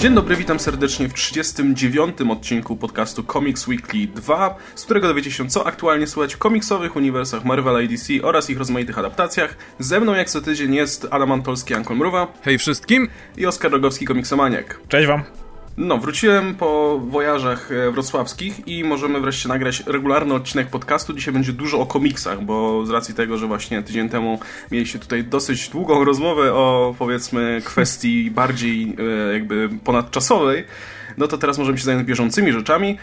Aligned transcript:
Dzień 0.00 0.14
dobry, 0.14 0.36
witam 0.36 0.60
serdecznie 0.60 1.08
w 1.08 1.14
39. 1.14 2.16
odcinku 2.30 2.76
podcastu 2.76 3.22
Comics 3.22 3.68
Weekly 3.68 4.06
2, 4.06 4.56
z 4.74 4.84
którego 4.84 5.08
dowiecie 5.08 5.30
się, 5.30 5.48
co 5.48 5.66
aktualnie 5.66 6.06
słychać 6.06 6.34
w 6.34 6.38
komiksowych 6.38 6.96
uniwersach 6.96 7.44
Marvela 7.44 7.80
i 7.80 7.88
DC 7.88 8.12
oraz 8.22 8.50
ich 8.50 8.58
rozmaitych 8.58 8.98
adaptacjach. 8.98 9.56
Ze 9.78 10.00
mną 10.00 10.14
jak 10.14 10.30
co 10.30 10.40
tydzień 10.40 10.74
jest 10.74 11.06
Adam 11.10 11.32
Antolski, 11.32 11.74
Ankol 11.74 11.96
Mruwa. 11.96 12.26
Hej 12.42 12.58
wszystkim! 12.58 13.08
I 13.36 13.46
Oskar 13.46 13.72
Rogowski, 13.72 14.06
komiksomaniak. 14.06 14.80
Cześć 14.88 15.06
wam! 15.06 15.39
No, 15.76 15.98
wróciłem 15.98 16.54
po 16.54 17.00
wojażach 17.08 17.72
e, 17.72 17.90
wrocławskich 17.90 18.68
i 18.68 18.84
możemy 18.84 19.20
wreszcie 19.20 19.48
nagrać 19.48 19.82
regularny 19.86 20.34
odcinek 20.34 20.68
podcastu. 20.68 21.12
Dzisiaj 21.12 21.34
będzie 21.34 21.52
dużo 21.52 21.80
o 21.80 21.86
komiksach, 21.86 22.42
bo 22.42 22.86
z 22.86 22.90
racji 22.90 23.14
tego, 23.14 23.38
że 23.38 23.46
właśnie 23.46 23.82
tydzień 23.82 24.08
temu 24.08 24.40
mieliście 24.70 24.98
tutaj 24.98 25.24
dosyć 25.24 25.68
długą 25.68 26.04
rozmowę 26.04 26.54
o 26.54 26.94
powiedzmy 26.98 27.62
kwestii 27.64 28.30
bardziej 28.30 28.96
e, 29.28 29.32
jakby 29.32 29.68
ponadczasowej, 29.84 30.64
no 31.18 31.28
to 31.28 31.38
teraz 31.38 31.58
możemy 31.58 31.78
się 31.78 31.84
zająć 31.84 32.06
bieżącymi 32.06 32.52
rzeczami. 32.52 32.98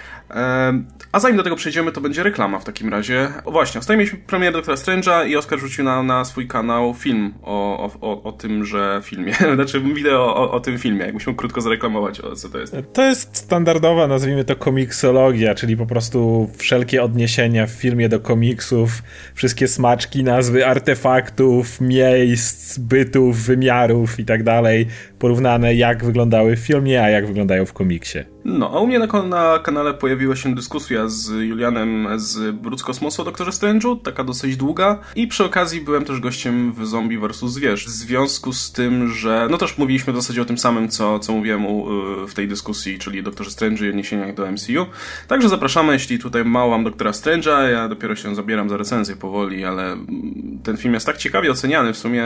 A 1.11 1.19
zanim 1.19 1.37
do 1.37 1.43
tego 1.43 1.55
przejdziemy, 1.55 1.91
to 1.91 2.01
będzie 2.01 2.23
reklama 2.23 2.59
w 2.59 2.63
takim 2.63 2.89
razie. 2.89 3.29
O 3.45 3.51
właśnie, 3.51 3.79
ostatnio 3.79 3.97
mieliśmy 3.97 4.19
premierę 4.19 4.51
Doktora 4.51 4.77
Strange'a 4.77 5.27
i 5.27 5.35
Oskar 5.35 5.59
rzucił 5.59 5.83
na, 5.83 6.03
na 6.03 6.25
swój 6.25 6.47
kanał 6.47 6.93
film 6.93 7.33
o, 7.43 7.89
o, 8.01 8.23
o 8.23 8.31
tymże 8.31 9.01
filmie. 9.03 9.33
Znaczy 9.55 9.81
wideo 9.81 10.35
o, 10.35 10.51
o 10.51 10.59
tym 10.59 10.77
filmie, 10.77 11.05
jakbyśmy 11.05 11.35
krótko 11.35 11.61
zareklamować, 11.61 12.21
o 12.21 12.35
co 12.35 12.49
to 12.49 12.57
jest. 12.57 12.75
To 12.93 13.03
jest 13.03 13.37
standardowa, 13.37 14.07
nazwijmy 14.07 14.45
to 14.45 14.55
komiksologia, 14.55 15.55
czyli 15.55 15.77
po 15.77 15.85
prostu 15.85 16.49
wszelkie 16.57 17.03
odniesienia 17.03 17.67
w 17.67 17.71
filmie 17.71 18.09
do 18.09 18.19
komiksów, 18.19 19.03
wszystkie 19.33 19.67
smaczki, 19.67 20.23
nazwy 20.23 20.67
artefaktów, 20.67 21.81
miejsc, 21.81 22.77
bytów, 22.77 23.37
wymiarów 23.43 24.19
i 24.19 24.25
tak 24.25 24.43
dalej, 24.43 24.87
porównane 25.19 25.75
jak 25.75 26.05
wyglądały 26.05 26.55
w 26.55 26.59
filmie, 26.59 27.03
a 27.03 27.09
jak 27.09 27.27
wyglądają 27.27 27.65
w 27.65 27.73
komiksie. 27.73 28.19
No, 28.49 28.71
a 28.73 28.79
u 28.79 28.87
mnie 28.87 28.99
na, 28.99 29.23
na 29.23 29.59
kanale 29.59 29.93
pojawiła 29.93 30.35
się 30.35 30.55
dyskusja 30.55 31.07
z 31.07 31.29
Julianem 31.29 32.07
z 32.15 32.55
Brud 32.55 32.83
Kosmosu 32.83 33.21
o 33.21 33.25
Doktorze 33.25 33.51
Strange'u, 33.51 34.01
taka 34.01 34.23
dosyć 34.23 34.57
długa. 34.57 34.99
I 35.15 35.27
przy 35.27 35.45
okazji 35.45 35.81
byłem 35.81 36.05
też 36.05 36.19
gościem 36.19 36.73
w 36.73 36.85
Zombie 36.85 37.17
vs. 37.17 37.39
Zwierz. 37.39 37.85
W 37.85 37.89
związku 37.89 38.53
z 38.53 38.71
tym, 38.71 39.07
że 39.07 39.47
no 39.51 39.57
też 39.57 39.77
mówiliśmy 39.77 40.13
w 40.13 40.15
zasadzie 40.15 40.41
o 40.41 40.45
tym 40.45 40.57
samym, 40.57 40.89
co, 40.89 41.19
co 41.19 41.33
mówiłem 41.33 41.65
u, 41.65 41.85
w 42.27 42.33
tej 42.33 42.47
dyskusji, 42.47 42.99
czyli 42.99 43.23
Doktorze 43.23 43.49
Strange'u 43.49 43.85
i 43.85 43.89
odniesieniach 43.89 44.35
do 44.35 44.51
MCU. 44.51 44.85
Także 45.27 45.49
zapraszamy, 45.49 45.93
jeśli 45.93 46.19
tutaj 46.19 46.45
mało 46.45 46.71
wam 46.71 46.83
Doktora 46.83 47.11
Strange'a, 47.11 47.71
ja 47.71 47.87
dopiero 47.87 48.15
się 48.15 48.35
zabieram 48.35 48.69
za 48.69 48.77
recenzję 48.77 49.15
powoli, 49.15 49.65
ale 49.65 49.97
ten 50.63 50.77
film 50.77 50.93
jest 50.93 51.05
tak 51.05 51.17
ciekawie 51.17 51.51
oceniany, 51.51 51.93
w 51.93 51.97
sumie 51.97 52.23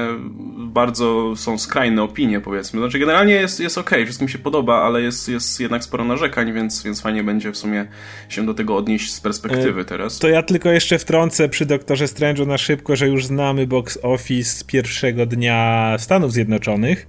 bardzo 0.58 1.34
są 1.36 1.58
skrajne 1.58 2.04
opinie, 2.04 2.42
powiedzmy. 2.42 2.80
Znaczy 2.80 3.00
generalnie 3.00 3.34
jest, 3.34 3.60
jest 3.60 3.78
okej, 3.78 4.06
wszystkim 4.06 4.28
się 4.28 4.38
podoba, 4.38 4.82
ale 4.82 5.02
jest, 5.02 5.30
jest 5.30 5.60
jednak 5.60 5.84
sporo 5.84 6.11
narzekań, 6.12 6.54
więc, 6.54 6.84
więc 6.84 7.02
fajnie 7.02 7.24
będzie 7.24 7.52
w 7.52 7.58
sumie 7.58 7.86
się 8.30 8.46
do 8.46 8.54
tego 8.54 8.76
odnieść 8.76 9.14
z 9.14 9.22
perspektywy 9.22 9.82
e, 9.82 9.86
teraz. 9.86 10.20
To 10.20 10.28
ja 10.28 10.44
tylko 10.44 10.70
jeszcze 10.70 11.00
wtrącę 11.00 11.50
przy 11.50 11.66
Doktorze 11.66 12.06
Strange'u 12.06 12.48
na 12.48 12.58
szybko, 12.58 12.96
że 12.96 13.08
już 13.08 13.26
znamy 13.26 13.68
box 13.68 14.00
office 14.02 14.52
z 14.52 14.64
pierwszego 14.64 15.26
dnia 15.26 15.96
Stanów 16.00 16.34
Zjednoczonych. 16.34 17.08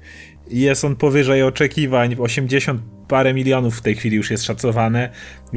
Jest 0.50 0.84
on 0.84 0.96
powyżej 0.96 1.42
oczekiwań, 1.42 2.16
80 2.18 2.80
parę 3.08 3.34
milionów 3.34 3.78
w 3.78 3.82
tej 3.82 3.94
chwili 3.94 4.16
już 4.16 4.30
jest 4.30 4.44
szacowane. 4.44 5.10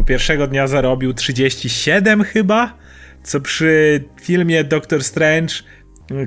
Pierwszego 0.06 0.48
dnia 0.48 0.68
zarobił 0.68 1.14
37 1.14 2.24
chyba, 2.24 2.78
co 3.24 3.42
przy 3.42 4.04
filmie 4.22 4.64
Doctor 4.64 5.04
Strange 5.04 5.54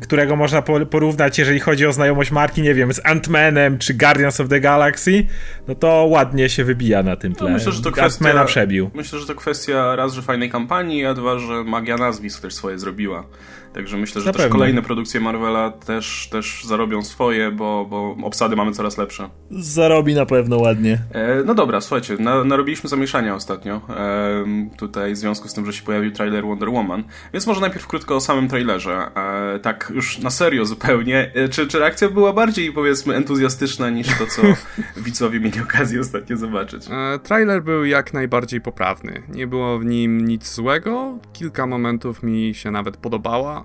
którego 0.03 0.37
można 0.37 0.63
porównać, 0.63 1.39
jeżeli 1.39 1.61
chodzi 1.61 1.87
o 1.87 1.93
znajomość 1.93 2.31
marki, 2.31 2.63
nie 2.63 2.75
wiem, 2.75 2.93
z 2.93 3.01
Ant-Manem 3.01 3.79
czy 3.79 3.95
Guardians 3.95 4.41
of 4.41 4.49
the 4.49 4.61
Galaxy, 4.61 5.25
no 5.69 5.75
to 5.75 6.07
ładnie 6.11 6.49
się 6.49 6.65
wybija 6.65 7.03
na 7.03 7.17
tym 7.17 7.35
tle. 7.35 7.47
No 7.49 7.55
myślę, 7.55 7.73
że 7.73 7.83
to 7.83 7.93
kwestia, 7.93 8.45
przebił. 8.45 8.91
Myślę, 8.95 9.19
że 9.19 9.27
to 9.27 9.35
kwestia 9.35 9.97
raz, 9.97 10.13
że 10.13 10.23
fajnej 10.23 10.51
kampanii, 10.51 11.07
a 11.07 11.15
dwa, 11.15 11.39
że 11.39 11.65
magia 11.65 11.97
nazwisk 11.97 12.43
też 12.43 12.55
swoje 12.55 12.79
zrobiła. 12.79 13.25
Także 13.73 13.97
myślę, 13.97 14.23
że 14.23 14.33
też 14.33 14.49
kolejne 14.49 14.83
produkcje 14.83 15.21
Marvela 15.21 15.71
też, 15.71 16.29
też 16.33 16.65
zarobią 16.65 17.03
swoje, 17.03 17.51
bo, 17.51 17.87
bo 17.91 18.17
obsady 18.27 18.57
mamy 18.57 18.73
coraz 18.73 18.99
lepsze. 18.99 19.31
Zarobi 19.51 20.15
na 20.15 20.27
pewno 20.27 20.59
ładnie. 20.59 20.99
E, 21.13 21.43
no 21.45 21.55
dobra, 21.55 21.81
słuchajcie, 21.81 22.17
na, 22.19 22.45
narobiliśmy 22.45 22.89
zamieszania 22.89 23.35
ostatnio. 23.35 23.81
E, 23.91 24.45
tutaj 24.77 25.15
w 25.15 25.17
związku 25.17 25.49
z 25.49 25.55
tym, 25.55 25.67
że 25.67 25.73
się 25.73 25.83
pojawił 25.83 26.13
trailer 26.13 26.45
Wonder 26.45 26.71
Woman. 26.71 27.05
Więc 27.33 27.47
może 27.47 27.61
najpierw 27.61 27.87
krótko 27.87 28.17
o 28.17 28.21
samym 28.21 28.49
trailerze. 28.49 29.11
E, 29.17 29.59
tak 29.59 29.93
już 29.95 30.19
na 30.19 30.31
serio 30.31 30.65
zupełnie. 30.65 31.33
E, 31.35 31.49
czy, 31.49 31.67
czy 31.67 31.79
reakcja 31.79 32.09
była 32.09 32.33
bardziej 32.33 32.73
powiedzmy 32.73 33.15
entuzjastyczna 33.15 33.91
niż 33.91 34.19
to, 34.19 34.27
co 34.27 34.43
widzowie 35.07 35.41
mieli 35.41 35.61
okazję 35.61 36.01
ostatnio 36.01 36.37
zobaczyć? 36.37 36.87
E, 36.91 37.19
trailer 37.19 37.63
był 37.63 37.85
jak 37.85 38.13
najbardziej 38.13 38.61
poprawny. 38.61 39.23
Nie 39.29 39.47
było 39.47 39.79
w 39.79 39.85
nim 39.85 40.27
nic 40.27 40.55
złego. 40.55 41.19
Kilka 41.33 41.67
momentów 41.67 42.23
mi 42.23 42.55
się 42.55 42.71
nawet 42.71 42.97
podobała 42.97 43.58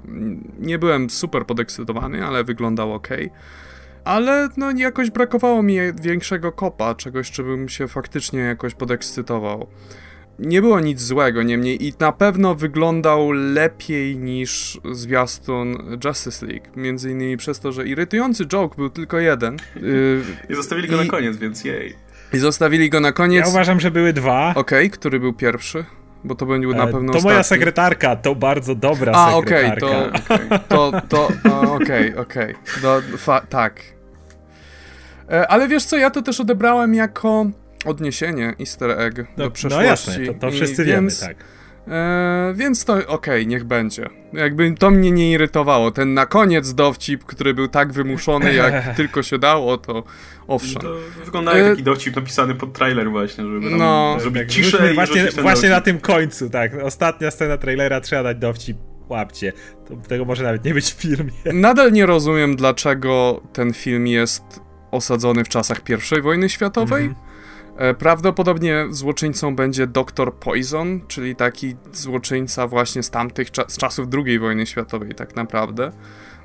nie 0.60 0.80
byłem 0.80 1.10
super 1.10 1.46
podekscytowany, 1.46 2.26
ale 2.26 2.44
wyglądał 2.44 2.94
ok. 2.94 3.08
Ale 4.04 4.50
no 4.58 4.72
jakoś 4.72 5.12
brakowało 5.12 5.64
mi 5.64 5.78
większego 6.02 6.52
kopa, 6.52 6.96
czegoś, 6.96 7.32
czym 7.32 7.70
się 7.70 7.88
faktycznie 7.88 8.40
jakoś 8.40 8.76
podekscytował. 8.76 9.68
Nie 10.40 10.62
było 10.62 10.80
nic 10.80 11.02
złego, 11.02 11.44
niemniej 11.44 11.88
i 11.88 11.94
na 12.00 12.12
pewno 12.12 12.56
wyglądał 12.56 13.32
lepiej 13.32 14.18
niż 14.18 14.80
zwiastun 14.92 15.98
Justice 16.06 16.46
League. 16.46 16.66
Między 16.76 17.12
innymi 17.12 17.38
przez 17.38 17.60
to, 17.60 17.72
że 17.72 17.88
irytujący 17.88 18.46
joke 18.46 18.76
był 18.76 18.90
tylko 18.90 19.20
jeden. 19.20 19.58
I 20.50 20.56
zostawili 20.56 20.88
go 20.88 20.96
I... 20.96 21.06
na 21.06 21.12
koniec, 21.12 21.38
więc 21.38 21.64
jej. 21.64 21.96
I 22.34 22.38
zostawili 22.38 22.90
go 22.90 23.00
na 23.00 23.12
koniec. 23.12 23.46
Ja 23.46 23.52
uważam, 23.52 23.80
że 23.80 23.92
były 23.92 24.14
dwa. 24.14 24.54
Okej, 24.56 24.88
okay, 24.88 24.90
który 24.90 25.20
był 25.20 25.34
pierwszy? 25.34 25.86
Bo 26.24 26.36
to 26.36 26.46
będzie 26.46 26.68
na 26.68 26.84
e, 26.84 26.92
pewno 26.92 27.12
To 27.12 27.18
ostatni. 27.18 27.32
moja 27.32 27.44
sekretarka, 27.44 28.16
to 28.16 28.36
bardzo 28.36 28.76
dobra 28.76 29.12
A, 29.16 29.32
sekretarka. 29.36 29.88
A, 29.88 30.08
okej, 30.08 30.48
okay, 30.48 30.60
to, 30.68 30.92
to, 31.10 31.28
to 31.44 31.74
okej, 31.74 32.16
okej, 32.26 32.56
tak. 33.50 33.82
E, 35.32 35.48
ale 35.48 35.68
wiesz 35.68 35.86
co, 35.86 35.98
ja 35.98 36.10
to 36.10 36.22
też 36.22 36.40
odebrałem 36.40 36.96
jako 36.96 37.46
odniesienie 37.86 38.54
easter 38.60 39.00
egg 39.00 39.18
no, 39.38 39.44
do 39.44 39.52
przeszłości. 39.52 39.86
No 39.86 39.90
jasne, 39.92 40.26
to, 40.26 40.34
to 40.34 40.52
wszyscy 40.52 40.86
wiemy, 40.86 41.12
tak. 41.22 41.36
E, 41.88 42.54
więc 42.56 42.86
to 42.86 42.94
okej, 42.94 43.08
okay, 43.08 43.46
niech 43.46 43.64
będzie. 43.64 44.10
Jakby 44.34 44.76
to 44.80 44.92
mnie 44.92 45.12
nie 45.12 45.32
irytowało. 45.32 45.92
Ten 45.92 46.14
na 46.14 46.26
koniec 46.26 46.74
dowcip, 46.74 47.24
który 47.24 47.54
był 47.54 47.68
tak 47.68 47.94
wymuszony, 47.94 48.54
jak 48.54 48.86
tylko 48.98 49.24
się 49.24 49.40
dało, 49.40 49.78
to 49.78 50.04
owszem. 50.48 50.82
To 50.82 50.96
wygląda 51.26 51.58
jak 51.58 51.68
e, 51.68 51.70
taki 51.70 51.84
dowcip 51.84 52.16
napisany 52.16 52.56
pod 52.56 52.74
trailer 52.74 53.12
właśnie, 53.12 53.44
żeby 53.44 53.70
no, 53.70 54.18
zrobić 54.20 54.42
tak, 54.42 54.52
ciszę 54.52 54.94
Właśnie, 54.94 55.30
właśnie 55.42 55.70
na 55.70 55.82
tym 55.82 56.00
końcu, 56.00 56.50
tak. 56.50 56.72
Ostatnia 56.84 57.32
scena 57.32 57.58
trailera, 57.58 58.02
trzeba 58.02 58.24
dać 58.24 58.38
dowcip 58.38 58.78
łapcie. 59.10 59.54
To, 59.88 59.96
tego 59.96 60.26
może 60.26 60.44
nawet 60.44 60.66
nie 60.66 60.74
być 60.74 60.86
w 60.86 61.02
filmie. 61.02 61.34
Nadal 61.54 61.92
nie 61.92 62.06
rozumiem, 62.06 62.56
dlaczego 62.56 63.42
ten 63.54 63.74
film 63.74 64.08
jest 64.08 64.44
osadzony 64.92 65.44
w 65.44 65.50
czasach 65.50 65.82
I 66.18 66.22
wojny 66.22 66.50
światowej. 66.50 67.04
Mm 67.04 67.16
-hmm 67.16 67.23
prawdopodobnie 67.98 68.86
złoczyńcą 68.90 69.56
będzie 69.56 69.88
Dr. 69.88 70.34
Poison, 70.34 71.02
czyli 71.08 71.36
taki 71.36 71.76
złoczyńca 71.94 72.68
właśnie 72.68 73.04
z 73.04 73.10
tamtych 73.10 73.52
cza 73.52 73.64
z 73.68 73.78
czasów 73.78 74.08
II 74.26 74.40
wojny 74.40 74.66
światowej 74.66 75.16
tak 75.16 75.36
naprawdę. 75.36 75.92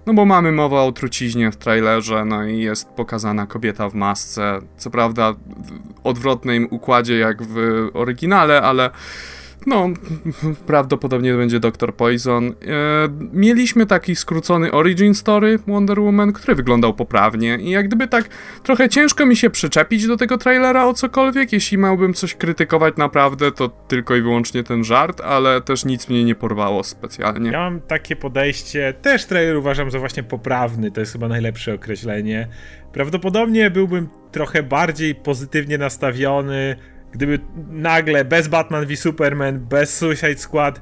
No 0.06 0.14
bo 0.14 0.24
mamy 0.24 0.52
mowę 0.52 0.80
o 0.80 0.92
truciźnie 0.92 1.52
w 1.52 1.56
trailerze, 1.56 2.24
no 2.24 2.46
i 2.46 2.58
jest 2.58 2.88
pokazana 2.88 3.46
kobieta 3.46 3.88
w 3.88 3.94
masce. 3.94 4.58
Co 4.76 4.90
prawda 4.90 5.32
w 5.32 6.06
odwrotnym 6.06 6.68
układzie 6.70 7.18
jak 7.18 7.42
w 7.42 7.56
oryginale, 7.94 8.62
ale 8.62 8.90
no, 9.66 9.88
prawdopodobnie 10.66 11.34
będzie 11.34 11.60
Dr. 11.60 11.94
Poison. 11.94 12.46
E, 12.46 12.52
mieliśmy 13.32 13.86
taki 13.86 14.16
skrócony 14.16 14.72
origin 14.72 15.14
story 15.14 15.58
Wonder 15.66 16.00
Woman, 16.00 16.32
który 16.32 16.54
wyglądał 16.54 16.94
poprawnie 16.94 17.58
i 17.60 17.70
jak 17.70 17.86
gdyby 17.86 18.08
tak 18.08 18.28
trochę 18.62 18.88
ciężko 18.88 19.26
mi 19.26 19.36
się 19.36 19.50
przyczepić 19.50 20.06
do 20.06 20.16
tego 20.16 20.38
trailera 20.38 20.86
o 20.86 20.94
cokolwiek. 20.94 21.52
Jeśli 21.52 21.78
miałbym 21.78 22.14
coś 22.14 22.34
krytykować 22.34 22.96
naprawdę, 22.96 23.52
to 23.52 23.68
tylko 23.68 24.16
i 24.16 24.22
wyłącznie 24.22 24.64
ten 24.64 24.84
żart, 24.84 25.20
ale 25.20 25.60
też 25.60 25.84
nic 25.84 26.08
mnie 26.08 26.24
nie 26.24 26.34
porwało 26.34 26.84
specjalnie. 26.84 27.50
Ja 27.50 27.58
mam 27.58 27.80
takie 27.80 28.16
podejście, 28.16 28.94
też 29.02 29.26
trailer 29.26 29.56
uważam 29.56 29.90
za 29.90 29.98
właśnie 29.98 30.22
poprawny, 30.22 30.90
to 30.90 31.00
jest 31.00 31.12
chyba 31.12 31.28
najlepsze 31.28 31.74
określenie. 31.74 32.48
Prawdopodobnie 32.92 33.70
byłbym 33.70 34.08
trochę 34.32 34.62
bardziej 34.62 35.14
pozytywnie 35.14 35.78
nastawiony 35.78 36.76
gdyby 37.12 37.38
nagle 37.70 38.24
bez 38.24 38.48
Batman 38.48 38.86
v 38.86 38.96
Superman, 38.96 39.58
bez 39.58 39.96
Suicide 39.96 40.38
Squad 40.38 40.80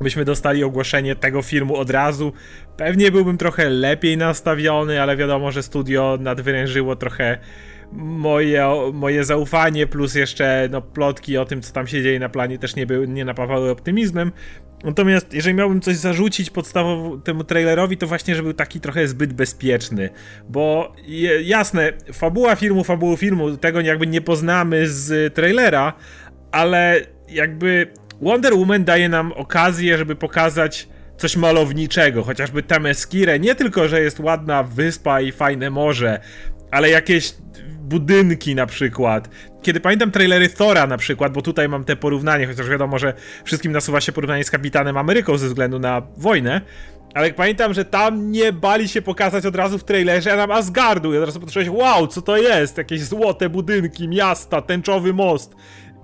byśmy 0.00 0.24
dostali 0.24 0.64
ogłoszenie 0.64 1.16
tego 1.16 1.42
filmu 1.42 1.76
od 1.76 1.90
razu, 1.90 2.32
pewnie 2.76 3.10
byłbym 3.10 3.38
trochę 3.38 3.70
lepiej 3.70 4.16
nastawiony, 4.16 5.02
ale 5.02 5.16
wiadomo, 5.16 5.52
że 5.52 5.62
studio 5.62 6.18
nadwyrężyło 6.20 6.96
trochę 6.96 7.38
moje, 7.92 8.68
moje 8.92 9.24
zaufanie, 9.24 9.86
plus 9.86 10.14
jeszcze 10.14 10.68
no, 10.70 10.82
plotki 10.82 11.38
o 11.38 11.44
tym, 11.44 11.62
co 11.62 11.72
tam 11.72 11.86
się 11.86 12.02
dzieje 12.02 12.18
na 12.18 12.28
planie, 12.28 12.58
też 12.58 12.76
nie, 12.76 12.86
były, 12.86 13.08
nie 13.08 13.24
napawały 13.24 13.70
optymizmem. 13.70 14.32
Natomiast 14.86 15.32
jeżeli 15.32 15.54
miałbym 15.54 15.80
coś 15.80 15.96
zarzucić 15.96 16.50
podstawowo 16.50 17.18
temu 17.18 17.44
trailerowi, 17.44 17.96
to 17.96 18.06
właśnie, 18.06 18.34
że 18.34 18.42
był 18.42 18.52
taki 18.52 18.80
trochę 18.80 19.08
zbyt 19.08 19.32
bezpieczny. 19.32 20.10
Bo 20.48 20.92
je, 21.06 21.42
jasne, 21.42 21.92
fabuła 22.12 22.56
filmu, 22.56 22.84
fabułu 22.84 23.16
filmu, 23.16 23.56
tego 23.56 23.80
jakby 23.80 24.06
nie 24.06 24.20
poznamy 24.20 24.88
z 24.88 25.34
trailera, 25.34 25.92
ale 26.52 27.00
jakby 27.28 27.86
Wonder 28.22 28.54
Woman 28.54 28.84
daje 28.84 29.08
nam 29.08 29.32
okazję, 29.32 29.98
żeby 29.98 30.16
pokazać 30.16 30.88
coś 31.16 31.36
malowniczego, 31.36 32.22
chociażby 32.22 32.62
Temeskirę, 32.62 33.38
nie 33.38 33.54
tylko, 33.54 33.88
że 33.88 34.00
jest 34.00 34.20
ładna 34.20 34.62
wyspa 34.62 35.20
i 35.20 35.32
fajne 35.32 35.70
morze, 35.70 36.20
ale 36.70 36.90
jakieś 36.90 37.34
budynki 37.86 38.54
na 38.54 38.66
przykład. 38.66 39.30
Kiedy 39.62 39.80
pamiętam 39.80 40.10
trailery 40.10 40.48
Thora 40.48 40.86
na 40.86 40.96
przykład, 40.96 41.32
bo 41.32 41.42
tutaj 41.42 41.68
mam 41.68 41.84
te 41.84 41.96
porównanie, 41.96 42.46
chociaż 42.46 42.68
wiadomo, 42.68 42.98
że 42.98 43.14
wszystkim 43.44 43.72
nasuwa 43.72 44.00
się 44.00 44.12
porównanie 44.12 44.44
z 44.44 44.50
Kapitanem 44.50 44.96
Ameryką 44.96 45.38
ze 45.38 45.46
względu 45.46 45.78
na 45.78 46.02
wojnę, 46.16 46.60
ale 47.14 47.32
pamiętam, 47.32 47.74
że 47.74 47.84
tam 47.84 48.32
nie 48.32 48.52
bali 48.52 48.88
się 48.88 49.02
pokazać 49.02 49.46
od 49.46 49.56
razu 49.56 49.78
w 49.78 49.84
trailerze, 49.84 50.32
a 50.32 50.36
nam 50.36 50.50
Asgardu. 50.50 51.12
Ja 51.12 51.20
teraz 51.20 51.38
patrzyłeś, 51.38 51.68
wow, 51.68 52.06
co 52.06 52.22
to 52.22 52.36
jest? 52.36 52.78
Jakieś 52.78 53.02
złote 53.02 53.48
budynki, 53.48 54.08
miasta, 54.08 54.62
tęczowy 54.62 55.12
most. 55.12 55.54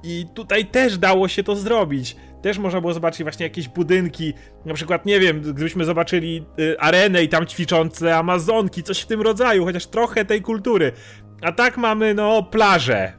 I 0.03 0.27
tutaj 0.35 0.67
też 0.67 0.99
dało 0.99 1.29
się 1.29 1.43
to 1.43 1.57
zrobić. 1.57 2.17
Też 2.43 2.59
można 2.59 2.81
było 2.81 2.95
zobaczyć 2.95 3.23
właśnie 3.23 3.45
jakieś 3.45 3.69
budynki, 3.69 4.35
na 4.65 4.75
przykład, 4.75 5.07
nie 5.07 5.21
wiem, 5.21 5.41
gdybyśmy 5.41 5.85
zobaczyli 5.85 6.45
y, 6.59 6.81
arenę 6.81 7.25
i 7.25 7.29
tam 7.29 7.47
ćwiczące 7.47 8.17
Amazonki, 8.17 8.83
coś 8.83 9.01
w 9.01 9.07
tym 9.07 9.21
rodzaju, 9.21 9.65
chociaż 9.65 9.87
trochę 9.87 10.25
tej 10.25 10.43
kultury. 10.43 10.93
A 11.43 11.53
tak 11.53 11.77
mamy, 11.77 12.15
no, 12.15 12.43
plażę. 12.43 13.13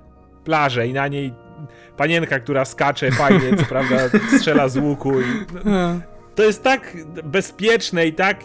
Plażę 0.43 0.87
i 0.87 0.93
na 0.93 1.07
niej 1.07 1.33
panienka, 1.97 2.39
która 2.39 2.65
skacze 2.65 3.11
fajnie, 3.11 3.57
co 3.57 3.65
prawda 3.65 3.95
strzela 4.37 4.69
z 4.69 4.77
łuku. 4.77 5.21
I, 5.21 5.25
no, 5.65 5.99
to 6.35 6.43
jest 6.43 6.63
tak 6.63 6.97
bezpieczne 7.23 8.07
i 8.07 8.13
tak 8.13 8.37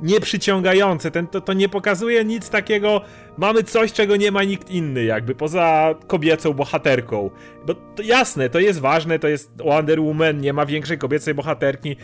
nieprzyciągające. 0.00 1.10
Ten, 1.10 1.26
to, 1.26 1.40
to 1.40 1.52
nie 1.52 1.68
pokazuje 1.68 2.24
nic 2.24 2.50
takiego. 2.50 3.00
Mamy 3.38 3.62
coś, 3.62 3.92
czego 3.92 4.16
nie 4.16 4.30
ma 4.30 4.44
nikt 4.44 4.70
inny, 4.70 5.04
jakby 5.04 5.34
poza 5.34 5.94
kobiecą 6.06 6.52
bohaterką. 6.52 7.30
Bo 7.66 7.74
to 7.74 8.02
jasne, 8.02 8.50
to 8.50 8.60
jest 8.60 8.80
ważne, 8.80 9.18
to 9.18 9.28
jest 9.28 9.62
Wonder 9.64 10.00
Woman, 10.00 10.40
nie 10.40 10.52
ma 10.52 10.66
większej 10.66 10.98
kobiecej 10.98 11.34
bohaterki. 11.34 11.96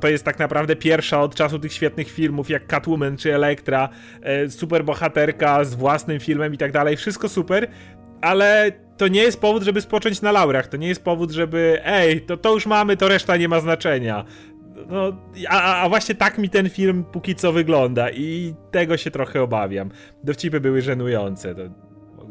To 0.00 0.08
jest 0.08 0.24
tak 0.24 0.38
naprawdę 0.38 0.76
pierwsza 0.76 1.22
od 1.22 1.34
czasu 1.34 1.58
tych 1.58 1.72
świetnych 1.72 2.10
filmów, 2.10 2.50
jak 2.50 2.66
Catwoman 2.66 3.16
czy 3.16 3.34
Elektra. 3.34 3.88
E, 4.22 4.50
super 4.50 4.84
bohaterka 4.84 5.64
z 5.64 5.74
własnym 5.74 6.20
filmem 6.20 6.54
i 6.54 6.58
tak 6.58 6.72
dalej. 6.72 6.96
Wszystko 6.96 7.28
super, 7.28 7.70
ale 8.20 8.72
to 8.96 9.08
nie 9.08 9.22
jest 9.22 9.40
powód, 9.40 9.62
żeby 9.62 9.80
spocząć 9.80 10.22
na 10.22 10.32
laurach. 10.32 10.66
To 10.66 10.76
nie 10.76 10.88
jest 10.88 11.04
powód, 11.04 11.30
żeby 11.30 11.80
ej, 11.84 12.20
to, 12.20 12.36
to 12.36 12.54
już 12.54 12.66
mamy, 12.66 12.96
to 12.96 13.08
reszta 13.08 13.36
nie 13.36 13.48
ma 13.48 13.60
znaczenia. 13.60 14.24
No, 14.88 15.12
a, 15.48 15.82
a 15.82 15.88
właśnie 15.88 16.14
tak 16.14 16.38
mi 16.38 16.48
ten 16.48 16.70
film 16.70 17.04
póki 17.12 17.34
co 17.34 17.52
wygląda 17.52 18.10
i 18.10 18.54
tego 18.70 18.96
się 18.96 19.10
trochę 19.10 19.42
obawiam. 19.42 19.90
Dowcipy 20.24 20.60
były 20.60 20.82
żenujące. 20.82 21.54
To 21.54 21.62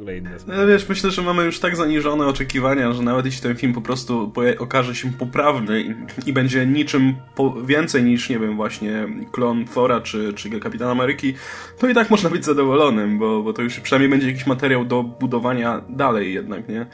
ogóle 0.01 0.17
inne 0.17 0.39
sprawy. 0.39 0.61
No, 0.61 0.67
wiesz, 0.67 0.89
myślę, 0.89 1.11
że 1.11 1.21
mamy 1.21 1.43
już 1.43 1.59
tak 1.59 1.75
zaniżone 1.75 2.27
oczekiwania, 2.27 2.93
że 2.93 3.03
nawet 3.03 3.25
jeśli 3.25 3.41
ten 3.41 3.55
film 3.55 3.73
po 3.73 3.81
prostu 3.81 4.31
okaże 4.59 4.95
się 4.95 5.13
poprawny 5.13 5.81
i, 5.81 5.95
i 6.25 6.33
będzie 6.33 6.65
niczym 6.65 7.15
więcej 7.65 8.03
niż, 8.03 8.29
nie 8.29 8.39
wiem, 8.39 8.55
właśnie 8.55 9.07
klon 9.31 9.65
Thora 9.65 10.01
czy, 10.01 10.33
czy 10.33 10.59
Kapitan 10.59 10.89
Ameryki, 10.89 11.33
to 11.79 11.89
i 11.89 11.93
tak 11.93 12.09
można 12.09 12.29
być 12.29 12.45
zadowolonym, 12.45 13.19
bo, 13.19 13.43
bo 13.43 13.53
to 13.53 13.61
już 13.61 13.79
przynajmniej 13.79 14.09
będzie 14.09 14.27
jakiś 14.27 14.47
materiał 14.47 14.85
do 14.85 15.03
budowania 15.03 15.81
dalej 15.89 16.33
jednak, 16.33 16.69
nie? 16.69 16.85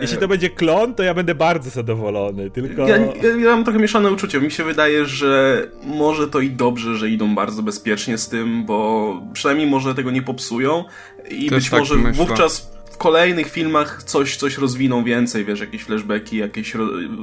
Jeśli 0.00 0.18
to 0.18 0.28
będzie 0.28 0.50
klon, 0.50 0.94
to 0.94 1.02
ja 1.02 1.14
będę 1.14 1.34
bardzo 1.34 1.70
zadowolony, 1.70 2.50
tylko... 2.50 2.88
Ja, 2.88 2.96
ja, 2.96 3.36
ja 3.40 3.50
mam 3.50 3.64
trochę 3.64 3.78
mieszane 3.78 4.12
uczucie. 4.12 4.40
Mi 4.40 4.50
się 4.50 4.64
wydaje, 4.64 5.04
że 5.04 5.62
może 5.86 6.28
to 6.28 6.40
i 6.40 6.50
dobrze, 6.50 6.96
że 6.96 7.08
idą 7.08 7.34
bardzo 7.34 7.62
bezpiecznie 7.62 8.18
z 8.18 8.28
tym, 8.28 8.64
bo 8.64 9.22
przynajmniej 9.32 9.66
może 9.66 9.94
tego 9.94 10.10
nie 10.10 10.22
popsują 10.22 10.84
i 11.30 11.48
Też 11.48 11.58
być 11.58 11.70
tak 11.70 11.80
może 11.80 11.96
myślę. 11.96 12.12
wówczas 12.26 12.74
w 12.90 12.96
kolejnych 12.96 13.50
filmach 13.50 14.02
coś, 14.02 14.36
coś 14.36 14.58
rozwiną 14.58 15.04
więcej, 15.04 15.44
wiesz, 15.44 15.60
jakieś 15.60 15.82
flashbacki, 15.82 16.36
jakieś, 16.36 16.74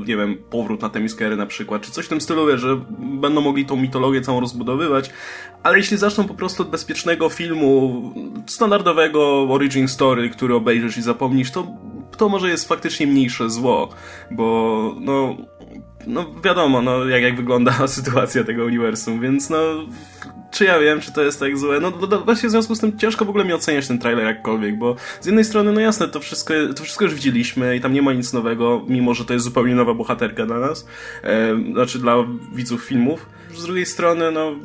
nie 0.07 0.17
wiem, 0.17 0.37
powrót 0.49 0.81
na 0.81 0.89
Temiskery 0.89 1.35
na 1.35 1.45
przykład, 1.45 1.81
czy 1.81 1.91
coś 1.91 2.05
w 2.05 2.09
tym 2.09 2.21
stylu, 2.21 2.47
wiesz, 2.47 2.61
że 2.61 2.81
będą 2.99 3.41
mogli 3.41 3.65
tą 3.65 3.75
mitologię 3.75 4.21
całą 4.21 4.39
rozbudowywać, 4.39 5.09
ale 5.63 5.77
jeśli 5.77 5.97
zaczną 5.97 6.23
po 6.23 6.33
prostu 6.33 6.63
od 6.63 6.69
bezpiecznego 6.69 7.29
filmu, 7.29 8.13
standardowego 8.47 9.47
origin 9.49 9.87
story, 9.87 10.29
który 10.29 10.55
obejrzysz 10.55 10.97
i 10.97 11.01
zapomnisz, 11.01 11.51
to 11.51 11.67
to 12.17 12.29
może 12.29 12.49
jest 12.49 12.67
faktycznie 12.67 13.07
mniejsze 13.07 13.49
zło, 13.49 13.89
bo 14.31 14.95
no, 14.99 15.37
no 16.07 16.25
wiadomo, 16.43 16.81
no 16.81 17.05
jak, 17.05 17.23
jak 17.23 17.35
wygląda 17.35 17.87
sytuacja 17.87 18.43
tego 18.43 18.65
uniwersum, 18.65 19.21
więc 19.21 19.49
no 19.49 19.57
czy 20.51 20.65
ja 20.65 20.79
wiem, 20.79 21.01
czy 21.01 21.11
to 21.11 21.21
jest 21.21 21.39
tak 21.39 21.57
złe? 21.57 21.79
No, 21.79 21.91
no 22.09 22.21
właśnie 22.21 22.49
w 22.49 22.51
związku 22.51 22.75
z 22.75 22.79
tym 22.79 22.97
ciężko 22.97 23.25
w 23.25 23.29
ogóle 23.29 23.45
mi 23.45 23.53
oceniać 23.53 23.87
ten 23.87 23.99
trailer 23.99 24.25
jakkolwiek, 24.25 24.77
bo 24.77 24.95
z 25.21 25.25
jednej 25.25 25.45
strony, 25.45 25.71
no 25.71 25.81
jasne, 25.81 26.07
to 26.07 26.19
wszystko, 26.19 26.53
to 26.75 26.83
wszystko 26.83 27.05
już 27.05 27.13
widzieliśmy 27.13 27.75
i 27.75 27.81
tam 27.81 27.93
nie 27.93 28.01
ma 28.01 28.13
nic 28.13 28.33
nowego, 28.33 28.85
mimo 28.87 29.13
że 29.13 29.25
to 29.25 29.33
jest 29.33 29.45
zupełnie 29.45 29.75
nowa 29.75 29.93
bohaterka 29.93 30.45
dla 30.45 30.59
nas, 30.59 30.87
e, 31.23 31.55
znaczy 31.73 31.99
dla 31.99 32.15
widzów 32.53 32.83
filmów. 32.83 33.25
Z 33.53 33.63
drugiej 33.63 33.85
strony, 33.85 34.31
no 34.31 34.55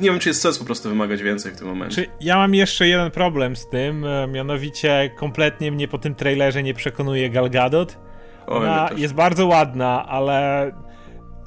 nie 0.00 0.10
wiem, 0.10 0.18
czy 0.18 0.28
jest 0.28 0.40
sens 0.40 0.58
po 0.58 0.64
prostu 0.64 0.88
wymagać 0.88 1.22
więcej 1.22 1.52
w 1.52 1.56
tym 1.56 1.68
momencie. 1.68 1.96
Czy 1.96 2.10
ja 2.20 2.36
mam 2.36 2.54
jeszcze 2.54 2.88
jeden 2.88 3.10
problem 3.10 3.56
z 3.56 3.68
tym, 3.68 4.04
e, 4.04 4.26
mianowicie 4.26 5.10
kompletnie 5.16 5.72
mnie 5.72 5.88
po 5.88 5.98
tym 5.98 6.14
trailerze 6.14 6.62
nie 6.62 6.74
przekonuje 6.74 7.30
Gal 7.30 7.50
Gadot. 7.50 7.98
Ona 8.46 8.90
jest 8.96 9.14
bardzo 9.14 9.46
ładna, 9.46 10.06
ale 10.08 10.72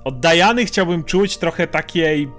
od 0.04 0.20
Diany 0.20 0.66
chciałbym 0.66 1.04
czuć 1.04 1.38
trochę 1.38 1.68
takiej 1.68 2.30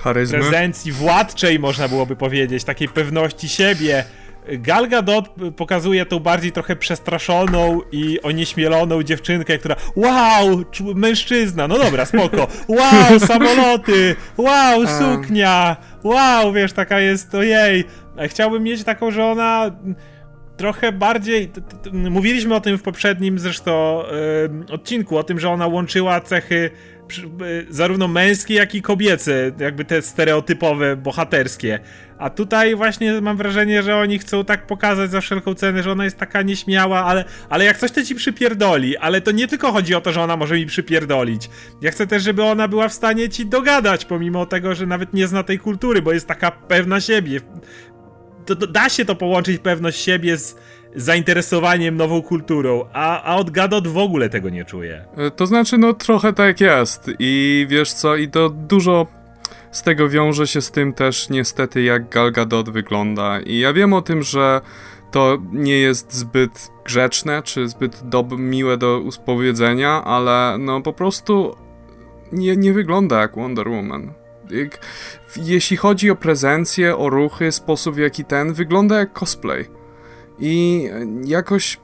Charyzmy. 0.00 0.38
prezencji 0.38 0.92
władczej, 0.92 1.58
można 1.58 1.88
byłoby 1.88 2.16
powiedzieć, 2.16 2.64
takiej 2.64 2.88
pewności 2.88 3.48
siebie. 3.48 4.04
Gal 4.48 4.88
Gadot 4.88 5.28
pokazuje 5.56 6.06
tą 6.06 6.18
bardziej 6.18 6.52
trochę 6.52 6.76
przestraszoną 6.76 7.80
i 7.92 8.22
onieśmieloną 8.22 9.02
dziewczynkę, 9.02 9.58
która 9.58 9.76
wow, 9.96 10.64
mężczyzna, 10.94 11.68
no 11.68 11.78
dobra, 11.78 12.06
spoko, 12.06 12.46
wow, 12.68 13.20
samoloty, 13.26 14.16
wow, 14.36 14.86
suknia, 14.86 15.76
wow, 16.04 16.52
wiesz, 16.52 16.72
taka 16.72 17.00
jest, 17.00 17.34
ojej. 17.34 17.84
Chciałbym 18.28 18.62
mieć 18.62 18.84
taką, 18.84 19.10
że 19.10 19.24
ona 19.24 19.70
trochę 20.56 20.92
bardziej. 20.92 21.50
Mówiliśmy 21.92 22.54
o 22.54 22.60
tym 22.60 22.78
w 22.78 22.82
poprzednim 22.82 23.38
zresztą 23.38 24.02
yy, 24.68 24.74
odcinku, 24.74 25.18
o 25.18 25.22
tym, 25.22 25.40
że 25.40 25.50
ona 25.50 25.66
łączyła 25.66 26.20
cechy 26.20 26.70
zarówno 27.68 28.08
męskie, 28.08 28.54
jak 28.54 28.74
i 28.74 28.82
kobiece, 28.82 29.52
jakby 29.58 29.84
te 29.84 30.02
stereotypowe, 30.02 30.96
bohaterskie. 30.96 31.80
A 32.18 32.30
tutaj 32.30 32.76
właśnie 32.76 33.20
mam 33.20 33.36
wrażenie, 33.36 33.82
że 33.82 33.96
oni 33.96 34.18
chcą 34.18 34.44
tak 34.44 34.66
pokazać 34.66 35.10
za 35.10 35.20
wszelką 35.20 35.54
cenę, 35.54 35.82
że 35.82 35.92
ona 35.92 36.04
jest 36.04 36.16
taka 36.16 36.42
nieśmiała, 36.42 37.04
ale, 37.04 37.24
ale 37.48 37.64
jak 37.64 37.78
coś 37.78 37.90
to 37.90 38.02
ci 38.02 38.14
przypierdoli. 38.14 38.96
Ale 38.96 39.20
to 39.20 39.30
nie 39.30 39.48
tylko 39.48 39.72
chodzi 39.72 39.94
o 39.94 40.00
to, 40.00 40.12
że 40.12 40.22
ona 40.22 40.36
może 40.36 40.54
mi 40.54 40.66
przypierdolić. 40.66 41.50
Ja 41.80 41.90
chcę 41.90 42.06
też, 42.06 42.22
żeby 42.22 42.42
ona 42.42 42.68
była 42.68 42.88
w 42.88 42.92
stanie 42.92 43.28
ci 43.28 43.46
dogadać, 43.46 44.04
pomimo 44.04 44.46
tego, 44.46 44.74
że 44.74 44.86
nawet 44.86 45.14
nie 45.14 45.26
zna 45.26 45.42
tej 45.42 45.58
kultury, 45.58 46.02
bo 46.02 46.12
jest 46.12 46.26
taka 46.26 46.50
pewna 46.50 47.00
siebie. 47.00 47.40
To, 48.46 48.56
to 48.56 48.66
da 48.66 48.88
się 48.88 49.04
to 49.04 49.14
połączyć 49.16 49.58
pewność 49.58 50.00
siebie 50.00 50.36
z 50.36 50.56
zainteresowaniem 50.96 51.96
nową 51.96 52.22
kulturą, 52.22 52.84
a, 52.92 53.22
a 53.22 53.36
od 53.36 53.50
Gadot 53.50 53.88
w 53.88 53.98
ogóle 53.98 54.28
tego 54.28 54.50
nie 54.50 54.64
czuję. 54.64 55.04
E, 55.16 55.30
to 55.30 55.46
znaczy, 55.46 55.78
no 55.78 55.92
trochę 55.92 56.32
tak 56.32 56.60
jest 56.60 57.10
i 57.18 57.66
wiesz 57.68 57.92
co, 57.92 58.16
i 58.16 58.28
to 58.28 58.48
dużo 58.50 59.06
z 59.70 59.82
tego 59.82 60.08
wiąże 60.08 60.46
się 60.46 60.60
z 60.60 60.70
tym 60.70 60.92
też 60.92 61.28
niestety 61.28 61.82
jak 61.82 62.08
Gal 62.08 62.32
Gadot 62.32 62.70
wygląda 62.70 63.40
i 63.40 63.58
ja 63.58 63.72
wiem 63.72 63.92
o 63.92 64.02
tym, 64.02 64.22
że 64.22 64.60
to 65.10 65.38
nie 65.52 65.78
jest 65.78 66.14
zbyt 66.14 66.70
grzeczne, 66.84 67.42
czy 67.42 67.68
zbyt 67.68 67.96
dob- 67.96 68.38
miłe 68.38 68.76
do 68.76 69.00
uspowiedzenia, 69.00 70.04
ale 70.04 70.56
no 70.58 70.80
po 70.80 70.92
prostu 70.92 71.56
nie, 72.32 72.56
nie 72.56 72.72
wygląda 72.72 73.20
jak 73.20 73.36
Wonder 73.36 73.68
Woman. 73.68 74.12
Jeśli 75.36 75.76
chodzi 75.76 76.10
o 76.10 76.16
prezencję, 76.16 76.96
o 76.96 77.10
ruchy, 77.10 77.52
sposób 77.52 77.94
w 77.94 77.98
jaki 77.98 78.24
ten, 78.24 78.52
wygląda 78.52 78.98
jak 78.98 79.12
cosplay. 79.12 79.79
I 80.40 80.84
jakoś 81.24 81.78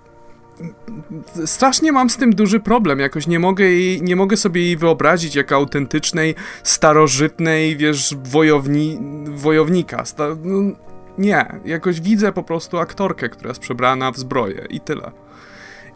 strasznie 1.46 1.92
mam 1.92 2.10
z 2.10 2.16
tym 2.16 2.34
duży 2.34 2.60
problem. 2.60 2.98
Jakoś 2.98 3.26
nie 3.26 3.38
mogę, 3.38 3.64
jej, 3.64 4.02
nie 4.02 4.16
mogę 4.16 4.36
sobie 4.36 4.62
jej 4.62 4.76
wyobrazić 4.76 5.34
jako 5.34 5.54
autentycznej, 5.54 6.34
starożytnej, 6.62 7.76
wiesz, 7.76 8.14
wojowni, 8.24 8.98
wojownika. 9.24 10.04
Sta 10.04 10.28
no, 10.42 10.76
nie, 11.18 11.46
jakoś 11.64 12.00
widzę 12.00 12.32
po 12.32 12.42
prostu 12.42 12.78
aktorkę, 12.78 13.28
która 13.28 13.48
jest 13.48 13.60
przebrana 13.60 14.12
w 14.12 14.18
zbroję 14.18 14.66
i 14.70 14.80
tyle. 14.80 15.10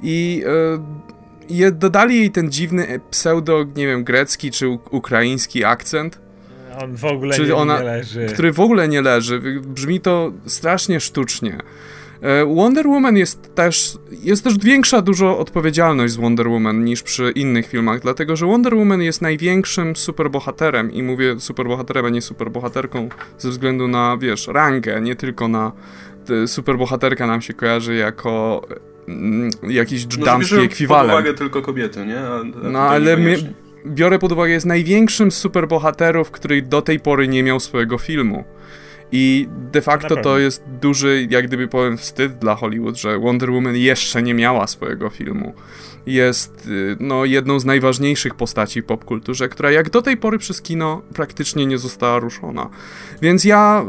I 0.03 0.45
e, 1.67 1.73
dodali 1.73 2.17
jej 2.17 2.31
ten 2.31 2.51
dziwny 2.51 3.01
pseudo, 3.11 3.65
nie 3.77 3.87
wiem, 3.87 4.05
grecki 4.05 4.51
czy 4.51 4.69
ukraiński 4.69 5.65
akcent. 5.65 6.19
On 6.83 6.97
w 6.97 7.05
ogóle 7.05 7.39
nie, 7.39 7.55
ona, 7.55 7.79
nie 7.79 7.85
leży. 7.85 8.27
Który 8.27 8.53
w 8.53 8.61
ogóle 8.61 8.89
nie 8.89 9.03
leży. 9.03 9.41
Brzmi 9.61 10.01
to 10.01 10.33
strasznie 10.47 11.01
sztucznie. 11.01 11.59
E, 12.23 12.55
Wonder 12.55 12.87
Woman 12.87 13.17
jest 13.17 13.55
też, 13.55 13.99
jest 14.23 14.45
też 14.45 14.59
większa 14.59 15.03
dużo 15.03 15.39
odpowiedzialność 15.39 16.13
z 16.13 16.17
Wonder 16.17 16.49
Woman 16.49 16.85
niż 16.85 17.03
przy 17.03 17.31
innych 17.31 17.67
filmach, 17.67 18.01
dlatego 18.01 18.37
że 18.37 18.47
Wonder 18.47 18.75
Woman 18.75 19.03
jest 19.03 19.23
największym 19.23 19.97
superbohaterem 19.97 20.93
i 20.93 21.03
mówię 21.03 21.41
superbohaterem, 21.41 22.05
a 22.05 22.09
nie 22.09 22.23
superbohaterką 22.23 23.09
ze 23.39 23.51
względu 23.51 23.89
na, 23.89 24.17
wiesz, 24.21 24.47
rangę, 24.47 25.01
nie 25.01 25.17
tylko 25.17 25.49
na 25.49 25.73
superbohaterka 26.47 27.27
nam 27.27 27.43
się 27.43 27.55
kojarzy 27.55 27.95
jako 27.95 28.63
mm, 29.09 29.51
jakiś 29.69 30.07
no, 30.19 30.25
damski 30.25 30.55
ekwiwalent. 30.57 31.11
pod 31.11 31.21
uwagę 31.21 31.39
tylko 31.39 31.63
kobiety, 31.63 32.07
nie? 32.07 32.21
A, 32.21 32.41
a 32.41 32.71
no 32.71 32.79
ale 32.79 33.17
my, 33.17 33.37
biorę 33.87 34.19
pod 34.19 34.33
uwagę, 34.33 34.53
jest 34.53 34.67
największym 34.67 35.31
superbohaterów, 35.31 36.31
który 36.31 36.63
do 36.63 36.83
tej 36.83 37.01
pory 37.01 37.29
nie 37.29 37.43
miał 37.43 37.61
swojego 37.61 37.99
filmu. 37.99 38.45
I 39.13 39.49
de 39.73 39.81
facto 39.81 40.17
to 40.17 40.39
jest 40.39 40.63
duży, 40.81 41.27
jak 41.31 41.47
gdyby 41.47 41.69
powiem, 41.69 41.99
wstyd 41.99 42.39
dla 42.39 42.55
Hollywood, 42.55 42.97
że 42.97 43.19
Wonder 43.19 43.51
Woman 43.51 43.77
jeszcze 43.77 44.23
nie 44.23 44.35
miała 44.35 44.67
swojego 44.67 45.11
filmu. 45.11 45.55
Jest 46.07 46.67
y, 46.67 46.97
no, 47.01 47.25
jedną 47.25 47.61
z 47.61 47.65
najważniejszych 47.65 48.35
postaci 48.35 48.83
w 48.83 48.85
popkulturze, 48.85 49.49
która 49.49 49.71
jak 49.71 49.91
do 49.91 50.03
tej 50.03 50.17
pory 50.17 50.39
przez 50.39 50.63
kino 50.63 51.03
praktycznie 51.15 51.67
nie 51.67 51.79
została 51.79 52.19
ruszona. 52.19 52.71
Więc 53.23 53.45
ja 53.45 53.85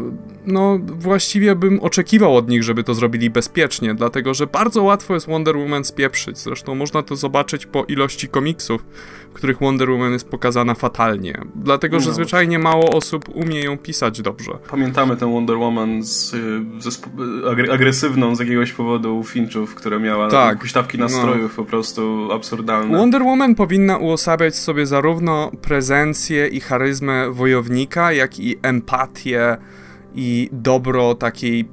no 0.45 0.79
właściwie 0.83 1.55
bym 1.55 1.79
oczekiwał 1.79 2.35
od 2.35 2.49
nich, 2.49 2.63
żeby 2.63 2.83
to 2.83 2.93
zrobili 2.93 3.29
bezpiecznie, 3.29 3.93
dlatego 3.95 4.33
że 4.33 4.47
bardzo 4.47 4.83
łatwo 4.83 5.13
jest 5.13 5.27
Wonder 5.27 5.57
Woman 5.57 5.83
spieprzyć. 5.83 6.37
Zresztą 6.37 6.75
można 6.75 7.03
to 7.03 7.15
zobaczyć 7.15 7.65
po 7.65 7.83
ilości 7.83 8.27
komiksów, 8.27 8.85
w 9.31 9.33
których 9.33 9.59
Wonder 9.59 9.89
Woman 9.89 10.13
jest 10.13 10.29
pokazana 10.29 10.73
fatalnie. 10.73 11.41
Dlatego, 11.55 11.99
że 11.99 12.07
no. 12.07 12.13
zwyczajnie 12.13 12.59
mało 12.59 12.89
osób 12.91 13.25
umie 13.33 13.61
ją 13.63 13.77
pisać 13.77 14.21
dobrze. 14.21 14.51
Pamiętamy 14.69 15.17
tę 15.17 15.33
Wonder 15.33 15.57
Woman 15.57 16.03
z, 16.03 16.35
z 16.79 17.01
agresywną 17.71 18.35
z 18.35 18.39
jakiegoś 18.39 18.73
powodu 18.73 19.23
Finchów, 19.23 19.75
która 19.75 19.99
miała 19.99 20.29
tak, 20.29 20.61
huśtawki 20.61 20.97
nastrojów 20.97 21.57
no. 21.57 21.63
po 21.63 21.69
prostu 21.69 22.29
absurdalne. 22.31 22.97
Wonder 22.97 23.23
Woman 23.23 23.55
powinna 23.55 23.97
uosabiać 23.97 24.55
sobie 24.55 24.85
zarówno 24.85 25.51
prezencję 25.61 26.47
i 26.47 26.59
charyzmę 26.59 27.31
wojownika, 27.31 28.13
jak 28.13 28.39
i 28.39 28.55
empatię 28.61 29.57
i 30.15 30.49
dobro 30.51 31.15
takiej 31.15 31.65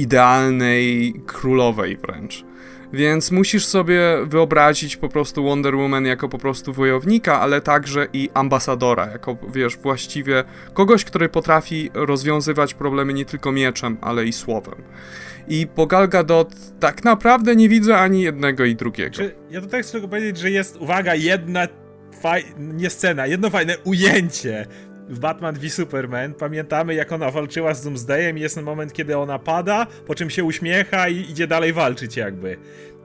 idealnej 0.00 1.14
królowej 1.26 1.96
wręcz. 1.96 2.44
Więc 2.92 3.30
musisz 3.30 3.66
sobie 3.66 4.00
wyobrazić 4.24 4.96
po 4.96 5.08
prostu 5.08 5.44
Wonder 5.44 5.76
Woman 5.76 6.06
jako 6.06 6.28
po 6.28 6.38
prostu 6.38 6.72
wojownika, 6.72 7.40
ale 7.40 7.60
także 7.60 8.06
i 8.12 8.30
ambasadora, 8.34 9.06
jako 9.06 9.36
wiesz, 9.54 9.76
właściwie 9.76 10.44
kogoś, 10.74 11.04
który 11.04 11.28
potrafi 11.28 11.90
rozwiązywać 11.94 12.74
problemy 12.74 13.12
nie 13.12 13.24
tylko 13.24 13.52
mieczem, 13.52 13.96
ale 14.00 14.24
i 14.24 14.32
słowem. 14.32 14.82
I 15.48 15.66
po 15.66 15.86
Gal 15.86 16.08
Gadot 16.08 16.54
tak 16.80 17.04
naprawdę 17.04 17.56
nie 17.56 17.68
widzę 17.68 17.98
ani 17.98 18.22
jednego 18.22 18.64
i 18.64 18.76
drugiego. 18.76 19.14
Czy 19.14 19.34
ja 19.50 19.60
tutaj 19.60 19.82
chcę 19.82 19.92
tylko 19.92 20.08
powiedzieć, 20.08 20.38
że 20.38 20.50
jest, 20.50 20.76
uwaga, 20.76 21.14
jedna 21.14 21.68
faj... 22.20 22.44
nie 22.58 22.90
scena, 22.90 23.26
jedno 23.26 23.50
fajne 23.50 23.78
ujęcie 23.78 24.66
w 25.10 25.18
Batman 25.18 25.54
v 25.54 25.70
Superman 25.70 26.34
pamiętamy, 26.34 26.94
jak 26.94 27.12
ona 27.12 27.30
walczyła 27.30 27.74
z 27.74 27.84
Doomsdayem 27.84 28.38
i 28.38 28.40
jest 28.40 28.54
ten 28.54 28.64
moment, 28.64 28.92
kiedy 28.92 29.18
ona 29.18 29.38
pada, 29.38 29.86
po 30.06 30.14
czym 30.14 30.30
się 30.30 30.44
uśmiecha 30.44 31.08
i 31.08 31.30
idzie 31.30 31.46
dalej 31.46 31.72
walczyć 31.72 32.16
jakby. 32.16 32.56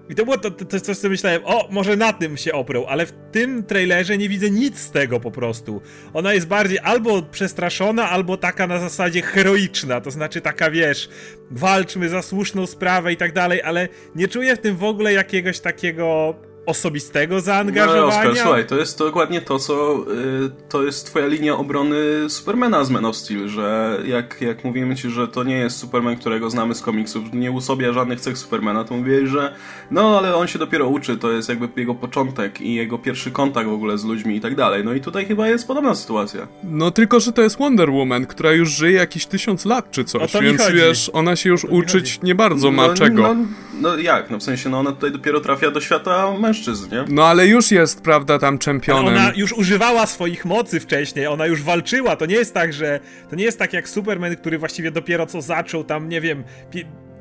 I 0.10 0.16
to 0.16 0.26
było 0.26 0.38
to, 0.38 0.52
to, 0.52 0.66
to 0.66 0.80
coś, 0.80 0.98
co 0.98 1.10
myślałem, 1.10 1.42
o, 1.46 1.68
może 1.72 1.96
na 1.96 2.14
tym 2.14 2.38
się 2.38 2.54
oprą, 2.54 2.86
ale 2.86 3.06
w 3.06 3.14
tym 3.32 3.64
trailerze 3.64 4.18
nie 4.18 4.30
widzę 4.30 4.50
nic 4.50 4.80
z 4.80 4.92
tego 4.92 5.20
po 5.20 5.32
prostu. 5.32 5.82
Ona 6.14 6.34
jest 6.34 6.48
bardziej 6.48 6.80
albo 6.80 7.22
przestraszona, 7.22 8.10
albo 8.10 8.38
taka 8.38 8.68
na 8.68 8.80
zasadzie 8.80 9.22
heroiczna, 9.22 10.02
to 10.02 10.12
znaczy 10.12 10.42
taka, 10.42 10.72
wiesz, 10.72 11.10
walczmy 11.52 12.10
za 12.10 12.22
słuszną 12.22 12.66
sprawę 12.66 13.14
i 13.14 13.18
tak 13.18 13.34
dalej, 13.34 13.62
ale 13.62 13.88
nie 14.16 14.28
czuję 14.28 14.56
w 14.56 14.60
tym 14.60 14.78
w 14.78 14.84
ogóle 14.84 15.14
jakiegoś 15.14 15.60
takiego 15.60 16.36
osobistego 16.66 17.42
zaangażowania. 17.42 18.02
No, 18.02 18.08
Oskar, 18.08 18.38
słuchaj, 18.38 18.68
to 18.68 18.78
jest 18.78 19.00
dokładnie 19.00 19.42
to, 19.42 19.60
co 19.60 20.06
y, 20.46 20.70
to 20.70 20.84
jest 20.84 21.06
twoja 21.06 21.28
linia 21.28 21.58
obrony 21.58 21.96
Supermana 22.28 22.84
z 22.84 22.90
Man 22.90 23.06
of 23.06 23.16
Steel, 23.16 23.48
że 23.48 24.00
jak, 24.06 24.42
jak 24.42 24.64
mówimy 24.64 24.96
ci, 24.96 25.10
że 25.10 25.28
to 25.28 25.44
nie 25.44 25.58
jest 25.58 25.78
Superman, 25.78 26.18
którego 26.18 26.50
znamy 26.50 26.76
z 26.76 26.82
komiksów, 26.82 27.34
nie 27.34 27.52
usobia 27.52 27.94
żadnych 27.94 28.22
cech 28.22 28.38
Supermana, 28.38 28.84
to 28.84 28.98
mówię, 28.98 29.28
że 29.28 29.56
no, 29.92 30.18
ale 30.18 30.36
on 30.36 30.48
się 30.48 30.60
dopiero 30.60 30.88
uczy, 30.88 31.18
to 31.18 31.32
jest 31.32 31.50
jakby 31.50 31.70
jego 31.76 31.96
początek 31.96 32.62
i 32.62 32.76
jego 32.76 32.98
pierwszy 32.98 33.32
kontakt 33.32 33.70
w 33.70 33.74
ogóle 33.74 33.98
z 33.98 34.06
ludźmi 34.06 34.36
i 34.36 34.42
tak 34.42 34.56
dalej. 34.56 34.84
No 34.86 34.94
i 34.94 35.02
tutaj 35.02 35.26
chyba 35.26 35.48
jest 35.48 35.68
podobna 35.68 35.96
sytuacja. 35.96 36.48
No 36.64 36.92
tylko, 36.92 37.20
że 37.20 37.32
to 37.32 37.42
jest 37.42 37.58
Wonder 37.58 37.92
Woman, 37.92 38.26
która 38.26 38.52
już 38.52 38.70
żyje 38.70 38.98
jakieś 38.98 39.26
tysiąc 39.26 39.66
lat 39.66 39.92
czy 39.92 40.04
coś, 40.04 40.34
więc 40.42 40.72
wiesz, 40.72 41.12
ona 41.14 41.36
się 41.36 41.50
już 41.50 41.64
uczyć 41.64 42.20
nie 42.24 42.36
bardzo 42.36 42.72
ma 42.72 42.88
no, 42.88 42.94
czego. 42.94 43.22
No, 43.22 43.36
no 43.82 43.98
jak? 43.98 44.30
No 44.30 44.40
w 44.40 44.44
sensie, 44.44 44.70
no 44.70 44.80
ona 44.80 44.92
tutaj 44.92 45.12
dopiero 45.12 45.40
trafia 45.40 45.72
do 45.72 45.82
świata 45.82 46.32
mężczyzn 46.40 46.55
mężczyzn, 46.56 46.92
nie? 46.92 47.06
No 47.10 47.26
ale 47.28 47.48
już 47.48 47.72
jest, 47.72 48.02
prawda, 48.02 48.40
tam 48.40 48.58
czempionem. 48.58 49.08
ona 49.08 49.32
już 49.36 49.54
używała 49.54 50.06
swoich 50.06 50.46
mocy 50.46 50.80
wcześniej, 50.80 51.28
ona 51.28 51.46
już 51.46 51.64
walczyła. 51.64 52.16
To 52.16 52.26
nie 52.26 52.36
jest 52.36 52.54
tak, 52.54 52.74
że. 52.74 53.00
To 53.30 53.36
nie 53.36 53.44
jest 53.44 53.60
tak 53.60 53.74
jak 53.74 53.90
Superman, 53.90 54.36
który 54.36 54.58
właściwie 54.58 54.92
dopiero 54.92 55.26
co 55.26 55.42
zaczął 55.42 55.84
tam, 55.84 56.10
nie 56.10 56.22
wiem, 56.22 56.44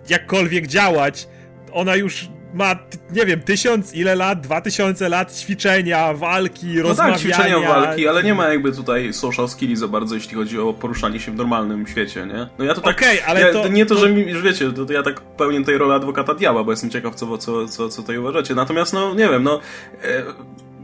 jakkolwiek 0.08 0.66
działać. 0.66 1.28
Ona 1.72 1.96
już 1.96 2.28
ma, 2.54 2.76
nie 3.12 3.26
wiem, 3.26 3.40
tysiąc 3.40 3.94
ile 3.94 4.14
lat, 4.14 4.40
dwa 4.40 4.60
tysiące 4.60 5.08
lat 5.08 5.34
ćwiczenia, 5.34 6.14
walki, 6.14 6.66
no 6.66 6.74
tak, 6.74 6.84
rozmawiania. 6.84 7.12
tak, 7.12 7.20
ćwiczenia, 7.20 7.60
walki, 7.60 8.08
ale 8.08 8.22
nie 8.22 8.34
ma 8.34 8.48
jakby 8.48 8.72
tutaj 8.72 9.12
social 9.12 9.48
skilli 9.48 9.76
za 9.76 9.88
bardzo, 9.88 10.14
jeśli 10.14 10.34
chodzi 10.34 10.58
o 10.58 10.72
poruszanie 10.72 11.20
się 11.20 11.32
w 11.32 11.34
normalnym 11.34 11.86
świecie, 11.86 12.26
nie? 12.26 12.48
No 12.58 12.64
ja 12.64 12.74
to 12.74 12.80
tak... 12.80 12.96
Okej, 12.96 13.18
okay, 13.18 13.30
ale 13.30 13.40
ja, 13.40 13.52
to... 13.52 13.68
Nie 13.68 13.86
to, 13.86 13.94
że 13.94 14.10
mi, 14.10 14.34
że 14.34 14.42
wiecie, 14.42 14.72
to, 14.72 14.86
to, 14.86 14.92
ja 14.92 15.02
tak 15.02 15.20
pełnię 15.20 15.58
tutaj 15.58 15.78
rolę 15.78 15.94
adwokata 15.94 16.34
diabła, 16.34 16.64
bo 16.64 16.70
jestem 16.70 16.90
ciekaw, 16.90 17.14
co, 17.14 17.38
co, 17.38 17.68
co, 17.68 17.88
co 17.88 18.02
tutaj 18.02 18.18
uważacie. 18.18 18.54
Natomiast, 18.54 18.92
no, 18.92 19.14
nie 19.14 19.28
wiem, 19.28 19.42
no... 19.42 19.60
E, 20.02 20.22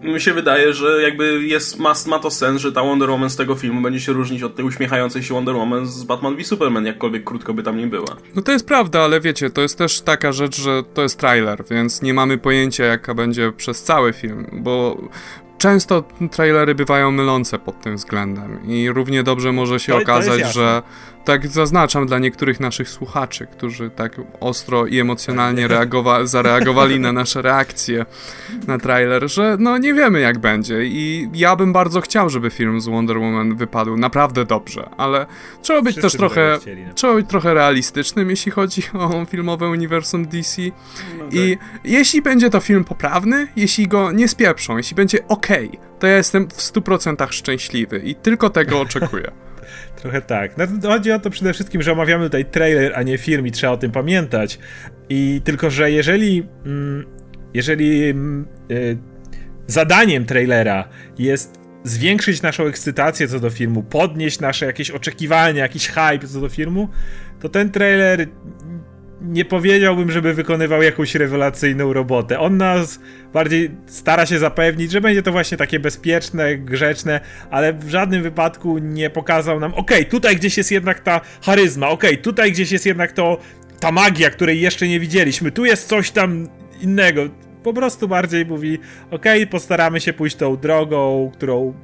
mi 0.02 0.20
się 0.20 0.32
wydaje, 0.32 0.72
że 0.72 1.02
jakby 1.02 1.46
jest, 1.46 1.78
ma, 1.78 1.94
ma 2.06 2.18
to 2.18 2.30
sens, 2.30 2.60
że 2.60 2.72
ta 2.72 2.82
Wonder 2.82 3.10
Woman 3.10 3.30
z 3.30 3.36
tego 3.36 3.54
filmu 3.54 3.82
będzie 3.82 4.00
się 4.00 4.12
różnić 4.12 4.42
od 4.42 4.56
tej 4.56 4.64
uśmiechającej 4.64 5.22
się 5.22 5.34
Wonder 5.34 5.56
Woman 5.56 5.86
z 5.86 6.04
Batman 6.04 6.36
v 6.36 6.44
Superman, 6.44 6.86
jakkolwiek 6.86 7.24
krótko 7.24 7.54
by 7.54 7.62
tam 7.62 7.78
nie 7.78 7.86
była. 7.86 8.16
No 8.34 8.42
to 8.42 8.52
jest 8.52 8.66
prawda, 8.66 9.00
ale 9.00 9.20
wiecie, 9.20 9.50
to 9.50 9.60
jest 9.60 9.78
też 9.78 10.00
taka 10.00 10.32
rzecz, 10.32 10.60
że 10.60 10.82
to 10.94 11.02
jest 11.02 11.18
trailer, 11.18 11.64
więc 11.70 12.02
nie 12.02 12.14
mamy 12.14 12.38
pojęcia 12.38 12.84
jaka 12.84 13.14
będzie 13.14 13.52
przez 13.52 13.82
cały 13.82 14.12
film, 14.12 14.46
bo 14.52 14.98
często 15.58 16.04
trailery 16.30 16.74
bywają 16.74 17.10
mylące 17.10 17.58
pod 17.58 17.80
tym 17.80 17.96
względem 17.96 18.66
i 18.66 18.90
równie 18.90 19.22
dobrze 19.22 19.52
może 19.52 19.80
się 19.80 19.92
to, 19.92 19.98
okazać, 19.98 20.42
to 20.42 20.52
że 20.52 20.82
tak 21.24 21.48
zaznaczam 21.48 22.06
dla 22.06 22.18
niektórych 22.18 22.60
naszych 22.60 22.88
słuchaczy, 22.88 23.46
którzy 23.46 23.90
tak 23.90 24.20
ostro 24.40 24.86
i 24.86 24.98
emocjonalnie 25.00 25.68
reagowa- 25.68 26.26
zareagowali 26.26 27.00
na 27.00 27.12
nasze 27.12 27.42
reakcje 27.42 28.06
na 28.66 28.78
trailer, 28.78 29.30
że 29.30 29.56
no 29.60 29.78
nie 29.78 29.94
wiemy 29.94 30.20
jak 30.20 30.38
będzie 30.38 30.84
i 30.84 31.28
ja 31.34 31.56
bym 31.56 31.72
bardzo 31.72 32.00
chciał, 32.00 32.30
żeby 32.30 32.50
film 32.50 32.80
z 32.80 32.88
Wonder 32.88 33.18
Woman 33.18 33.56
wypadł 33.56 33.96
naprawdę 33.96 34.44
dobrze, 34.44 34.90
ale 34.96 35.26
trzeba 35.62 35.82
być 35.82 35.92
Wszyscy 35.92 36.10
też 36.10 36.18
trochę 36.18 36.58
chcieli, 36.60 36.84
no. 36.84 36.94
trzeba 36.94 37.14
być 37.14 37.28
trochę 37.28 37.54
realistycznym, 37.54 38.30
jeśli 38.30 38.52
chodzi 38.52 38.82
o 38.92 39.24
filmowe 39.24 39.68
uniwersum 39.68 40.26
DC 40.26 40.62
no 41.18 41.24
tak. 41.24 41.34
i 41.34 41.58
jeśli 41.84 42.22
będzie 42.22 42.50
to 42.50 42.60
film 42.60 42.84
poprawny, 42.84 43.48
jeśli 43.56 43.88
go 43.88 44.12
nie 44.12 44.28
spieprzą, 44.28 44.76
jeśli 44.76 44.94
będzie 44.94 45.28
ok, 45.28 45.46
to 45.98 46.06
ja 46.06 46.16
jestem 46.16 46.48
w 46.48 46.60
100% 46.60 47.32
szczęśliwy 47.32 47.98
i 48.04 48.14
tylko 48.14 48.50
tego 48.50 48.80
oczekuję. 48.80 49.30
Trochę 50.02 50.22
tak. 50.22 50.56
No, 50.56 50.66
chodzi 50.82 51.12
o 51.12 51.18
to 51.18 51.30
przede 51.30 51.52
wszystkim, 51.52 51.82
że 51.82 51.92
omawiamy 51.92 52.24
tutaj 52.24 52.44
trailer, 52.44 52.92
a 52.94 53.02
nie 53.02 53.18
film 53.18 53.46
i 53.46 53.50
trzeba 53.50 53.72
o 53.72 53.76
tym 53.76 53.90
pamiętać. 53.90 54.58
I 55.08 55.40
tylko, 55.44 55.70
że 55.70 55.90
jeżeli 55.90 56.46
mm, 56.66 57.06
jeżeli 57.54 58.08
mm, 58.08 58.46
y, 58.70 58.98
zadaniem 59.66 60.24
trailera 60.24 60.88
jest 61.18 61.60
zwiększyć 61.84 62.42
naszą 62.42 62.66
ekscytację 62.66 63.28
co 63.28 63.40
do 63.40 63.50
filmu, 63.50 63.82
podnieść 63.82 64.40
nasze 64.40 64.66
jakieś 64.66 64.90
oczekiwania, 64.90 65.62
jakiś 65.62 65.88
hype 65.88 66.28
co 66.28 66.40
do 66.40 66.48
filmu, 66.48 66.88
to 67.40 67.48
ten 67.48 67.70
trailer 67.70 68.26
nie 69.20 69.44
powiedziałbym, 69.44 70.10
żeby 70.10 70.34
wykonywał 70.34 70.82
jakąś 70.82 71.14
rewelacyjną 71.14 71.92
robotę. 71.92 72.38
On 72.38 72.56
nas 72.56 73.00
bardziej 73.32 73.70
stara 73.86 74.26
się 74.26 74.38
zapewnić, 74.38 74.90
że 74.90 75.00
będzie 75.00 75.22
to 75.22 75.32
właśnie 75.32 75.56
takie 75.58 75.80
bezpieczne, 75.80 76.58
grzeczne, 76.58 77.20
ale 77.50 77.72
w 77.72 77.88
żadnym 77.88 78.22
wypadku 78.22 78.78
nie 78.78 79.10
pokazał 79.10 79.60
nam, 79.60 79.74
okej, 79.74 79.98
okay, 79.98 80.10
tutaj 80.10 80.36
gdzieś 80.36 80.56
jest 80.58 80.72
jednak 80.72 81.00
ta 81.00 81.20
charyzma, 81.42 81.88
okej, 81.88 82.10
okay, 82.10 82.22
tutaj 82.22 82.52
gdzieś 82.52 82.72
jest 82.72 82.86
jednak 82.86 83.12
to 83.12 83.38
ta 83.80 83.92
magia, 83.92 84.30
której 84.30 84.60
jeszcze 84.60 84.88
nie 84.88 85.00
widzieliśmy, 85.00 85.52
tu 85.52 85.64
jest 85.64 85.88
coś 85.88 86.10
tam 86.10 86.48
innego. 86.80 87.22
Po 87.62 87.72
prostu 87.72 88.08
bardziej 88.08 88.46
mówi, 88.46 88.78
okej, 89.10 89.42
okay, 89.42 89.46
postaramy 89.46 90.00
się 90.00 90.12
pójść 90.12 90.36
tą 90.36 90.56
drogą, 90.56 91.30
którą 91.34 91.74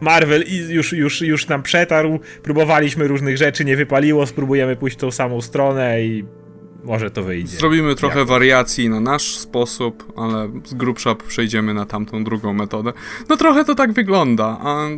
Marvel 0.00 0.44
już, 0.68 0.92
już, 0.92 1.22
już 1.22 1.48
nam 1.48 1.62
przetarł, 1.62 2.20
próbowaliśmy 2.42 3.08
różnych 3.08 3.36
rzeczy, 3.36 3.64
nie 3.64 3.76
wypaliło, 3.76 4.26
spróbujemy 4.26 4.76
pójść 4.76 4.96
tą 4.96 5.10
samą 5.10 5.40
stronę 5.40 6.02
i 6.02 6.24
może 6.84 7.10
to 7.10 7.22
wyjdzie. 7.22 7.56
Zrobimy 7.56 7.94
trochę 7.94 8.18
Jak? 8.18 8.28
wariacji 8.28 8.88
na 8.88 9.00
nasz 9.00 9.36
sposób, 9.36 10.12
ale 10.16 10.50
z 10.64 10.74
grubsza 10.74 11.14
przejdziemy 11.14 11.74
na 11.74 11.86
tamtą 11.86 12.24
drugą 12.24 12.52
metodę. 12.52 12.92
No 13.28 13.36
trochę 13.36 13.64
to 13.64 13.74
tak 13.74 13.92
wygląda. 13.92 14.58
A 14.62 14.88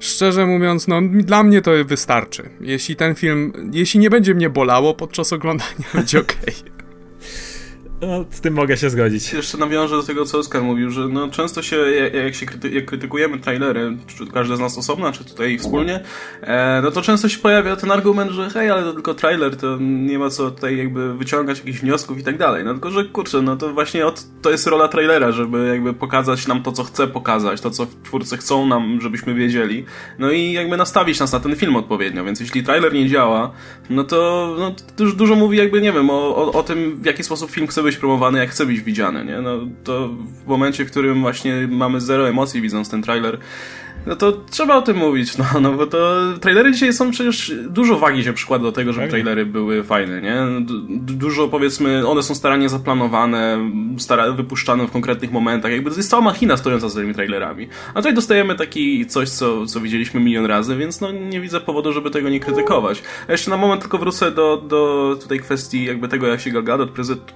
szczerze 0.00 0.46
mówiąc, 0.46 0.88
no 0.88 1.00
dla 1.02 1.42
mnie 1.42 1.62
to 1.62 1.70
wystarczy. 1.84 2.50
Jeśli 2.60 2.96
ten 2.96 3.14
film, 3.14 3.70
jeśli 3.72 4.00
nie 4.00 4.10
będzie 4.10 4.34
mnie 4.34 4.50
bolało 4.50 4.94
podczas 4.94 5.32
oglądania, 5.32 5.84
będzie 5.94 6.20
okej. 6.20 6.54
Okay. 6.60 6.77
No, 8.00 8.24
z 8.30 8.40
tym 8.40 8.54
mogę 8.54 8.76
się 8.76 8.90
zgodzić. 8.90 9.32
Jeszcze 9.32 9.58
nawiążę 9.58 9.96
do 9.96 10.02
tego, 10.02 10.24
co 10.24 10.38
Oskar 10.38 10.62
mówił, 10.62 10.90
że 10.90 11.08
no, 11.08 11.28
często 11.28 11.62
się, 11.62 11.76
jak, 12.24 12.34
się 12.34 12.46
kryty 12.46 12.70
jak 12.70 12.84
krytykujemy 12.84 13.38
trailery, 13.38 13.96
czy 14.06 14.26
każdy 14.26 14.56
z 14.56 14.60
nas 14.60 14.78
osobno, 14.78 15.12
czy 15.12 15.24
tutaj 15.24 15.58
wspólnie, 15.58 16.00
e, 16.40 16.80
no 16.82 16.90
to 16.90 17.02
często 17.02 17.28
się 17.28 17.38
pojawia 17.38 17.76
ten 17.76 17.90
argument, 17.90 18.30
że 18.30 18.50
hej, 18.50 18.70
ale 18.70 18.82
to 18.82 18.92
tylko 18.92 19.14
trailer, 19.14 19.56
to 19.56 19.76
nie 19.80 20.18
ma 20.18 20.30
co 20.30 20.50
tutaj 20.50 20.78
jakby 20.78 21.14
wyciągać 21.14 21.58
jakichś 21.58 21.78
wniosków 21.78 22.18
i 22.18 22.22
tak 22.22 22.38
dalej. 22.38 22.64
No 22.64 22.72
tylko, 22.72 22.90
że 22.90 23.04
kurczę, 23.04 23.42
no 23.42 23.56
to 23.56 23.72
właśnie 23.72 24.06
od, 24.06 24.24
to 24.42 24.50
jest 24.50 24.66
rola 24.66 24.88
trailera, 24.88 25.32
żeby 25.32 25.68
jakby 25.68 25.94
pokazać 25.94 26.46
nam 26.46 26.62
to, 26.62 26.72
co 26.72 26.84
chce 26.84 27.06
pokazać, 27.06 27.60
to, 27.60 27.70
co 27.70 27.86
twórcy 28.04 28.36
chcą 28.36 28.66
nam, 28.66 29.00
żebyśmy 29.00 29.34
wiedzieli, 29.34 29.84
no 30.18 30.30
i 30.30 30.52
jakby 30.52 30.76
nastawić 30.76 31.20
nas 31.20 31.32
na 31.32 31.40
ten 31.40 31.56
film 31.56 31.76
odpowiednio, 31.76 32.24
więc 32.24 32.40
jeśli 32.40 32.62
trailer 32.62 32.92
nie 32.92 33.08
działa, 33.08 33.50
no 33.90 34.04
to, 34.04 34.54
no, 34.58 34.74
to 34.96 35.04
dużo 35.04 35.34
mówi 35.34 35.58
jakby, 35.58 35.80
nie 35.80 35.92
wiem, 35.92 36.10
o, 36.10 36.36
o, 36.36 36.52
o 36.52 36.62
tym, 36.62 36.98
w 37.02 37.06
jaki 37.06 37.24
sposób 37.24 37.50
film 37.50 37.66
chce 37.66 37.82
być 37.88 37.96
promowany, 37.96 38.38
jak 38.38 38.50
chce 38.50 38.66
być 38.66 38.80
widziany, 38.80 39.24
nie? 39.24 39.40
No 39.40 39.58
to 39.84 40.08
w 40.44 40.46
momencie, 40.46 40.84
w 40.84 40.90
którym 40.90 41.20
właśnie 41.20 41.68
mamy 41.70 42.00
zero 42.00 42.28
emocji 42.28 42.60
widząc 42.60 42.90
ten 42.90 43.02
trailer, 43.02 43.38
no 44.06 44.16
to 44.16 44.32
trzeba 44.50 44.76
o 44.76 44.82
tym 44.82 44.96
mówić, 44.96 45.38
no, 45.38 45.44
no 45.60 45.72
bo 45.72 45.86
to 45.86 46.16
trailery 46.40 46.72
dzisiaj 46.72 46.92
są 46.92 47.10
przecież, 47.10 47.52
dużo 47.68 47.98
wagi 47.98 48.24
się 48.24 48.32
przykłada 48.32 48.64
do 48.64 48.72
tego, 48.72 48.92
żeby 48.92 49.04
tak. 49.04 49.10
trailery 49.10 49.46
były 49.46 49.84
fajne, 49.84 50.22
nie? 50.22 50.36
Dużo 51.00 51.48
powiedzmy, 51.48 52.08
one 52.08 52.22
są 52.22 52.34
starannie 52.34 52.68
zaplanowane, 52.68 53.70
stara, 53.98 54.32
wypuszczane 54.32 54.86
w 54.86 54.90
konkretnych 54.90 55.32
momentach, 55.32 55.72
jakby 55.72 55.90
to 55.90 55.96
jest 55.96 56.10
cała 56.10 56.22
machina 56.22 56.56
stojąca 56.56 56.88
za 56.88 57.00
tymi 57.00 57.14
trailerami. 57.14 57.68
A 57.90 57.94
tutaj 57.94 58.14
dostajemy 58.14 58.54
taki 58.54 59.06
coś, 59.06 59.28
co, 59.28 59.66
co 59.66 59.80
widzieliśmy 59.80 60.20
milion 60.20 60.46
razy, 60.46 60.76
więc 60.76 61.00
no 61.00 61.12
nie 61.12 61.40
widzę 61.40 61.60
powodu, 61.60 61.92
żeby 61.92 62.10
tego 62.10 62.28
nie 62.28 62.40
krytykować. 62.40 63.02
A 63.28 63.32
jeszcze 63.32 63.50
na 63.50 63.56
moment 63.56 63.80
tylko 63.80 63.98
wrócę 63.98 64.30
do, 64.30 64.56
do 64.56 65.16
tutaj 65.20 65.40
kwestii 65.40 65.84
jakby 65.84 66.08
tego, 66.08 66.26
jak 66.26 66.40
się 66.40 66.50
Gal 66.50 66.64
Gadot 66.64 66.90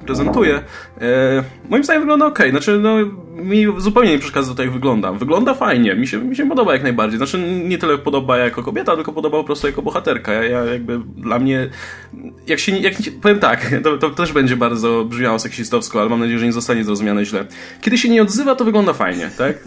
prezentuje. 0.07 0.63
E, 1.01 1.45
moim 1.69 1.85
zdaniem 1.85 2.03
wygląda 2.03 2.27
ok, 2.27 2.39
znaczy 2.51 2.79
no 2.83 2.97
mi 3.33 3.67
zupełnie 3.79 4.11
nie 4.11 4.19
przeszkadza 4.19 4.55
to, 4.55 4.63
jak 4.63 4.73
wygląda. 4.73 5.13
Wygląda 5.13 5.55
fajnie, 5.55 5.95
mi 5.95 6.07
się, 6.07 6.19
mi 6.19 6.37
się 6.37 6.49
podoba 6.49 6.73
jak 6.73 6.83
najbardziej. 6.83 7.17
Znaczy 7.17 7.39
nie 7.65 7.79
tyle 7.79 7.99
podoba 7.99 8.39
jako 8.39 8.63
kobieta, 8.63 8.95
tylko 8.95 9.13
podoba 9.13 9.39
po 9.39 9.45
prostu 9.45 9.67
jako 9.67 9.83
bohaterka. 9.83 10.33
Ja, 10.33 10.43
ja 10.43 10.65
jakby 10.65 11.01
dla 11.17 11.39
mnie, 11.39 11.71
jak 12.47 12.59
się, 12.59 12.77
jak, 12.77 12.95
powiem 13.23 13.39
tak, 13.39 13.75
to, 13.85 13.99
to 13.99 14.11
też 14.11 14.33
będzie 14.33 14.57
bardzo 14.57 15.05
brzmiało 15.05 15.39
seksistowsko, 15.39 16.01
ale 16.01 16.11
mam 16.11 16.21
nadzieję, 16.21 16.39
że 16.39 16.47
nie 16.47 16.53
zostanie 16.53 16.85
zrozumiane 16.85 17.25
źle. 17.25 17.47
Kiedy 17.81 17.99
się 17.99 18.09
nie 18.09 18.23
odzywa, 18.23 18.55
to 18.55 18.65
wygląda 18.65 18.93
fajnie, 18.93 19.31
tak? 19.39 19.59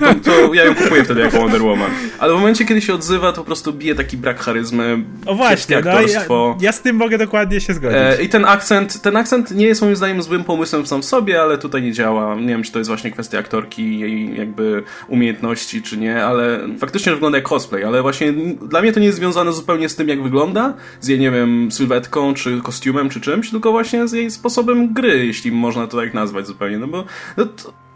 To, 0.00 0.30
to 0.30 0.54
ja 0.54 0.64
ją 0.64 0.74
kupuję 0.74 1.04
wtedy 1.04 1.20
jako 1.20 1.38
Wonder 1.38 1.62
Woman. 1.62 1.90
Ale 2.18 2.32
w 2.32 2.36
momencie, 2.36 2.64
kiedy 2.64 2.80
się 2.80 2.94
odzywa, 2.94 3.32
to 3.32 3.38
po 3.38 3.44
prostu 3.44 3.72
bije 3.72 3.94
taki 3.94 4.16
brak 4.16 4.40
charyzmy, 4.40 5.04
o 5.26 5.34
właśnie, 5.34 5.80
no, 5.84 5.90
ja, 5.90 6.54
ja, 6.60 6.72
z 6.72 6.82
tym 6.82 6.96
mogę 6.96 7.18
dokładnie 7.18 7.60
się 7.60 7.74
zgodzić. 7.74 7.98
E, 7.98 8.22
I 8.22 8.28
ten 8.28 8.44
akcent, 8.44 9.02
ten 9.02 9.16
akcent 9.16 9.50
nie 9.50 9.66
jest 9.66 9.82
moim 9.82 9.96
zdaniem 9.96 10.22
złym 10.22 10.44
pomysłem 10.44 10.86
sam 10.86 11.02
w 11.02 11.04
sobie, 11.04 11.42
ale 11.42 11.58
tutaj 11.58 11.82
nie 11.82 11.92
działa. 11.92 12.34
Nie 12.34 12.48
wiem, 12.48 12.62
czy 12.62 12.72
to 12.72 12.78
jest 12.78 12.90
właśnie 12.94 13.10
kwestia 13.10 13.38
aktorki 13.38 13.82
i 13.82 13.98
jej 13.98 14.36
jakby 14.36 14.82
umiejętności, 15.08 15.82
czy 15.82 15.96
nie, 15.96 16.24
ale 16.24 16.60
faktycznie 16.78 17.12
wygląda 17.12 17.38
jak 17.38 17.48
cosplay, 17.48 17.84
ale 17.84 18.02
właśnie 18.02 18.32
dla 18.68 18.82
mnie 18.82 18.92
to 18.92 19.00
nie 19.00 19.06
jest 19.06 19.18
związane 19.18 19.52
zupełnie 19.52 19.88
z 19.88 19.96
tym, 19.96 20.08
jak 20.08 20.22
wygląda, 20.22 20.74
z 21.00 21.08
jej, 21.08 21.18
nie 21.18 21.30
wiem, 21.30 21.72
sylwetką, 21.72 22.34
czy 22.34 22.60
kostiumem, 22.60 23.10
czy 23.10 23.20
czymś, 23.20 23.50
tylko 23.50 23.72
właśnie 23.72 24.08
z 24.08 24.12
jej 24.12 24.30
sposobem 24.30 24.92
gry, 24.92 25.26
jeśli 25.26 25.52
można 25.52 25.86
to 25.86 25.96
tak 25.96 26.14
nazwać 26.14 26.46
zupełnie, 26.46 26.78
no 26.78 26.86
bo 26.86 27.04
no, 27.36 27.46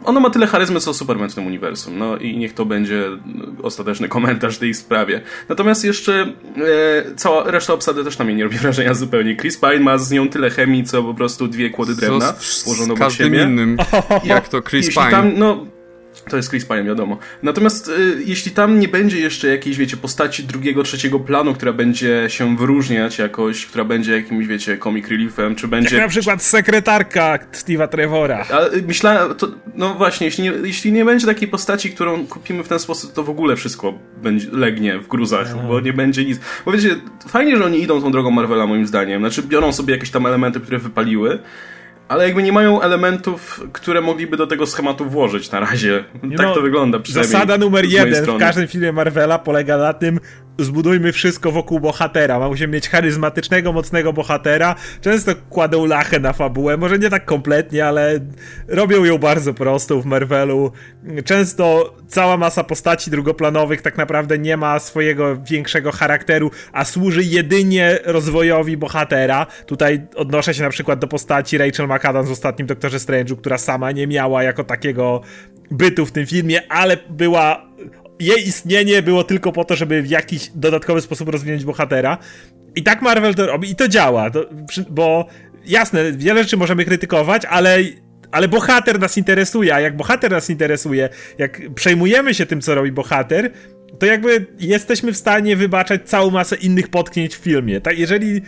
ono 0.05 0.19
ma 0.19 0.29
tyle 0.29 0.47
charyzmy, 0.47 0.79
co 0.79 0.93
Superman 0.93 1.29
w 1.29 1.35
tym 1.35 1.47
uniwersum, 1.47 1.97
no 1.97 2.17
i 2.17 2.37
niech 2.37 2.53
to 2.53 2.65
będzie 2.65 3.03
ostateczny 3.63 4.07
komentarz 4.09 4.57
tej 4.57 4.73
sprawie. 4.73 5.21
Natomiast 5.49 5.85
jeszcze 5.85 6.13
e, 6.13 7.15
cała 7.15 7.51
reszta 7.51 7.73
obsady 7.73 8.03
też 8.03 8.17
na 8.17 8.25
mnie 8.25 8.35
nie 8.35 8.43
robi 8.43 8.57
wrażenia 8.57 8.93
zupełnie. 8.93 9.35
Chris 9.35 9.57
Pine 9.57 9.79
ma 9.79 9.97
z 9.97 10.11
nią 10.11 10.29
tyle 10.29 10.49
chemii, 10.49 10.83
co 10.83 11.03
po 11.03 11.13
prostu 11.13 11.47
dwie 11.47 11.69
kłody 11.69 11.95
drewna 11.95 12.33
położone 12.63 12.93
obok 12.93 13.11
siebie. 13.11 13.43
innym, 13.43 13.77
jak 14.23 14.47
to 14.47 14.61
Chris 14.61 14.89
Pine. 14.89 15.11
Tam, 15.11 15.31
no, 15.37 15.65
to 16.29 16.37
jest 16.37 16.49
Chris 16.49 16.65
Pine, 16.65 16.83
wiadomo. 16.83 17.17
Natomiast 17.43 17.87
y, 17.87 18.23
jeśli 18.25 18.51
tam 18.51 18.79
nie 18.79 18.87
będzie 18.87 19.19
jeszcze 19.19 19.47
jakiejś, 19.47 19.77
wiecie, 19.77 19.97
postaci 19.97 20.43
drugiego, 20.43 20.83
trzeciego 20.83 21.19
planu, 21.19 21.53
która 21.53 21.73
będzie 21.73 22.25
się 22.27 22.57
wyróżniać 22.57 23.19
jakoś, 23.19 23.65
która 23.65 23.83
będzie 23.85 24.15
jakimś, 24.15 24.47
wiecie, 24.47 24.77
comic 24.77 25.07
reliefem, 25.07 25.55
czy 25.55 25.67
będzie... 25.67 25.95
Jak 25.95 26.05
na 26.05 26.09
przykład 26.09 26.43
sekretarka 26.43 27.39
Steve'a 27.51 27.87
Trevora. 27.87 28.45
Ale 28.51 28.69
myślałem, 28.87 29.35
to, 29.35 29.47
no 29.75 29.93
właśnie, 29.93 30.25
jeśli 30.25 30.43
nie, 30.43 30.53
jeśli 30.63 30.91
nie 30.91 31.05
będzie 31.05 31.25
takiej 31.25 31.47
postaci, 31.47 31.91
którą 31.91 32.27
kupimy 32.27 32.63
w 32.63 32.67
ten 32.67 32.79
sposób, 32.79 33.13
to 33.13 33.23
w 33.23 33.29
ogóle 33.29 33.55
wszystko 33.55 33.93
będzie, 34.21 34.47
legnie 34.51 34.99
w 34.99 35.07
gruzach, 35.07 35.47
Aha. 35.51 35.63
bo 35.67 35.79
nie 35.79 35.93
będzie 35.93 36.25
nic. 36.25 36.39
Bo 36.65 36.71
wiecie, 36.71 36.95
fajnie, 37.27 37.57
że 37.57 37.65
oni 37.65 37.81
idą 37.81 38.01
tą 38.01 38.11
drogą 38.11 38.31
Marvela, 38.31 38.67
moim 38.67 38.87
zdaniem. 38.87 39.21
Znaczy, 39.21 39.43
biorą 39.43 39.73
sobie 39.73 39.93
jakieś 39.93 40.11
tam 40.11 40.25
elementy, 40.25 40.59
które 40.59 40.79
wypaliły, 40.79 41.39
ale 42.09 42.23
jakby 42.25 42.43
nie 42.43 42.51
mają 42.51 42.81
elementów, 42.81 43.63
które 43.73 44.01
mogliby 44.01 44.37
do 44.37 44.47
tego 44.47 44.65
schematu 44.65 45.05
włożyć 45.05 45.51
na 45.51 45.59
razie. 45.59 46.03
tak 46.21 46.47
no, 46.47 46.55
to 46.55 46.61
wygląda 46.61 46.99
przynajmniej. 46.99 47.31
Zasada 47.31 47.57
numer 47.57 47.85
jeden 47.85 48.25
w 48.25 48.37
każdym 48.37 48.67
filmie 48.67 48.91
Marvela 48.91 49.39
polega 49.39 49.77
na 49.77 49.93
tym, 49.93 50.19
zbudujmy 50.59 51.11
wszystko 51.11 51.51
wokół 51.51 51.79
bohatera. 51.79 52.49
Musimy 52.49 52.73
mieć 52.73 52.89
charyzmatycznego, 52.89 53.73
mocnego 53.73 54.13
bohatera. 54.13 54.75
Często 55.01 55.31
kładą 55.49 55.85
lachę 55.85 56.19
na 56.19 56.33
fabułę, 56.33 56.77
może 56.77 56.99
nie 56.99 57.09
tak 57.09 57.25
kompletnie, 57.25 57.85
ale 57.85 58.19
robią 58.67 59.03
ją 59.03 59.17
bardzo 59.17 59.53
prostą 59.53 60.01
w 60.01 60.05
Marvelu. 60.05 60.71
Często 61.25 61.93
cała 62.07 62.37
masa 62.37 62.63
postaci 62.63 63.11
drugoplanowych 63.11 63.81
tak 63.81 63.97
naprawdę 63.97 64.37
nie 64.37 64.57
ma 64.57 64.79
swojego 64.79 65.37
większego 65.37 65.91
charakteru, 65.91 66.51
a 66.73 66.85
służy 66.85 67.23
jedynie 67.23 67.99
rozwojowi 68.05 68.77
bohatera. 68.77 69.45
Tutaj 69.65 70.07
odnoszę 70.15 70.53
się 70.53 70.63
na 70.63 70.69
przykład 70.69 70.99
do 70.99 71.07
postaci 71.07 71.57
Rachel 71.57 71.87
McAdams 71.87 72.29
w 72.29 72.31
ostatnim 72.31 72.67
Doktorze 72.67 72.97
Strange'u, 72.97 73.37
która 73.37 73.57
sama 73.57 73.91
nie 73.91 74.07
miała 74.07 74.43
jako 74.43 74.63
takiego 74.63 75.21
bytu 75.71 76.05
w 76.05 76.11
tym 76.11 76.25
filmie, 76.25 76.71
ale 76.71 76.97
była 77.09 77.69
jej 78.19 78.47
istnienie 78.47 79.01
było 79.01 79.23
tylko 79.23 79.51
po 79.51 79.65
to, 79.65 79.75
żeby 79.75 80.01
w 80.01 80.09
jakiś 80.09 80.51
dodatkowy 80.55 81.01
sposób 81.01 81.29
rozwinąć 81.29 81.65
bohatera. 81.65 82.17
I 82.75 82.83
tak 82.83 83.01
Marvel 83.01 83.35
to 83.35 83.47
robi 83.47 83.71
i 83.71 83.75
to 83.75 83.87
działa, 83.87 84.29
to, 84.29 84.45
bo 84.89 85.27
jasne, 85.65 86.11
wiele 86.11 86.43
rzeczy 86.43 86.57
możemy 86.57 86.85
krytykować, 86.85 87.45
ale 87.45 87.79
ale 88.31 88.47
bohater 88.47 88.99
nas 88.99 89.17
interesuje, 89.17 89.75
a 89.75 89.79
jak 89.79 89.97
bohater 89.97 90.31
nas 90.31 90.49
interesuje, 90.49 91.09
jak 91.37 91.61
przejmujemy 91.75 92.33
się 92.33 92.45
tym, 92.45 92.61
co 92.61 92.75
robi 92.75 92.91
bohater, 92.91 93.51
to 93.99 94.05
jakby 94.05 94.45
jesteśmy 94.59 95.13
w 95.13 95.17
stanie 95.17 95.55
wybaczać 95.55 96.01
całą 96.09 96.31
masę 96.31 96.55
innych 96.55 96.87
potknięć 96.87 97.35
w 97.35 97.39
filmie. 97.39 97.81
Tak, 97.81 97.99
jeżeli 97.99 98.41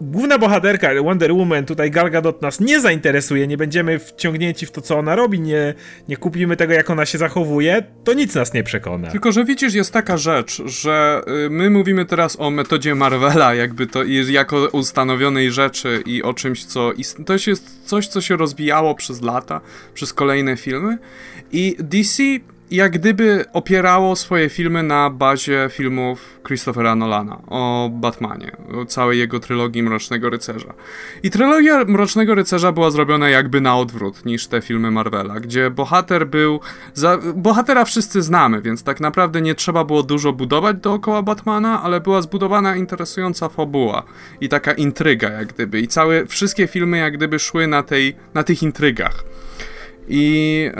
główna 0.00 0.38
bohaterka 0.38 0.88
Wonder 1.02 1.32
Woman, 1.32 1.64
tutaj 1.64 1.90
Gal 1.90 2.10
Gadot 2.10 2.42
nas 2.42 2.60
nie 2.60 2.80
zainteresuje, 2.80 3.46
nie 3.46 3.56
będziemy 3.56 3.98
wciągnięci 3.98 4.66
w 4.66 4.70
to, 4.70 4.80
co 4.80 4.98
ona 4.98 5.16
robi, 5.16 5.40
nie, 5.40 5.74
nie 6.08 6.16
kupimy 6.16 6.56
tego, 6.56 6.72
jak 6.72 6.90
ona 6.90 7.06
się 7.06 7.18
zachowuje, 7.18 7.82
to 8.04 8.12
nic 8.12 8.34
nas 8.34 8.54
nie 8.54 8.62
przekona. 8.62 9.10
Tylko, 9.10 9.32
że 9.32 9.44
widzisz, 9.44 9.74
jest 9.74 9.92
taka 9.92 10.16
rzecz, 10.16 10.62
że 10.64 11.22
y, 11.46 11.50
my 11.50 11.70
mówimy 11.70 12.04
teraz 12.04 12.40
o 12.40 12.50
metodzie 12.50 12.94
Marvela, 12.94 13.54
jakby 13.54 13.86
to 13.86 14.04
jako 14.28 14.68
ustanowionej 14.72 15.52
rzeczy 15.52 16.02
i 16.06 16.22
o 16.22 16.34
czymś, 16.34 16.64
co 16.64 16.92
to 17.26 17.32
jest 17.46 17.88
coś, 17.88 18.08
co 18.08 18.20
się 18.20 18.36
rozwijało 18.36 18.94
przez 18.94 19.22
lata, 19.22 19.60
przez 19.94 20.12
kolejne 20.12 20.56
filmy 20.56 20.98
i 21.52 21.76
DC 21.78 22.22
jak 22.70 22.92
gdyby 22.92 23.44
opierało 23.52 24.16
swoje 24.16 24.48
filmy 24.48 24.82
na 24.82 25.10
bazie 25.10 25.68
filmów 25.72 26.40
Christophera 26.46 26.94
Nolana 26.94 27.42
o 27.46 27.90
Batmanie, 27.92 28.56
o 28.74 28.84
całej 28.84 29.18
jego 29.18 29.40
trylogii 29.40 29.82
Mrocznego 29.82 30.30
Rycerza. 30.30 30.74
I 31.22 31.30
trylogia 31.30 31.84
Mrocznego 31.84 32.34
Rycerza 32.34 32.72
była 32.72 32.90
zrobiona 32.90 33.28
jakby 33.28 33.60
na 33.60 33.76
odwrót 33.76 34.24
niż 34.24 34.46
te 34.46 34.60
filmy 34.60 34.90
Marvela, 34.90 35.40
gdzie 35.40 35.70
bohater 35.70 36.26
był... 36.26 36.60
Za... 36.94 37.18
Bohatera 37.34 37.84
wszyscy 37.84 38.22
znamy, 38.22 38.62
więc 38.62 38.82
tak 38.82 39.00
naprawdę 39.00 39.42
nie 39.42 39.54
trzeba 39.54 39.84
było 39.84 40.02
dużo 40.02 40.32
budować 40.32 40.76
dookoła 40.76 41.22
Batmana, 41.22 41.82
ale 41.82 42.00
była 42.00 42.22
zbudowana 42.22 42.76
interesująca 42.76 43.48
fabuła 43.48 44.02
i 44.40 44.48
taka 44.48 44.72
intryga 44.72 45.30
jak 45.30 45.52
gdyby. 45.52 45.80
I 45.80 45.88
całe, 45.88 46.26
wszystkie 46.26 46.66
filmy 46.66 46.98
jak 46.98 47.16
gdyby 47.16 47.38
szły 47.38 47.66
na, 47.66 47.82
tej, 47.82 48.16
na 48.34 48.42
tych 48.42 48.62
intrygach. 48.62 49.24
I... 50.08 50.70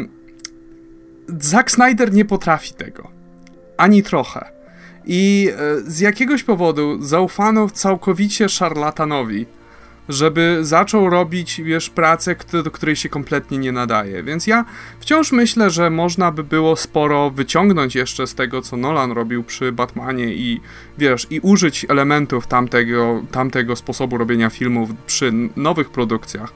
Yy 0.00 0.21
Zack 1.28 1.70
Snyder 1.70 2.12
nie 2.12 2.24
potrafi 2.24 2.74
tego. 2.74 3.10
Ani 3.76 4.02
trochę. 4.02 4.52
I 5.04 5.50
e, 5.56 5.80
z 5.90 6.00
jakiegoś 6.00 6.42
powodu 6.42 7.02
zaufano 7.02 7.70
całkowicie 7.70 8.48
szarlatanowi, 8.48 9.46
żeby 10.08 10.58
zaczął 10.62 11.10
robić, 11.10 11.60
wiesz, 11.60 11.90
pracę, 11.90 12.36
do 12.64 12.70
której 12.70 12.96
się 12.96 13.08
kompletnie 13.08 13.58
nie 13.58 13.72
nadaje. 13.72 14.22
Więc 14.22 14.46
ja 14.46 14.64
wciąż 15.00 15.32
myślę, 15.32 15.70
że 15.70 15.90
można 15.90 16.32
by 16.32 16.44
było 16.44 16.76
sporo 16.76 17.30
wyciągnąć 17.30 17.94
jeszcze 17.94 18.26
z 18.26 18.34
tego, 18.34 18.62
co 18.62 18.76
Nolan 18.76 19.12
robił 19.12 19.44
przy 19.44 19.72
Batmanie 19.72 20.34
i, 20.34 20.60
wiesz, 20.98 21.26
i 21.30 21.40
użyć 21.40 21.86
elementów 21.88 22.46
tamtego, 22.46 23.22
tamtego 23.30 23.76
sposobu 23.76 24.18
robienia 24.18 24.50
filmów 24.50 24.90
przy 25.06 25.32
nowych 25.56 25.90
produkcjach 25.90 26.52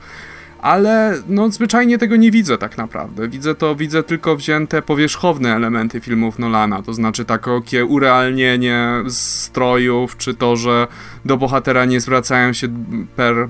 ale 0.66 1.22
no 1.28 1.50
zwyczajnie 1.50 1.98
tego 1.98 2.16
nie 2.16 2.30
widzę 2.30 2.58
tak 2.58 2.76
naprawdę. 2.76 3.28
Widzę 3.28 3.54
to, 3.54 3.74
widzę 3.74 4.02
tylko 4.02 4.36
wzięte 4.36 4.82
powierzchowne 4.82 5.54
elementy 5.54 6.00
filmów 6.00 6.38
Nolana, 6.38 6.82
to 6.82 6.94
znaczy 6.94 7.24
takie 7.24 7.84
urealnienie 7.84 8.90
strojów, 9.08 10.16
czy 10.16 10.34
to, 10.34 10.56
że 10.56 10.88
do 11.24 11.36
bohatera 11.36 11.84
nie 11.84 12.00
zwracają 12.00 12.52
się 12.52 12.68
per 13.16 13.48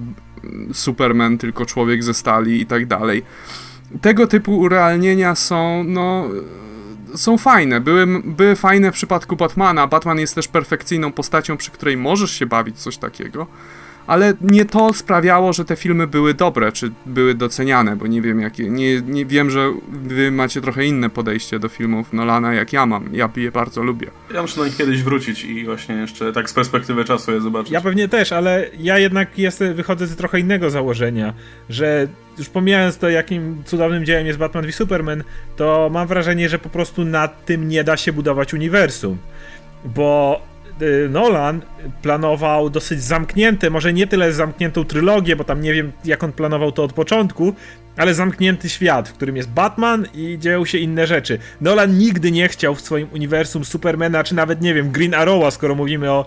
Superman, 0.72 1.38
tylko 1.38 1.66
człowiek 1.66 2.05
ze 2.05 2.14
stali 2.14 2.61
i 2.61 2.66
tak 2.66 2.87
dalej. 2.87 3.22
Tego 4.00 4.26
typu 4.26 4.59
urealnienia 4.59 5.35
są, 5.35 5.85
no 5.85 6.29
są 7.14 7.38
fajne. 7.38 7.81
Były, 7.81 8.07
były 8.24 8.57
fajne 8.57 8.90
w 8.90 8.94
przypadku 8.94 9.37
Batmana. 9.37 9.87
Batman 9.87 10.18
jest 10.18 10.35
też 10.35 10.48
perfekcyjną 10.48 11.12
postacią, 11.12 11.57
przy 11.57 11.70
której 11.70 11.96
możesz 11.96 12.33
się 12.33 12.46
bawić 12.46 12.79
coś 12.79 12.98
takiego 12.98 13.46
ale 14.06 14.34
nie 14.40 14.64
to 14.64 14.92
sprawiało, 14.92 15.52
że 15.52 15.64
te 15.64 15.76
filmy 15.76 16.06
były 16.06 16.34
dobre, 16.34 16.72
czy 16.72 16.92
były 17.06 17.34
doceniane, 17.34 17.96
bo 17.96 18.06
nie 18.06 18.22
wiem 18.22 18.40
jakie, 18.40 18.70
nie, 18.70 19.00
nie 19.00 19.26
wiem, 19.26 19.50
że 19.50 19.72
wy 19.88 20.30
macie 20.30 20.60
trochę 20.60 20.86
inne 20.86 21.10
podejście 21.10 21.58
do 21.58 21.68
filmów 21.68 22.12
Nolana, 22.12 22.54
jak 22.54 22.72
ja 22.72 22.86
mam. 22.86 23.08
Ja 23.12 23.30
je 23.36 23.52
bardzo 23.52 23.82
lubię. 23.82 24.10
Ja 24.34 24.42
muszę 24.42 24.60
na 24.60 24.66
nich 24.66 24.76
kiedyś 24.76 25.02
wrócić 25.02 25.44
i 25.44 25.64
właśnie 25.64 25.94
jeszcze 25.94 26.32
tak 26.32 26.50
z 26.50 26.54
perspektywy 26.54 27.04
czasu 27.04 27.32
je 27.32 27.40
zobaczyć. 27.40 27.72
Ja 27.72 27.80
pewnie 27.80 28.08
też, 28.08 28.32
ale 28.32 28.66
ja 28.78 28.98
jednak 28.98 29.38
jestem, 29.38 29.74
wychodzę 29.74 30.06
z 30.06 30.16
trochę 30.16 30.40
innego 30.40 30.70
założenia, 30.70 31.34
że 31.68 32.08
już 32.38 32.48
pomijając 32.48 32.98
to, 32.98 33.08
jakim 33.08 33.62
cudownym 33.64 34.04
dziełem 34.04 34.26
jest 34.26 34.38
Batman 34.38 34.66
v 34.66 34.74
Superman, 34.74 35.24
to 35.56 35.90
mam 35.92 36.06
wrażenie, 36.06 36.48
że 36.48 36.58
po 36.58 36.68
prostu 36.68 37.04
na 37.04 37.28
tym 37.28 37.68
nie 37.68 37.84
da 37.84 37.96
się 37.96 38.12
budować 38.12 38.54
uniwersum. 38.54 39.18
Bo 39.84 40.40
Nolan 41.10 41.62
planował 42.02 42.70
dosyć 42.70 43.02
zamknięte, 43.02 43.70
może 43.70 43.92
nie 43.92 44.06
tyle 44.06 44.32
zamkniętą 44.32 44.84
trylogię, 44.84 45.36
bo 45.36 45.44
tam 45.44 45.60
nie 45.60 45.74
wiem 45.74 45.92
jak 46.04 46.24
on 46.24 46.32
planował 46.32 46.72
to 46.72 46.84
od 46.84 46.92
początku, 46.92 47.54
ale 47.96 48.14
zamknięty 48.14 48.68
świat, 48.68 49.08
w 49.08 49.12
którym 49.12 49.36
jest 49.36 49.50
Batman 49.50 50.06
i 50.14 50.38
dzieją 50.38 50.64
się 50.64 50.78
inne 50.78 51.06
rzeczy. 51.06 51.38
Nolan 51.60 51.98
nigdy 51.98 52.32
nie 52.32 52.48
chciał 52.48 52.74
w 52.74 52.80
swoim 52.80 53.08
uniwersum 53.14 53.64
Supermana, 53.64 54.24
czy 54.24 54.34
nawet 54.34 54.60
nie 54.60 54.74
wiem, 54.74 54.90
Green 54.90 55.14
Arrowa, 55.14 55.50
skoro 55.50 55.74
mówimy 55.74 56.10
o 56.10 56.24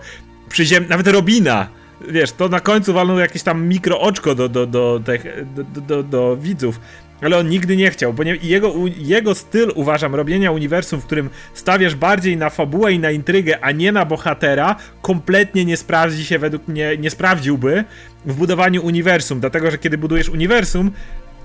przyziem... 0.48 0.86
nawet 0.88 1.08
Robina. 1.08 1.68
Wiesz, 2.08 2.32
to 2.32 2.48
na 2.48 2.60
końcu 2.60 2.92
walnął 2.92 3.18
jakieś 3.18 3.42
tam 3.42 3.66
mikro 3.66 4.00
oczko 4.00 4.34
do, 4.34 4.48
do, 4.48 4.66
do, 4.66 4.98
do, 4.98 5.12
do, 5.54 5.80
do, 5.80 6.02
do 6.02 6.36
widzów 6.36 6.80
ale 7.22 7.38
on 7.38 7.48
nigdy 7.48 7.76
nie 7.76 7.90
chciał, 7.90 8.12
bo 8.12 8.22
nie, 8.22 8.36
jego, 8.42 8.74
jego 8.98 9.34
styl, 9.34 9.72
uważam, 9.74 10.14
robienia 10.14 10.52
uniwersum, 10.52 11.00
w 11.00 11.06
którym 11.06 11.30
stawiasz 11.54 11.94
bardziej 11.94 12.36
na 12.36 12.50
fabułę 12.50 12.92
i 12.92 12.98
na 12.98 13.10
intrygę, 13.10 13.58
a 13.60 13.72
nie 13.72 13.92
na 13.92 14.04
bohatera, 14.04 14.76
kompletnie 15.02 15.64
nie 15.64 15.76
sprawdzi 15.76 16.24
się 16.24 16.38
według 16.38 16.68
mnie, 16.68 16.96
nie 16.96 17.10
sprawdziłby 17.10 17.84
w 18.26 18.34
budowaniu 18.34 18.84
uniwersum, 18.84 19.40
dlatego, 19.40 19.70
że 19.70 19.78
kiedy 19.78 19.98
budujesz 19.98 20.28
uniwersum, 20.28 20.90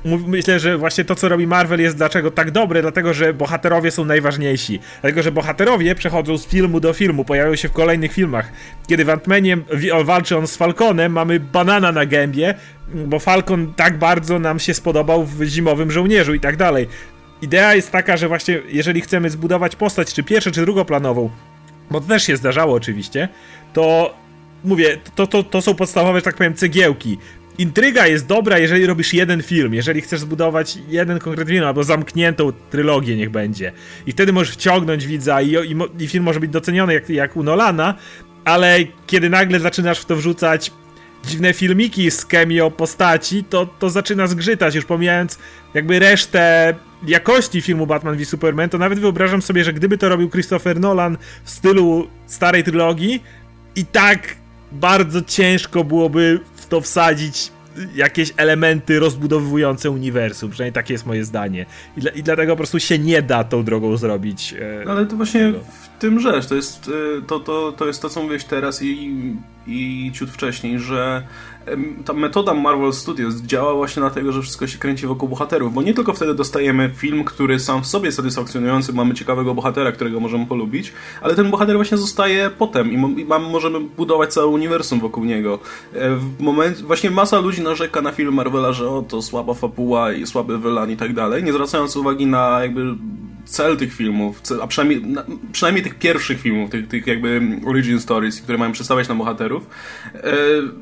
myślę, 0.05 0.59
że 0.59 0.77
właśnie 0.77 1.05
to, 1.05 1.15
co 1.15 1.29
robi 1.29 1.47
Marvel 1.47 1.81
jest 1.81 1.97
dlaczego 1.97 2.31
tak 2.31 2.51
dobre, 2.51 2.81
dlatego, 2.81 3.13
że 3.13 3.33
bohaterowie 3.33 3.91
są 3.91 4.05
najważniejsi. 4.05 4.79
Dlatego, 5.01 5.23
że 5.23 5.31
bohaterowie 5.31 5.95
przechodzą 5.95 6.37
z 6.37 6.47
filmu 6.47 6.79
do 6.79 6.93
filmu, 6.93 7.25
pojawiają 7.25 7.55
się 7.55 7.69
w 7.69 7.71
kolejnych 7.71 8.13
filmach. 8.13 8.51
Kiedy 8.87 9.05
w 9.05 9.07
Ant-Manie 9.07 9.57
walczy 10.03 10.37
on 10.37 10.47
z 10.47 10.55
Falconem, 10.55 11.11
mamy 11.11 11.39
banana 11.39 11.91
na 11.91 12.05
gębie, 12.05 12.53
bo 12.87 13.19
Falcon 13.19 13.73
tak 13.73 13.97
bardzo 13.97 14.39
nam 14.39 14.59
się 14.59 14.73
spodobał 14.73 15.25
w 15.25 15.43
Zimowym 15.43 15.91
Żołnierzu 15.91 16.33
i 16.33 16.39
tak 16.39 16.57
dalej. 16.57 16.87
Idea 17.41 17.75
jest 17.75 17.91
taka, 17.91 18.17
że 18.17 18.27
właśnie 18.27 18.61
jeżeli 18.67 19.01
chcemy 19.01 19.29
zbudować 19.29 19.75
postać, 19.75 20.13
czy 20.13 20.23
pierwszą, 20.23 20.51
czy 20.51 20.61
drugoplanową, 20.61 21.29
bo 21.91 22.01
to 22.01 22.07
też 22.07 22.23
się 22.23 22.37
zdarzało 22.37 22.75
oczywiście, 22.75 23.29
to 23.73 24.15
mówię, 24.63 24.97
to, 25.15 25.27
to, 25.27 25.43
to 25.43 25.61
są 25.61 25.75
podstawowe, 25.75 26.19
że 26.19 26.23
tak 26.23 26.35
powiem, 26.35 26.53
cegiełki 26.53 27.17
intryga 27.57 28.07
jest 28.07 28.27
dobra, 28.27 28.57
jeżeli 28.59 28.85
robisz 28.85 29.13
jeden 29.13 29.43
film, 29.43 29.73
jeżeli 29.73 30.01
chcesz 30.01 30.19
zbudować 30.19 30.77
jeden 30.87 31.19
konkretny 31.19 31.53
film, 31.53 31.65
albo 31.65 31.83
zamkniętą 31.83 32.51
trylogię 32.69 33.15
niech 33.15 33.29
będzie. 33.29 33.71
I 34.05 34.11
wtedy 34.11 34.33
możesz 34.33 34.53
wciągnąć 34.53 35.07
widza 35.07 35.41
i, 35.41 35.55
i, 35.55 36.03
i 36.03 36.07
film 36.07 36.23
może 36.23 36.39
być 36.39 36.51
doceniony 36.51 36.93
jak, 36.93 37.09
jak 37.09 37.37
u 37.37 37.43
Nolana, 37.43 37.95
ale 38.45 38.79
kiedy 39.07 39.29
nagle 39.29 39.59
zaczynasz 39.59 39.99
w 39.99 40.05
to 40.05 40.15
wrzucać 40.15 40.71
dziwne 41.25 41.53
filmiki 41.53 42.11
z 42.11 42.25
cameo 42.25 42.71
postaci, 42.71 43.43
to, 43.43 43.65
to 43.65 43.89
zaczyna 43.89 44.27
zgrzytać, 44.27 44.75
już 44.75 44.85
pomijając 44.85 45.39
jakby 45.73 45.99
resztę 45.99 46.73
jakości 47.07 47.61
filmu 47.61 47.87
Batman 47.87 48.17
v 48.17 48.25
Superman, 48.25 48.69
to 48.69 48.77
nawet 48.77 48.99
wyobrażam 48.99 49.41
sobie, 49.41 49.63
że 49.63 49.73
gdyby 49.73 49.97
to 49.97 50.09
robił 50.09 50.29
Christopher 50.29 50.79
Nolan 50.79 51.17
w 51.43 51.49
stylu 51.49 52.07
starej 52.27 52.63
trylogii, 52.63 53.21
i 53.75 53.85
tak 53.85 54.35
bardzo 54.71 55.21
ciężko 55.21 55.83
byłoby 55.83 56.39
w 56.65 56.67
to 56.67 56.82
wsadzić 56.82 57.51
jakieś 57.95 58.34
elementy 58.38 58.99
rozbudowujące 58.99 59.91
uniwersum. 59.91 60.51
Przynajmniej 60.51 60.73
takie 60.73 60.93
jest 60.93 61.06
moje 61.06 61.25
zdanie. 61.25 61.65
I, 61.97 62.01
dla, 62.01 62.12
i 62.12 62.23
dlatego 62.23 62.54
po 62.54 62.58
prostu 62.58 62.80
się 62.80 62.99
nie 62.99 63.21
da 63.21 63.43
tą 63.43 63.63
drogą 63.63 63.97
zrobić. 63.97 64.56
E, 64.84 64.89
Ale 64.89 65.06
to 65.06 65.15
właśnie 65.15 65.39
tego. 65.41 65.60
w 65.60 65.99
tym 65.99 66.19
rzecz. 66.19 66.47
To 66.47 66.56
jest 66.56 66.91
e, 67.17 67.21
to, 67.21 67.39
to, 67.39 67.71
to, 67.71 67.88
jest 67.88 68.01
to 68.01 68.10
co 68.10 68.21
mówiłeś 68.21 68.43
teraz 68.43 68.82
i, 68.82 69.12
i 69.67 70.12
ciut 70.13 70.30
wcześniej, 70.30 70.80
że 70.80 71.28
ta 72.06 72.13
metoda 72.13 72.54
Marvel 72.54 72.93
Studios 72.93 73.36
działa 73.36 73.73
właśnie 73.73 73.99
dlatego, 73.99 74.32
że 74.32 74.41
wszystko 74.41 74.67
się 74.67 74.78
kręci 74.78 75.08
wokół 75.08 75.30
bohaterów, 75.30 75.73
bo 75.73 75.82
nie 75.82 75.93
tylko 75.93 76.13
wtedy 76.13 76.36
dostajemy 76.36 76.91
film, 76.95 77.23
który 77.23 77.60
sam 77.60 77.84
w 77.84 77.88
sobie 77.88 78.12
satysfakcjonujący, 78.12 78.93
mamy 78.93 79.13
ciekawego 79.13 79.56
bohatera, 79.56 79.91
którego 79.91 80.19
możemy 80.19 80.45
polubić, 80.45 80.93
ale 81.21 81.36
ten 81.36 81.51
bohater 81.51 81.75
właśnie 81.75 81.97
zostaje 81.97 82.49
potem 82.58 82.91
i 82.91 83.25
mamy, 83.25 83.49
możemy 83.49 83.80
budować 83.80 84.34
całe 84.34 84.47
uniwersum 84.47 84.99
wokół 84.99 85.23
niego. 85.23 85.60
E, 85.93 86.15
w 86.15 86.39
moment, 86.39 86.82
właśnie 86.82 87.12
masa 87.12 87.39
ludzi 87.39 87.62
narzeka 87.62 88.01
na 88.01 88.12
film 88.12 88.34
Marvela, 88.34 88.73
że 88.73 88.89
o, 88.89 89.01
to 89.01 89.21
słaba 89.21 89.54
fabuła 89.54 90.13
i 90.13 90.28
słaby 90.28 90.58
wylan 90.58 90.91
i 90.91 90.97
tak 90.97 91.13
dalej, 91.13 91.43
nie 91.43 91.54
zwracając 91.54 91.95
uwagi 91.97 92.25
na 92.25 92.60
jakby 92.62 92.95
cel 93.45 93.78
tych 93.78 93.93
filmów, 93.93 94.41
a 94.62 94.67
przynajmniej, 94.67 95.15
przynajmniej 95.51 95.84
tych 95.84 95.95
pierwszych 95.95 96.41
filmów, 96.41 96.69
tych, 96.69 96.88
tych 96.88 97.08
jakby 97.08 97.41
origin 97.65 97.99
stories, 97.99 98.41
które 98.41 98.58
mają 98.58 98.71
przedstawiać 98.71 99.08
na 99.08 99.15
bohaterów. 99.15 99.67
E, 100.13 100.36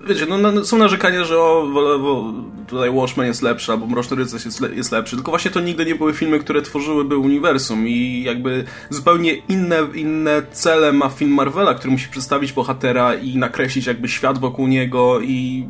wiecie, 0.07 0.25
no, 0.29 0.37
no, 0.37 0.65
są 0.73 0.79
narzekania, 0.79 1.23
że 1.23 1.39
o, 1.39 1.67
bo, 1.73 2.33
tutaj 2.67 2.89
Watchmen 2.89 3.27
jest 3.27 3.41
lepszy, 3.41 3.71
albo 3.71 3.87
Mroczny 3.87 4.17
Rycerz 4.17 4.45
jest, 4.45 4.61
jest 4.75 4.91
lepszy, 4.91 5.15
tylko 5.15 5.31
właśnie 5.31 5.51
to 5.51 5.59
nigdy 5.59 5.85
nie 5.85 5.95
były 5.95 6.13
filmy, 6.13 6.39
które 6.39 6.61
tworzyłyby 6.61 7.17
uniwersum 7.17 7.87
i 7.87 8.23
jakby 8.23 8.63
zupełnie 8.89 9.33
inne, 9.33 9.77
inne 9.95 10.41
cele 10.51 10.93
ma 10.93 11.09
film 11.09 11.31
Marvela, 11.31 11.73
który 11.73 11.91
musi 11.91 12.09
przedstawić 12.09 12.53
bohatera 12.53 13.15
i 13.15 13.37
nakreślić 13.37 13.85
jakby 13.85 14.09
świat 14.09 14.37
wokół 14.37 14.67
niego 14.67 15.19
i 15.21 15.67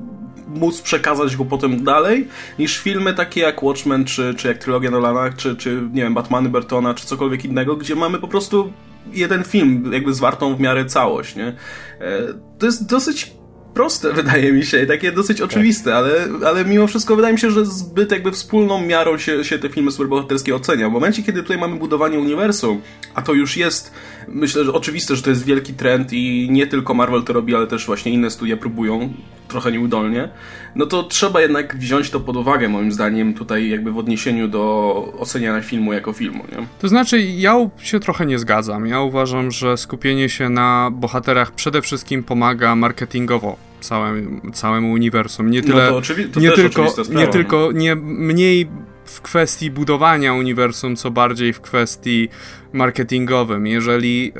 móc 0.47 0.81
przekazać 0.81 1.35
go 1.35 1.45
potem 1.45 1.83
dalej, 1.83 2.27
niż 2.59 2.77
filmy 2.77 3.13
takie 3.13 3.41
jak 3.41 3.63
Watchmen, 3.63 4.05
czy, 4.05 4.33
czy 4.37 4.47
jak 4.47 4.57
trylogia 4.57 4.91
Nolana, 4.91 5.29
czy, 5.37 5.55
czy 5.55 5.81
nie 5.93 6.03
wiem, 6.03 6.13
Batmany 6.13 6.49
Bertona, 6.49 6.93
czy 6.93 7.07
cokolwiek 7.07 7.45
innego, 7.45 7.75
gdzie 7.75 7.95
mamy 7.95 8.19
po 8.19 8.27
prostu 8.27 8.73
jeden 9.13 9.43
film, 9.43 9.93
jakby 9.93 10.13
zwartą 10.13 10.55
w 10.55 10.59
miarę 10.59 10.85
całość, 10.85 11.35
nie? 11.35 11.47
E, 11.47 11.53
to 12.59 12.65
jest 12.65 12.89
dosyć 12.89 13.42
proste, 13.73 14.13
wydaje 14.23 14.51
mi 14.51 14.65
się, 14.65 14.85
takie 14.85 15.11
dosyć 15.11 15.37
tak. 15.37 15.49
oczywiste, 15.49 15.95
ale, 15.95 16.27
ale 16.45 16.65
mimo 16.65 16.87
wszystko 16.87 17.15
wydaje 17.15 17.33
mi 17.33 17.39
się, 17.39 17.51
że 17.51 17.65
zbyt 17.65 18.11
jakby 18.11 18.31
wspólną 18.31 18.81
miarą 18.81 19.17
się, 19.17 19.43
się 19.43 19.59
te 19.59 19.69
filmy 19.69 19.91
superbohaterskie 19.91 20.55
ocenia. 20.55 20.89
W 20.89 20.91
momencie, 20.91 21.23
kiedy 21.23 21.41
tutaj 21.41 21.57
mamy 21.57 21.75
budowanie 21.75 22.19
uniwersum, 22.19 22.81
a 23.13 23.21
to 23.21 23.33
już 23.33 23.57
jest, 23.57 23.91
myślę, 24.27 24.65
że 24.65 24.73
oczywiste, 24.73 25.15
że 25.15 25.21
to 25.21 25.29
jest 25.29 25.45
wielki 25.45 25.73
trend 25.73 26.13
i 26.13 26.47
nie 26.51 26.67
tylko 26.67 26.93
Marvel 26.93 27.23
to 27.23 27.33
robi, 27.33 27.55
ale 27.55 27.67
też 27.67 27.85
właśnie 27.85 28.11
inne 28.11 28.29
studia 28.29 28.57
próbują, 28.57 29.13
trochę 29.47 29.71
nieudolnie, 29.71 30.29
no 30.75 30.85
to 30.85 31.03
trzeba 31.03 31.41
jednak 31.41 31.77
wziąć 31.77 32.09
to 32.09 32.19
pod 32.19 32.37
uwagę, 32.37 32.69
moim 32.69 32.91
zdaniem, 32.91 33.33
tutaj 33.33 33.69
jakby 33.69 33.91
w 33.91 33.97
odniesieniu 33.97 34.47
do 34.47 34.63
oceniania 35.19 35.61
filmu 35.61 35.93
jako 35.93 36.13
filmu, 36.13 36.43
nie? 36.51 36.67
To 36.79 36.87
znaczy, 36.87 37.21
ja 37.21 37.69
się 37.77 37.99
trochę 37.99 38.25
nie 38.25 38.39
zgadzam. 38.39 38.87
Ja 38.87 39.01
uważam, 39.01 39.51
że 39.51 39.77
skupienie 39.77 40.29
się 40.29 40.49
na 40.49 40.89
bohaterach 40.93 41.51
przede 41.51 41.81
wszystkim 41.81 42.23
pomaga 42.23 42.75
marketingowo 42.75 43.57
całym, 43.79 44.51
całemu 44.53 44.91
uniwersum. 44.91 45.51
Nie 45.51 45.61
no 45.61 45.67
tyle, 45.67 45.91
no 45.91 46.01
to 46.01 46.07
to 46.33 46.39
nie, 46.39 46.51
tylko, 46.51 46.89
sprawa, 46.89 47.19
nie 47.19 47.27
tylko, 47.27 47.71
nie 47.71 47.95
mniej 47.95 48.67
w 49.05 49.21
kwestii 49.21 49.71
budowania 49.71 50.33
uniwersum, 50.33 50.95
co 50.95 51.11
bardziej 51.11 51.53
w 51.53 51.61
kwestii 51.61 52.29
marketingowym. 52.73 53.67
Jeżeli 53.67 54.31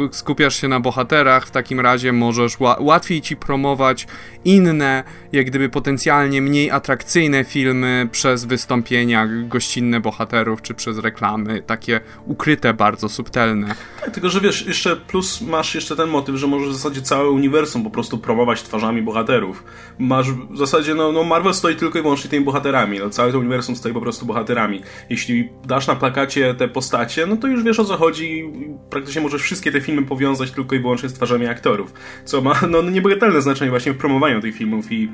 e, 0.00 0.08
skupiasz 0.12 0.60
się 0.60 0.68
na 0.68 0.80
bohaterach, 0.80 1.46
w 1.46 1.50
takim 1.50 1.80
razie 1.80 2.12
możesz 2.12 2.56
łatwiej 2.80 3.20
ci 3.20 3.36
promować 3.36 4.06
inne, 4.44 5.04
jak 5.32 5.46
gdyby 5.46 5.68
potencjalnie 5.68 6.42
mniej 6.42 6.70
atrakcyjne 6.70 7.44
filmy 7.44 8.08
przez 8.12 8.44
wystąpienia 8.44 9.28
gościnne 9.48 10.00
bohaterów, 10.00 10.62
czy 10.62 10.74
przez 10.74 10.98
reklamy, 10.98 11.62
takie 11.62 12.00
ukryte, 12.26 12.74
bardzo 12.74 13.08
subtelne. 13.08 13.74
Tak, 14.00 14.10
tylko 14.10 14.28
że 14.28 14.40
wiesz, 14.40 14.66
jeszcze 14.66 14.96
plus 14.96 15.40
masz 15.40 15.74
jeszcze 15.74 15.96
ten 15.96 16.08
motyw, 16.08 16.36
że 16.36 16.46
możesz 16.46 16.68
w 16.68 16.72
zasadzie 16.72 17.02
całe 17.02 17.30
uniwersum 17.30 17.84
po 17.84 17.90
prostu 17.90 18.18
promować 18.18 18.62
twarzami 18.62 19.02
bohaterów. 19.02 19.64
Masz 19.98 20.32
w 20.32 20.56
zasadzie, 20.56 20.94
no, 20.94 21.12
no 21.12 21.24
Marvel 21.24 21.54
stoi 21.54 21.76
tylko 21.76 21.98
i 21.98 22.02
wyłącznie 22.02 22.30
tymi 22.30 22.44
bohaterami, 22.44 22.98
no 22.98 23.10
całe 23.10 23.32
to 23.32 23.38
uniwersum 23.38 23.76
stoi 23.76 23.92
po 23.92 24.00
prostu 24.00 24.26
bohaterami. 24.26 24.82
Jeśli 25.10 25.48
dasz 25.64 25.86
na 25.86 25.96
plakacie 25.96 26.54
te 26.54 26.68
postacie, 26.68 27.26
no 27.26 27.36
to 27.36 27.46
już 27.46 27.62
wiesz 27.62 27.79
o 27.80 27.84
co 27.84 27.96
chodzi, 27.96 28.52
praktycznie 28.90 29.20
możesz 29.20 29.42
wszystkie 29.42 29.72
te 29.72 29.80
filmy 29.80 30.02
powiązać 30.02 30.50
tylko 30.50 30.76
i 30.76 30.78
wyłącznie 30.78 31.08
z 31.08 31.12
twarzami 31.12 31.46
aktorów, 31.46 31.92
co 32.24 32.42
ma 32.42 32.60
no, 32.70 32.82
niebagatelne 32.82 33.42
znaczenie 33.42 33.70
właśnie 33.70 33.92
w 33.92 33.96
promowaniu 33.96 34.40
tych 34.40 34.56
filmów 34.56 34.92
i 34.92 35.08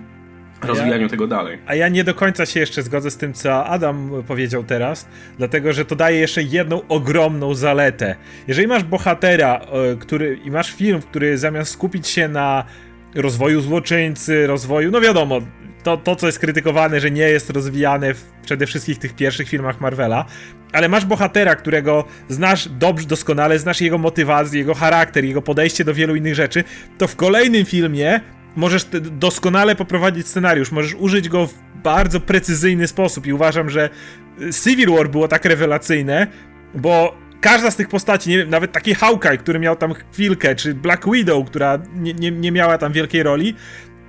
rozwijaniu 0.62 1.02
ja, 1.02 1.08
tego 1.08 1.26
dalej. 1.26 1.58
A 1.66 1.74
ja 1.74 1.88
nie 1.88 2.04
do 2.04 2.14
końca 2.14 2.46
się 2.46 2.60
jeszcze 2.60 2.82
zgodzę 2.82 3.10
z 3.10 3.16
tym, 3.16 3.32
co 3.32 3.66
Adam 3.66 4.10
powiedział 4.26 4.64
teraz, 4.64 5.08
dlatego 5.38 5.72
że 5.72 5.84
to 5.84 5.96
daje 5.96 6.18
jeszcze 6.18 6.42
jedną 6.42 6.88
ogromną 6.88 7.54
zaletę. 7.54 8.16
Jeżeli 8.48 8.68
masz 8.68 8.84
bohatera, 8.84 9.60
e, 9.60 9.96
który 9.96 10.40
i 10.44 10.50
masz 10.50 10.74
film, 10.74 11.02
który 11.02 11.38
zamiast 11.38 11.72
skupić 11.72 12.08
się 12.08 12.28
na 12.28 12.64
rozwoju 13.14 13.60
złoczyńcy, 13.60 14.46
rozwoju, 14.46 14.90
no 14.90 15.00
wiadomo, 15.00 15.40
to, 15.86 15.96
to 15.96 16.16
co 16.16 16.26
jest 16.26 16.38
krytykowane, 16.38 17.00
że 17.00 17.10
nie 17.10 17.22
jest 17.22 17.50
rozwijane 17.50 18.14
w 18.14 18.24
przede 18.44 18.66
wszystkim 18.66 18.96
tych 18.96 19.14
pierwszych 19.14 19.48
filmach 19.48 19.80
Marvela, 19.80 20.24
ale 20.72 20.88
masz 20.88 21.04
bohatera, 21.04 21.54
którego 21.54 22.04
znasz 22.28 22.68
dobrze, 22.68 23.06
doskonale, 23.06 23.58
znasz 23.58 23.80
jego 23.80 23.98
motywację, 23.98 24.58
jego 24.58 24.74
charakter, 24.74 25.24
jego 25.24 25.42
podejście 25.42 25.84
do 25.84 25.94
wielu 25.94 26.16
innych 26.16 26.34
rzeczy, 26.34 26.64
to 26.98 27.08
w 27.08 27.16
kolejnym 27.16 27.64
filmie 27.64 28.20
możesz 28.56 28.86
doskonale 29.00 29.76
poprowadzić 29.76 30.28
scenariusz, 30.28 30.72
możesz 30.72 30.94
użyć 30.94 31.28
go 31.28 31.46
w 31.46 31.54
bardzo 31.82 32.20
precyzyjny 32.20 32.88
sposób 32.88 33.26
i 33.26 33.32
uważam, 33.32 33.70
że 33.70 33.90
Civil 34.64 34.90
War 34.90 35.08
było 35.10 35.28
tak 35.28 35.44
rewelacyjne, 35.44 36.26
bo 36.74 37.16
każda 37.40 37.70
z 37.70 37.76
tych 37.76 37.88
postaci, 37.88 38.30
nie 38.30 38.38
wiem, 38.38 38.50
nawet 38.50 38.72
taki 38.72 38.94
Hawkeye, 38.94 39.38
który 39.38 39.58
miał 39.58 39.76
tam 39.76 39.94
chwilkę, 39.94 40.54
czy 40.54 40.74
Black 40.74 41.10
Widow, 41.12 41.46
która 41.46 41.78
nie, 41.94 42.14
nie, 42.14 42.30
nie 42.30 42.52
miała 42.52 42.78
tam 42.78 42.92
wielkiej 42.92 43.22
roli, 43.22 43.54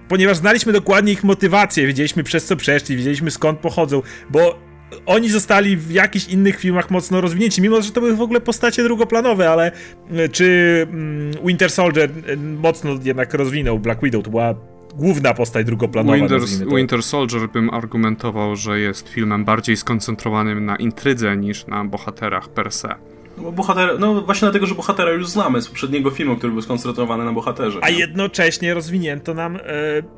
ponieważ 0.08 0.38
znaliśmy 0.38 0.74
dokładnie 0.74 1.14
ich 1.14 1.24
motywację, 1.24 1.88
wiedzieliśmy 1.88 2.24
przez 2.24 2.46
co 2.46 2.56
przeszli, 2.56 2.98
wiedzieliśmy 2.98 3.32
skąd 3.32 3.60
pochodzą, 3.60 4.02
bo 4.30 4.68
oni 5.06 5.30
zostali 5.30 5.78
w 5.78 5.92
jakichś 5.92 6.28
innych 6.28 6.60
filmach 6.60 6.92
mocno 6.92 7.22
rozwinięci, 7.22 7.62
mimo 7.62 7.82
że 7.82 7.92
to 7.92 8.02
były 8.02 8.16
w 8.16 8.22
ogóle 8.22 8.42
postacie 8.42 8.84
drugoplanowe, 8.84 9.50
ale 9.50 9.72
e, 10.12 10.30
czy 10.30 10.88
mm, 10.90 11.32
Winter 11.46 11.72
Soldier 11.72 12.10
e, 12.28 12.38
mocno 12.38 12.92
jednak 13.04 13.34
rozwinął 13.34 13.80
Black 13.80 14.04
Widow, 14.04 14.24
to 14.24 14.30
była 14.30 14.56
główna 14.96 15.34
postać 15.34 15.66
drugoplanowa. 15.66 16.18
Winter, 16.18 16.42
Winter 16.76 17.04
Soldier 17.04 17.50
bym 17.50 17.70
argumentował, 17.70 18.56
że 18.56 18.80
jest 18.80 19.10
filmem 19.10 19.46
bardziej 19.46 19.78
skoncentrowanym 19.78 20.66
na 20.66 20.76
intrydze 20.76 21.38
niż 21.38 21.68
na 21.68 21.86
bohaterach 21.86 22.50
per 22.50 22.72
se. 22.72 22.96
No, 23.38 23.52
bohater, 23.52 24.00
no 24.00 24.22
właśnie 24.22 24.46
dlatego, 24.46 24.66
że 24.66 24.76
bohatera 24.76 25.12
już 25.12 25.28
znamy 25.28 25.62
z 25.62 25.68
poprzedniego 25.68 26.12
filmu, 26.12 26.36
który 26.38 26.54
był 26.54 26.62
skoncentrowany 26.62 27.26
na 27.26 27.32
bohaterze. 27.32 27.80
A 27.82 27.90
nie? 27.90 28.00
jednocześnie 28.00 28.74
rozwinięto 28.74 29.34
nam 29.34 29.56
e, 29.56 29.60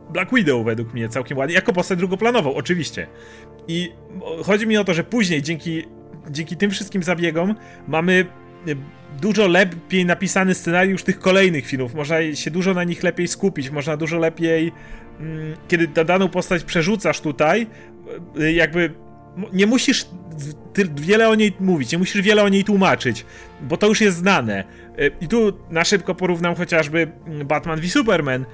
Black 0.10 0.34
Widow 0.34 0.66
według 0.66 0.94
mnie 0.94 1.10
całkiem 1.10 1.38
ładnie, 1.38 1.56
jako 1.56 1.74
postać 1.74 2.00
drugoplanową, 2.00 2.56
oczywiście. 2.56 3.08
I 3.68 3.92
chodzi 4.44 4.68
mi 4.68 4.78
o 4.78 4.84
to, 4.84 4.94
że 4.94 5.04
później 5.04 5.42
dzięki, 5.42 5.84
dzięki 6.30 6.58
tym 6.58 6.72
wszystkim 6.72 7.04
zabiegom 7.04 7.56
mamy 7.88 8.26
e, 8.68 8.76
dużo 9.22 9.48
lepiej 9.48 10.06
napisany 10.06 10.56
scenariusz 10.56 11.04
tych 11.04 11.20
kolejnych 11.20 11.66
filmów. 11.66 11.94
Można 11.94 12.36
się 12.36 12.52
dużo 12.52 12.74
na 12.74 12.84
nich 12.84 13.04
lepiej 13.04 13.28
skupić, 13.28 13.70
można 13.70 13.98
dużo 13.98 14.18
lepiej, 14.18 14.72
mm, 15.20 15.56
kiedy 15.68 15.88
daną 15.88 16.30
postać 16.30 16.64
przerzucasz 16.64 17.22
tutaj, 17.22 17.68
e, 18.40 18.52
jakby 18.52 18.94
nie 19.54 19.68
musisz 19.68 20.06
wiele 20.96 21.30
o 21.30 21.36
niej 21.36 21.54
mówić, 21.60 21.92
nie 21.92 21.98
musisz 21.98 22.22
wiele 22.22 22.44
o 22.44 22.50
niej 22.50 22.64
tłumaczyć, 22.64 23.26
bo 23.62 23.78
to 23.78 23.88
już 23.88 24.02
jest 24.02 24.18
znane. 24.18 24.64
E, 24.98 25.08
I 25.22 25.28
tu 25.28 25.54
na 25.70 25.86
szybko 25.86 26.16
porównam 26.16 26.56
chociażby 26.56 27.12
mm, 27.28 27.48
Batman 27.48 27.80
v 27.82 27.92
Superman. 27.92 28.46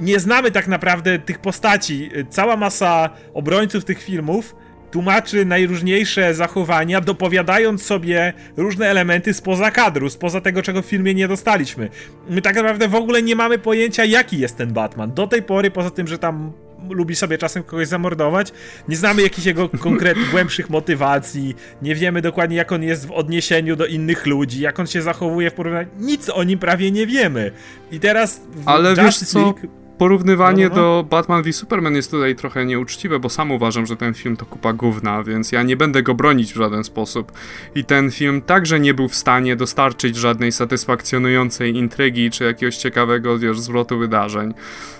Nie 0.00 0.20
znamy 0.20 0.50
tak 0.50 0.68
naprawdę 0.68 1.18
tych 1.18 1.38
postaci. 1.38 2.10
E, 2.14 2.24
cała 2.24 2.56
masa 2.56 3.10
obrońców 3.34 3.84
tych 3.84 4.02
filmów 4.02 4.56
tłumaczy 4.90 5.44
najróżniejsze 5.44 6.34
zachowania, 6.34 7.00
dopowiadając 7.00 7.82
sobie 7.82 8.32
różne 8.56 8.88
elementy 8.88 9.34
spoza 9.34 9.70
kadru, 9.70 10.10
spoza 10.10 10.40
tego, 10.40 10.62
czego 10.62 10.82
w 10.82 10.86
filmie 10.86 11.14
nie 11.14 11.28
dostaliśmy. 11.28 11.88
My 12.28 12.42
tak 12.42 12.56
naprawdę 12.56 12.88
w 12.88 12.94
ogóle 12.94 13.22
nie 13.22 13.36
mamy 13.36 13.58
pojęcia, 13.58 14.04
jaki 14.04 14.38
jest 14.38 14.56
ten 14.56 14.72
Batman. 14.72 15.12
Do 15.12 15.26
tej 15.26 15.42
pory, 15.42 15.70
poza 15.70 15.90
tym, 15.90 16.06
że 16.06 16.18
tam 16.18 16.52
lubi 16.90 17.16
sobie 17.16 17.38
czasem 17.38 17.62
kogoś 17.62 17.88
zamordować. 17.88 18.52
Nie 18.88 18.96
znamy 18.96 19.22
jakichś 19.22 19.46
jego 19.46 19.68
konkretnych, 19.68 20.30
głębszych 20.34 20.70
motywacji, 20.70 21.54
nie 21.82 21.94
wiemy 21.94 22.22
dokładnie 22.22 22.56
jak 22.56 22.72
on 22.72 22.82
jest 22.82 23.06
w 23.06 23.10
odniesieniu 23.10 23.76
do 23.76 23.86
innych 23.86 24.26
ludzi, 24.26 24.60
jak 24.60 24.80
on 24.80 24.86
się 24.86 25.02
zachowuje 25.02 25.50
w 25.50 25.54
porównaniu. 25.54 25.88
Nic 25.98 26.28
o 26.28 26.44
nim 26.44 26.58
prawie 26.58 26.90
nie 26.90 27.06
wiemy. 27.06 27.50
I 27.92 28.00
teraz. 28.00 28.40
Ale 28.66 28.94
wiesz 28.94 29.18
co? 29.18 29.38
League 29.38 29.79
porównywanie 30.00 30.68
no, 30.68 30.74
no, 30.74 30.82
do 30.82 31.06
Batman 31.10 31.42
v 31.42 31.52
Superman 31.52 31.96
jest 31.96 32.10
tutaj 32.10 32.36
trochę 32.36 32.64
nieuczciwe, 32.64 33.18
bo 33.18 33.28
sam 33.28 33.50
uważam, 33.50 33.86
że 33.86 33.96
ten 33.96 34.14
film 34.14 34.36
to 34.36 34.46
kupa 34.46 34.72
gówna, 34.72 35.22
więc 35.22 35.52
ja 35.52 35.62
nie 35.62 35.76
będę 35.76 36.02
go 36.02 36.14
bronić 36.14 36.52
w 36.52 36.56
żaden 36.56 36.84
sposób. 36.84 37.32
I 37.74 37.84
ten 37.84 38.10
film 38.10 38.42
także 38.42 38.80
nie 38.80 38.94
był 38.94 39.08
w 39.08 39.14
stanie 39.14 39.56
dostarczyć 39.56 40.16
żadnej 40.16 40.52
satysfakcjonującej 40.52 41.76
intrygi, 41.76 42.30
czy 42.30 42.44
jakiegoś 42.44 42.76
ciekawego, 42.76 43.38
wiesz, 43.38 43.60
zwrotu 43.60 43.98
wydarzeń. 43.98 44.54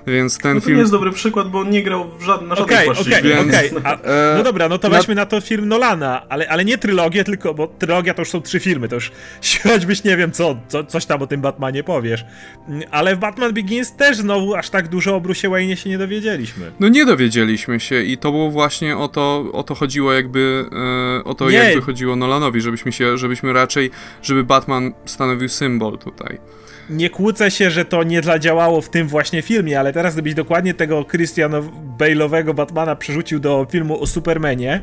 Więc 0.07 0.39
ten 0.39 0.55
no 0.55 0.61
to 0.61 0.67
film... 0.67 0.77
nie 0.77 0.81
jest 0.81 0.93
dobry 0.93 1.11
przykład, 1.13 1.49
bo 1.49 1.61
on 1.61 1.71
nie 1.71 1.83
grał 1.83 2.11
w 2.19 2.23
żad... 2.23 2.43
na 2.43 2.55
żadnej 2.55 2.89
okay, 2.89 3.01
okay, 3.01 3.23
więc... 3.23 3.77
okay. 3.77 4.01
No 4.37 4.43
dobra, 4.43 4.69
no 4.69 4.79
to 4.79 4.91
weźmy 4.91 5.15
na... 5.15 5.23
na 5.23 5.27
to 5.27 5.41
film 5.41 5.69
Nolana, 5.69 6.29
ale, 6.29 6.49
ale 6.49 6.65
nie 6.65 6.79
trylogię, 6.79 7.25
tylko, 7.25 7.55
bo 7.55 7.67
trylogia 7.67 8.15
to 8.15 8.23
już 8.23 8.29
są 8.29 8.41
trzy 8.41 8.61
filmy, 8.61 8.89
to 8.89 8.95
już 8.95 9.13
choćbyś 9.63 10.05
nie 10.05 10.17
wiem 10.17 10.33
co, 10.33 10.57
co, 10.69 10.85
coś 10.85 11.07
tam 11.07 11.23
o 11.23 11.27
tym 11.27 11.41
Batmanie 11.41 11.85
powiesz. 11.85 12.25
Ale 12.91 13.17
w 13.17 13.19
Batman 13.19 13.55
Begins 13.55 13.97
też 13.97 14.17
znowu 14.17 14.55
aż 14.55 14.71
tak 14.71 14.90
dużo 14.91 15.17
o 15.17 15.21
Bruce 15.21 15.49
Wayne 15.49 15.77
się 15.77 15.91
nie 15.91 15.99
dowiedzieliśmy. 15.99 16.73
No 16.81 16.89
nie 16.89 17.07
dowiedzieliśmy 17.07 17.81
się 17.81 18.03
i 18.03 18.19
to 18.19 18.31
było 18.31 18.51
właśnie 18.51 18.97
o 18.97 19.09
to, 19.09 19.45
o 19.53 19.63
to 19.63 19.75
chodziło 19.75 20.13
jakby, 20.13 20.65
e, 21.21 21.25
o 21.25 21.35
to 21.35 21.51
nie. 21.51 21.57
jakby 21.57 21.83
chodziło 21.83 22.17
Nolanowi, 22.17 22.61
żebyśmy 22.61 22.93
się, 22.93 23.19
żebyśmy 23.19 23.53
raczej, 23.53 23.91
żeby 24.23 24.45
Batman 24.45 24.93
stanowił 25.05 25.49
symbol 25.49 25.99
tutaj. 25.99 26.39
Nie 26.91 27.11
kłócę 27.11 27.51
się, 27.51 27.71
że 27.71 27.85
to 27.85 28.03
nie 28.03 28.23
zadziałało 28.23 28.81
w 28.81 28.91
tym 28.91 29.09
właśnie 29.09 29.43
filmie, 29.43 29.81
ale 29.81 29.93
teraz 29.93 30.15
gdybyś 30.15 30.35
dokładnie 30.35 30.75
tego 30.75 31.05
Christian 31.05 31.53
Bale'owego 31.99 32.55
Batmana 32.55 32.97
przerzucił 32.97 33.41
do 33.41 33.67
filmu 33.71 34.03
o 34.03 34.07
Supermanie, 34.07 34.81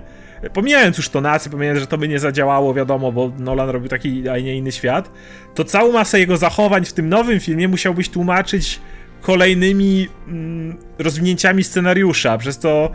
pomijając 0.54 0.98
już 0.98 1.10
tonację, 1.10 1.52
pomijając, 1.52 1.80
że 1.80 1.88
to 1.88 1.98
by 1.98 2.08
nie 2.08 2.20
zadziałało, 2.20 2.74
wiadomo, 2.74 3.12
bo 3.12 3.32
Nolan 3.39 3.70
robił 3.70 3.89
taki, 3.89 4.30
a 4.30 4.39
nie 4.39 4.56
inny 4.56 4.72
świat, 4.72 5.12
to 5.56 5.63
całą 5.63 5.91
masę 5.91 6.20
jego 6.20 6.38
zachowań 6.38 6.86
w 6.86 6.93
tym 6.93 7.10
nowym 7.10 7.39
filmie 7.39 7.67
musiałbyś 7.67 8.10
tłumaczyć 8.10 8.80
kolejnymi 9.21 10.08
mm, 10.27 10.77
rozwinięciami 10.99 11.63
scenariusza, 11.63 12.38
przez 12.38 12.60
to 12.60 12.91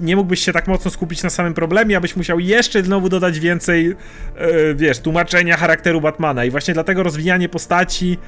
nie 0.00 0.16
mógłbyś 0.16 0.40
się 0.44 0.52
tak 0.52 0.68
mocno 0.68 0.90
skupić 0.90 1.22
na 1.22 1.30
samym 1.30 1.54
problemie, 1.54 1.96
abyś 1.96 2.16
musiał 2.16 2.40
jeszcze 2.40 2.82
znowu 2.82 3.08
dodać 3.08 3.40
więcej, 3.40 3.84
yy, 3.86 3.94
wiesz, 4.74 4.98
tłumaczenia 4.98 5.56
charakteru 5.56 6.00
Batmana. 6.00 6.44
I 6.44 6.50
właśnie 6.50 6.74
dlatego 6.74 7.02
rozwijanie 7.02 7.48
postaci 7.48 8.18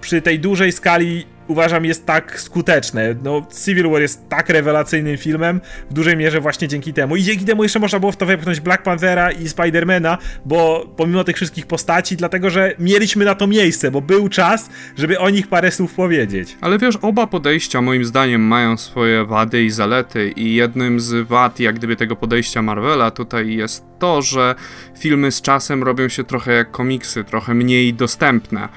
przy 0.00 0.22
tej 0.22 0.40
dużej 0.40 0.72
skali 0.72 1.26
uważam 1.48 1.84
jest 1.84 2.06
tak 2.06 2.40
skuteczne. 2.40 3.14
No, 3.22 3.46
Civil 3.64 3.90
War 3.90 4.00
jest 4.00 4.28
tak 4.28 4.48
rewelacyjnym 4.48 5.16
filmem, 5.16 5.60
w 5.90 5.94
dużej 5.94 6.16
mierze 6.16 6.40
właśnie 6.40 6.68
dzięki 6.68 6.92
temu. 6.92 7.16
I 7.16 7.22
dzięki 7.22 7.44
temu 7.44 7.62
jeszcze 7.62 7.78
można 7.78 8.00
było 8.00 8.12
w 8.12 8.16
to 8.16 8.26
wepchnąć 8.26 8.60
Black 8.60 8.82
Panthera 8.82 9.30
i 9.30 9.48
Spidermana, 9.48 10.18
bo 10.44 10.86
pomimo 10.96 11.24
tych 11.24 11.36
wszystkich 11.36 11.66
postaci, 11.66 12.16
dlatego 12.16 12.50
że 12.50 12.74
mieliśmy 12.78 13.24
na 13.24 13.34
to 13.34 13.46
miejsce, 13.46 13.90
bo 13.90 14.00
był 14.00 14.28
czas, 14.28 14.70
żeby 14.96 15.18
o 15.18 15.30
nich 15.30 15.46
parę 15.46 15.70
słów 15.70 15.94
powiedzieć. 15.94 16.56
Ale 16.60 16.78
wiesz, 16.78 16.96
oba 17.02 17.26
podejścia 17.26 17.82
moim 17.82 18.04
zdaniem 18.04 18.40
mają 18.40 18.76
swoje 18.76 19.24
wady 19.24 19.64
i 19.64 19.70
zalety 19.70 20.32
i 20.36 20.54
jednym 20.54 21.00
z 21.00 21.26
wad 21.26 21.60
jak 21.60 21.74
gdyby 21.74 21.96
tego 21.96 22.16
podejścia 22.16 22.62
Marvela 22.62 23.10
tutaj 23.10 23.54
jest 23.54 23.84
to, 23.98 24.22
że 24.22 24.54
filmy 24.98 25.32
z 25.32 25.42
czasem 25.42 25.82
robią 25.82 26.08
się 26.08 26.24
trochę 26.24 26.52
jak 26.52 26.70
komiksy, 26.70 27.24
trochę 27.24 27.54
mniej 27.54 27.94
dostępne 27.94 28.68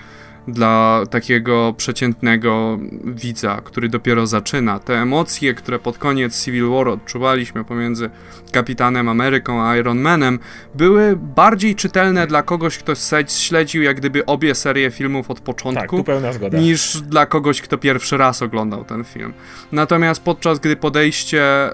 dla 0.51 1.03
takiego 1.09 1.73
przeciętnego 1.77 2.79
widza, 3.03 3.61
który 3.63 3.89
dopiero 3.89 4.27
zaczyna. 4.27 4.79
Te 4.79 5.01
emocje, 5.01 5.53
które 5.53 5.79
pod 5.79 5.97
koniec 5.97 6.43
Civil 6.43 6.69
War 6.69 6.87
odczuwaliśmy 6.87 7.63
pomiędzy 7.63 8.09
Kapitanem 8.51 9.09
Ameryką 9.09 9.63
a 9.63 9.77
Iron 9.77 9.99
Manem, 9.99 10.39
były 10.75 11.15
bardziej 11.15 11.75
czytelne 11.75 12.27
dla 12.27 12.43
kogoś, 12.43 12.77
kto 12.77 12.93
śledził 13.27 13.83
jak 13.83 13.97
gdyby 13.97 14.25
obie 14.25 14.55
serie 14.55 14.91
filmów 14.91 15.31
od 15.31 15.39
początku, 15.39 16.03
tak, 16.03 16.53
niż 16.53 17.01
dla 17.01 17.25
kogoś, 17.25 17.61
kto 17.61 17.77
pierwszy 17.77 18.17
raz 18.17 18.41
oglądał 18.41 18.85
ten 18.85 19.03
film. 19.03 19.33
Natomiast 19.71 20.23
podczas 20.23 20.59
gdy 20.59 20.75
podejście 20.75 21.43
e, 21.43 21.73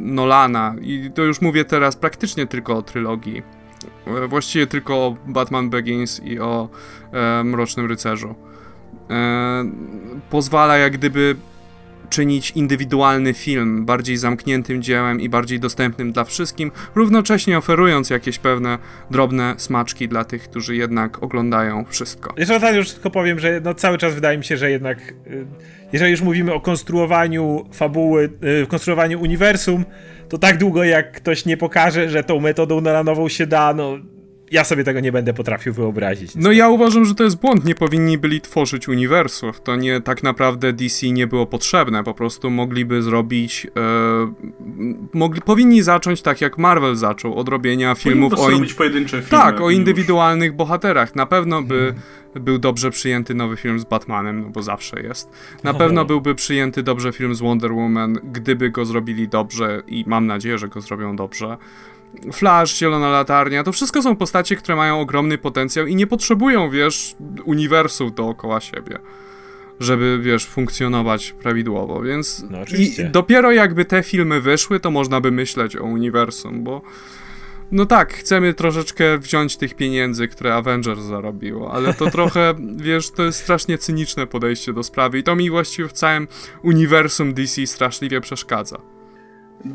Nolana, 0.00 0.74
i 0.82 1.10
to 1.14 1.22
już 1.22 1.40
mówię 1.40 1.64
teraz 1.64 1.96
praktycznie 1.96 2.46
tylko 2.46 2.76
o 2.76 2.82
trylogii, 2.82 3.42
E, 4.06 4.28
właściwie 4.28 4.66
tylko 4.66 4.94
o 4.94 5.16
Batman 5.26 5.70
Begins 5.70 6.20
i 6.24 6.40
o 6.40 6.68
Mrocznym 7.44 7.86
Rycerzu. 7.86 8.34
E, 9.10 9.64
pozwala 10.30 10.76
jak 10.76 10.92
gdyby 10.92 11.36
czynić 12.10 12.50
indywidualny 12.50 13.34
film 13.34 13.84
bardziej 13.84 14.16
zamkniętym 14.16 14.82
dziełem 14.82 15.20
i 15.20 15.28
bardziej 15.28 15.60
dostępnym 15.60 16.12
dla 16.12 16.24
wszystkim, 16.24 16.72
równocześnie 16.94 17.58
oferując 17.58 18.10
jakieś 18.10 18.38
pewne 18.38 18.78
drobne 19.10 19.54
smaczki 19.58 20.08
dla 20.08 20.24
tych, 20.24 20.42
którzy 20.42 20.76
jednak 20.76 21.22
oglądają 21.22 21.84
wszystko. 21.88 22.34
Jeszcze 22.36 22.60
tak 22.60 22.76
już 22.76 22.90
tylko 22.90 23.10
powiem, 23.10 23.38
że 23.38 23.60
no 23.64 23.74
cały 23.74 23.98
czas 23.98 24.14
wydaje 24.14 24.38
mi 24.38 24.44
się, 24.44 24.56
że 24.56 24.70
jednak 24.70 24.98
y, 25.26 25.46
jeżeli 25.92 26.10
już 26.10 26.20
mówimy 26.20 26.54
o 26.54 26.60
konstruowaniu 26.60 27.64
fabuły, 27.72 28.30
y, 28.62 28.66
konstruowaniu 28.66 29.20
uniwersum, 29.20 29.84
to 30.28 30.38
tak 30.38 30.58
długo 30.58 30.84
jak 30.84 31.12
ktoś 31.12 31.44
nie 31.44 31.56
pokaże, 31.56 32.10
że 32.10 32.24
tą 32.24 32.40
metodą 32.40 32.80
Nolanową 32.80 33.28
się 33.28 33.46
da, 33.46 33.74
no 33.74 33.98
ja 34.50 34.64
sobie 34.64 34.84
tego 34.84 35.00
nie 35.00 35.12
będę 35.12 35.34
potrafił 35.34 35.72
wyobrazić. 35.72 36.32
No 36.34 36.52
ja 36.52 36.68
uważam, 36.68 37.04
że 37.04 37.14
to 37.14 37.24
jest 37.24 37.36
błąd. 37.36 37.64
Nie 37.64 37.74
powinni 37.74 38.18
byli 38.18 38.40
tworzyć 38.40 38.88
uniwersów. 38.88 39.60
To 39.60 39.76
nie 39.76 40.00
tak 40.00 40.22
naprawdę 40.22 40.72
DC 40.72 41.10
nie 41.10 41.26
było 41.26 41.46
potrzebne. 41.46 42.04
Po 42.04 42.14
prostu 42.14 42.50
mogliby 42.50 43.02
zrobić. 43.02 43.66
E, 43.66 44.32
mogli, 45.12 45.40
powinni 45.40 45.82
zacząć 45.82 46.22
tak 46.22 46.40
jak 46.40 46.58
Marvel 46.58 46.96
zaczął 46.96 47.34
od 47.34 47.48
robienia 47.48 47.94
filmów 47.94 48.32
o. 48.38 48.50
In... 48.50 48.66
pojedyncze 48.76 49.22
filmy. 49.22 49.30
Tak, 49.44 49.60
o 49.60 49.70
indywidualnych 49.70 50.48
już. 50.48 50.56
bohaterach. 50.56 51.16
Na 51.16 51.26
pewno 51.26 51.62
by. 51.62 51.76
Hmm 51.76 52.26
był 52.40 52.58
dobrze 52.58 52.90
przyjęty 52.90 53.34
nowy 53.34 53.56
film 53.56 53.78
z 53.78 53.84
Batmanem, 53.84 54.40
no 54.40 54.50
bo 54.50 54.62
zawsze 54.62 55.02
jest. 55.02 55.30
Na 55.64 55.74
pewno 55.74 56.04
byłby 56.04 56.34
przyjęty 56.34 56.82
dobrze 56.82 57.12
film 57.12 57.34
z 57.34 57.40
Wonder 57.40 57.72
Woman, 57.72 58.18
gdyby 58.32 58.70
go 58.70 58.84
zrobili 58.84 59.28
dobrze 59.28 59.82
i 59.86 60.04
mam 60.06 60.26
nadzieję, 60.26 60.58
że 60.58 60.68
go 60.68 60.80
zrobią 60.80 61.16
dobrze. 61.16 61.56
Flash, 62.32 62.78
Zielona 62.78 63.08
Latarnia, 63.08 63.64
to 63.64 63.72
wszystko 63.72 64.02
są 64.02 64.16
postacie, 64.16 64.56
które 64.56 64.76
mają 64.76 65.00
ogromny 65.00 65.38
potencjał 65.38 65.86
i 65.86 65.96
nie 65.96 66.06
potrzebują, 66.06 66.70
wiesz, 66.70 67.14
uniwersum 67.44 68.14
dookoła 68.14 68.60
siebie, 68.60 68.98
żeby, 69.80 70.18
wiesz, 70.22 70.46
funkcjonować 70.46 71.32
prawidłowo, 71.32 72.02
więc 72.02 72.44
no, 72.50 72.58
i 72.78 73.10
dopiero 73.10 73.52
jakby 73.52 73.84
te 73.84 74.02
filmy 74.02 74.40
wyszły, 74.40 74.80
to 74.80 74.90
można 74.90 75.20
by 75.20 75.30
myśleć 75.30 75.76
o 75.76 75.84
uniwersum, 75.84 76.64
bo 76.64 76.82
no 77.72 77.86
tak, 77.86 78.14
chcemy 78.14 78.54
troszeczkę 78.54 79.18
wziąć 79.18 79.56
tych 79.56 79.74
pieniędzy, 79.74 80.28
które 80.28 80.54
Avengers 80.54 81.00
zarobiło, 81.00 81.72
ale 81.72 81.94
to 81.94 82.10
trochę, 82.10 82.54
wiesz, 82.76 83.10
to 83.10 83.24
jest 83.24 83.38
strasznie 83.38 83.78
cyniczne 83.78 84.26
podejście 84.26 84.72
do 84.72 84.82
sprawy 84.82 85.18
i 85.18 85.22
to 85.22 85.36
mi 85.36 85.50
właściwie 85.50 85.88
w 85.88 85.92
całym 85.92 86.28
uniwersum 86.62 87.34
DC 87.34 87.66
straszliwie 87.66 88.20
przeszkadza. 88.20 88.95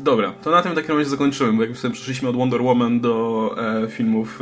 Dobra, 0.00 0.32
to 0.32 0.50
na 0.50 0.62
tym 0.62 0.72
w 0.72 0.74
takim 0.74 0.96
razie 0.96 1.10
zakończymy, 1.10 1.52
bo 1.52 1.64
jak 1.64 1.76
sobie 1.76 1.94
przeszliśmy 1.94 2.28
od 2.28 2.36
Wonder 2.36 2.62
Woman 2.62 3.00
do 3.00 3.54
e, 3.84 3.88
filmów 3.88 4.40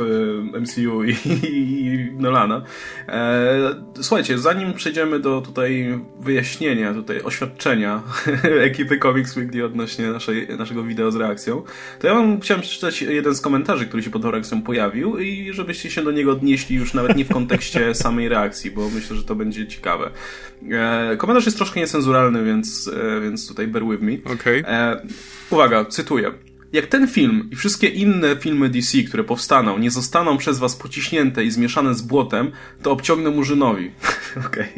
e, 0.53 0.59
MCU 0.59 1.03
i, 1.03 1.15
i 1.25 2.11
Nolana. 2.17 2.61
E, 3.07 3.59
słuchajcie, 4.01 4.37
zanim 4.37 4.73
przejdziemy 4.73 5.19
do 5.19 5.41
tutaj 5.41 5.99
wyjaśnienia, 6.19 6.93
tutaj 6.93 7.21
oświadczenia 7.21 8.01
ekipy 8.69 8.99
Comics 8.99 9.37
Weekly 9.37 9.65
odnośnie 9.65 10.07
naszej, 10.07 10.47
naszego 10.57 10.83
wideo 10.83 11.11
z 11.11 11.15
reakcją, 11.15 11.63
to 11.99 12.07
ja 12.07 12.13
wam 12.13 12.39
chciałem 12.39 12.61
przeczytać 12.61 13.01
jeden 13.01 13.35
z 13.35 13.41
komentarzy, 13.41 13.85
który 13.85 14.03
się 14.03 14.09
pod 14.09 14.21
tą 14.21 14.31
reakcją 14.31 14.61
pojawił 14.61 15.19
i 15.19 15.53
żebyście 15.53 15.91
się 15.91 16.03
do 16.03 16.11
niego 16.11 16.31
odnieśli 16.31 16.75
już 16.75 16.93
nawet 16.93 17.17
nie 17.17 17.25
w 17.25 17.33
kontekście 17.33 17.95
samej 18.05 18.29
reakcji, 18.29 18.71
bo 18.71 18.89
myślę, 18.89 19.15
że 19.15 19.23
to 19.23 19.35
będzie 19.35 19.67
ciekawe. 19.67 20.11
E, 20.71 21.17
komentarz 21.17 21.45
jest 21.45 21.57
troszkę 21.57 21.79
niecenzuralny, 21.79 22.43
więc, 22.43 22.91
e, 23.17 23.21
więc 23.21 23.47
tutaj 23.47 23.67
bear 23.67 23.85
with 23.85 24.01
me. 24.01 24.33
Okay. 24.33 24.63
E, 25.51 25.55
Uwaga, 25.55 25.85
cytuję. 25.85 26.31
Jak 26.73 26.87
ten 26.87 27.07
film 27.07 27.49
i 27.51 27.55
wszystkie 27.55 27.87
inne 27.87 28.35
filmy 28.35 28.69
DC, 28.69 28.97
które 29.03 29.23
powstaną, 29.23 29.77
nie 29.77 29.91
zostaną 29.91 30.37
przez 30.37 30.59
was 30.59 30.75
pociśnięte 30.75 31.43
i 31.43 31.51
zmieszane 31.51 31.95
z 31.95 32.01
błotem, 32.01 32.51
to 32.81 32.91
obciągnę 32.91 33.29
Murzynowi. 33.29 33.91
Okej. 34.47 34.69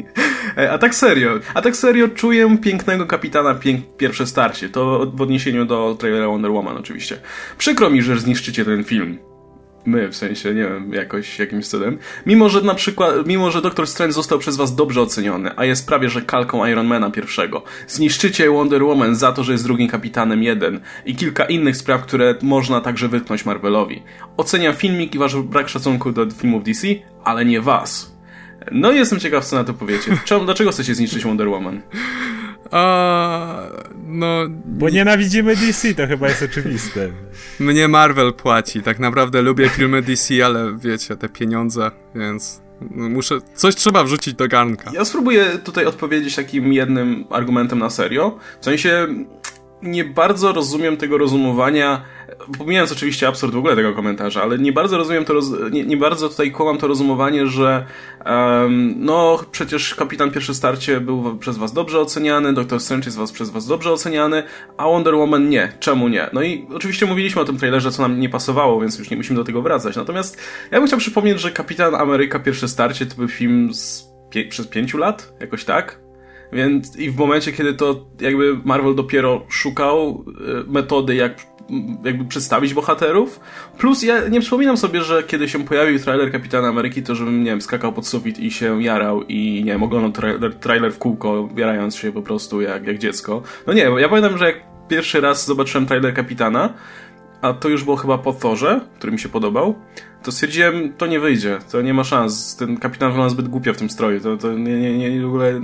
Okay. 0.52 0.70
A 0.70 0.78
tak 0.78 0.94
serio, 0.94 1.40
a 1.54 1.62
tak 1.62 1.76
serio 1.76 2.08
czuję 2.08 2.58
pięknego 2.58 3.06
kapitana 3.06 3.54
pięk 3.54 3.96
pierwsze 3.96 4.26
starcie. 4.26 4.68
To 4.68 5.12
w 5.14 5.20
odniesieniu 5.20 5.64
do 5.64 5.96
trailera 5.98 6.26
Wonder 6.26 6.50
Woman 6.50 6.76
oczywiście. 6.76 7.18
Przykro 7.58 7.90
mi, 7.90 8.02
że 8.02 8.18
zniszczycie 8.18 8.64
ten 8.64 8.84
film 8.84 9.18
my, 9.86 10.08
w 10.08 10.16
sensie, 10.16 10.54
nie 10.54 10.62
wiem, 10.62 10.92
jakoś 10.92 11.38
jakimś 11.38 11.66
cudem. 11.66 11.98
Mimo, 12.26 12.48
że 12.48 12.62
na 12.62 12.74
przykład, 12.74 13.26
mimo, 13.26 13.50
że 13.50 13.62
Doktor 13.62 13.86
Strange 13.86 14.12
został 14.12 14.38
przez 14.38 14.56
was 14.56 14.74
dobrze 14.74 15.00
oceniony, 15.00 15.50
a 15.56 15.64
jest 15.64 15.86
prawie, 15.86 16.10
że 16.10 16.22
kalką 16.22 16.66
Ironmana 16.66 17.10
pierwszego. 17.10 17.62
Zniszczycie 17.88 18.50
Wonder 18.50 18.84
Woman 18.84 19.14
za 19.14 19.32
to, 19.32 19.44
że 19.44 19.52
jest 19.52 19.64
drugim 19.64 19.88
kapitanem 19.88 20.42
jeden 20.42 20.80
i 21.04 21.16
kilka 21.16 21.44
innych 21.44 21.76
spraw, 21.76 22.02
które 22.02 22.34
można 22.42 22.80
także 22.80 23.08
wytknąć 23.08 23.44
Marvelowi. 23.44 24.02
Oceniam 24.36 24.74
filmik 24.74 25.14
i 25.14 25.18
wasz 25.18 25.36
brak 25.36 25.68
szacunku 25.68 26.12
do 26.12 26.30
filmów 26.30 26.64
DC, 26.64 26.86
ale 27.24 27.44
nie 27.44 27.60
was. 27.60 28.14
No 28.72 28.92
i 28.92 28.96
jestem 28.96 29.20
ciekaw, 29.20 29.44
co 29.44 29.56
na 29.56 29.64
to 29.64 29.74
powiecie. 29.74 30.16
Czemu, 30.24 30.44
dlaczego 30.44 30.70
chcecie 30.70 30.94
zniszczyć 30.94 31.24
Wonder 31.24 31.48
Woman? 31.48 31.82
A, 32.70 33.62
no... 34.06 34.26
Bo 34.64 34.88
nienawidzimy 34.88 35.56
DC, 35.56 35.94
to 35.94 36.06
chyba 36.06 36.28
jest 36.28 36.42
oczywiste. 36.42 37.08
Mnie 37.60 37.88
Marvel 37.88 38.32
płaci. 38.32 38.82
Tak 38.82 38.98
naprawdę 38.98 39.42
lubię 39.42 39.68
filmy 39.68 40.02
DC, 40.02 40.46
ale 40.46 40.76
wiecie, 40.78 41.16
te 41.16 41.28
pieniądze, 41.28 41.90
więc 42.14 42.62
muszę... 42.90 43.38
Coś 43.54 43.74
trzeba 43.74 44.04
wrzucić 44.04 44.34
do 44.34 44.48
garnka. 44.48 44.90
Ja 44.94 45.04
spróbuję 45.04 45.44
tutaj 45.64 45.86
odpowiedzieć 45.86 46.36
takim 46.36 46.72
jednym 46.72 47.24
argumentem 47.30 47.78
na 47.78 47.90
serio. 47.90 48.38
W 48.60 48.64
sensie 48.64 49.06
nie 49.84 50.04
bardzo 50.04 50.52
rozumiem 50.52 50.96
tego 50.96 51.18
rozumowania, 51.18 52.04
pomijając 52.58 52.92
oczywiście 52.92 53.28
absurd 53.28 53.54
w 53.54 53.58
ogóle 53.58 53.76
tego 53.76 53.92
komentarza, 53.92 54.42
ale 54.42 54.58
nie 54.58 54.72
bardzo 54.72 54.98
rozumiem 54.98 55.24
to, 55.24 55.32
roz, 55.32 55.46
nie, 55.70 55.84
nie, 55.84 55.96
bardzo 55.96 56.28
tutaj 56.28 56.52
kłamam 56.52 56.78
to 56.78 56.86
rozumowanie, 56.86 57.46
że 57.46 57.86
um, 58.26 58.94
no 58.98 59.38
przecież 59.50 59.94
Kapitan 59.94 60.30
Pierwszy 60.30 60.54
Starcie 60.54 61.00
był 61.00 61.38
przez 61.38 61.56
was 61.56 61.72
dobrze 61.72 62.00
oceniany, 62.00 62.52
Doktor 62.52 62.80
Strange 62.80 63.04
jest 63.04 63.16
was, 63.16 63.32
przez 63.32 63.50
was 63.50 63.66
dobrze 63.66 63.92
oceniany, 63.92 64.42
a 64.76 64.84
Wonder 64.84 65.14
Woman 65.14 65.48
nie. 65.48 65.72
Czemu 65.80 66.08
nie? 66.08 66.30
No 66.32 66.42
i 66.42 66.66
oczywiście 66.74 67.06
mówiliśmy 67.06 67.42
o 67.42 67.44
tym 67.44 67.58
trailerze, 67.58 67.90
co 67.90 68.02
nam 68.02 68.20
nie 68.20 68.28
pasowało, 68.28 68.80
więc 68.80 68.98
już 68.98 69.10
nie 69.10 69.16
musimy 69.16 69.38
do 69.38 69.44
tego 69.44 69.62
wracać. 69.62 69.96
Natomiast 69.96 70.38
ja 70.70 70.78
bym 70.78 70.86
chciał 70.86 70.98
przypomnieć, 70.98 71.40
że 71.40 71.50
Kapitan 71.50 71.94
Ameryka 71.94 72.38
Pierwsze 72.38 72.68
Starcie 72.68 73.06
to 73.06 73.16
był 73.16 73.28
film 73.28 73.74
z 73.74 74.08
pie 74.30 74.44
przez 74.44 74.66
pięciu 74.66 74.98
lat, 74.98 75.32
jakoś 75.40 75.64
tak? 75.64 76.03
Więc 76.54 76.96
i 76.96 77.10
w 77.10 77.16
momencie, 77.16 77.52
kiedy 77.52 77.74
to 77.74 78.06
jakby 78.20 78.58
Marvel 78.64 78.94
dopiero 78.94 79.42
szukał 79.48 80.24
e, 80.68 80.72
metody, 80.72 81.14
jak 81.14 81.54
jakby 82.04 82.24
przedstawić 82.24 82.74
bohaterów. 82.74 83.40
Plus 83.78 84.02
ja 84.02 84.28
nie 84.28 84.40
przypominam 84.40 84.76
sobie, 84.76 85.02
że 85.02 85.22
kiedy 85.22 85.48
się 85.48 85.64
pojawił 85.64 85.98
trailer 85.98 86.32
Kapitana 86.32 86.68
Ameryki, 86.68 87.02
to 87.02 87.14
żebym, 87.14 87.44
nie 87.44 87.50
wiem, 87.50 87.60
skakał 87.60 87.92
pod 87.92 88.06
sufit 88.06 88.38
i 88.38 88.50
się 88.50 88.82
jarał 88.82 89.22
i, 89.22 89.62
nie 89.64 89.72
wiem, 89.72 89.82
oglądał 89.82 90.12
trailer, 90.12 90.54
trailer 90.54 90.92
w 90.92 90.98
kółko, 90.98 91.48
jarając 91.56 91.96
się 91.96 92.12
po 92.12 92.22
prostu 92.22 92.60
jak, 92.60 92.86
jak 92.86 92.98
dziecko. 92.98 93.42
No 93.66 93.72
nie, 93.72 93.82
ja 93.82 94.08
pamiętam, 94.08 94.38
że 94.38 94.44
jak 94.44 94.56
pierwszy 94.88 95.20
raz 95.20 95.46
zobaczyłem 95.46 95.86
trailer 95.86 96.14
Kapitana, 96.14 96.74
a 97.42 97.52
to 97.52 97.68
już 97.68 97.84
było 97.84 97.96
chyba 97.96 98.18
po 98.18 98.32
Thorze, 98.32 98.80
który 98.98 99.12
mi 99.12 99.18
się 99.18 99.28
podobał, 99.28 99.74
to 100.22 100.32
stwierdziłem, 100.32 100.92
to 100.92 101.06
nie 101.06 101.20
wyjdzie, 101.20 101.58
to 101.72 101.82
nie 101.82 101.94
ma 101.94 102.04
szans. 102.04 102.56
Ten 102.56 102.76
kapitan 102.76 103.10
wygląda 103.10 103.30
zbyt 103.30 103.48
głupio 103.48 103.74
w 103.74 103.76
tym 103.76 103.90
stroju, 103.90 104.20
to, 104.20 104.36
to 104.36 104.52
nie, 104.52 104.80
nie, 104.80 105.10
nie, 105.10 105.22
w 105.22 105.26
ogóle 105.26 105.60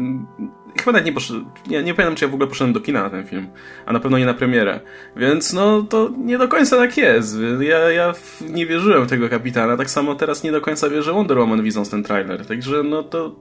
chyba 0.79 0.93
nawet 0.93 1.07
nie 1.07 1.13
poszedłem, 1.13 1.51
nie, 1.67 1.83
nie 1.83 1.95
pamiętam 1.95 2.17
czy 2.17 2.25
ja 2.25 2.31
w 2.31 2.35
ogóle 2.35 2.49
poszedłem 2.49 2.73
do 2.73 2.81
kina 2.81 3.03
na 3.03 3.11
ten 3.11 3.27
film, 3.27 3.49
a 3.87 3.93
na 3.93 4.01
pewno 4.01 4.19
nie 4.19 4.27
na 4.27 4.35
premierę, 4.35 4.81
więc 5.17 5.53
no 5.53 5.83
to 5.83 6.11
nie 6.19 6.39
do 6.39 6.49
końca 6.49 6.77
tak 6.77 6.97
jest. 6.97 7.37
Ja, 7.61 7.79
ja 7.91 8.15
nie 8.51 8.67
wierzyłem 8.67 9.07
w 9.07 9.11
tego 9.11 9.29
kapitana, 9.29 9.77
tak 9.77 9.91
samo 9.91 10.15
teraz 10.15 10.43
nie 10.43 10.53
do 10.53 10.61
końca 10.61 10.89
wierzę 10.89 11.13
Wonder 11.13 11.39
Woman 11.39 11.63
widząc 11.63 11.91
ten 11.91 12.03
trailer, 12.03 12.47
także 12.47 12.83
no 12.83 13.03
to 13.03 13.37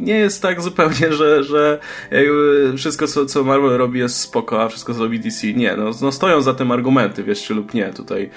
nie 0.00 0.14
jest 0.14 0.42
tak 0.42 0.60
zupełnie, 0.60 1.12
że, 1.18 1.44
że 1.44 1.78
wszystko 2.76 3.06
co, 3.06 3.26
co 3.26 3.44
Marvel 3.44 3.78
robi 3.78 3.98
jest 3.98 4.16
spoko, 4.16 4.62
a 4.62 4.68
wszystko 4.68 4.94
co 4.94 5.00
robi 5.00 5.20
DC 5.20 5.52
nie, 5.52 5.76
no, 5.76 5.90
no 6.02 6.12
stoją 6.12 6.40
za 6.40 6.54
tym 6.54 6.70
argumenty, 6.70 7.24
wiesz 7.24 7.42
czy 7.42 7.54
lub 7.54 7.74
nie, 7.74 7.92
tutaj. 7.92 8.30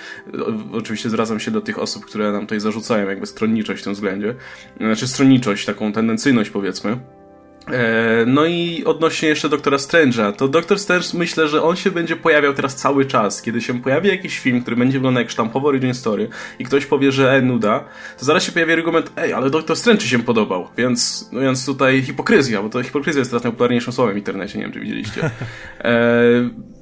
Oczywiście 0.72 1.10
zwracam 1.10 1.40
się 1.40 1.52
do 1.52 1.62
tych 1.62 1.80
osób, 1.80 2.06
które 2.06 2.32
nam 2.32 2.42
tutaj 2.42 2.60
zarzucają 2.60 3.10
jakby 3.10 3.26
stronniczość 3.26 3.82
w 3.82 3.84
tym 3.84 3.94
względzie, 3.94 4.36
znaczy 4.78 5.08
stronniczość, 5.08 5.66
taką 5.66 5.94
tendencyjność 5.94 6.50
powiedzmy, 6.50 6.98
no 8.26 8.46
i 8.46 8.84
odnośnie 8.86 9.30
jeszcze 9.30 9.50
Doktora 9.50 9.78
Strange'a, 9.78 10.34
to 10.34 10.48
Doktor 10.48 10.80
Strange 10.80 11.08
myślę, 11.14 11.48
że 11.48 11.64
on 11.64 11.76
się 11.76 11.92
będzie 11.92 12.16
pojawiał 12.16 12.54
teraz 12.54 12.76
cały 12.76 13.06
czas. 13.06 13.42
Kiedy 13.42 13.62
się 13.62 13.82
pojawi 13.82 14.10
jakiś 14.10 14.40
film, 14.40 14.62
który 14.62 14.76
będzie 14.76 14.98
wyglądał 14.98 15.22
jak 15.22 15.32
sztampowo 15.32 15.68
origin 15.68 15.94
story 15.94 16.30
i 16.60 16.66
ktoś 16.66 16.86
powie, 16.86 17.12
że 17.12 17.34
e, 17.34 17.42
nuda, 17.42 17.80
to 18.20 18.26
zaraz 18.26 18.44
się 18.44 18.52
pojawi 18.52 18.74
argument, 18.74 19.12
ej, 19.18 19.34
ale 19.34 19.50
Doktor 19.50 19.78
Strange 19.78 20.02
się 20.02 20.20
podobał, 20.24 20.68
więc, 20.78 21.30
no 21.32 21.42
więc 21.42 21.66
tutaj 21.66 22.02
hipokryzja, 22.02 22.62
bo 22.62 22.70
to 22.70 22.84
hipokryzja 22.84 23.20
jest 23.20 23.32
teraz 23.32 23.44
najpopularniejszym 23.44 23.94
słowem 23.94 24.14
w 24.14 24.18
internecie, 24.18 24.58
nie 24.58 24.64
wiem 24.64 24.74
czy 24.74 24.80
widzieliście. 24.80 25.32
E, 25.80 26.02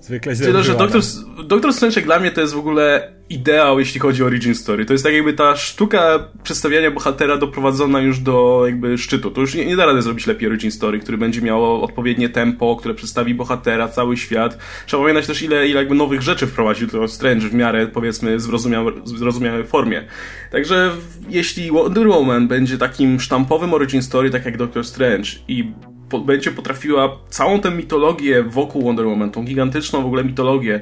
Zwykle 0.09 0.35
Tyle, 0.35 0.63
że 0.63 0.75
Doktor, 0.75 1.01
Doktor 1.45 1.73
Strange 1.73 2.01
dla 2.01 2.19
mnie 2.19 2.31
to 2.31 2.41
jest 2.41 2.53
w 2.53 2.57
ogóle 2.57 3.13
ideał, 3.29 3.79
jeśli 3.79 3.99
chodzi 3.99 4.23
o 4.23 4.25
origin 4.25 4.55
story. 4.55 4.85
To 4.85 4.93
jest 4.93 5.03
tak 5.03 5.13
jakby 5.13 5.33
ta 5.33 5.55
sztuka 5.55 6.29
przedstawiania 6.43 6.91
bohatera 6.91 7.37
doprowadzona 7.37 7.99
już 7.99 8.19
do 8.19 8.63
jakby 8.65 8.97
szczytu. 8.97 9.31
To 9.31 9.41
już 9.41 9.55
nie, 9.55 9.65
nie 9.65 9.75
da 9.75 9.85
rady 9.85 10.01
zrobić 10.01 10.27
lepiej 10.27 10.49
origin 10.49 10.71
story, 10.71 10.99
który 10.99 11.17
będzie 11.17 11.41
miało 11.41 11.81
odpowiednie 11.81 12.29
tempo, 12.29 12.75
które 12.75 12.93
przedstawi 12.93 13.35
bohatera, 13.35 13.87
cały 13.87 14.17
świat. 14.17 14.57
Trzeba 14.85 15.03
pamiętać 15.03 15.27
też 15.27 15.41
ile, 15.41 15.67
ile 15.67 15.79
jakby 15.79 15.95
nowych 15.95 16.21
rzeczy 16.21 16.47
wprowadził 16.47 16.87
to 16.87 17.07
Strange 17.07 17.47
w 17.47 17.53
miarę 17.53 17.87
powiedzmy 17.87 18.39
zrozumiałej, 18.39 18.93
zrozumiałej 19.03 19.65
formie. 19.65 20.03
Także 20.51 20.91
jeśli 21.29 21.71
Wonder 21.71 22.07
Woman 22.07 22.47
będzie 22.47 22.77
takim 22.77 23.19
sztampowym 23.19 23.73
origin 23.73 24.01
story, 24.01 24.29
tak 24.29 24.45
jak 24.45 24.57
Doctor 24.57 24.85
Strange 24.85 25.29
i 25.47 25.71
po, 26.09 26.19
będzie 26.19 26.51
potrafiła 26.51 27.17
całą 27.29 27.61
tę 27.61 27.71
mitologię 27.71 28.43
wokół 28.43 28.83
Wonder 28.83 29.07
Woman, 29.07 29.31
tą 29.31 29.45
gigantyczną 29.45 30.01
w 30.01 30.05
ogóle 30.05 30.23
mitologię, 30.23 30.81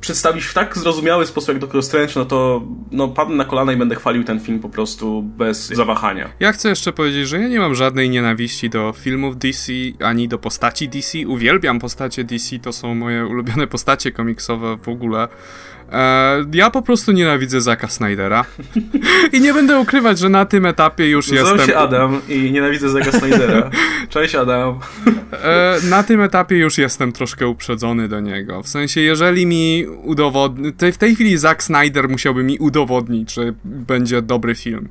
przedstawić 0.00 0.44
w 0.44 0.54
tak 0.54 0.78
zrozumiały 0.78 1.26
sposób 1.26 1.48
jak 1.48 1.58
Doctor 1.58 1.82
Strange, 1.82 2.12
no 2.16 2.24
to 2.24 2.62
no, 2.90 3.08
padnę 3.08 3.36
na 3.36 3.44
kolana 3.44 3.72
i 3.72 3.76
będę 3.76 3.94
chwalił 3.94 4.24
ten 4.24 4.40
film 4.40 4.60
po 4.60 4.68
prostu 4.68 5.22
bez 5.22 5.66
zawahania. 5.66 6.28
Ja 6.40 6.52
chcę 6.52 6.68
jeszcze 6.68 6.92
powiedzieć, 6.92 7.28
że 7.28 7.40
ja 7.40 7.48
nie 7.48 7.58
mam 7.58 7.74
żadnej 7.74 8.10
nienawiści 8.10 8.70
do 8.70 8.92
filmów 8.92 9.38
DC, 9.38 9.72
ani 10.04 10.28
do 10.28 10.38
postaci 10.38 10.88
DC. 10.88 11.18
Uwielbiam 11.26 11.78
postacie 11.78 12.24
DC, 12.24 12.58
to 12.58 12.72
są 12.72 12.94
moje 12.94 13.26
ulubione 13.26 13.66
postacie 13.66 14.12
komiksowe 14.12 14.76
w 14.82 14.88
ogóle. 14.88 15.28
E, 15.92 16.44
ja 16.52 16.70
po 16.70 16.82
prostu 16.82 17.12
nienawidzę 17.12 17.60
Zaka 17.60 17.88
Snydera. 17.88 18.44
I 19.32 19.40
nie 19.40 19.54
będę 19.54 19.78
ukrywać, 19.78 20.18
że 20.18 20.28
na 20.28 20.44
tym 20.44 20.66
etapie 20.66 21.10
już 21.10 21.30
Nazywam 21.30 21.56
jestem... 21.56 21.74
się 21.74 21.78
Adam 21.78 22.20
i 22.28 22.52
nienawidzę 22.52 22.90
Zaka 22.90 23.12
Snydera. 23.12 23.70
Cześć 24.08 24.34
Adam. 24.34 24.78
E, 25.32 25.76
na 25.84 26.02
tym 26.02 26.20
etapie 26.20 26.56
już 26.56 26.78
jestem 26.78 27.12
troszkę 27.12 27.48
uprzedzony 27.48 28.08
do 28.08 28.20
niego. 28.20 28.62
W 28.62 28.68
sensie, 28.68 29.00
jeżeli 29.00 29.46
mi 29.46 29.86
udowodni... 30.02 30.72
W 30.92 30.96
tej 30.96 31.14
chwili 31.14 31.38
Zack 31.38 31.62
Snyder 31.62 32.08
musiałby 32.08 32.42
mi 32.42 32.58
udowodnić, 32.58 33.34
że 33.34 33.52
będzie 33.64 34.22
dobry 34.22 34.54
film. 34.54 34.88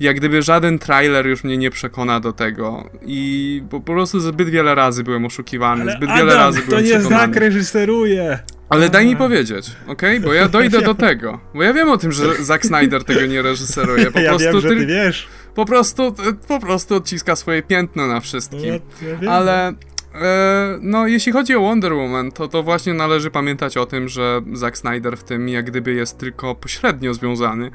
Jak 0.00 0.16
gdyby 0.16 0.42
żaden 0.42 0.78
trailer 0.78 1.26
już 1.26 1.44
mnie 1.44 1.58
nie 1.58 1.70
przekona 1.70 2.20
do 2.20 2.32
tego. 2.32 2.90
I 3.06 3.62
po, 3.70 3.80
prostu 3.80 4.20
zbyt 4.20 4.48
wiele 4.48 4.74
razy 4.74 5.04
byłem 5.04 5.24
oszukiwany, 5.24 5.82
Ale 5.82 5.92
zbyt 5.92 6.10
Adam, 6.10 6.18
wiele 6.18 6.34
razy 6.34 6.60
to 6.60 6.66
byłem 6.66 6.84
nie 6.84 6.90
przekonany. 6.90 7.32
Zak 7.32 7.36
reżyseruje. 7.36 8.38
Ale 8.68 8.88
daj 8.90 9.06
mi 9.06 9.16
powiedzieć, 9.16 9.70
okej? 9.86 10.20
Bo 10.20 10.32
ja 10.32 10.48
dojdę 10.48 10.82
do 10.82 10.94
tego. 11.08 11.40
Bo 11.54 11.62
ja 11.62 11.72
wiem 11.72 11.90
o 11.90 11.98
tym, 11.98 12.12
że 12.12 12.34
Zack 12.44 12.66
Snyder 12.66 13.04
tego 13.04 13.26
nie 13.26 13.42
reżyseruje. 13.42 14.10
Po 14.10 14.20
ja 14.28 14.30
prostu 14.30 14.52
wiem, 14.52 14.60
że 14.60 14.68
ty 14.68 14.86
wiesz. 14.86 15.28
po 15.54 15.64
prostu, 15.64 16.14
po 16.48 16.60
prostu 16.60 16.94
odciska 16.94 17.36
swoje 17.36 17.62
piętno 17.62 18.06
na 18.06 18.20
wszystkim. 18.20 18.80
No. 19.22 19.30
Ale 19.32 19.68
e, 20.14 20.78
no, 20.80 21.06
jeśli 21.06 21.32
chodzi 21.32 21.54
o 21.54 21.60
Wonder 21.60 21.92
Woman, 21.94 22.32
to, 22.32 22.48
to 22.48 22.62
właśnie 22.62 22.94
należy 22.94 23.30
pamiętać 23.30 23.76
o 23.76 23.86
tym, 23.86 24.08
że 24.08 24.40
Zack 24.52 24.78
Snyder 24.78 25.16
w 25.16 25.24
tym 25.24 25.48
jak 25.48 25.64
gdyby 25.64 25.94
jest 25.94 26.18
tylko 26.18 26.54
pośrednio 26.54 27.14
związany, 27.14 27.70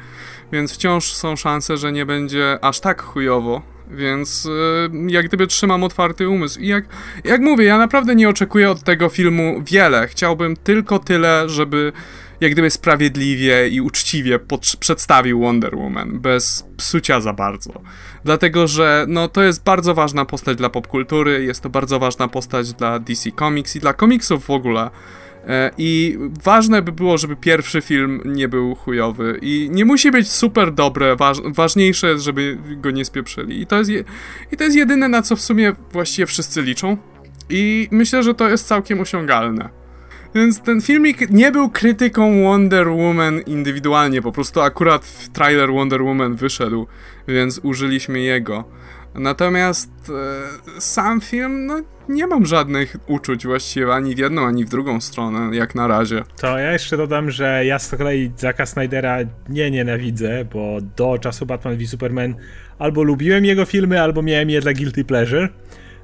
więc 0.52 0.74
wciąż 0.74 1.14
są 1.14 1.36
szanse, 1.36 1.78
że 1.78 1.92
nie 1.92 2.06
będzie 2.06 2.58
aż 2.62 2.80
tak 2.80 3.02
chujowo. 3.02 3.73
Więc 3.94 4.46
e, 4.46 5.12
jak 5.12 5.28
gdyby 5.28 5.48
trzymam 5.48 5.84
otwarty 5.84 6.30
umysł. 6.30 6.60
I 6.60 6.68
jak, 6.68 6.86
jak 7.24 7.42
mówię, 7.42 7.66
ja 7.66 7.78
naprawdę 7.78 8.16
nie 8.16 8.30
oczekuję 8.30 8.72
od 8.72 8.84
tego 8.84 9.10
filmu 9.10 9.64
wiele. 9.66 10.08
Chciałbym 10.08 10.56
tylko 10.56 11.00
tyle, 11.00 11.50
żeby 11.50 11.94
jak 12.42 12.52
gdyby 12.52 12.70
sprawiedliwie 12.70 13.70
i 13.70 13.82
uczciwie 13.82 14.40
przedstawił 14.80 15.40
Wonder 15.40 15.76
Woman, 15.76 16.20
bez 16.20 16.66
psucia 16.78 17.22
za 17.22 17.34
bardzo. 17.34 17.82
Dlatego, 18.24 18.68
że 18.68 19.06
no, 19.08 19.28
to 19.28 19.44
jest 19.44 19.64
bardzo 19.64 19.94
ważna 19.94 20.26
postać 20.26 20.58
dla 20.58 20.70
popkultury, 20.70 21.44
jest 21.44 21.64
to 21.64 21.70
bardzo 21.70 22.00
ważna 22.00 22.28
postać 22.28 22.74
dla 22.74 23.00
DC 23.00 23.32
Comics 23.32 23.76
i 23.76 23.80
dla 23.80 23.94
komiksów 23.94 24.46
w 24.46 24.50
ogóle. 24.50 24.90
E, 25.48 25.72
I 25.78 26.18
ważne 26.44 26.82
by 26.82 26.92
było, 26.92 27.18
żeby 27.18 27.36
pierwszy 27.36 27.82
film 27.82 28.22
nie 28.26 28.48
był 28.48 28.76
chujowy. 28.76 29.40
I 29.42 29.70
nie 29.72 29.86
musi 29.86 30.12
być 30.12 30.32
super 30.32 30.74
dobre, 30.74 31.16
waż, 31.16 31.38
ważniejsze 31.46 32.10
jest, 32.10 32.24
żeby 32.24 32.58
go 32.78 32.92
nie 32.92 33.06
spieprzyli. 33.06 33.62
I 33.62 33.68
to, 33.68 33.78
jest 33.78 33.90
je, 33.90 34.04
I 34.52 34.58
to 34.58 34.64
jest 34.64 34.76
jedyne, 34.76 35.10
na 35.10 35.22
co 35.22 35.36
w 35.36 35.42
sumie 35.42 35.74
właściwie 35.92 36.26
wszyscy 36.26 36.62
liczą. 36.62 36.98
I 37.50 37.88
myślę, 37.92 38.24
że 38.24 38.34
to 38.34 38.50
jest 38.50 38.68
całkiem 38.68 39.00
osiągalne. 39.00 39.70
Więc 40.36 40.62
ten 40.62 40.82
filmik 40.82 41.30
nie 41.30 41.52
był 41.52 41.70
krytyką 41.70 42.44
Wonder 42.44 42.90
Woman 42.90 43.42
indywidualnie, 43.42 44.22
po 44.22 44.32
prostu 44.32 44.62
akurat 44.62 45.30
trailer 45.34 45.72
Wonder 45.72 46.04
Woman 46.04 46.36
wyszedł, 46.36 46.88
więc 47.28 47.60
użyliśmy 47.64 48.20
jego. 48.20 48.64
Natomiast 49.16 49.92
e, 50.78 50.82
sam 50.82 51.22
film, 51.22 51.66
no 51.66 51.82
nie 52.10 52.28
mam 52.28 52.46
żadnych 52.46 52.96
uczuć 53.08 53.46
właściwie 53.46 53.94
ani 53.94 54.16
w 54.16 54.18
jedną, 54.18 54.48
ani 54.48 54.66
w 54.66 54.70
drugą 54.70 55.02
stronę, 55.02 55.56
jak 55.56 55.76
na 55.76 55.88
razie. 55.88 56.24
To 56.42 56.58
ja 56.60 56.72
jeszcze 56.72 56.98
dodam, 56.98 57.32
że 57.32 57.66
ja 57.66 57.80
z 57.80 57.96
kolei 57.96 58.32
Zacka 58.38 58.66
Snydera 58.66 59.18
nie 59.50 59.72
nienawidzę, 59.72 60.46
bo 60.46 60.78
do 60.98 61.18
czasu 61.18 61.46
Batman 61.46 61.78
v 61.78 61.88
Superman 61.88 62.36
albo 62.80 63.04
lubiłem 63.04 63.46
jego 63.46 63.66
filmy, 63.66 64.02
albo 64.02 64.22
miałem 64.22 64.50
je 64.50 64.62
dla 64.62 64.74
guilty 64.74 65.06
pleasure. 65.06 65.50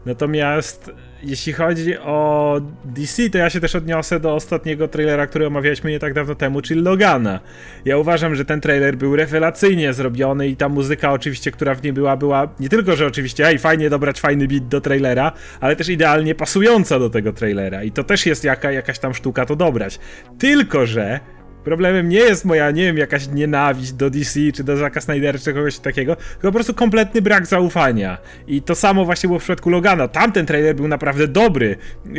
Natomiast 0.06 0.92
jeśli 1.24 1.54
chodzi 1.54 1.98
o 1.98 2.62
DC, 2.86 3.30
to 3.30 3.38
ja 3.38 3.50
się 3.50 3.60
też 3.60 3.76
odniosę 3.76 4.20
do 4.20 4.36
ostatniego 4.36 4.88
trailera, 4.88 5.28
który 5.28 5.48
omawialiśmy 5.48 5.92
nie 5.92 6.00
tak 6.00 6.14
dawno 6.14 6.36
temu, 6.36 6.62
czyli 6.62 6.82
Logana. 6.82 7.40
Ja 7.86 7.98
uważam, 7.98 8.36
że 8.36 8.46
ten 8.46 8.62
trailer 8.62 8.98
był 8.98 9.16
rewelacyjnie 9.16 9.94
zrobiony 9.94 10.48
i 10.48 10.56
ta 10.56 10.70
muzyka 10.70 11.12
oczywiście, 11.12 11.52
która 11.52 11.76
w 11.76 11.84
nim 11.84 11.96
była, 11.96 12.18
była 12.18 12.48
nie 12.60 12.70
tylko, 12.70 12.96
że 12.96 13.06
oczywiście 13.06 13.48
ej, 13.48 13.60
fajnie 13.60 13.90
dobrać 13.90 14.20
fajny 14.20 14.48
beat 14.48 14.68
do 14.68 14.82
trailera, 14.82 15.32
ale 15.60 15.76
też 15.76 15.90
idealnie 15.90 16.36
pasująca 16.36 17.00
do 17.00 17.10
tego 17.10 17.34
trailera 17.34 17.84
i 17.84 17.92
to 17.92 18.04
też 18.04 18.26
jest 18.26 18.44
jaka, 18.44 18.72
jakaś 18.72 19.00
tam 19.00 19.14
sztuka 19.14 19.46
to 19.46 19.56
dobrać. 19.56 20.00
Tylko, 20.40 20.86
że 20.86 21.20
Problemem 21.64 22.10
nie 22.10 22.20
jest 22.20 22.46
moja, 22.46 22.72
nie 22.72 22.84
wiem, 22.84 22.98
jakaś 22.98 23.28
nienawiść 23.28 23.94
do 23.94 24.10
DC, 24.10 24.40
czy 24.54 24.64
do 24.64 24.78
Zacka 24.78 25.02
Snydera, 25.02 25.40
czy 25.40 25.54
kogoś 25.54 25.80
takiego, 25.80 26.16
tylko 26.16 26.48
po 26.48 26.52
prostu 26.52 26.74
kompletny 26.74 27.22
brak 27.22 27.46
zaufania. 27.46 28.18
I 28.48 28.62
to 28.62 28.76
samo 28.76 29.06
właśnie 29.06 29.28
było 29.28 29.40
w 29.40 29.44
przypadku 29.44 29.70
Logana. 29.70 30.08
Tamten 30.08 30.46
trailer 30.46 30.76
był 30.76 30.88
naprawdę 30.88 31.28
dobry. 31.28 31.76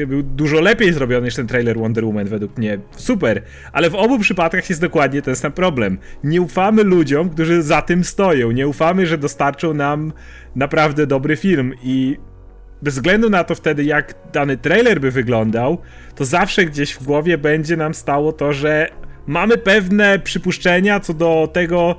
Był 0.06 0.22
dużo 0.22 0.60
lepiej 0.60 0.92
zrobiony 0.92 1.24
niż 1.24 1.34
ten 1.34 1.46
trailer 1.46 1.78
Wonder 1.78 2.04
Woman, 2.04 2.26
według 2.26 2.58
mnie. 2.58 2.78
Super. 2.96 3.42
Ale 3.72 3.90
w 3.90 3.94
obu 3.94 4.18
przypadkach 4.18 4.68
jest 4.68 4.80
dokładnie 4.80 5.22
ten 5.22 5.36
sam 5.36 5.52
problem. 5.52 5.98
Nie 6.24 6.42
ufamy 6.42 6.82
ludziom, 6.82 7.30
którzy 7.30 7.62
za 7.62 7.82
tym 7.82 8.04
stoją. 8.04 8.50
Nie 8.50 8.68
ufamy, 8.68 9.06
że 9.06 9.18
dostarczą 9.18 9.74
nam 9.74 10.12
naprawdę 10.56 11.06
dobry 11.06 11.36
film. 11.36 11.74
I 11.82 12.16
bez 12.82 12.94
względu 12.94 13.30
na 13.30 13.44
to 13.44 13.54
wtedy, 13.54 13.84
jak 13.84 14.14
dany 14.32 14.56
trailer 14.56 15.00
by 15.00 15.10
wyglądał, 15.10 15.78
to 16.14 16.24
zawsze 16.24 16.64
gdzieś 16.64 16.92
w 16.92 17.04
głowie 17.04 17.38
będzie 17.38 17.76
nam 17.76 17.94
stało 17.94 18.32
to, 18.32 18.52
że 18.52 18.88
mamy 19.26 19.58
pewne 19.58 20.18
przypuszczenia 20.18 21.00
co 21.00 21.14
do 21.14 21.50
tego, 21.52 21.96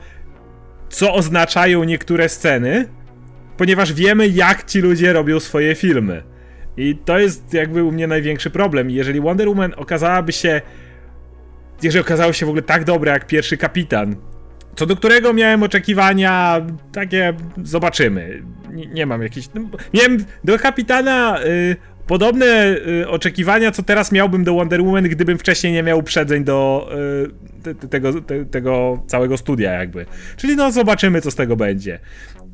co 0.89 1.13
oznaczają 1.13 1.83
niektóre 1.83 2.29
sceny, 2.29 2.87
ponieważ 3.57 3.93
wiemy, 3.93 4.27
jak 4.27 4.63
ci 4.63 4.81
ludzie 4.81 5.13
robią 5.13 5.39
swoje 5.39 5.75
filmy. 5.75 6.23
I 6.77 6.95
to 6.95 7.19
jest 7.19 7.53
jakby 7.53 7.83
u 7.83 7.91
mnie 7.91 8.07
największy 8.07 8.49
problem. 8.49 8.89
Jeżeli 8.89 9.21
Wonder 9.21 9.47
Woman 9.47 9.73
okazałaby 9.77 10.31
się. 10.31 10.61
Jeżeli 11.83 12.01
okazało 12.01 12.33
się 12.33 12.45
w 12.45 12.49
ogóle 12.49 12.61
tak 12.61 12.83
dobre 12.83 13.11
jak 13.11 13.27
pierwszy 13.27 13.57
kapitan, 13.57 14.15
co 14.75 14.85
do 14.85 14.95
którego 14.95 15.33
miałem 15.33 15.63
oczekiwania 15.63 16.61
takie, 16.91 17.33
zobaczymy. 17.63 18.43
Nie, 18.71 18.85
nie 18.85 19.05
mam 19.05 19.21
jakichś. 19.21 19.47
No, 19.53 19.61
miałem 19.93 20.25
do 20.43 20.59
kapitana 20.59 21.39
y, 21.45 21.75
podobne 22.11 22.77
y, 23.01 23.09
oczekiwania, 23.09 23.71
co 23.71 23.83
teraz 23.83 24.11
miałbym 24.11 24.43
do 24.43 24.53
Wonder 24.53 24.81
Woman, 24.81 25.03
gdybym 25.03 25.37
wcześniej 25.37 25.73
nie 25.73 25.83
miał 25.83 25.99
uprzedzeń 25.99 26.43
do 26.43 26.89
y, 27.27 27.63
te, 27.63 27.75
te, 27.75 27.87
tego, 27.87 28.21
te, 28.21 28.45
tego 28.45 29.03
całego 29.07 29.37
studia, 29.37 29.71
jakby. 29.71 30.05
Czyli 30.37 30.55
no, 30.55 30.71
zobaczymy, 30.71 31.21
co 31.21 31.31
z 31.31 31.35
tego 31.35 31.55
będzie. 31.55 31.99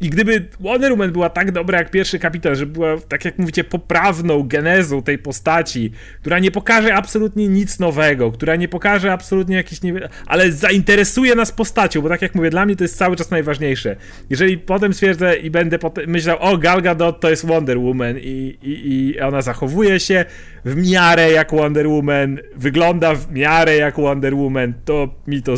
I 0.01 0.09
gdyby 0.09 0.45
Wonder 0.59 0.91
Woman 0.91 1.11
była 1.11 1.29
tak 1.29 1.51
dobra 1.51 1.77
jak 1.77 1.91
pierwszy 1.91 2.19
kapitan, 2.19 2.55
że 2.55 2.65
była, 2.65 2.97
tak 3.07 3.25
jak 3.25 3.37
mówicie, 3.37 3.63
poprawną 3.63 4.43
genezą 4.43 5.01
tej 5.01 5.17
postaci, 5.17 5.91
która 6.21 6.39
nie 6.39 6.51
pokaże 6.51 6.95
absolutnie 6.95 7.47
nic 7.47 7.79
nowego, 7.79 8.31
która 8.31 8.55
nie 8.55 8.67
pokaże 8.67 9.13
absolutnie 9.13 9.55
jakiś 9.55 9.81
nie... 9.81 9.93
ale 10.25 10.51
zainteresuje 10.51 11.35
nas 11.35 11.51
postacią, 11.51 12.01
bo 12.01 12.09
tak 12.09 12.21
jak 12.21 12.35
mówię, 12.35 12.49
dla 12.49 12.65
mnie 12.65 12.75
to 12.75 12.83
jest 12.83 12.97
cały 12.97 13.15
czas 13.15 13.31
najważniejsze. 13.31 13.95
Jeżeli 14.29 14.57
potem 14.57 14.93
stwierdzę 14.93 15.35
i 15.35 15.51
będę 15.51 15.79
potem 15.79 16.09
myślał, 16.09 16.37
o 16.39 16.57
Gal 16.57 16.81
Gadot 16.81 17.19
to 17.19 17.29
jest 17.29 17.45
Wonder 17.45 17.79
Woman 17.79 18.17
i, 18.17 18.57
i, 18.61 19.11
i 19.13 19.19
ona 19.19 19.41
zachowuje 19.41 19.99
się 19.99 20.25
w 20.65 20.75
miarę 20.91 21.31
jak 21.31 21.51
Wonder 21.51 21.87
Woman, 21.87 22.39
wygląda 22.55 23.15
w 23.15 23.31
miarę 23.31 23.75
jak 23.75 23.95
Wonder 23.95 24.35
Woman, 24.35 24.73
to 24.85 25.15
mi 25.27 25.41
to 25.41 25.53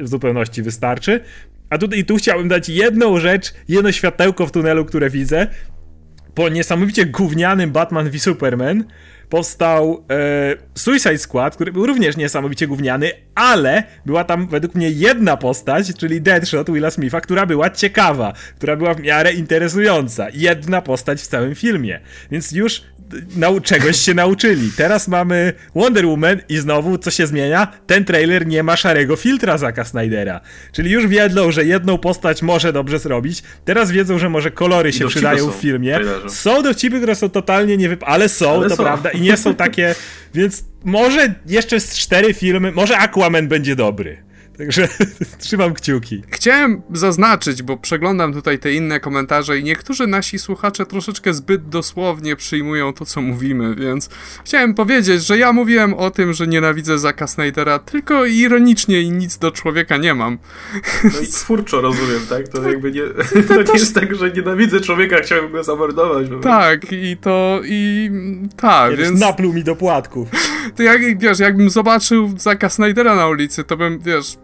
w 0.00 0.08
zupełności 0.08 0.62
wystarczy. 0.62 1.20
A 1.70 1.78
tutaj 1.78 2.04
tu 2.04 2.16
chciałbym 2.16 2.48
dać 2.48 2.68
jedną 2.68 3.20
rzecz, 3.20 3.54
jedno 3.68 3.92
światełko 3.92 4.46
w 4.46 4.52
tunelu, 4.52 4.84
które 4.84 5.10
widzę. 5.10 5.46
Po 6.34 6.48
niesamowicie 6.48 7.06
gównianym 7.06 7.70
Batman 7.70 8.10
v 8.10 8.18
Superman 8.18 8.84
powstał 9.28 10.04
e, 10.10 10.56
Suicide 10.74 11.18
Squad, 11.18 11.54
który 11.54 11.72
był 11.72 11.86
również 11.86 12.16
niesamowicie 12.16 12.66
gówniany, 12.66 13.10
ale 13.34 13.82
była 14.06 14.24
tam 14.24 14.48
według 14.48 14.74
mnie 14.74 14.90
jedna 14.90 15.36
postać, 15.36 15.94
czyli 15.94 16.20
Deadshot 16.22 16.70
Willa 16.70 16.90
Smitha, 16.90 17.20
która 17.20 17.46
była 17.46 17.70
ciekawa, 17.70 18.32
która 18.56 18.76
była 18.76 18.94
w 18.94 19.00
miarę 19.00 19.32
interesująca. 19.32 20.26
Jedna 20.34 20.82
postać 20.82 21.20
w 21.20 21.26
całym 21.26 21.54
filmie. 21.54 22.00
Więc 22.30 22.52
już 22.52 22.82
nau 23.36 23.60
czegoś 23.60 23.96
się 23.96 24.14
nauczyli. 24.14 24.70
Teraz 24.76 25.08
mamy 25.08 25.52
Wonder 25.74 26.06
Woman 26.06 26.40
i 26.48 26.56
znowu 26.58 26.98
co 26.98 27.10
się 27.10 27.26
zmienia? 27.26 27.68
Ten 27.86 28.04
trailer 28.04 28.46
nie 28.46 28.62
ma 28.62 28.76
szarego 28.76 29.16
filtra 29.16 29.58
Zaka 29.58 29.84
Snydera. 29.84 30.40
Czyli 30.72 30.90
już 30.90 31.06
wiedzą, 31.06 31.50
że 31.52 31.64
jedną 31.64 31.98
postać 31.98 32.42
może 32.42 32.72
dobrze 32.72 32.98
zrobić. 32.98 33.42
Teraz 33.64 33.90
wiedzą, 33.90 34.18
że 34.18 34.28
może 34.28 34.50
kolory 34.50 34.92
się 34.92 35.06
przydają 35.08 35.50
w 35.50 35.54
filmie. 35.54 35.94
trailerze. 35.94 36.30
Są 36.30 36.62
dowcipy, 36.62 36.96
które 36.96 37.14
są 37.14 37.28
totalnie 37.30 37.76
nie 37.76 37.88
wyp... 37.88 38.04
ale 38.06 38.28
są, 38.28 38.54
Ale 38.54 38.68
to 38.68 38.76
są. 38.76 38.82
prawda, 38.82 39.10
i 39.18 39.20
nie 39.20 39.36
są 39.36 39.54
takie, 39.54 39.94
więc 40.34 40.64
może 40.84 41.34
jeszcze 41.46 41.80
z 41.80 41.98
cztery 41.98 42.34
filmy, 42.34 42.72
może 42.72 42.98
Aquaman 42.98 43.48
będzie 43.48 43.76
dobry. 43.76 44.27
Także 44.58 44.88
trzymam 45.38 45.74
kciuki. 45.74 46.22
Chciałem 46.28 46.82
zaznaczyć, 46.92 47.62
bo 47.62 47.76
przeglądam 47.76 48.32
tutaj 48.32 48.58
te 48.58 48.72
inne 48.72 49.00
komentarze 49.00 49.58
i 49.58 49.64
niektórzy 49.64 50.06
nasi 50.06 50.38
słuchacze 50.38 50.86
troszeczkę 50.86 51.34
zbyt 51.34 51.68
dosłownie 51.68 52.36
przyjmują 52.36 52.92
to, 52.92 53.04
co 53.04 53.20
mówimy, 53.20 53.74
więc 53.74 54.08
chciałem 54.44 54.74
powiedzieć, 54.74 55.26
że 55.26 55.38
ja 55.38 55.52
mówiłem 55.52 55.94
o 55.94 56.10
tym, 56.10 56.32
że 56.32 56.46
nienawidzę 56.46 56.98
Zaka 56.98 57.26
Snydera 57.26 57.78
tylko 57.78 58.26
ironicznie 58.26 59.00
i 59.00 59.10
nic 59.10 59.38
do 59.38 59.50
człowieka 59.50 59.96
nie 59.96 60.14
mam. 60.14 60.38
No 61.04 61.20
i 61.20 61.26
twórczo 61.26 61.80
rozumiem, 61.80 62.20
tak? 62.28 62.48
To 62.48 62.68
jakby 62.68 62.92
nie, 62.92 63.02
to 63.48 63.62
nie 63.72 63.78
jest 63.78 63.94
tak, 63.94 64.14
że 64.14 64.30
nienawidzę 64.30 64.80
człowieka, 64.80 65.16
chciałbym 65.22 65.52
go 65.52 65.64
zamordować. 65.64 66.26
No. 66.30 66.38
Tak, 66.38 66.92
i 66.92 67.16
to, 67.16 67.60
i 67.64 68.10
tak, 68.56 68.96
więc... 68.96 69.20
napluł 69.20 69.52
mi 69.52 69.64
do 69.64 69.76
płatków. 69.76 70.28
to 70.76 70.82
jak, 70.82 71.18
wiesz, 71.18 71.38
jakbym 71.38 71.70
zobaczył 71.70 72.34
Zaka 72.38 72.68
Snydera 72.68 73.14
na 73.14 73.28
ulicy, 73.28 73.64
to 73.64 73.76
bym, 73.76 73.98
wiesz, 73.98 74.36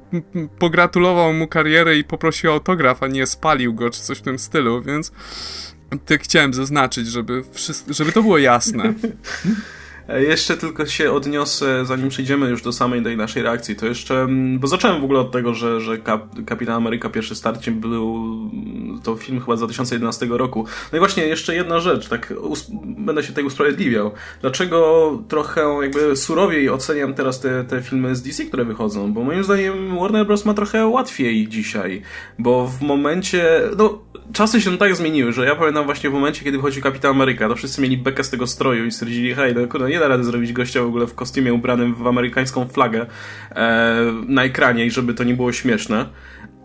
pogratulował 0.59 1.33
mu 1.33 1.49
karierę 1.49 1.97
i 1.97 2.05
poprosił 2.05 2.51
autograf, 2.51 3.03
a 3.03 3.07
nie 3.07 3.27
spalił 3.27 3.75
go, 3.75 3.91
czy 3.91 4.01
coś 4.01 4.19
w 4.19 4.23
tym 4.23 4.39
stylu, 4.39 4.83
więc 4.83 5.13
tak 6.07 6.23
chciałem 6.23 6.55
zaznaczyć, 6.55 7.09
żeby, 7.09 7.43
żeby 7.89 8.13
to 8.13 8.23
było 8.23 8.39
jasne. 8.39 8.95
E, 10.09 10.23
jeszcze 10.23 10.57
tylko 10.57 10.87
się 10.87 11.13
odniosę, 11.13 11.85
zanim 11.85 12.09
przejdziemy 12.09 12.51
już 12.51 12.63
do 12.63 12.73
samej 12.73 13.03
tej 13.03 13.17
naszej 13.17 13.43
reakcji, 13.43 13.77
to 13.77 13.87
jeszcze, 13.87 14.21
mm, 14.21 14.59
bo 14.59 14.67
zacząłem 14.67 15.01
w 15.01 15.05
ogóle 15.05 15.21
od 15.21 15.33
tego, 15.33 15.55
że, 15.55 15.81
że 15.81 15.99
Kap, 15.99 16.45
Kapitan 16.47 16.75
Ameryka 16.75 17.09
pierwszy 17.09 17.35
starcie 17.35 17.71
był, 17.71 18.17
mm, 18.53 19.01
to 19.03 19.17
film 19.17 19.41
chyba 19.41 19.57
z 19.57 19.59
2011 19.59 20.27
roku. 20.39 20.67
No 20.93 20.97
i 20.97 20.99
właśnie 20.99 21.27
jeszcze 21.27 21.55
jedna 21.55 21.81
rzecz, 21.81 22.09
tak 22.09 22.35
będę 22.85 23.23
się 23.23 23.29
tutaj 23.29 23.45
usprawiedliwiał. 23.45 24.13
Dlaczego 24.41 25.23
trochę 25.29 25.79
jakby 25.83 26.17
surowiej 26.17 26.71
oceniam 26.71 27.15
teraz 27.15 27.41
te, 27.41 27.65
te 27.65 27.83
filmy 27.83 28.17
z 28.17 28.23
DC, 28.23 28.45
które 28.45 28.65
wychodzą? 28.65 29.13
Bo 29.13 29.25
moim 29.25 29.45
zdaniem 29.45 29.99
Warner 29.99 30.27
Bros. 30.27 30.45
ma 30.45 30.55
trochę 30.55 30.87
łatwiej 30.87 31.49
dzisiaj, 31.49 32.03
bo 32.39 32.67
w 32.67 32.83
momencie, 32.83 33.61
no 33.79 34.03
czasy 34.33 34.61
się 34.61 34.79
tak 34.79 34.97
zmieniły, 34.97 35.33
że 35.33 35.45
ja 35.45 35.57
pamiętam 35.57 35.85
właśnie 35.85 36.11
w 36.11 36.13
momencie, 36.13 36.45
kiedy 36.45 36.59
wychodzi 36.59 36.83
Kapitan 36.83 37.11
Ameryka, 37.11 37.49
to 37.49 37.57
wszyscy 37.57 37.81
mieli 37.81 37.97
bekę 37.99 38.25
z 38.25 38.31
tego 38.31 38.47
stroju 38.47 38.85
i 38.85 38.93
stwierdzili, 38.93 39.35
hej, 39.35 39.55
no 39.55 39.67
kurde, 39.67 39.91
nie 39.95 40.01
da 40.01 40.09
rady 40.09 40.25
zrobić 40.25 40.53
gościa 40.53 40.83
w 40.83 40.87
ogóle 40.87 41.07
w 41.07 41.15
kostiumie 41.15 41.55
ubranym 41.55 41.95
w 41.95 42.07
amerykańską 42.07 42.69
flagę 42.69 43.07
e, 43.51 44.13
na 44.27 44.45
ekranie 44.45 44.87
i 44.87 44.91
żeby 44.91 45.15
to 45.15 45.25
nie 45.25 45.35
było 45.35 45.53
śmieszne. 45.53 46.07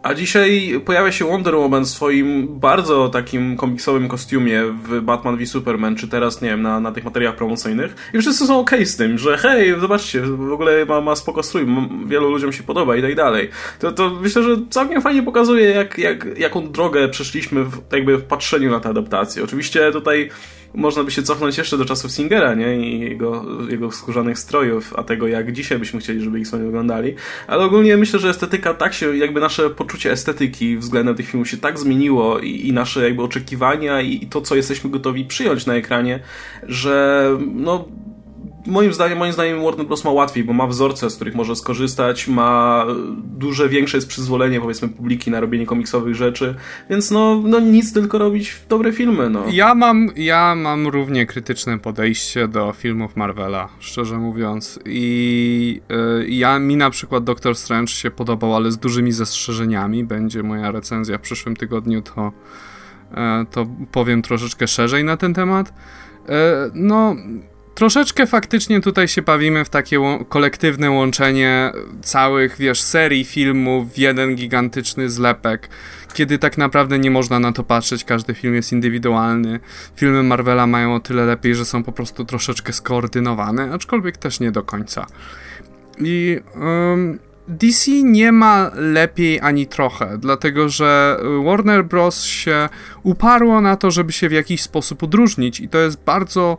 A 0.04 0.14
dzisiaj 0.14 0.82
pojawia 0.86 1.12
się 1.12 1.26
Wonder 1.26 1.56
Woman 1.56 1.86
w 1.86 1.90
swoim 1.90 2.60
bardzo 2.60 3.10
takim 3.10 3.58
komiksowym 3.58 4.08
kostiumie 4.08 4.64
w 4.84 5.02
Batman 5.02 5.38
v 5.38 5.46
Superman, 5.46 5.96
czy 5.96 6.08
teraz, 6.08 6.42
nie 6.42 6.50
wiem, 6.50 6.62
na, 6.62 6.80
na 6.80 6.92
tych 6.92 7.04
materiałach 7.04 7.38
promocyjnych. 7.38 7.96
I 8.14 8.20
wszyscy 8.20 8.48
są 8.48 8.60
ok 8.60 8.72
z 8.84 8.96
tym, 8.98 9.18
że 9.18 9.38
hej, 9.38 9.80
zobaczcie, 9.80 10.22
w 10.22 10.52
ogóle 10.52 10.86
ma, 10.86 11.02
ma 11.02 11.16
spoko 11.16 11.44
strój, 11.44 11.66
wielu 12.06 12.30
ludziom 12.30 12.54
się 12.54 12.64
podoba 12.64 12.96
i 12.96 13.02
tak 13.02 13.16
dalej. 13.16 13.50
To, 13.80 13.92
to 13.92 14.10
myślę, 14.10 14.44
że 14.44 14.58
całkiem 14.70 15.02
fajnie 15.02 15.24
pokazuje, 15.24 15.70
jak, 15.70 15.98
jak, 15.98 16.28
jaką 16.38 16.72
drogę 16.72 17.10
przeszliśmy 17.10 17.64
w, 17.64 17.82
jakby 17.92 18.18
w 18.18 18.24
patrzeniu 18.24 18.72
na 18.72 18.80
tę 18.80 18.90
adaptację. 18.90 19.44
Oczywiście 19.44 19.92
tutaj 19.92 20.30
można 20.74 21.04
by 21.04 21.12
się 21.12 21.24
cofnąć 21.24 21.58
jeszcze 21.58 21.78
do 21.78 21.86
czasów 21.86 22.12
Singera, 22.12 22.56
nie? 22.56 22.78
I 22.78 23.00
jego, 23.00 23.46
jego 23.70 23.92
skórzanych 23.92 24.40
strojów, 24.40 24.94
a 24.96 25.04
tego 25.04 25.28
jak 25.28 25.52
dzisiaj 25.52 25.80
byśmy 25.80 26.00
chcieli, 26.00 26.22
żeby 26.22 26.40
ich 26.40 26.48
sobie 26.48 26.66
wyglądali. 26.66 27.16
Ale 27.48 27.66
ogólnie 27.66 27.98
myślę, 27.98 28.20
że 28.20 28.30
estetyka 28.30 28.74
tak 28.74 28.94
się, 28.94 29.18
jakby 29.18 29.40
nasze 29.40 29.70
poczucie 29.70 30.12
estetyki 30.12 30.78
względem 30.78 31.16
tych 31.16 31.28
filmów 31.30 31.50
się 31.50 31.58
tak 31.58 31.80
zmieniło 31.80 32.40
i, 32.40 32.68
i 32.68 32.74
nasze 32.74 33.04
jakby 33.04 33.24
oczekiwania 33.24 34.02
i, 34.02 34.24
i 34.24 34.28
to, 34.28 34.42
co 34.42 34.56
jesteśmy 34.56 34.90
gotowi 34.90 35.26
przyjąć 35.26 35.66
na 35.66 35.76
ekranie, 35.76 36.20
że 36.64 37.30
no 37.54 37.86
moim 38.70 38.94
zdaniem, 38.94 39.18
moim 39.18 39.34
zdaniem 39.34 39.64
Warner 39.64 39.86
Bros. 39.88 40.04
ma 40.04 40.12
łatwiej, 40.12 40.44
bo 40.44 40.54
ma 40.54 40.68
wzorce, 40.68 41.10
z 41.10 41.16
których 41.16 41.36
może 41.36 41.56
skorzystać, 41.56 42.28
ma 42.28 42.86
duże, 43.24 43.70
większe 43.70 43.98
jest 43.98 44.08
przyzwolenie, 44.08 44.62
powiedzmy, 44.62 44.90
publiki 44.90 45.32
na 45.32 45.40
robienie 45.40 45.66
komiksowych 45.66 46.16
rzeczy, 46.16 46.56
więc 46.90 47.12
no, 47.12 47.42
no 47.46 47.60
nic, 47.60 47.94
tylko 47.94 48.18
robić 48.18 48.56
dobre 48.70 48.94
filmy, 48.94 49.30
no. 49.30 49.44
Ja 49.52 49.76
mam, 49.76 50.10
ja 50.16 50.56
mam 50.56 50.88
równie 50.88 51.26
krytyczne 51.26 51.80
podejście 51.80 52.48
do 52.48 52.74
filmów 52.74 53.16
Marvela, 53.16 53.70
szczerze 53.80 54.18
mówiąc 54.18 54.80
i 54.86 55.82
yy, 55.90 56.30
ja, 56.30 56.60
mi 56.60 56.76
na 56.76 56.90
przykład 56.90 57.24
Doctor 57.24 57.56
Strange 57.56 57.92
się 57.92 58.12
podobał, 58.12 58.56
ale 58.56 58.72
z 58.72 58.78
dużymi 58.78 59.12
zastrzeżeniami, 59.12 60.04
będzie 60.04 60.44
moja 60.44 60.72
recenzja 60.72 61.18
w 61.18 61.22
przyszłym 61.22 61.56
tygodniu, 61.56 62.02
to, 62.02 62.32
yy, 63.12 63.18
to 63.52 63.68
powiem 63.92 64.22
troszeczkę 64.22 64.68
szerzej 64.68 65.04
na 65.04 65.18
ten 65.18 65.34
temat. 65.34 65.74
Yy, 66.28 66.34
no 66.74 67.16
Troszeczkę 67.76 68.28
faktycznie 68.28 68.82
tutaj 68.82 69.08
się 69.08 69.22
bawimy 69.22 69.66
w 69.66 69.70
takie 69.70 70.00
kolektywne 70.30 70.92
łączenie 70.92 71.72
całych, 72.02 72.58
wiesz, 72.58 72.82
serii 72.82 73.26
filmów 73.26 73.94
w 73.94 73.98
jeden 73.98 74.36
gigantyczny 74.36 75.10
zlepek, 75.10 75.70
kiedy 76.14 76.40
tak 76.40 76.58
naprawdę 76.58 77.00
nie 77.00 77.12
można 77.12 77.40
na 77.40 77.52
to 77.52 77.64
patrzeć, 77.64 78.04
każdy 78.04 78.34
film 78.34 78.56
jest 78.56 78.72
indywidualny. 78.72 79.60
Filmy 79.96 80.24
Marvela 80.24 80.68
mają 80.68 80.96
o 80.96 81.00
tyle 81.00 81.26
lepiej, 81.26 81.56
że 81.56 81.66
są 81.66 81.84
po 81.84 81.92
prostu 81.92 82.26
troszeczkę 82.26 82.74
skoordynowane, 82.74 83.72
aczkolwiek 83.74 84.18
też 84.18 84.40
nie 84.40 84.52
do 84.52 84.64
końca. 84.64 85.06
I 86.00 86.40
um, 86.56 87.20
DC 87.48 87.92
nie 87.92 88.32
ma 88.32 88.72
lepiej 88.76 89.40
ani 89.42 89.68
trochę, 89.68 90.18
dlatego 90.18 90.70
że 90.70 91.20
Warner 91.46 91.86
Bros. 91.86 92.24
się 92.24 92.70
uparło 93.04 93.62
na 93.62 93.76
to, 93.76 93.92
żeby 93.92 94.12
się 94.12 94.30
w 94.30 94.32
jakiś 94.32 94.62
sposób 94.62 95.04
odróżnić 95.04 95.60
i 95.60 95.70
to 95.70 95.78
jest 95.78 96.04
bardzo 96.04 96.58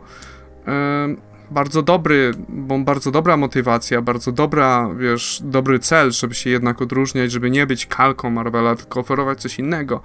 bardzo 1.51 1.81
dobry, 1.81 2.31
bo 2.49 2.79
bardzo 2.79 3.11
dobra 3.11 3.37
motywacja, 3.37 4.01
bardzo 4.01 4.31
dobra, 4.31 4.89
wiesz, 4.97 5.41
dobry 5.43 5.79
cel, 5.79 6.11
żeby 6.11 6.35
się 6.35 6.49
jednak 6.49 6.81
odróżniać, 6.81 7.31
żeby 7.31 7.51
nie 7.51 7.67
być 7.67 7.85
kalką 7.85 8.29
Marvela, 8.29 8.75
tylko 8.75 8.99
oferować 8.99 9.41
coś 9.41 9.59
innego. 9.59 10.01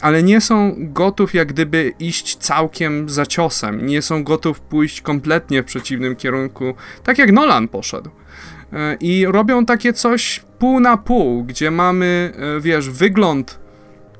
Ale 0.00 0.22
nie 0.22 0.40
są 0.40 0.74
gotów 0.78 1.34
jak 1.34 1.48
gdyby 1.48 1.92
iść 1.98 2.36
całkiem 2.36 3.08
za 3.08 3.26
ciosem, 3.26 3.86
nie 3.86 4.02
są 4.02 4.24
gotów 4.24 4.60
pójść 4.60 5.00
kompletnie 5.00 5.62
w 5.62 5.66
przeciwnym 5.66 6.16
kierunku, 6.16 6.74
tak 7.04 7.18
jak 7.18 7.32
Nolan 7.32 7.68
poszedł. 7.68 8.10
E, 8.72 8.96
I 9.00 9.26
robią 9.26 9.66
takie 9.66 9.92
coś 9.92 10.42
pół 10.58 10.80
na 10.80 10.96
pół, 10.96 11.44
gdzie 11.44 11.70
mamy, 11.70 12.32
e, 12.56 12.60
wiesz, 12.60 12.90
wygląd 12.90 13.58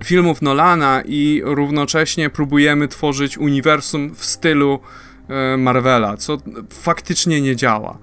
filmów 0.04 0.42
Nolana 0.42 1.02
i 1.04 1.42
równocześnie 1.44 2.30
próbujemy 2.30 2.88
tworzyć 2.88 3.38
uniwersum 3.38 4.14
w 4.14 4.24
stylu 4.24 4.80
Marvela, 5.58 6.16
co 6.16 6.38
faktycznie 6.70 7.40
nie 7.40 7.56
działa. 7.56 7.98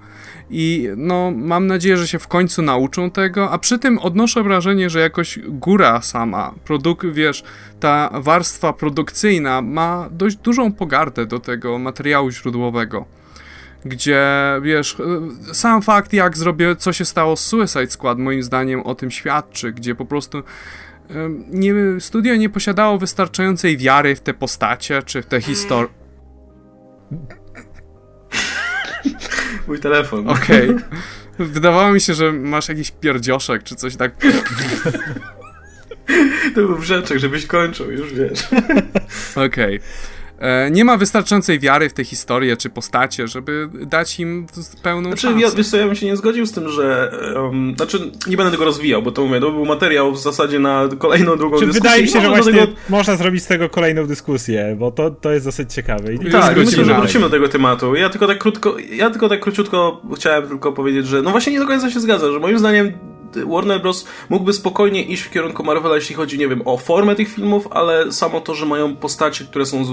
I 0.50 0.88
no, 0.96 1.32
mam 1.36 1.66
nadzieję, 1.66 1.96
że 1.96 2.08
się 2.08 2.18
w 2.18 2.28
końcu 2.28 2.62
nauczą 2.62 3.10
tego, 3.10 3.50
a 3.50 3.58
przy 3.58 3.78
tym 3.78 3.98
odnoszę 3.98 4.42
wrażenie, 4.42 4.90
że 4.90 5.00
jakoś 5.00 5.38
góra 5.48 6.02
sama, 6.02 6.54
produk, 6.64 7.06
wiesz, 7.06 7.44
ta 7.80 8.10
warstwa 8.14 8.72
produkcyjna 8.72 9.62
ma 9.62 10.08
dość 10.10 10.36
dużą 10.36 10.72
pogardę 10.72 11.26
do 11.26 11.38
tego 11.38 11.78
materiału 11.78 12.30
źródłowego. 12.30 13.04
Gdzie, 13.84 14.24
wiesz, 14.62 14.96
e, 15.50 15.54
sam 15.54 15.82
fakt, 15.82 16.12
jak 16.12 16.36
zrobię, 16.36 16.76
co 16.76 16.92
się 16.92 17.04
stało 17.04 17.36
z 17.36 17.46
Suicide 17.46 17.90
Squad, 17.90 18.18
moim 18.18 18.42
zdaniem 18.42 18.80
o 18.80 18.94
tym 18.94 19.10
świadczy, 19.10 19.72
gdzie 19.72 19.94
po 19.94 20.04
prostu 20.04 20.38
e, 20.38 20.42
nie, 21.50 21.74
studio 21.98 22.36
nie 22.36 22.48
posiadało 22.48 22.98
wystarczającej 22.98 23.76
wiary 23.76 24.16
w 24.16 24.20
te 24.20 24.34
postacie, 24.34 25.02
czy 25.02 25.22
w 25.22 25.26
te 25.26 25.40
historie 25.40 26.05
Mój 29.68 29.80
telefon. 29.80 30.28
Okej. 30.28 30.70
Okay. 30.70 30.84
Wydawało 31.38 31.92
mi 31.92 32.00
się, 32.00 32.14
że 32.14 32.32
masz 32.32 32.68
jakiś 32.68 32.90
pierdzioszek, 32.90 33.62
czy 33.62 33.74
coś 33.74 33.96
tak. 33.96 34.12
To 36.54 36.60
był 36.60 36.78
brzeczek, 36.78 37.18
żebyś 37.18 37.46
kończył, 37.46 37.90
już 37.90 38.14
wiesz. 38.14 38.48
Okej. 39.34 39.76
Okay. 39.76 39.80
E, 40.38 40.70
nie 40.70 40.84
ma 40.84 40.96
wystarczającej 40.96 41.58
wiary 41.58 41.88
w 41.88 41.92
te 41.92 42.04
historie 42.04 42.56
czy 42.56 42.70
postacie, 42.70 43.28
żeby 43.28 43.68
dać 43.86 44.20
im 44.20 44.46
pełną 44.82 45.08
znaczy, 45.08 45.22
szansę. 45.22 45.40
Ja, 45.40 45.50
wiesz 45.50 45.68
co, 45.68 45.76
ja 45.76 45.86
bym 45.86 45.94
się 45.94 46.06
nie 46.06 46.16
zgodził 46.16 46.46
z 46.46 46.52
tym, 46.52 46.68
że 46.68 47.12
um, 47.36 47.74
znaczy 47.76 48.10
nie 48.26 48.36
będę 48.36 48.52
tego 48.52 48.64
rozwijał, 48.64 49.02
bo 49.02 49.12
to 49.12 49.24
mówię, 49.24 49.40
to 49.40 49.50
był 49.50 49.64
materiał 49.64 50.12
w 50.12 50.18
zasadzie 50.18 50.58
na 50.58 50.88
kolejną, 50.98 51.36
drugą 51.36 51.58
czy 51.58 51.66
dyskusję. 51.66 51.82
Wydaje 51.82 52.02
mi 52.02 52.08
się, 52.08 52.20
że 52.20 52.28
właśnie 52.28 52.52
tego... 52.52 52.72
można 52.88 53.16
zrobić 53.16 53.42
z 53.42 53.46
tego 53.46 53.68
kolejną 53.68 54.06
dyskusję, 54.06 54.76
bo 54.78 54.90
to, 54.90 55.10
to 55.10 55.32
jest 55.32 55.46
dosyć 55.46 55.74
ciekawe. 55.74 56.14
I 56.14 56.30
tak, 56.30 56.56
myślę, 56.56 56.84
że 56.84 56.94
wrócimy 56.94 57.24
do 57.24 57.30
tego 57.30 57.48
tematu. 57.48 57.94
Ja 57.94 58.08
tylko 58.08 58.26
tak 58.26 58.38
krótko, 58.38 58.76
ja 58.78 59.10
tylko 59.10 59.28
tak 59.28 59.40
króciutko 59.40 60.02
chciałem 60.16 60.48
tylko 60.48 60.72
powiedzieć, 60.72 61.06
że 61.06 61.22
no 61.22 61.30
właśnie 61.30 61.52
nie 61.52 61.58
do 61.58 61.66
końca 61.66 61.90
się 61.90 62.00
zgadza, 62.00 62.32
że 62.32 62.38
moim 62.38 62.58
zdaniem 62.58 62.92
Warner 63.46 63.82
Bros. 63.82 64.06
mógłby 64.28 64.52
spokojnie 64.52 65.02
iść 65.02 65.22
w 65.22 65.30
kierunku 65.30 65.64
Marvela, 65.64 65.94
jeśli 65.94 66.14
chodzi, 66.14 66.38
nie 66.38 66.48
wiem, 66.48 66.62
o 66.64 66.76
formę 66.76 67.14
tych 67.14 67.28
filmów, 67.28 67.68
ale 67.70 68.12
samo 68.12 68.40
to, 68.40 68.54
że 68.54 68.66
mają 68.66 68.96
postacie, 68.96 69.44
które 69.44 69.66
są 69.66 69.84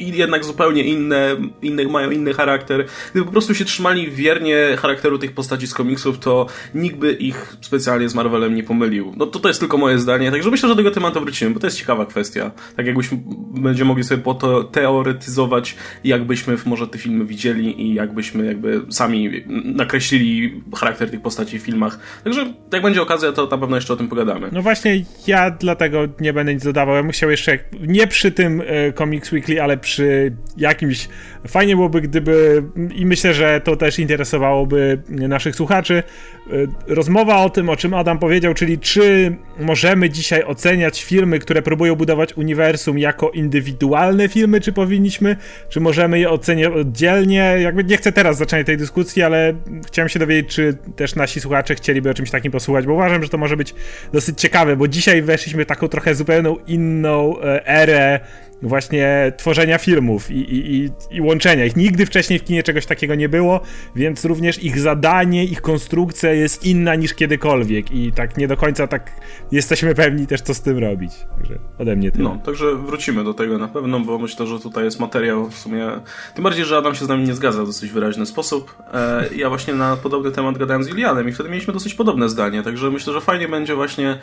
jednak 0.00 0.44
zupełnie 0.44 0.84
inne, 0.84 1.36
inne 1.62 1.84
mają 1.84 2.10
inny 2.10 2.34
charakter. 2.34 2.86
Gdyby 3.10 3.26
po 3.26 3.32
prostu 3.32 3.54
się 3.54 3.64
trzymali 3.64 4.10
wiernie 4.10 4.76
charakteru 4.78 5.18
tych 5.18 5.32
postaci 5.32 5.66
z 5.66 5.74
komiksów, 5.74 6.18
to 6.18 6.46
nikt 6.74 6.96
by 6.96 7.12
ich 7.12 7.56
specjalnie 7.60 8.08
z 8.08 8.14
Marvelem 8.14 8.54
nie 8.54 8.62
pomylił. 8.62 9.12
No 9.16 9.26
to 9.26 9.38
to 9.38 9.48
jest 9.48 9.60
tylko 9.60 9.78
moje 9.78 9.98
zdanie, 9.98 10.30
także 10.30 10.50
myślę, 10.50 10.68
że 10.68 10.74
do 10.74 10.82
tego 10.82 10.90
tematu 10.90 11.20
wrócimy, 11.20 11.50
bo 11.50 11.60
to 11.60 11.66
jest 11.66 11.78
ciekawa 11.78 12.06
kwestia. 12.06 12.50
Tak 12.76 12.86
jakbyśmy 12.86 13.18
będziemy 13.54 13.88
mogli 13.88 14.04
sobie 14.04 14.22
po 14.22 14.34
to 14.34 14.64
teoretyzować, 14.64 15.76
jakbyśmy 16.04 16.56
może 16.66 16.88
te 16.88 16.98
filmy 16.98 17.24
widzieli 17.24 17.82
i 17.82 17.94
jakbyśmy 17.94 18.46
jakby 18.46 18.82
sami 18.90 19.30
nakreślili 19.64 20.62
charakter 20.76 21.10
tych 21.10 21.22
postaci 21.22 21.58
w 21.58 21.62
filmach. 21.62 21.98
Także 22.24 22.54
tak 22.70 22.81
jak 22.82 22.90
będzie 22.90 23.02
okazja, 23.02 23.32
to 23.32 23.46
na 23.46 23.58
pewno 23.58 23.76
jeszcze 23.76 23.92
o 23.92 23.96
tym 23.96 24.08
pogadamy. 24.08 24.48
No 24.52 24.62
właśnie, 24.62 25.04
ja 25.26 25.50
dlatego 25.50 25.98
nie 26.20 26.32
będę 26.32 26.54
nic 26.54 26.64
dodawał. 26.64 26.94
Ja 26.94 27.02
bym 27.02 27.12
chciał 27.12 27.30
jeszcze, 27.30 27.58
nie 27.80 28.06
przy 28.06 28.32
tym 28.32 28.62
e, 28.66 28.92
Comics 28.92 29.32
Weekly, 29.32 29.62
ale 29.62 29.76
przy 29.76 30.36
jakimś. 30.56 31.08
Fajnie 31.48 31.76
byłoby, 31.76 32.00
gdyby. 32.00 32.62
I 32.94 33.06
myślę, 33.06 33.34
że 33.34 33.60
to 33.60 33.76
też 33.76 33.98
interesowałoby 33.98 35.02
naszych 35.08 35.56
słuchaczy. 35.56 36.02
E, 36.46 36.94
rozmowa 36.94 37.36
o 37.36 37.50
tym, 37.50 37.68
o 37.68 37.76
czym 37.76 37.94
Adam 37.94 38.18
powiedział, 38.18 38.54
czyli 38.54 38.78
czy 38.78 39.36
możemy 39.58 40.10
dzisiaj 40.10 40.44
oceniać 40.44 41.04
filmy, 41.04 41.38
które 41.38 41.62
próbują 41.62 41.94
budować 41.94 42.36
uniwersum 42.36 42.98
jako 42.98 43.30
indywidualne 43.30 44.28
filmy, 44.28 44.60
czy 44.60 44.72
powinniśmy, 44.72 45.36
czy 45.68 45.80
możemy 45.80 46.18
je 46.18 46.30
oceniać 46.30 46.72
oddzielnie. 46.72 47.56
Jakby 47.60 47.84
nie 47.84 47.96
chcę 47.96 48.12
teraz 48.12 48.36
zacząć 48.36 48.66
tej 48.66 48.76
dyskusji, 48.76 49.22
ale 49.22 49.54
chciałem 49.86 50.08
się 50.08 50.18
dowiedzieć, 50.18 50.54
czy 50.54 50.76
też 50.96 51.14
nasi 51.14 51.40
słuchacze 51.40 51.74
chcieliby 51.74 52.10
o 52.10 52.14
czymś 52.14 52.30
takim 52.30 52.52
posłuchać, 52.52 52.86
bo 52.86 52.92
uważam, 52.92 53.22
że 53.22 53.28
to 53.28 53.38
może 53.38 53.56
być 53.56 53.74
dosyć 54.12 54.40
ciekawe, 54.40 54.76
bo 54.76 54.88
dzisiaj 54.88 55.22
weszliśmy 55.22 55.66
taką 55.66 55.88
trochę 55.88 56.14
zupełną 56.14 56.56
inną 56.66 57.40
e, 57.40 57.66
erę 57.66 58.20
właśnie 58.62 59.32
tworzenia 59.36 59.78
filmów 59.78 60.30
i, 60.30 60.34
i, 60.34 60.90
i, 61.10 61.20
łączenia 61.20 61.64
ich. 61.64 61.76
Nigdy 61.76 62.06
wcześniej 62.06 62.38
w 62.38 62.44
kinie 62.44 62.62
czegoś 62.62 62.86
takiego 62.86 63.14
nie 63.14 63.28
było, 63.28 63.60
więc 63.96 64.24
również 64.24 64.62
ich 64.64 64.78
zadanie, 64.78 65.44
ich 65.44 65.60
konstrukcja 65.60 66.32
jest 66.32 66.66
inna 66.66 66.94
niż 66.94 67.14
kiedykolwiek 67.14 67.90
i 67.90 68.12
tak 68.12 68.36
nie 68.36 68.48
do 68.48 68.56
końca 68.56 68.86
tak 68.86 69.10
jesteśmy 69.52 69.94
pewni 69.94 70.26
też, 70.26 70.40
co 70.40 70.54
z 70.54 70.60
tym 70.60 70.78
robić. 70.78 71.12
Także 71.38 71.58
ode 71.78 71.96
mnie 71.96 72.10
tyle. 72.10 72.24
No, 72.24 72.38
także 72.44 72.76
wrócimy 72.76 73.24
do 73.24 73.34
tego 73.34 73.58
na 73.58 73.68
pewno, 73.68 74.00
bo 74.00 74.18
myślę, 74.18 74.46
że 74.46 74.60
tutaj 74.60 74.84
jest 74.84 75.00
materiał 75.00 75.50
w 75.50 75.58
sumie... 75.58 75.90
Tym 76.34 76.44
bardziej, 76.44 76.64
że 76.64 76.76
Adam 76.76 76.94
się 76.94 77.04
z 77.04 77.08
nami 77.08 77.24
nie 77.24 77.34
zgadza 77.34 77.62
w 77.62 77.66
dosyć 77.66 77.90
wyraźny 77.90 78.26
sposób. 78.26 78.76
E, 78.94 79.28
ja 79.36 79.48
właśnie 79.48 79.74
na 79.74 79.96
podobny 79.96 80.30
temat 80.30 80.58
gadałem 80.58 80.84
z 80.84 80.88
Ilianem 80.88 81.28
i 81.28 81.32
wtedy 81.32 81.48
mieliśmy 81.48 81.72
dosyć 81.72 81.94
podobne 81.94 82.28
zdanie, 82.28 82.62
także 82.62 82.90
myślę, 82.90 83.12
że 83.12 83.20
fajnie 83.20 83.48
będzie 83.48 83.74
właśnie 83.74 84.18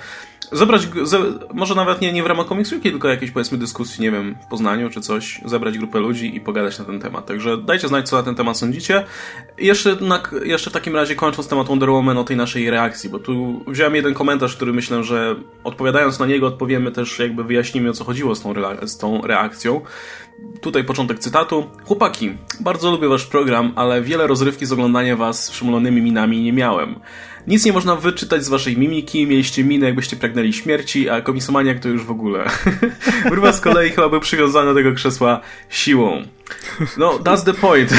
zebrać, 0.51 0.87
może 1.53 1.75
nawet 1.75 2.01
nie, 2.01 2.13
nie 2.13 2.23
w 2.23 2.25
ramach 2.25 2.47
Comics 2.47 2.71
Weeki, 2.71 2.91
tylko 2.91 3.07
jakiejś 3.07 3.31
powiedzmy 3.31 3.57
dyskusji, 3.57 4.01
nie 4.01 4.11
wiem, 4.11 4.28
w 4.43 4.47
Poznaniu 4.47 4.89
czy 4.89 5.01
coś, 5.01 5.41
zebrać 5.45 5.77
grupę 5.77 5.99
ludzi 5.99 6.35
i 6.35 6.41
pogadać 6.41 6.79
na 6.79 6.85
ten 6.85 6.99
temat. 6.99 7.25
Także 7.25 7.57
dajcie 7.57 7.87
znać, 7.87 8.09
co 8.09 8.17
na 8.17 8.23
ten 8.23 8.35
temat 8.35 8.57
sądzicie. 8.57 9.05
Jeszcze, 9.57 9.95
na, 9.95 10.23
jeszcze 10.45 10.69
w 10.69 10.73
takim 10.73 10.95
razie 10.95 11.15
kończąc 11.15 11.47
temat 11.47 11.67
Wonder 11.67 11.89
Woman 11.89 12.17
o 12.17 12.23
tej 12.23 12.37
naszej 12.37 12.69
reakcji, 12.69 13.09
bo 13.09 13.19
tu 13.19 13.63
wziąłem 13.67 13.95
jeden 13.95 14.13
komentarz, 14.13 14.55
który 14.55 14.73
myślę, 14.73 15.03
że 15.03 15.35
odpowiadając 15.63 16.19
na 16.19 16.25
niego 16.25 16.47
odpowiemy 16.47 16.91
też, 16.91 17.19
jakby 17.19 17.43
wyjaśnimy 17.43 17.89
o 17.89 17.93
co 17.93 18.03
chodziło 18.03 18.35
z 18.35 18.41
tą, 18.41 18.53
z 18.81 18.97
tą 18.97 19.21
reakcją. 19.21 19.81
Tutaj 20.61 20.83
początek 20.83 21.19
cytatu. 21.19 21.69
Chłopaki, 21.85 22.37
bardzo 22.59 22.91
lubię 22.91 23.07
wasz 23.07 23.25
program, 23.25 23.73
ale 23.75 24.01
wiele 24.01 24.27
rozrywki 24.27 24.65
z 24.65 24.71
oglądania 24.71 25.15
was 25.15 25.45
z 25.45 25.51
przymulonymi 25.51 26.01
minami 26.01 26.41
nie 26.41 26.53
miałem. 26.53 26.99
Nic 27.49 27.65
nie 27.65 27.73
można 27.73 27.95
wyczytać 27.95 28.45
z 28.45 28.49
waszej 28.49 28.77
mimiki, 28.77 29.27
mieliście 29.27 29.63
minę, 29.63 29.85
jakbyście 29.85 30.15
pragnęli 30.15 30.53
śmierci, 30.53 31.09
a 31.09 31.21
komisomaniak 31.21 31.79
to 31.79 31.89
już 31.89 32.03
w 32.03 32.11
ogóle. 32.11 32.49
Gruba 33.31 33.53
z 33.53 33.61
kolei 33.61 33.89
chyba 33.89 34.09
był 34.09 34.19
przywiązany 34.19 34.69
do 34.69 34.75
tego 34.75 34.93
krzesła 34.93 35.41
siłą. 35.69 36.23
No, 36.97 37.19
that's 37.19 37.45
the 37.45 37.53
point. 37.53 37.93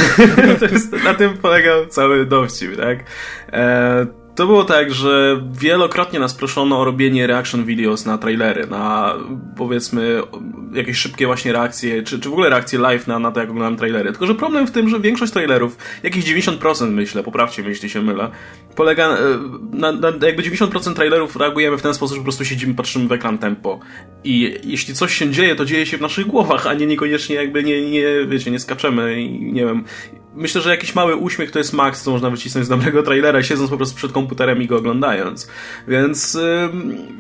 na 1.05 1.14
tym 1.14 1.38
polegał 1.38 1.86
cały 1.86 2.26
dowcip, 2.26 2.76
tak? 2.76 2.98
E, 3.53 4.19
to 4.35 4.47
było 4.47 4.64
tak, 4.64 4.95
że 4.95 5.43
wielokrotnie 5.53 6.20
nas 6.20 6.35
proszono 6.35 6.81
o 6.81 6.85
robienie 6.85 7.26
reaction 7.26 7.64
videos 7.64 8.07
na 8.07 8.18
trailery, 8.18 8.66
na 8.66 9.14
powiedzmy 9.57 10.22
jakieś 10.72 10.97
szybkie 10.97 11.26
właśnie 11.26 11.53
reakcje, 11.53 12.03
czy, 12.03 12.20
czy 12.20 12.28
w 12.28 12.33
ogóle 12.33 12.51
reakcje 12.51 12.78
live 12.78 13.07
na, 13.07 13.18
na 13.18 13.33
to, 13.33 13.41
jak 13.41 13.51
oglądam 13.51 13.76
trailery. 13.76 14.11
Tylko, 14.11 14.26
że 14.26 14.35
problem 14.35 14.66
w 14.66 14.70
tym, 14.70 14.89
że 14.89 15.01
większość 15.01 15.33
trailerów, 15.33 15.76
jakieś 16.03 16.24
90% 16.24 16.91
myślę, 16.91 17.22
poprawcie 17.22 17.62
mnie, 17.62 17.70
jeśli 17.70 17.91
się 17.91 18.03
mylę, 18.03 18.31
polega 18.76 19.09
e, 19.09 19.18
na, 19.72 19.93
na, 19.93 20.09
jakby 20.26 20.43
90% 20.43 20.95
trailerów 20.95 21.37
reagujemy 21.37 21.78
w 21.78 21.83
ten 21.83 21.95
sposób, 21.95 22.14
że 22.14 22.20
po 22.20 22.24
prostu 22.24 22.45
siedzimy, 22.45 22.74
patrzymy 22.74 23.09
w 23.09 23.12
ekran 23.12 23.39
tempo. 23.39 23.81
I 24.24 24.59
jeśli 24.64 24.95
coś 24.95 25.14
się 25.14 25.31
dzieje, 25.31 25.55
to 25.55 25.64
dzieje 25.64 25.87
się 25.87 25.99
w 25.99 26.01
naszych 26.01 26.26
głowach, 26.26 26.66
a 26.66 26.74
nie 26.74 26.87
niekoniecznie 26.87 27.37
jakby 27.37 27.64
nie, 27.64 27.91
nie 27.91 28.07
wiecie, 28.28 28.51
nie 28.51 28.61
skaczemy 28.61 29.22
i 29.22 29.53
nie 29.53 29.66
wiem, 29.66 29.85
myślę, 30.35 30.61
że 30.61 30.70
jakiś 30.70 30.95
mały 30.95 31.16
uśmiech 31.16 31.51
to 31.51 31.59
jest 31.59 31.72
maks, 31.72 32.03
co 32.03 32.11
można 32.11 32.31
wycisnąć 32.31 32.66
z 32.66 32.68
dobrego 32.68 33.03
trailera, 33.03 33.43
siedząc 33.43 33.70
po 33.70 33.76
prostu 33.76 33.97
przed 33.97 34.12
komputerem 34.12 34.62
i 34.62 34.66
go 34.66 34.76
oglądając. 34.76 35.49
Więc, 35.89 36.35
yy, 36.35 36.70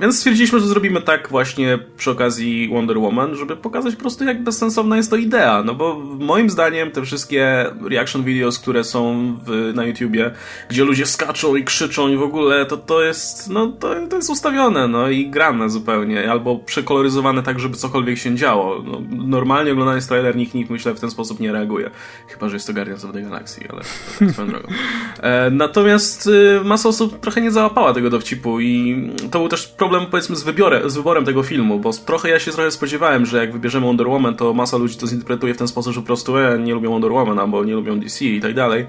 więc 0.00 0.16
stwierdziliśmy, 0.16 0.60
że 0.60 0.66
zrobimy 0.66 1.02
tak 1.02 1.28
właśnie 1.28 1.78
przy 1.96 2.10
okazji 2.10 2.68
Wonder 2.68 2.98
Woman, 2.98 3.34
żeby 3.34 3.56
pokazać 3.56 3.94
po 3.94 4.00
prostu, 4.00 4.24
jak 4.24 4.44
bezsensowna 4.44 4.96
jest 4.96 5.10
to 5.10 5.16
idea. 5.16 5.62
No 5.62 5.74
bo 5.74 5.98
moim 6.18 6.50
zdaniem 6.50 6.90
te 6.90 7.02
wszystkie 7.02 7.66
reaction 7.90 8.24
videos, 8.24 8.58
które 8.58 8.84
są 8.84 9.34
w, 9.46 9.72
na 9.74 9.84
YouTubie, 9.84 10.30
gdzie 10.70 10.84
ludzie 10.84 11.06
skaczą 11.06 11.56
i 11.56 11.64
krzyczą 11.64 12.08
i 12.08 12.16
w 12.16 12.22
ogóle, 12.22 12.66
to 12.66 12.76
to 12.76 13.02
jest, 13.02 13.50
no 13.50 13.66
to, 13.66 13.94
to 14.10 14.16
jest 14.16 14.30
ustawione, 14.30 14.88
no 14.88 15.08
i 15.08 15.30
grane 15.30 15.70
zupełnie, 15.70 16.30
albo 16.30 16.58
przekoloryzowane 16.58 17.42
tak, 17.42 17.60
żeby 17.60 17.76
cokolwiek 17.76 18.18
się 18.18 18.34
działo. 18.34 18.82
No, 18.84 19.02
normalnie 19.10 19.72
oglądając 19.72 20.08
trailer 20.08 20.36
nikt, 20.36 20.54
nikt 20.54 20.70
myślę 20.70 20.94
w 20.94 21.00
ten 21.00 21.10
sposób 21.10 21.40
nie 21.40 21.52
reaguje. 21.52 21.90
Chyba, 22.28 22.48
że 22.48 22.56
jest 22.56 22.66
to 22.66 22.72
Guardians 23.00 23.04
of 23.04 23.12
the 23.12 23.22
Galaxy, 23.22 23.60
ale 23.68 23.82
to 24.28 24.32
swoją 24.32 24.48
drogą. 24.48 24.68
E, 25.22 25.50
natomiast 25.50 26.26
y, 26.26 26.60
masa 26.64 26.88
osób 26.88 27.20
trochę 27.20 27.40
nie 27.40 27.50
załapała 27.50 27.94
tego 27.94 28.10
dowcipu 28.10 28.60
i 28.60 29.10
to 29.30 29.38
był 29.38 29.48
też 29.48 29.66
problem 29.66 30.06
powiedzmy 30.06 30.36
z, 30.36 30.42
wybiorem, 30.42 30.90
z 30.90 30.96
wyborem 30.96 31.24
tego 31.24 31.42
filmu, 31.42 31.78
bo 31.78 31.92
trochę 31.92 32.28
ja 32.28 32.38
się 32.38 32.50
trochę 32.50 32.70
spodziewałem, 32.70 33.26
że 33.26 33.38
jak 33.38 33.52
wybierzemy 33.52 33.86
Wonder 33.86 34.08
Woman, 34.08 34.36
to 34.36 34.54
masa 34.54 34.76
ludzi 34.76 34.96
to 34.96 35.06
zinterpretuje 35.06 35.54
w 35.54 35.56
ten 35.56 35.68
sposób, 35.68 35.94
że 35.94 36.00
po 36.00 36.06
prostu 36.06 36.38
e, 36.38 36.58
nie 36.58 36.74
lubią 36.74 36.90
Wonder 36.90 37.12
Woman 37.12 37.38
albo 37.38 37.64
nie 37.64 37.74
lubią 37.74 38.00
DC 38.00 38.24
i 38.24 38.40
tak 38.40 38.54
dalej. 38.54 38.86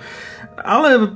Ale 0.63 1.07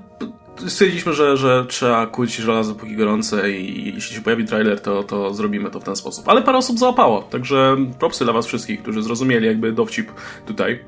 stwierdziliśmy, 0.67 1.13
że, 1.13 1.37
że 1.37 1.65
trzeba 1.67 2.07
kuć 2.07 2.35
żelazo 2.35 2.75
póki 2.75 2.95
gorące 2.95 3.51
i 3.51 3.93
jeśli 3.95 4.15
się 4.15 4.21
pojawi 4.21 4.45
trailer, 4.45 4.81
to, 4.81 5.03
to 5.03 5.33
zrobimy 5.33 5.71
to 5.71 5.79
w 5.79 5.83
ten 5.83 5.95
sposób. 5.95 6.29
Ale 6.29 6.41
parę 6.41 6.57
osób 6.57 6.79
załapało, 6.79 7.21
także 7.21 7.77
propsy 7.99 8.23
dla 8.23 8.33
was 8.33 8.45
wszystkich, 8.45 8.81
którzy 8.81 9.03
zrozumieli 9.03 9.45
jakby 9.45 9.71
dowcip 9.71 10.11
tutaj. 10.45 10.79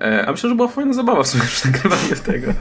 E, 0.00 0.26
a 0.26 0.32
myślę, 0.32 0.48
że 0.48 0.54
była 0.54 0.68
fajna 0.68 0.92
zabawa 0.92 1.22
w 1.22 1.28
sumie 1.28 1.44
przy 1.44 1.66
nagrywaniu 1.66 2.16
tego. 2.26 2.52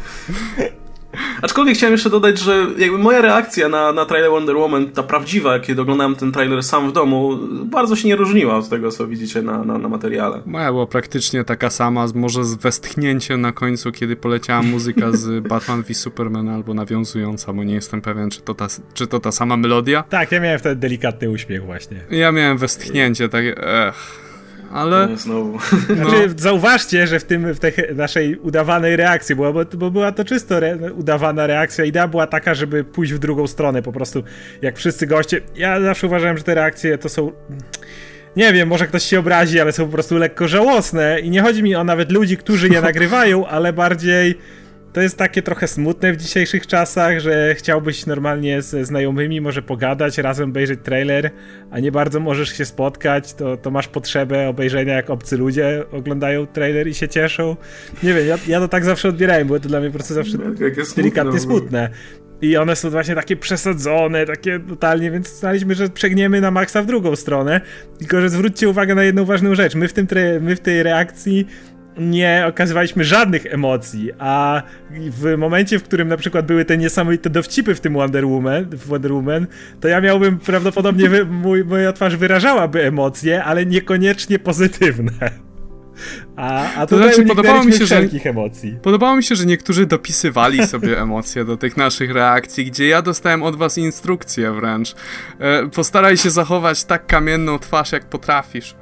Aczkolwiek 1.42 1.76
chciałem 1.76 1.92
jeszcze 1.92 2.10
dodać, 2.10 2.40
że 2.40 2.68
jakby 2.78 2.98
moja 2.98 3.22
reakcja 3.22 3.70
na, 3.70 3.94
na 3.94 4.06
trailer 4.06 4.32
Wonder 4.32 4.58
Woman, 4.58 4.90
ta 4.90 5.04
prawdziwa, 5.04 5.60
kiedy 5.60 5.82
oglądałem 5.82 6.16
ten 6.16 6.32
trailer 6.32 6.64
sam 6.64 6.90
w 6.90 6.94
domu, 6.94 7.38
bardzo 7.66 7.96
się 7.96 8.08
nie 8.08 8.16
różniła 8.16 8.58
od 8.58 8.70
tego, 8.70 8.92
co 8.92 9.08
widzicie 9.08 9.42
na, 9.42 9.64
na, 9.64 9.78
na 9.78 9.90
materiale. 9.90 10.42
Moja 10.46 10.72
była 10.72 10.88
praktycznie 10.88 11.44
taka 11.44 11.70
sama, 11.70 12.06
może 12.16 12.46
z 12.46 12.56
westchnięciem 12.56 13.42
na 13.42 13.52
końcu, 13.52 13.92
kiedy 13.92 14.16
poleciała 14.16 14.62
muzyka 14.62 15.12
z 15.12 15.40
Batman 15.50 15.84
v 15.84 15.94
Superman 15.94 16.50
albo 16.50 16.74
nawiązująca, 16.74 17.54
bo 17.54 17.64
nie 17.64 17.74
jestem 17.74 18.02
pewien, 18.02 18.30
czy 18.30 18.42
to 18.42 18.56
ta, 18.56 18.68
czy 18.94 19.08
to 19.08 19.20
ta 19.20 19.32
sama 19.32 19.58
melodia. 19.58 20.04
Tak, 20.04 20.32
ja 20.32 20.40
miałem 20.40 20.60
wtedy 20.60 20.76
delikatny 20.76 21.30
uśmiech 21.30 21.66
właśnie. 21.66 22.02
Ja 22.12 22.32
miałem 22.32 22.58
westchnięcie, 22.58 23.30
takie 23.30 23.58
ech 23.58 24.29
ale... 24.72 25.08
No, 25.08 25.18
znowu. 25.18 25.60
Znaczy, 25.96 26.34
zauważcie, 26.38 27.08
że 27.08 27.20
w 27.20 27.24
tym, 27.24 27.54
w 27.54 27.60
tej 27.60 27.74
naszej 27.96 28.38
udawanej 28.38 28.96
reakcji, 28.96 29.36
bo, 29.36 29.54
bo 29.78 29.92
była 29.92 30.12
to 30.12 30.26
czysto 30.26 30.58
re, 30.58 30.94
udawana 30.94 31.48
reakcja, 31.48 31.86
idea 31.86 32.08
była 32.08 32.28
taka, 32.28 32.54
żeby 32.54 32.84
pójść 32.84 33.14
w 33.14 33.20
drugą 33.20 33.48
stronę, 33.48 33.82
po 33.82 33.92
prostu 33.92 34.24
jak 34.62 34.78
wszyscy 34.78 35.08
goście. 35.08 35.42
Ja 35.56 35.82
zawsze 35.82 36.08
uważałem, 36.08 36.38
że 36.38 36.44
te 36.44 36.56
reakcje 36.56 36.98
to 36.98 37.10
są 37.10 37.32
nie 38.36 38.54
wiem, 38.54 38.70
może 38.70 38.88
ktoś 38.88 39.04
się 39.04 39.20
obrazi, 39.20 39.60
ale 39.60 39.72
są 39.72 39.86
po 39.86 39.92
prostu 39.92 40.18
lekko 40.18 40.48
żałosne 40.48 41.20
i 41.20 41.30
nie 41.30 41.42
chodzi 41.42 41.64
mi 41.64 41.76
o 41.76 41.84
nawet 41.84 42.12
ludzi, 42.12 42.38
którzy 42.38 42.70
je 42.70 42.82
nagrywają, 42.92 43.48
ale 43.48 43.74
bardziej 43.74 44.36
to 45.00 45.04
jest 45.04 45.18
takie 45.18 45.42
trochę 45.42 45.68
smutne 45.68 46.14
w 46.14 46.18
dzisiejszych 46.18 46.68
czasach, 46.68 47.20
że 47.20 47.56
chciałbyś 47.56 48.06
normalnie 48.06 48.62
ze 48.62 48.86
znajomymi 48.86 49.42
może 49.42 49.62
pogadać, 49.62 50.18
razem 50.18 50.50
obejrzeć 50.50 50.80
trailer, 50.84 51.32
a 51.72 51.80
nie 51.80 51.92
bardzo 51.92 52.20
możesz 52.20 52.58
się 52.58 52.66
spotkać, 52.66 53.34
to, 53.34 53.58
to 53.58 53.72
masz 53.72 53.88
potrzebę 53.88 54.48
obejrzenia, 54.48 54.94
jak 54.94 55.10
obcy 55.10 55.38
ludzie 55.38 55.84
oglądają 55.92 56.48
trailer 56.48 56.88
i 56.88 56.94
się 56.94 57.08
cieszą. 57.08 57.56
Nie 58.04 58.14
wiem, 58.14 58.28
ja, 58.28 58.38
ja 58.48 58.60
to 58.60 58.68
tak 58.68 58.86
zawsze 58.86 59.10
odbierałem, 59.10 59.48
było 59.48 59.60
to 59.60 59.70
dla 59.70 59.80
mnie 59.80 59.90
po 59.90 59.94
prostu 59.94 60.14
zawsze 60.14 60.38
no, 60.38 60.70
delikatnie 60.96 61.40
smutne. 61.40 61.40
smutne. 61.40 61.90
I 62.42 62.58
one 62.58 62.76
są 62.76 62.90
właśnie 62.90 63.16
takie 63.16 63.36
przesadzone, 63.36 64.26
takie 64.26 64.60
totalnie, 64.60 65.12
więc 65.12 65.40
znaliśmy, 65.40 65.76
że 65.76 65.90
przegniemy 65.90 66.42
na 66.42 66.52
maksa 66.52 66.82
w 66.82 66.86
drugą 66.86 67.16
stronę. 67.16 67.62
Tylko, 68.00 68.22
że 68.22 68.30
zwróćcie 68.30 68.70
uwagę 68.70 68.96
na 68.96 69.04
jedną 69.04 69.26
ważną 69.26 69.56
rzecz. 69.56 69.76
My 69.76 69.88
w, 69.88 69.94
tym 69.94 70.08
my 70.42 70.56
w 70.56 70.60
tej 70.60 70.84
reakcji 70.84 71.48
nie 72.00 72.46
okazywaliśmy 72.48 73.04
żadnych 73.04 73.46
emocji, 73.46 74.12
a 74.20 74.64
w 74.92 75.38
momencie, 75.38 75.80
w 75.80 75.84
którym 75.84 76.08
na 76.08 76.18
przykład 76.18 76.46
były 76.46 76.66
te 76.66 76.78
niesamowite 76.78 77.30
dowcipy 77.30 77.76
w 77.76 77.82
tym 77.82 77.94
Wonder 77.94 78.26
Woman, 78.26 78.66
w 78.66 78.88
Wonder 78.88 79.14
Woman 79.14 79.48
to 79.80 79.88
ja 79.88 80.02
miałbym 80.02 80.40
prawdopodobnie, 80.40 81.10
wy, 81.10 81.26
mój, 81.26 81.66
moja 81.66 81.94
twarz 81.94 82.16
wyrażałaby 82.16 82.84
emocje, 82.84 83.44
ale 83.44 83.66
niekoniecznie 83.66 84.40
pozytywne. 84.40 85.12
A, 86.36 86.74
a 86.76 86.88
to 86.88 86.98
znaczy, 86.98 87.24
podobało 87.24 87.64
mi 87.64 87.74
się, 87.74 87.86
że 87.86 88.08
emocji. 88.24 88.78
Podobało 88.82 89.16
mi 89.16 89.24
się, 89.24 89.36
że 89.36 89.46
niektórzy 89.46 89.86
dopisywali 89.86 90.68
sobie 90.68 91.00
emocje 91.02 91.46
do 91.46 91.58
tych 91.58 91.78
naszych 91.78 92.12
reakcji, 92.12 92.66
gdzie 92.66 92.88
ja 92.88 93.02
dostałem 93.02 93.44
od 93.44 93.56
was 93.56 93.78
instrukcję 93.78 94.52
wręcz. 94.52 94.96
E, 95.40 95.70
postaraj 95.70 96.18
się 96.18 96.30
zachować 96.30 96.84
tak 96.84 97.08
kamienną 97.08 97.60
twarz, 97.60 97.92
jak 97.92 98.06
potrafisz. 98.06 98.76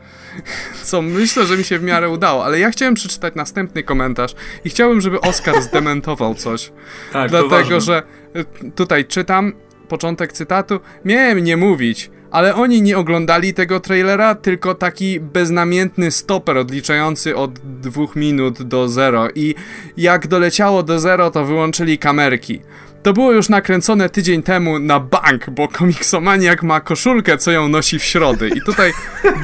Co 0.83 1.01
myślę, 1.01 1.45
że 1.45 1.57
mi 1.57 1.63
się 1.63 1.79
w 1.79 1.83
miarę 1.83 2.09
udało, 2.09 2.45
ale 2.45 2.59
ja 2.59 2.71
chciałem 2.71 2.93
przeczytać 2.93 3.35
następny 3.35 3.83
komentarz 3.83 4.35
i 4.65 4.69
chciałbym, 4.69 5.01
żeby 5.01 5.21
Oskar 5.21 5.61
zdementował 5.69 6.35
coś. 6.35 6.71
Tak, 7.13 7.29
Dlatego, 7.29 7.81
że 7.81 8.03
y, 8.35 8.71
tutaj 8.71 9.05
czytam. 9.05 9.53
początek 9.87 10.33
cytatu, 10.33 10.79
miałem 11.05 11.39
nie 11.43 11.57
mówić, 11.57 12.11
ale 12.31 12.55
oni 12.55 12.81
nie 12.81 12.97
oglądali 12.97 13.53
tego 13.53 13.79
trailera, 13.79 14.35
tylko 14.35 14.75
taki 14.75 15.19
beznamiętny 15.19 16.11
stoper 16.11 16.57
odliczający 16.57 17.35
od 17.35 17.59
dwóch 17.59 18.15
minut 18.15 18.63
do 18.63 18.89
zero 18.89 19.27
i 19.35 19.55
jak 19.97 20.27
doleciało 20.27 20.83
do 20.83 20.99
zero, 20.99 21.31
to 21.31 21.45
wyłączyli 21.45 21.97
kamerki. 21.97 22.61
To 23.03 23.13
było 23.13 23.31
już 23.31 23.49
nakręcone 23.49 24.09
tydzień 24.09 24.43
temu 24.43 24.79
na 24.79 24.99
bank, 24.99 25.49
bo 25.49 25.67
komiksomaniak 25.67 26.63
ma 26.63 26.81
koszulkę, 26.81 27.37
co 27.37 27.51
ją 27.51 27.67
nosi 27.67 27.99
w 27.99 28.03
środy. 28.03 28.49
I 28.49 28.61
tutaj 28.61 28.93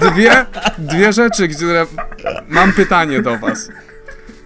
dwie, 0.01 0.45
dwie 0.78 1.14
rzeczy, 1.14 1.47
które 1.47 1.86
mam 2.49 2.74
pytanie 2.74 3.22
do 3.22 3.38
was. 3.38 3.70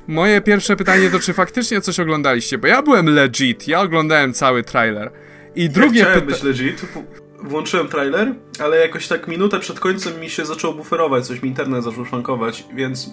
Moje 0.07 0.41
pierwsze 0.41 0.75
pytanie 0.75 1.09
to, 1.09 1.19
czy 1.19 1.33
faktycznie 1.33 1.81
coś 1.81 1.99
oglądaliście? 1.99 2.57
Bo 2.57 2.67
ja 2.67 2.81
byłem 2.81 3.09
legit, 3.09 3.67
ja 3.67 3.81
oglądałem 3.81 4.33
cały 4.33 4.63
trailer. 4.63 5.11
I 5.55 5.69
drugie 5.69 5.99
ja 5.99 6.05
pytanie. 6.05 6.25
być 6.25 6.43
legit, 6.43 6.81
włączyłem 7.43 7.87
trailer, 7.87 8.33
ale 8.59 8.77
jakoś 8.77 9.07
tak 9.07 9.27
minutę 9.27 9.59
przed 9.59 9.79
końcem 9.79 10.19
mi 10.19 10.29
się 10.29 10.45
zaczęło 10.45 10.73
buferować, 10.73 11.27
coś 11.27 11.41
mi 11.41 11.49
internet 11.49 11.83
zaczął 11.83 12.05
szwankować, 12.05 12.65
więc 12.73 13.07
e, 13.07 13.11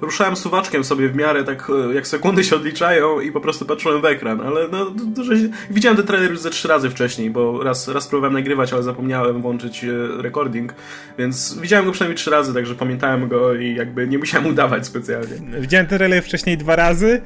ruszałem 0.00 0.36
suwaczkiem 0.36 0.84
sobie 0.84 1.08
w 1.08 1.16
miarę 1.16 1.44
tak, 1.44 1.70
e, 1.90 1.94
jak 1.94 2.06
sekundy 2.06 2.44
się 2.44 2.56
odliczają 2.56 3.20
i 3.20 3.32
po 3.32 3.40
prostu 3.40 3.64
patrzyłem 3.64 4.00
w 4.00 4.04
ekran, 4.04 4.40
ale 4.40 4.68
no, 4.68 4.90
dużo 4.90 5.36
się... 5.36 5.48
widziałem 5.70 5.96
ten 5.96 6.06
trailer 6.06 6.30
już 6.30 6.40
ze 6.40 6.50
trzy 6.50 6.68
razy 6.68 6.90
wcześniej, 6.90 7.30
bo 7.30 7.62
raz, 7.62 7.88
raz 7.88 8.08
próbowałem 8.08 8.34
nagrywać, 8.34 8.72
ale 8.72 8.82
zapomniałem 8.82 9.42
włączyć 9.42 9.84
e, 9.84 9.88
recording, 10.22 10.74
więc 11.18 11.58
widziałem 11.58 11.86
go 11.86 11.92
przynajmniej 11.92 12.16
trzy 12.16 12.30
razy, 12.30 12.54
także 12.54 12.74
pamiętałem 12.74 13.28
go 13.28 13.54
i 13.54 13.74
jakby 13.74 14.08
nie 14.08 14.18
musiałem 14.18 14.46
udawać 14.46 14.86
specjalnie. 14.86 15.60
Widziałem 15.60 15.86
ten 15.86 15.98
trailer 15.98 16.22
wcześniej 16.22 16.58
dwa 16.58 16.76
razy 16.76 17.22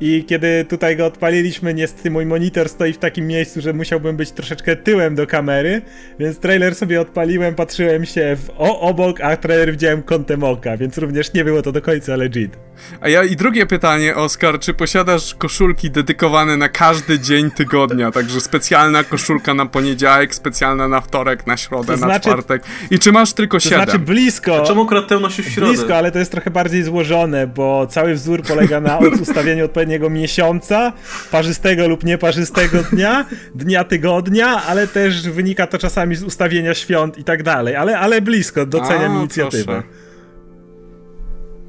i 0.00 0.24
kiedy 0.24 0.64
tutaj 0.68 0.96
go 0.96 1.06
odpaliliśmy, 1.06 1.74
niestety 1.74 2.10
mój 2.10 2.26
monitor 2.26 2.68
stoi 2.68 2.92
w 2.92 2.98
takim 2.98 3.26
miejscu, 3.26 3.60
że 3.60 3.72
musiałbym 3.72 4.16
być 4.16 4.30
troszeczkę 4.32 4.76
tyłem 4.76 5.14
do 5.14 5.26
kamery, 5.26 5.82
więc 6.18 6.38
trailer 6.38 6.74
sobie 6.74 7.00
odpaliłem, 7.00 7.54
patrzyłem 7.54 8.06
się 8.06 8.36
w 8.36 8.50
o 8.58 8.80
obok, 8.80 9.20
a 9.20 9.36
trailer 9.36 9.70
widziałem 9.72 10.02
kątem 10.02 10.44
oka, 10.44 10.76
więc 10.76 10.98
również 10.98 11.32
nie 11.34 11.44
było 11.44 11.62
to 11.62 11.72
do 11.72 11.82
końca 11.82 12.16
legit. 12.16 12.56
A 13.00 13.08
ja 13.08 13.24
i 13.24 13.36
drugie 13.36 13.66
pytanie, 13.66 14.14
Oskar, 14.16 14.58
czy 14.60 14.74
posiadasz 14.74 15.34
koszulki 15.34 15.90
dedykowane 15.90 16.56
na 16.56 16.68
każdy 16.68 17.18
dzień 17.18 17.50
tygodnia? 17.50 18.10
Także 18.10 18.40
specjalna 18.40 19.04
koszulka 19.04 19.54
na 19.54 19.66
poniedziałek, 19.66 20.34
specjalna 20.34 20.88
na 20.88 21.00
wtorek, 21.00 21.46
na 21.46 21.56
środę, 21.56 21.86
To 21.86 21.92
na 21.92 21.96
znaczy- 22.06 22.20
czwartek. 22.20 22.62
I 22.90 22.98
czy 22.98 23.12
masz 23.12 23.32
tylko 23.32 23.56
To 23.56 23.60
siedem? 23.60 23.82
znaczy 23.84 23.98
blisko. 23.98 24.62
A 24.62 24.66
czemu 24.66 24.82
akurat 24.82 25.08
tę 25.08 25.18
nosisz 25.20 25.46
w 25.46 25.50
środę? 25.50 25.72
Blisko, 25.72 25.96
ale 25.96 26.12
to 26.12 26.18
jest 26.18 26.30
trochę 26.32 26.50
bardziej 26.50 26.82
złożone, 26.82 27.46
bo 27.46 27.86
cały 27.86 28.14
wzór 28.14 28.42
polega 28.42 28.80
na 28.80 28.98
od- 28.98 29.20
ustawieniu 29.28 29.68
odpowiedniego 29.88 30.10
miesiąca, 30.10 30.92
parzystego 31.30 31.88
lub 31.88 32.04
nieparzystego 32.04 32.82
dnia, 32.82 33.26
dnia 33.54 33.84
tygodnia, 33.84 34.62
ale 34.64 34.86
też 34.86 35.28
wynika 35.28 35.66
to 35.66 35.78
czasami 35.78 36.16
z 36.16 36.22
ustawienia 36.22 36.74
świąt 36.74 37.18
i 37.18 37.24
tak 37.24 37.42
dalej. 37.42 37.76
Ale, 37.76 37.98
ale 37.98 38.22
blisko, 38.22 38.66
doceniam 38.66 39.12
A, 39.12 39.18
inicjatywę. 39.18 39.64
proszę. 39.64 39.82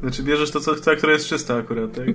Znaczy 0.02 0.24
bierzesz 0.24 0.52
to, 0.52 0.60
co, 0.60 0.76
ta, 0.76 0.96
która 0.96 1.14
jest 1.14 1.26
czysta 1.26 1.56
akurat, 1.56 1.90
tak? 1.96 2.08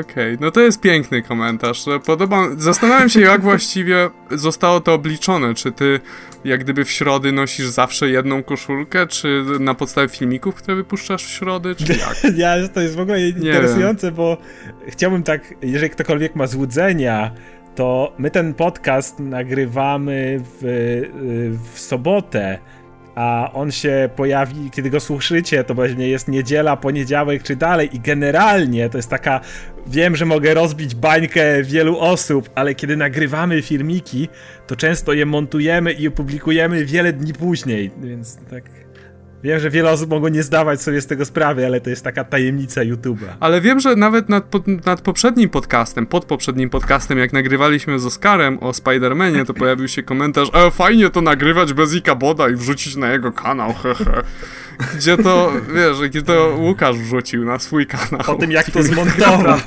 Okej, 0.00 0.36
no 0.40 0.50
to 0.50 0.60
jest 0.60 0.80
piękny 0.80 1.22
komentarz. 1.22 1.84
Podoba... 2.06 2.48
Zastanawiam 2.56 3.08
się, 3.08 3.20
jak 3.20 3.40
właściwie 3.40 4.10
zostało 4.30 4.80
to 4.80 4.94
obliczone. 4.94 5.54
Czy 5.54 5.72
ty, 5.72 6.00
jak 6.44 6.64
gdyby 6.64 6.84
w 6.84 6.90
środy 6.90 7.32
nosisz 7.32 7.66
zawsze 7.66 8.10
jedną 8.10 8.42
koszulkę, 8.42 9.06
czy 9.06 9.44
na 9.60 9.74
podstawie 9.74 10.08
filmików, 10.08 10.54
które 10.54 10.76
wypuszczasz 10.76 11.24
w 11.24 11.28
środy, 11.28 11.74
czy 11.74 11.92
jak? 11.92 12.16
Ja, 12.36 12.68
to 12.68 12.80
jest 12.80 12.96
w 12.96 13.00
ogóle 13.00 13.28
interesujące, 13.28 14.12
bo 14.12 14.36
chciałbym 14.88 15.22
tak, 15.22 15.54
jeżeli 15.62 15.90
ktokolwiek 15.90 16.36
ma 16.36 16.46
złudzenia, 16.46 17.30
to 17.74 18.12
my 18.18 18.30
ten 18.30 18.54
podcast 18.54 19.18
nagrywamy 19.18 20.40
w, 20.60 20.60
w 21.72 21.78
sobotę, 21.78 22.58
a 23.18 23.50
on 23.52 23.72
się 23.72 24.08
pojawi, 24.16 24.70
kiedy 24.70 24.90
go 24.90 25.00
słyszycie, 25.00 25.64
to 25.64 25.74
pewnie 25.74 26.08
jest 26.08 26.28
niedziela, 26.28 26.76
poniedziałek 26.76 27.42
czy 27.42 27.56
dalej 27.56 27.96
i 27.96 28.00
generalnie 28.00 28.90
to 28.90 28.98
jest 28.98 29.10
taka, 29.10 29.40
wiem, 29.86 30.16
że 30.16 30.24
mogę 30.24 30.54
rozbić 30.54 30.94
bańkę 30.94 31.62
wielu 31.62 31.98
osób, 31.98 32.50
ale 32.54 32.74
kiedy 32.74 32.96
nagrywamy 32.96 33.62
filmiki, 33.62 34.28
to 34.66 34.76
często 34.76 35.12
je 35.12 35.26
montujemy 35.26 35.92
i 35.92 36.08
opublikujemy 36.08 36.84
wiele 36.84 37.12
dni 37.12 37.32
później, 37.32 37.90
więc 38.02 38.38
tak... 38.50 38.87
Wiem, 39.42 39.60
że 39.60 39.70
wiele 39.70 39.90
osób 39.90 40.10
mogło 40.10 40.28
nie 40.28 40.42
zdawać 40.42 40.82
sobie 40.82 41.00
z 41.00 41.06
tego 41.06 41.24
sprawy, 41.24 41.66
ale 41.66 41.80
to 41.80 41.90
jest 41.90 42.04
taka 42.04 42.24
tajemnica 42.24 42.80
YouTube'a. 42.80 43.26
Ale 43.40 43.60
wiem, 43.60 43.80
że 43.80 43.96
nawet 43.96 44.28
nad, 44.28 44.44
pod, 44.44 44.66
nad 44.66 45.00
poprzednim 45.00 45.50
podcastem, 45.50 46.06
pod 46.06 46.24
poprzednim 46.24 46.70
podcastem, 46.70 47.18
jak 47.18 47.32
nagrywaliśmy 47.32 47.98
z 47.98 48.06
Oskarem 48.06 48.58
o 48.58 48.70
Spider-Manie, 48.70 49.46
to 49.46 49.54
pojawił 49.54 49.88
się 49.88 50.02
komentarz 50.02 50.48
e, 50.54 50.70
fajnie 50.70 51.10
to 51.10 51.20
nagrywać 51.20 51.72
bez 51.72 51.94
Ikaboda 51.94 52.48
i 52.48 52.54
wrzucić 52.54 52.96
na 52.96 53.10
jego 53.10 53.32
kanał, 53.32 53.74
hehe. 53.74 54.22
Gdzie 54.96 55.16
to, 55.16 55.52
wiesz, 55.74 56.08
gdzie 56.08 56.22
to 56.22 56.56
Łukasz 56.58 56.96
wrzucił 56.96 57.44
na 57.44 57.58
swój 57.58 57.86
kanał. 57.86 58.20
Po 58.26 58.34
tym, 58.34 58.50
jak 58.50 58.70
to 58.70 58.82
zmontował. 58.82 59.58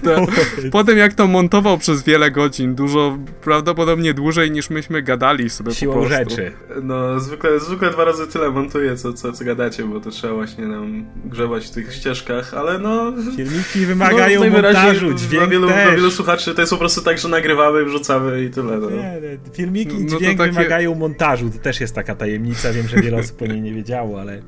Po 0.71 0.83
tym, 0.83 0.97
jak 0.97 1.13
to 1.13 1.27
montował 1.27 1.77
przez 1.77 2.03
wiele 2.03 2.31
godzin, 2.31 2.75
dużo, 2.75 3.17
prawdopodobnie 3.41 4.13
dłużej 4.13 4.51
niż 4.51 4.69
myśmy 4.69 5.01
gadali 5.01 5.49
sobie 5.49 5.73
Siłą 5.73 5.93
po 5.93 5.99
prostu. 5.99 6.29
rzeczy. 6.29 6.51
No, 6.83 7.19
zwykle, 7.19 7.59
zwykle 7.59 7.89
dwa 7.89 8.05
razy 8.05 8.27
tyle 8.27 8.49
montuję, 8.51 8.95
co, 8.95 9.13
co, 9.13 9.31
co 9.33 9.45
gadacie, 9.45 9.83
bo 9.83 9.99
to 9.99 10.11
trzeba 10.11 10.33
właśnie 10.33 10.67
nam 10.67 11.05
grzebać 11.25 11.67
w 11.67 11.71
tych 11.71 11.93
ścieżkach, 11.93 12.53
ale 12.53 12.79
no... 12.79 13.13
Filmiki 13.35 13.85
wymagają 13.85 14.43
no, 14.43 14.49
montażu, 14.49 15.13
dźwięk 15.13 15.43
dla 15.43 15.47
wielu, 15.47 15.67
też. 15.67 15.83
dla 15.85 15.95
wielu 15.95 16.11
słuchaczy 16.11 16.55
to 16.55 16.61
jest 16.61 16.71
po 16.71 16.77
prostu 16.77 17.01
tak, 17.01 17.17
że 17.17 17.29
nagrywamy, 17.29 17.85
wrzucamy 17.85 18.43
i 18.43 18.49
tyle. 18.49 18.77
No. 18.77 18.89
Nie, 18.89 18.97
nie, 18.97 19.37
filmiki 19.53 19.95
i 19.95 20.05
No 20.05 20.17
dźwięk 20.17 20.37
takie- 20.37 20.51
wymagają 20.51 20.95
montażu, 20.95 21.49
to 21.49 21.57
też 21.59 21.81
jest 21.81 21.95
taka 21.95 22.15
tajemnica, 22.15 22.73
wiem, 22.73 22.87
że 22.87 22.97
wiele 22.97 23.17
osób 23.17 23.41
o 23.41 23.45
niej 23.45 23.61
nie 23.61 23.73
wiedziało, 23.73 24.21
ale 24.21 24.41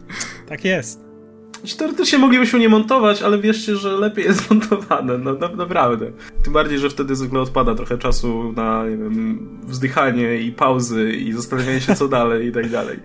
tak 0.48 0.66
jest. 0.66 1.14
Znaczy, 1.60 1.78
Teoretycznie 1.78 2.20
moglibyśmy 2.20 2.60
nie 2.60 2.70
montować, 2.70 3.22
ale 3.22 3.40
wierzcie, 3.40 3.76
że 3.76 3.92
lepiej 3.92 4.26
jest 4.30 4.50
montowane, 4.50 5.18
no 5.18 5.34
na, 5.34 5.48
naprawdę. 5.48 6.12
Tym 6.44 6.54
bardziej, 6.54 6.80
że 6.80 6.90
wtedy 6.90 7.16
zwykle 7.16 7.40
odpada 7.40 7.76
trochę 7.76 7.98
czasu 7.98 8.54
na, 8.56 8.84
nie 8.90 8.98
wiem, 8.98 9.50
wzdychanie 9.64 10.38
i 10.38 10.52
pauzy 10.52 11.12
i 11.12 11.34
zastanawianie 11.34 11.82
się 11.82 11.96
co 11.96 12.08
dalej 12.08 12.48
i 12.48 12.52
tak 12.52 12.70
dalej. 12.70 13.00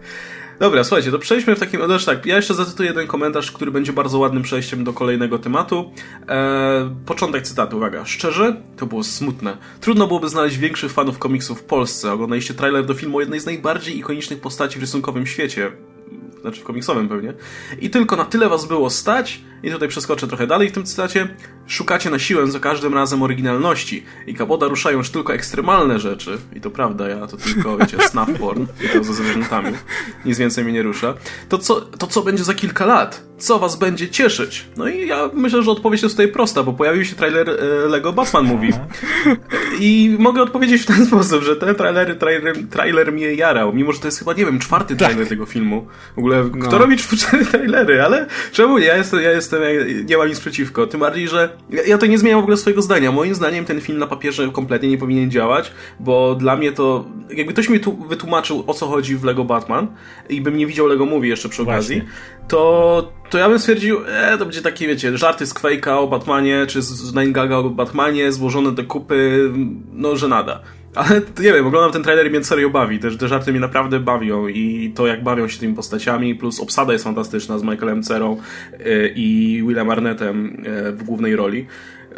Dobra, 0.61 0.85
słuchajcie, 0.85 1.11
to 1.11 1.19
przejdźmy 1.19 1.57
w 1.57 1.61
takim... 1.61 1.85
Znaczy 1.87 2.07
tak, 2.07 2.27
ja 2.27 2.37
jeszcze 2.37 2.55
zacytuję 2.55 2.89
jeden 2.89 3.07
komentarz, 3.07 3.53
który 3.53 3.71
będzie 3.71 3.93
bardzo 3.93 4.19
ładnym 4.19 4.43
przejściem 4.43 4.85
do 4.85 4.93
kolejnego 4.93 5.39
tematu. 5.39 5.93
Eee, 6.29 6.91
początek 7.07 7.43
cytatu, 7.43 7.77
uwaga. 7.77 8.05
Szczerze, 8.05 8.57
to 8.77 8.87
było 8.87 9.05
smutne. 9.05 9.57
Trudno 9.81 10.07
byłoby 10.07 10.29
znaleźć 10.29 10.57
większych 10.57 10.93
fanów 10.93 11.19
komiksów 11.19 11.61
w 11.61 11.65
Polsce. 11.65 12.13
Oglądaliście 12.13 12.55
trailer 12.55 12.87
do 12.87 12.95
filmu 12.95 13.17
o 13.17 13.21
jednej 13.21 13.41
z 13.41 13.47
najbardziej 13.47 13.99
ikonicznych 13.99 14.41
postaci 14.41 14.79
w 14.79 14.81
rysunkowym 14.81 15.27
świecie. 15.27 15.73
Znaczy 16.41 16.61
w 16.61 16.65
komiksowym 16.65 17.09
pewnie. 17.09 17.35
I 17.81 17.91
tylko 17.91 18.17
na 18.17 18.25
tyle 18.25 18.49
was 18.49 18.67
było 18.67 18.91
stać, 18.91 19.41
i 19.63 19.71
tutaj 19.71 19.89
przeskoczę 19.89 20.29
trochę 20.29 20.47
dalej 20.47 20.69
w 20.69 20.73
tym 20.73 20.85
cytacie, 20.85 21.29
szukacie 21.67 22.11
na 22.11 22.19
siłę 22.19 22.47
za 22.47 22.61
każdym 22.61 22.95
razem 22.95 23.23
oryginalności. 23.23 24.05
I 24.27 24.35
Kaboda 24.35 24.69
ruszają 24.69 24.99
już 24.99 25.11
tylko 25.11 25.35
ekstremalne 25.35 25.99
rzeczy. 25.99 26.39
I 26.57 26.61
to 26.61 26.71
prawda, 26.71 27.09
ja 27.09 27.27
to 27.27 27.37
tylko, 27.37 27.79
wiecie, 27.79 27.97
snuff 28.11 28.39
porn. 28.39 28.67
I 28.85 28.89
to 28.89 29.05
ze 29.05 29.15
zwierzętami. 29.15 29.73
Nic 30.25 30.39
więcej 30.39 30.65
mnie 30.65 30.73
nie 30.73 30.83
rusza. 30.83 31.15
To 31.49 31.59
co, 31.59 31.81
to 31.81 32.07
co 32.07 32.23
będzie 32.23 32.45
za 32.45 32.55
kilka 32.55 32.87
lat? 32.87 33.29
Co 33.39 33.59
was 33.59 33.77
będzie 33.77 34.09
cieszyć? 34.09 34.67
No 34.77 34.89
i 34.89 35.07
ja 35.07 35.31
myślę, 35.35 35.63
że 35.63 35.71
odpowiedź 35.71 36.03
jest 36.03 36.15
tutaj 36.15 36.29
prosta, 36.29 36.63
bo 36.63 36.73
pojawił 36.73 37.05
się 37.05 37.17
trailer 37.17 37.51
e, 37.51 37.89
Lego 37.89 38.13
Batman 38.13 38.45
Movie. 38.45 38.87
I 39.81 40.17
mogę 40.19 40.43
odpowiedzieć 40.43 40.83
w 40.83 40.87
ten 40.87 41.07
sposób, 41.07 41.43
że 41.43 41.57
ten 41.57 41.75
trailer, 41.75 42.19
trailer, 42.19 42.57
trailer 42.71 43.13
mnie 43.13 43.35
jarał, 43.35 43.73
mimo 43.73 43.93
że 43.93 44.01
to 44.01 44.07
jest 44.07 44.19
chyba, 44.19 44.33
nie 44.33 44.45
wiem, 44.45 44.59
czwarty 44.59 44.97
trailer 44.97 45.29
tego 45.29 45.47
filmu. 45.47 45.87
W 46.17 46.19
ogóle, 46.33 46.51
kto 46.61 46.73
No. 46.73 46.79
robi 46.79 46.97
cztery 46.97 47.45
trailery, 47.47 48.03
ale 48.03 48.27
czemu 48.53 48.79
nie? 48.79 48.87
Ja 48.87 48.97
jestem, 48.97 49.21
ja 49.21 49.31
jestem, 49.31 49.63
nie 50.05 50.17
mam 50.19 50.29
nic 50.29 50.41
przeciwko. 50.41 50.87
Tym 50.87 51.01
bardziej, 51.01 51.29
że 51.29 51.49
ja, 51.71 51.83
ja 51.83 51.99
to 51.99 52.07
nie 52.07 52.19
zmieniam 52.19 52.41
w 52.41 52.43
ogóle 52.43 52.57
swojego 52.57 52.83
zdania. 52.83 53.13
Moim 53.13 53.35
zdaniem 53.35 53.65
ten 53.65 53.81
film 53.81 53.99
na 53.99 54.07
papierze 54.07 54.49
kompletnie 54.53 54.89
nie 54.89 54.99
powinien 54.99 55.31
działać, 55.31 55.73
bo 56.01 56.35
dla 56.35 56.57
mnie 56.57 56.73
to, 56.73 57.05
jakby 57.31 57.53
ktoś 57.53 57.69
mi 57.69 57.81
tu 57.81 57.97
wytłumaczył, 57.97 58.65
o 58.67 58.75
co 58.75 58.87
chodzi 58.87 59.17
w 59.17 59.25
Lego 59.25 59.45
Batman 59.45 59.87
i 60.29 60.41
bym 60.41 60.57
nie 60.57 60.67
widział 60.67 60.87
Lego 60.87 61.07
Movie 61.07 61.29
jeszcze 61.29 61.49
przy 61.49 61.63
okazji, 61.63 61.97
Właśnie. 61.97 62.13
to, 62.49 63.13
to 63.31 63.39
ja 63.39 63.49
bym 63.49 63.59
stwierdził, 63.59 63.99
e, 64.07 64.39
to 64.39 64.45
będzie 64.45 64.63
takie, 64.63 64.87
wiecie, 64.89 65.19
żarty 65.19 65.47
z 65.47 65.55
Quake'a 65.55 65.91
o 65.99 66.07
Batmanie, 66.07 66.65
czy 66.69 66.83
z- 66.83 66.87
z 66.89 67.15
Nine 67.15 67.33
Gaga 67.33 67.57
o 67.57 67.71
Batmanie, 67.71 68.33
złożone 68.33 68.73
do 68.73 68.85
kupy, 68.85 69.51
no, 69.93 70.17
że 70.17 70.29
nada. 70.29 70.61
Ale 70.99 71.21
nie 71.41 71.53
wiem, 71.53 71.67
oglądam 71.67 71.93
ten 71.93 72.03
trailer 72.03 72.27
i 72.27 72.31
mnie 72.31 72.45
serio 72.45 72.71
bawi. 72.71 72.99
Te, 72.99 73.11
te 73.11 73.29
żarty 73.29 73.51
mnie 73.51 73.61
naprawdę 73.61 74.01
bawią 74.01 74.49
i 74.49 74.93
to 74.95 75.07
jak 75.07 75.23
bawią 75.23 75.49
się 75.49 75.61
tymi 75.61 75.75
postaciami, 75.75 76.35
plus 76.35 76.61
obsada 76.61 76.93
jest 76.93 77.05
fantastyczna 77.05 77.59
z 77.59 77.63
Michaelem 77.63 78.03
Cerą 78.03 78.37
y, 78.81 79.13
i 79.17 79.63
Willem 79.67 79.91
Arnettem 79.91 80.65
y, 80.67 80.93
w 80.93 81.03
głównej 81.03 81.37
roli. 81.37 81.67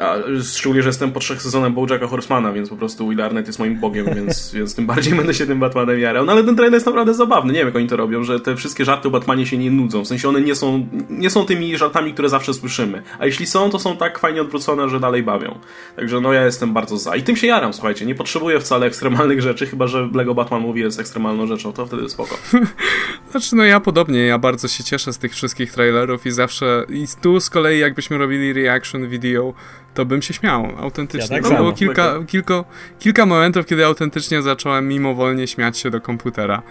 A, 0.01 0.17
szczególnie, 0.43 0.83
że 0.83 0.89
jestem 0.89 1.13
po 1.13 1.21
trzech 1.21 1.43
sezonach 1.43 1.73
Bojacka 1.73 2.07
Horsemana, 2.07 2.53
więc 2.53 2.69
po 2.69 2.77
prostu 2.77 3.09
Will 3.09 3.23
Arnett 3.23 3.47
jest 3.47 3.59
moim 3.59 3.81
bogiem, 3.81 4.07
więc, 4.17 4.53
więc 4.53 4.75
tym 4.75 4.87
bardziej 4.87 5.15
będę 5.15 5.35
się 5.35 5.47
tym 5.47 5.61
Batmanem 5.61 6.01
jarał. 6.01 6.25
No 6.25 6.33
ale 6.33 6.45
ten 6.45 6.57
trailer 6.57 6.75
jest 6.75 6.87
naprawdę 6.87 7.15
zabawny. 7.15 7.53
Nie 7.53 7.59
wiem, 7.59 7.69
jak 7.69 7.77
oni 7.77 7.87
to 7.87 7.97
robią, 7.97 8.25
że 8.25 8.41
te 8.41 8.57
wszystkie 8.57 8.85
żarty 8.85 9.09
o 9.09 9.11
Batmanie 9.11 9.47
się 9.47 9.59
nie 9.59 9.71
nudzą. 9.71 10.05
W 10.05 10.09
sensie 10.09 10.29
one 10.29 10.41
nie 10.41 10.55
są, 10.55 10.87
nie 11.11 11.31
są 11.31 11.47
tymi 11.47 11.77
żartami, 11.77 12.13
które 12.13 12.29
zawsze 12.29 12.55
słyszymy. 12.55 13.03
A 13.19 13.27
jeśli 13.27 13.47
są, 13.47 13.71
to 13.71 13.79
są 13.79 13.97
tak 13.97 14.19
fajnie 14.19 14.41
odwrócone, 14.41 14.89
że 14.89 15.01
dalej 15.01 15.23
bawią. 15.23 15.59
Także 15.97 16.21
no 16.21 16.33
ja 16.33 16.45
jestem 16.45 16.73
bardzo 16.73 16.99
za. 16.99 17.17
I 17.17 17.23
tym 17.23 17.37
się 17.37 17.47
jaram, 17.47 17.73
słuchajcie. 17.73 18.07
Nie 18.07 18.15
potrzebuję 18.15 18.61
wcale 18.61 18.87
ekstremalnych 18.87 19.43
rzeczy, 19.43 19.67
chyba 19.67 19.87
że 19.87 20.09
Lego 20.15 20.35
Batman 20.35 20.63
mówi 20.63 20.81
jest 20.81 21.01
ekstremalną 21.01 21.47
rzeczą, 21.47 21.73
to 21.73 21.87
wtedy 21.87 22.09
spoko. 22.09 22.39
znaczy, 23.31 23.57
no 23.57 23.65
ja 23.65 23.81
podobnie, 23.81 24.27
ja 24.27 24.39
bardzo 24.39 24.69
się 24.69 24.85
cieszę 24.85 25.13
z 25.13 25.19
tych 25.19 25.33
wszystkich 25.33 25.73
trailerów 25.73 26.27
i 26.27 26.31
zawsze. 26.31 26.85
I 26.89 27.07
tu 27.23 27.41
z 27.41 27.51
kolei, 27.51 27.79
jakbyśmy 27.79 28.19
robili 28.19 28.53
reaction 28.53 29.09
video, 29.09 29.55
to 29.95 30.05
bym 30.05 30.23
się 30.23 30.35
śmiał 30.35 30.69
autentycznie. 30.79 31.37
Ja 31.37 31.43
tak 31.43 31.57
było 31.57 31.73
kilka, 31.73 32.15
kilka, 32.27 32.65
kilka 32.99 33.27
momentów, 33.27 33.67
kiedy 33.67 33.87
autentycznie 33.87 34.43
zacząłem 34.43 34.89
mimowolnie 34.89 35.47
śmiać 35.47 35.79
się 35.79 35.91
do 35.91 36.01
komputera. 36.01 36.63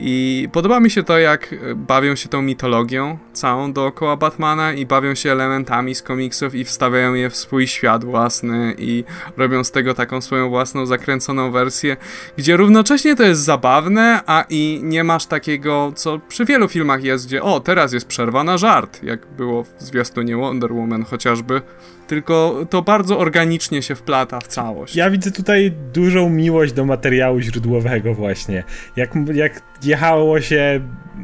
I 0.00 0.48
podoba 0.52 0.80
mi 0.80 0.90
się 0.90 1.02
to, 1.02 1.18
jak 1.18 1.54
bawią 1.76 2.14
się 2.14 2.28
tą 2.28 2.42
mitologią 2.42 3.18
całą 3.32 3.72
dookoła 3.72 4.16
Batmana 4.16 4.72
i 4.72 4.86
bawią 4.86 5.14
się 5.14 5.32
elementami 5.32 5.94
z 5.94 6.02
komiksów 6.02 6.54
i 6.54 6.64
wstawiają 6.64 7.14
je 7.14 7.30
w 7.30 7.36
swój 7.36 7.66
świat 7.66 8.04
własny 8.04 8.74
i 8.78 9.04
robią 9.36 9.64
z 9.64 9.70
tego 9.70 9.94
taką 9.94 10.20
swoją 10.20 10.48
własną 10.48 10.86
zakręconą 10.86 11.50
wersję, 11.50 11.96
gdzie 12.36 12.56
równocześnie 12.56 13.16
to 13.16 13.22
jest 13.22 13.40
zabawne, 13.40 14.20
a 14.26 14.44
i 14.50 14.80
nie 14.82 15.04
masz 15.04 15.26
takiego, 15.26 15.92
co 15.94 16.18
przy 16.28 16.44
wielu 16.44 16.68
filmach 16.68 17.04
jest, 17.04 17.26
gdzie 17.26 17.42
o, 17.42 17.60
teraz 17.60 17.92
jest 17.92 18.08
przerwa 18.08 18.44
na 18.44 18.58
żart, 18.58 19.02
jak 19.02 19.26
było 19.26 19.62
w 19.62 19.68
zwiastunie 19.78 20.36
Wonder 20.36 20.72
Woman 20.72 21.04
chociażby, 21.04 21.62
tylko 22.08 22.66
to 22.70 22.82
bardzo 22.82 23.18
organicznie 23.18 23.82
się 23.82 23.94
wplata 23.94 24.40
w 24.40 24.46
całość. 24.46 24.96
Ja 24.96 25.10
widzę 25.10 25.30
tutaj 25.30 25.72
dużą 25.92 26.30
miłość 26.30 26.72
do 26.72 26.84
materiału 26.84 27.40
źródłowego 27.40 28.14
właśnie. 28.14 28.64
Jak, 28.96 29.10
jak 29.34 29.62
jechało 29.84 30.40
się, 30.40 30.80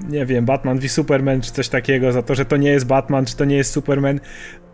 nie 0.09 0.27
wiem, 0.27 0.45
Batman 0.45 0.79
v 0.79 0.89
Superman 0.89 1.41
czy 1.41 1.53
coś 1.53 1.69
takiego 1.69 2.13
za 2.13 2.23
to, 2.23 2.35
że 2.35 2.45
to 2.45 2.57
nie 2.57 2.71
jest 2.71 2.87
Batman, 2.87 3.25
czy 3.25 3.37
to 3.37 3.45
nie 3.45 3.57
jest 3.57 3.73
Superman. 3.73 4.21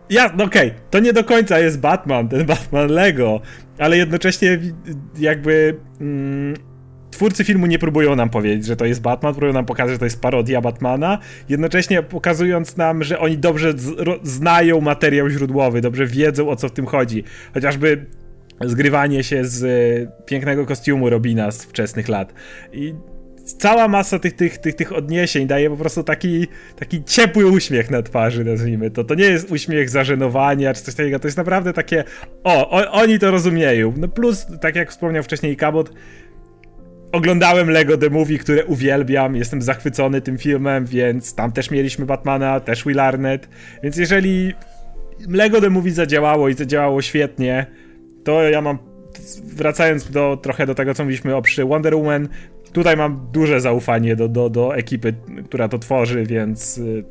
Ja, 0.09 0.33
no 0.37 0.43
okej, 0.43 0.67
okay, 0.67 0.81
to 0.89 0.99
nie 0.99 1.13
do 1.13 1.23
końca 1.23 1.59
jest 1.59 1.79
Batman, 1.79 2.29
ten 2.29 2.45
Batman 2.45 2.87
Lego, 2.87 3.41
ale 3.77 3.97
jednocześnie 3.97 4.59
jakby 5.19 5.77
mm, 6.01 6.70
twórcy 7.21 7.43
filmu 7.43 7.65
nie 7.65 7.79
próbują 7.79 8.15
nam 8.15 8.29
powiedzieć, 8.29 8.65
że 8.65 8.75
to 8.75 8.85
jest 8.85 9.01
Batman, 9.01 9.33
próbują 9.33 9.53
nam 9.53 9.65
pokazać, 9.65 9.91
że 9.91 9.99
to 9.99 10.05
jest 10.05 10.21
parodia 10.21 10.61
Batmana, 10.61 11.19
jednocześnie 11.49 12.03
pokazując 12.03 12.77
nam, 12.77 13.03
że 13.03 13.19
oni 13.19 13.37
dobrze 13.37 13.73
znają 14.23 14.81
materiał 14.81 15.29
źródłowy, 15.29 15.81
dobrze 15.81 16.05
wiedzą 16.05 16.49
o 16.49 16.55
co 16.55 16.69
w 16.69 16.71
tym 16.71 16.85
chodzi. 16.85 17.23
Chociażby 17.53 18.05
zgrywanie 18.61 19.23
się 19.23 19.45
z 19.45 19.63
e, 19.63 20.25
pięknego 20.25 20.65
kostiumu 20.65 21.09
Robina 21.09 21.51
z 21.51 21.63
wczesnych 21.63 22.09
lat. 22.09 22.33
I 22.73 22.93
cała 23.45 23.87
masa 23.87 24.19
tych, 24.19 24.33
tych, 24.33 24.57
tych, 24.57 24.75
tych 24.75 24.93
odniesień 24.93 25.47
daje 25.47 25.69
po 25.69 25.77
prostu 25.77 26.03
taki, 26.03 26.47
taki 26.79 27.03
ciepły 27.03 27.45
uśmiech 27.45 27.91
na 27.91 28.01
twarzy, 28.01 28.43
nazwijmy 28.43 28.91
to. 28.91 29.03
To 29.03 29.15
nie 29.15 29.25
jest 29.25 29.51
uśmiech 29.51 29.89
zażenowania 29.89 30.73
czy 30.73 30.81
coś 30.81 30.95
takiego, 30.95 31.19
to 31.19 31.27
jest 31.27 31.37
naprawdę 31.37 31.73
takie, 31.73 32.03
o, 32.43 32.69
o 32.69 32.91
oni 32.91 33.19
to 33.19 33.31
rozumieją. 33.31 33.93
No 33.97 34.07
plus, 34.07 34.47
tak 34.61 34.75
jak 34.75 34.91
wspomniał 34.91 35.23
wcześniej 35.23 35.57
Kabot, 35.57 35.93
oglądałem 37.11 37.69
Lego 37.69 37.97
The 37.97 38.09
Movie, 38.09 38.37
które 38.37 38.65
uwielbiam, 38.65 39.35
jestem 39.35 39.61
zachwycony 39.61 40.21
tym 40.21 40.37
filmem, 40.37 40.85
więc 40.85 41.35
tam 41.35 41.51
też 41.51 41.71
mieliśmy 41.71 42.05
Batmana, 42.05 42.59
też 42.59 42.83
Will 42.85 42.99
Arnett, 42.99 43.49
więc 43.83 43.97
jeżeli 43.97 44.53
Lego 45.29 45.61
The 45.61 45.69
Movie 45.69 45.91
zadziałało 45.91 46.49
i 46.49 46.53
zadziałało 46.53 47.01
świetnie, 47.01 47.65
to 48.23 48.41
ja 48.43 48.61
mam, 48.61 48.77
wracając 49.43 50.11
do, 50.11 50.37
trochę 50.41 50.65
do 50.65 50.75
tego, 50.75 50.93
co 50.93 51.03
mówiliśmy 51.03 51.35
o 51.35 51.41
przy 51.41 51.65
Wonder 51.65 51.95
Woman, 51.95 52.27
tutaj 52.73 52.97
mam 52.97 53.27
duże 53.31 53.61
zaufanie 53.61 54.15
do, 54.15 54.27
do, 54.27 54.49
do 54.49 54.75
ekipy, 54.75 55.13
która 55.45 55.67
to 55.67 55.79
tworzy, 55.79 56.25
więc 56.25 56.77
y, 56.77 57.03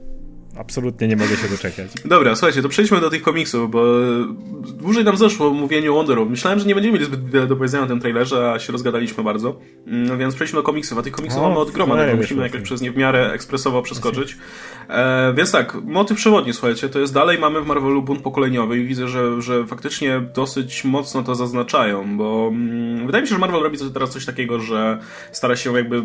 absolutnie 0.61 1.09
nie 1.09 1.17
mogę 1.17 1.37
się 1.37 1.49
doczekać. 1.49 1.91
Dobra, 2.05 2.35
słuchajcie, 2.35 2.63
to 2.63 2.69
przejdźmy 2.69 3.01
do 3.01 3.11
tych 3.11 3.23
komiksów, 3.23 3.71
bo 3.71 3.85
dłużej 4.63 5.05
nam 5.05 5.17
zeszło 5.17 5.51
mówienie 5.51 5.93
o 5.93 5.95
Wonder 5.95 6.19
Woman. 6.19 6.31
Myślałem, 6.31 6.59
że 6.59 6.67
nie 6.67 6.75
będziemy 6.75 6.93
mieli 6.93 7.05
zbyt 7.05 7.31
wiele 7.31 7.47
do 7.47 7.57
powiedzenia 7.57 7.85
o 7.85 7.87
tym 7.87 8.01
trailerze, 8.01 8.53
a 8.53 8.59
się 8.59 8.73
rozgadaliśmy 8.73 9.25
bardzo. 9.25 9.59
No 9.87 10.17
więc 10.17 10.35
przejdźmy 10.35 10.57
do 10.57 10.63
komiksów, 10.63 10.99
a 10.99 11.03
tych 11.03 11.13
komiksów 11.13 11.43
o, 11.43 11.49
mamy 11.49 11.61
od 11.61 11.71
groma, 11.71 11.97
no, 11.97 12.17
musimy 12.17 12.43
jakoś 12.43 12.61
przez 12.61 12.81
nie 12.81 12.93
w 12.93 12.97
miarę 12.97 13.33
ekspresowo 13.33 13.83
przeskoczyć. 13.83 14.37
E, 14.89 15.35
więc 15.37 15.53
tak, 15.53 15.75
motyw 15.85 16.17
przewodni, 16.17 16.53
słuchajcie, 16.53 16.89
to 16.89 16.99
jest 16.99 17.15
dalej 17.15 17.39
mamy 17.39 17.61
w 17.61 17.67
Marvelu 17.67 18.03
bunt 18.03 18.23
pokoleniowy 18.23 18.79
i 18.79 18.87
widzę, 18.87 19.09
że, 19.09 19.43
że 19.43 19.67
faktycznie 19.67 20.21
dosyć 20.35 20.85
mocno 20.85 21.23
to 21.23 21.35
zaznaczają, 21.35 22.17
bo 22.17 22.49
mm, 22.53 23.07
wydaje 23.07 23.23
mi 23.23 23.29
się, 23.29 23.35
że 23.35 23.41
Marvel 23.41 23.63
robi 23.63 23.79
teraz 23.95 24.11
coś 24.11 24.27
takiego, 24.27 24.61
że 24.61 24.99
stara 25.33 25.57
się 25.57 25.77
jakby, 25.77 25.97
e, 25.97 26.03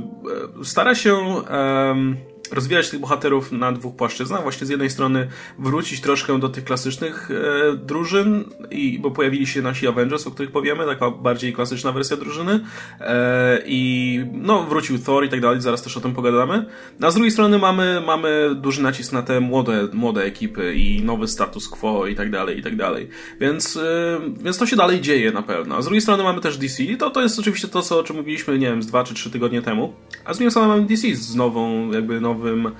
stara 0.63 0.95
się... 0.95 1.15
Um, 1.15 2.17
rozwijać 2.51 2.89
tych 2.89 2.99
bohaterów 2.99 3.51
na 3.51 3.71
dwóch 3.71 3.95
płaszczyznach. 3.95 4.43
Właśnie 4.43 4.67
z 4.67 4.69
jednej 4.69 4.89
strony 4.89 5.27
wrócić 5.59 6.01
troszkę 6.01 6.39
do 6.39 6.49
tych 6.49 6.63
klasycznych 6.63 7.31
e, 7.31 7.75
drużyn, 7.75 8.43
i, 8.71 8.99
bo 8.99 9.11
pojawili 9.11 9.47
się 9.47 9.61
nasi 9.61 9.87
Avengers, 9.87 10.27
o 10.27 10.31
których 10.31 10.51
powiemy, 10.51 10.85
taka 10.85 11.11
bardziej 11.11 11.53
klasyczna 11.53 11.91
wersja 11.91 12.17
drużyny. 12.17 12.59
E, 12.99 13.59
I 13.65 14.19
no, 14.33 14.63
wrócił 14.63 14.99
Thor 14.99 15.25
i 15.25 15.29
tak 15.29 15.41
dalej, 15.41 15.61
zaraz 15.61 15.81
też 15.81 15.97
o 15.97 16.01
tym 16.01 16.13
pogadamy. 16.13 16.65
A 17.01 17.11
z 17.11 17.13
drugiej 17.13 17.31
strony 17.31 17.59
mamy, 17.59 18.01
mamy 18.05 18.55
duży 18.55 18.81
nacisk 18.81 19.13
na 19.13 19.21
te 19.21 19.39
młode, 19.39 19.87
młode 19.93 20.23
ekipy 20.23 20.75
i 20.75 21.03
nowy 21.03 21.27
status 21.27 21.69
quo 21.69 22.07
i 22.07 22.15
tak 22.15 22.31
dalej, 22.31 22.59
i 22.59 22.63
tak 22.63 22.75
dalej. 22.75 23.09
Więc, 23.39 23.77
e, 23.77 24.19
więc 24.37 24.57
to 24.57 24.65
się 24.65 24.75
dalej 24.75 25.01
dzieje 25.01 25.31
na 25.31 25.41
pewno. 25.41 25.75
A 25.75 25.81
z 25.81 25.85
drugiej 25.85 26.01
strony 26.01 26.23
mamy 26.23 26.41
też 26.41 26.57
DC 26.57 26.83
to, 26.99 27.09
to 27.09 27.21
jest 27.21 27.39
oczywiście 27.39 27.67
to, 27.67 27.81
co, 27.81 27.99
o 27.99 28.03
czym 28.03 28.15
mówiliśmy, 28.15 28.59
nie 28.59 28.67
wiem, 28.67 28.83
z 28.83 28.87
dwa 28.87 29.03
czy 29.03 29.13
trzy 29.13 29.31
tygodnie 29.31 29.61
temu. 29.61 29.93
A 30.25 30.33
z 30.33 30.37
drugiej 30.37 30.51
strony 30.51 30.67
mamy 30.67 30.85
DC 30.85 31.15
z 31.15 31.35
nową, 31.35 31.91
jakby 31.91 32.21
nową 32.21 32.34
nowym 32.35 32.71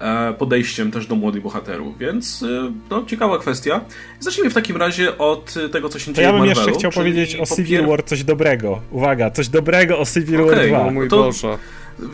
e, 0.00 0.34
podejściem 0.38 0.90
też 0.90 1.06
do 1.06 1.14
młodych 1.14 1.42
bohaterów, 1.42 1.98
więc 1.98 2.42
e, 2.42 2.72
no, 2.90 3.04
ciekawa 3.06 3.38
kwestia. 3.38 3.80
Zacznijmy 4.20 4.50
w 4.50 4.54
takim 4.54 4.76
razie 4.76 5.18
od 5.18 5.54
tego, 5.72 5.88
co 5.88 5.98
się 5.98 6.06
to 6.06 6.12
dzieje 6.12 6.26
ja 6.26 6.32
bym 6.32 6.38
Marvelu, 6.38 6.60
jeszcze 6.60 6.78
chciał 6.78 6.90
powiedzieć 6.90 7.36
o 7.36 7.56
Civil 7.56 7.78
pier... 7.78 7.88
War 7.88 8.04
coś 8.04 8.24
dobrego. 8.24 8.80
Uwaga, 8.90 9.30
coś 9.30 9.48
dobrego 9.48 9.98
o 9.98 10.04
Civil 10.06 10.40
okay, 10.40 10.56
War 10.56 10.66
2. 10.66 10.80
O 10.80 10.90
mój 10.90 11.08
to, 11.08 11.16
Boże. 11.16 11.58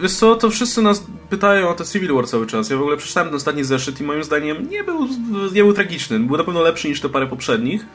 Wiesz 0.03 0.15
co, 0.15 0.37
to 0.37 0.51
wszyscy 0.51 0.83
nas 0.83 1.07
pytają 1.31 1.69
o 1.69 1.75
to 1.75 1.85
Civil 1.85 2.15
War 2.15 2.27
cały 2.27 2.47
czas. 2.47 2.71
Ja 2.71 2.77
w 2.77 2.81
ogóle 2.81 2.97
przeczytałem 2.97 3.29
ten 3.29 3.37
ostatni 3.37 3.65
zeszyt 3.65 4.01
i 4.01 4.05
moim 4.05 4.25
zdaniem 4.25 4.71
nie 4.71 4.85
był, 4.85 5.09
nie 5.55 5.63
był 5.63 5.73
tragiczny. 5.73 6.21
Był 6.21 6.37
na 6.37 6.45
pewno 6.45 6.63
lepszy 6.63 6.89
niż 6.89 7.01
te 7.01 7.09
parę 7.09 7.27
poprzednich. 7.27 7.87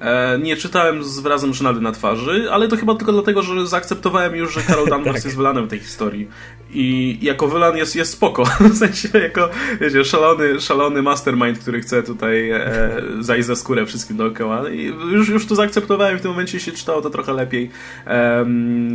E, 0.00 0.38
nie 0.38 0.56
czytałem 0.56 1.04
z 1.04 1.20
wyrazem 1.20 1.54
żenady 1.54 1.80
na 1.80 1.92
twarzy, 1.92 2.48
ale 2.50 2.68
to 2.68 2.76
chyba 2.76 2.94
tylko 2.94 3.12
dlatego, 3.12 3.42
że 3.42 3.66
zaakceptowałem 3.66 4.36
już, 4.36 4.54
że 4.54 4.62
Carol 4.62 4.88
Danvers 4.90 5.16
tak. 5.16 5.24
jest 5.24 5.36
wylanem 5.36 5.66
w 5.66 5.68
tej 5.68 5.78
historii. 5.78 6.28
I 6.72 7.18
jako 7.22 7.48
wylan 7.48 7.76
jest, 7.76 7.96
jest 7.96 8.12
spoko. 8.12 8.44
W 8.72 8.76
sensie 8.76 9.18
jako, 9.18 9.48
wiecie, 9.80 10.04
szalony, 10.04 10.60
szalony 10.60 11.02
mastermind, 11.02 11.58
który 11.58 11.80
chce 11.80 12.02
tutaj 12.02 12.50
e, 12.50 12.90
zajść 13.20 13.46
za 13.46 13.56
skórę 13.56 13.86
wszystkim 13.86 14.16
dookoła. 14.16 14.70
I 14.70 14.82
już, 15.12 15.28
już 15.28 15.46
to 15.46 15.54
zaakceptowałem 15.54 16.18
w 16.18 16.22
tym 16.22 16.30
momencie 16.30 16.60
się 16.60 16.72
czytało 16.72 17.02
to 17.02 17.10
trochę 17.10 17.32
lepiej. 17.32 17.70
E, 18.06 18.46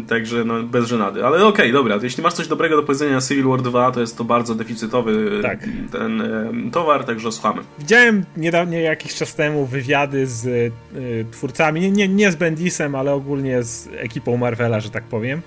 także 0.07 0.43
no, 0.45 0.63
bez 0.63 0.87
żenady. 0.87 1.25
Ale 1.25 1.37
okej, 1.37 1.47
okay, 1.47 1.71
dobra. 1.71 1.99
Jeśli 2.03 2.23
masz 2.23 2.33
coś 2.33 2.47
dobrego 2.47 2.75
do 2.75 2.83
powiedzenia 2.83 3.15
na 3.15 3.21
Civil 3.21 3.43
War 3.43 3.61
2, 3.61 3.91
to 3.91 3.99
jest 3.99 4.17
to 4.17 4.23
bardzo 4.23 4.55
deficytowy 4.55 5.39
tak. 5.41 5.59
ten 5.91 6.21
e, 6.21 6.71
towar, 6.71 7.03
także 7.03 7.31
słuchamy. 7.31 7.61
Widziałem 7.79 8.23
niedawno, 8.37 8.77
jakiś 8.77 9.15
czas 9.15 9.35
temu 9.35 9.65
wywiady 9.65 10.27
z 10.27 10.73
Y, 10.97 11.25
twórcami, 11.31 11.81
nie, 11.81 11.91
nie, 11.91 12.07
nie 12.07 12.31
z 12.31 12.35
Bendisem, 12.35 12.95
ale 12.95 13.13
ogólnie 13.13 13.63
z 13.63 13.89
ekipą 13.97 14.37
Marvela, 14.37 14.79
że 14.79 14.89
tak 14.89 15.03
powiem. 15.03 15.41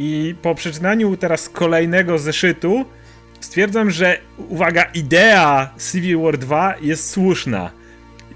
I 0.00 0.34
po 0.42 0.54
przeczytaniu 0.54 1.16
teraz 1.16 1.48
kolejnego 1.48 2.18
zeszytu 2.18 2.84
stwierdzam, 3.40 3.90
że 3.90 4.18
uwaga, 4.48 4.82
idea 4.94 5.70
Civil 5.92 6.18
War 6.18 6.38
2 6.38 6.74
jest 6.80 7.10
słuszna. 7.10 7.70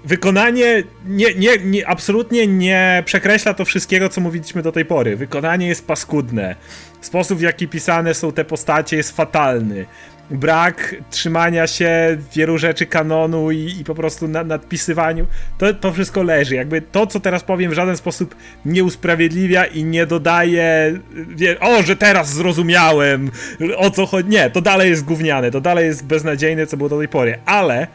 Wykonanie 0.05 0.83
nie, 1.05 1.33
nie, 1.33 1.57
nie, 1.57 1.87
absolutnie 1.87 2.47
nie 2.47 3.03
przekreśla 3.05 3.53
to 3.53 3.65
wszystkiego, 3.65 4.09
co 4.09 4.21
mówiliśmy 4.21 4.61
do 4.61 4.71
tej 4.71 4.85
pory. 4.85 5.15
Wykonanie 5.15 5.67
jest 5.67 5.87
paskudne. 5.87 6.55
Sposób, 7.01 7.39
w 7.39 7.41
jaki 7.41 7.67
pisane 7.67 8.13
są 8.13 8.31
te 8.31 8.45
postacie, 8.45 8.97
jest 8.97 9.15
fatalny 9.15 9.85
brak 10.31 10.95
trzymania 11.09 11.67
się 11.67 12.17
wielu 12.33 12.57
rzeczy 12.57 12.85
kanonu 12.85 13.51
i, 13.51 13.75
i 13.79 13.83
po 13.83 13.95
prostu 13.95 14.27
na, 14.27 14.43
nadpisywaniu, 14.43 15.27
to, 15.57 15.73
to 15.73 15.93
wszystko 15.93 16.23
leży. 16.23 16.55
Jakby 16.55 16.81
to, 16.81 17.07
co 17.07 17.19
teraz 17.19 17.43
powiem, 17.43 17.71
w 17.71 17.73
żaden 17.73 17.97
sposób 17.97 18.35
nie 18.65 18.83
usprawiedliwia 18.83 19.65
i 19.65 19.83
nie 19.83 20.05
dodaje, 20.05 20.99
wie, 21.27 21.59
o, 21.59 21.83
że 21.83 21.95
teraz 21.95 22.33
zrozumiałem, 22.33 23.31
o 23.77 23.89
co 23.89 24.05
chodzi. 24.05 24.29
Nie, 24.29 24.49
to 24.49 24.61
dalej 24.61 24.89
jest 24.89 25.05
gówniane, 25.05 25.51
to 25.51 25.61
dalej 25.61 25.85
jest 25.85 26.05
beznadziejne, 26.05 26.67
co 26.67 26.77
było 26.77 26.89
do 26.89 26.97
tej 26.97 27.07
pory, 27.07 27.39
ale 27.45 27.87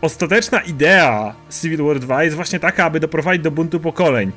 ostateczna 0.00 0.60
idea 0.60 1.34
Civil 1.60 1.82
War 1.84 1.98
2 1.98 2.24
jest 2.24 2.36
właśnie 2.36 2.60
taka, 2.60 2.84
aby 2.84 3.00
doprowadzić 3.00 3.42
do 3.42 3.50
buntu 3.50 3.80
pokoleń. 3.80 4.32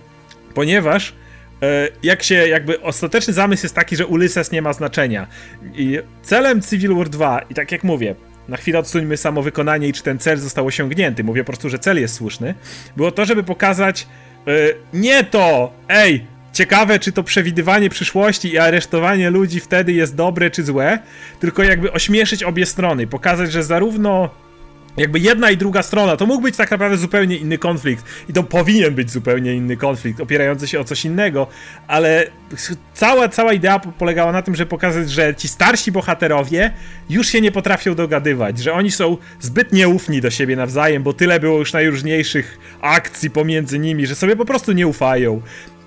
Ponieważ 0.53 1.13
jak 2.04 2.24
się 2.24 2.36
jakby 2.36 2.82
ostateczny 2.82 3.34
zamysł 3.34 3.66
jest 3.66 3.76
taki, 3.76 3.95
że 3.95 4.08
Ulysses 4.08 4.51
nie 4.51 4.62
ma 4.62 4.74
znaczenia. 4.74 5.28
I 5.74 5.99
celem 6.22 6.62
Civil 6.62 6.95
War 6.95 7.10
2, 7.10 7.39
i 7.49 7.54
tak 7.54 7.72
jak 7.72 7.84
mówię, 7.84 8.16
na 8.47 8.58
chwilę 8.58 8.80
odsuńmy 8.80 9.18
samo 9.18 9.41
wykonanie 9.41 9.88
i 9.88 9.93
czy 9.93 10.04
ten 10.04 10.20
cel 10.20 10.38
został 10.38 10.66
osiągnięty, 10.66 11.24
mówię 11.24 11.43
po 11.43 11.45
prostu, 11.47 11.70
że 11.70 11.80
cel 11.80 12.01
jest 12.01 12.16
słuszny, 12.16 12.56
było 12.97 13.12
to, 13.12 13.26
żeby 13.26 13.43
pokazać 13.43 14.08
yy, 14.45 14.76
nie 14.93 15.24
to, 15.24 15.74
ej, 15.89 16.26
ciekawe, 16.54 16.99
czy 16.99 17.12
to 17.12 17.24
przewidywanie 17.24 17.89
przyszłości 17.89 18.54
i 18.54 18.58
aresztowanie 18.58 19.30
ludzi 19.30 19.60
wtedy 19.60 19.93
jest 19.93 20.16
dobre 20.16 20.51
czy 20.51 20.64
złe, 20.64 20.99
tylko 21.39 21.64
jakby 21.64 21.91
ośmieszyć 21.91 22.43
obie 22.43 22.66
strony, 22.66 23.08
pokazać, 23.08 23.51
że 23.51 23.64
zarówno 23.64 24.30
jakby 24.97 25.19
jedna 25.19 25.51
i 25.51 25.57
druga 25.57 25.83
strona, 25.83 26.17
to 26.17 26.25
mógł 26.25 26.41
być 26.41 26.57
tak 26.57 26.71
naprawdę 26.71 26.97
zupełnie 26.97 27.37
inny 27.37 27.57
konflikt 27.57 28.05
i 28.29 28.33
to 28.33 28.43
powinien 28.43 28.95
być 28.95 29.11
zupełnie 29.11 29.53
inny 29.53 29.77
konflikt, 29.77 30.21
opierający 30.21 30.67
się 30.67 30.79
o 30.79 30.83
coś 30.83 31.05
innego, 31.05 31.47
ale 31.87 32.27
cała, 32.93 33.29
cała 33.29 33.53
idea 33.53 33.79
polegała 33.79 34.31
na 34.31 34.41
tym, 34.41 34.55
żeby 34.55 34.69
pokazać, 34.69 35.11
że 35.11 35.35
ci 35.35 35.47
starsi 35.47 35.91
bohaterowie 35.91 36.73
już 37.09 37.27
się 37.27 37.41
nie 37.41 37.51
potrafią 37.51 37.95
dogadywać, 37.95 38.59
że 38.59 38.73
oni 38.73 38.91
są 38.91 39.17
zbyt 39.39 39.73
nieufni 39.73 40.21
do 40.21 40.29
siebie 40.29 40.55
nawzajem, 40.55 41.03
bo 41.03 41.13
tyle 41.13 41.39
było 41.39 41.59
już 41.59 41.73
najróżniejszych 41.73 42.59
akcji 42.81 43.29
pomiędzy 43.29 43.79
nimi, 43.79 44.07
że 44.07 44.15
sobie 44.15 44.35
po 44.35 44.45
prostu 44.45 44.71
nie 44.71 44.87
ufają. 44.87 45.41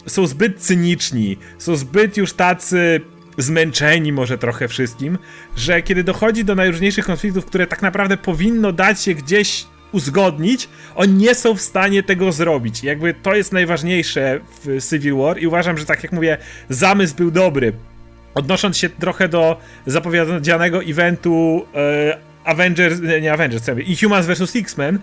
Są 0.06 0.26
zbyt 0.26 0.58
cyniczni, 0.58 1.36
są 1.58 1.76
zbyt 1.76 2.16
już 2.16 2.32
tacy 2.32 3.00
zmęczeni 3.36 4.12
może 4.12 4.38
trochę 4.38 4.68
wszystkim, 4.68 5.18
że 5.56 5.82
kiedy 5.82 6.04
dochodzi 6.04 6.44
do 6.44 6.54
najróżniejszych 6.54 7.06
konfliktów, 7.06 7.46
które 7.46 7.66
tak 7.66 7.82
naprawdę 7.82 8.16
powinno 8.16 8.72
dać 8.72 9.02
się 9.02 9.14
gdzieś 9.14 9.66
uzgodnić, 9.92 10.68
oni 10.94 11.12
nie 11.12 11.34
są 11.34 11.54
w 11.54 11.60
stanie 11.60 12.02
tego 12.02 12.32
zrobić. 12.32 12.84
Jakby 12.84 13.14
to 13.14 13.34
jest 13.34 13.52
najważniejsze 13.52 14.40
w 14.64 14.88
Civil 14.90 15.16
War 15.16 15.38
i 15.38 15.46
uważam, 15.46 15.78
że 15.78 15.86
tak 15.86 16.02
jak 16.02 16.12
mówię, 16.12 16.38
zamysł 16.68 17.16
był 17.16 17.30
dobry. 17.30 17.72
Odnosząc 18.34 18.76
się 18.78 18.88
trochę 18.88 19.28
do 19.28 19.60
zapowiedzianego 19.86 20.82
eventu 20.82 21.66
e, 21.74 22.18
Avengers, 22.44 23.00
nie 23.22 23.32
Avengers, 23.32 23.62
co 23.62 23.72
ja 23.72 23.80
Inhumans 23.80 24.26
vs. 24.26 24.56
X-Men, 24.56 24.98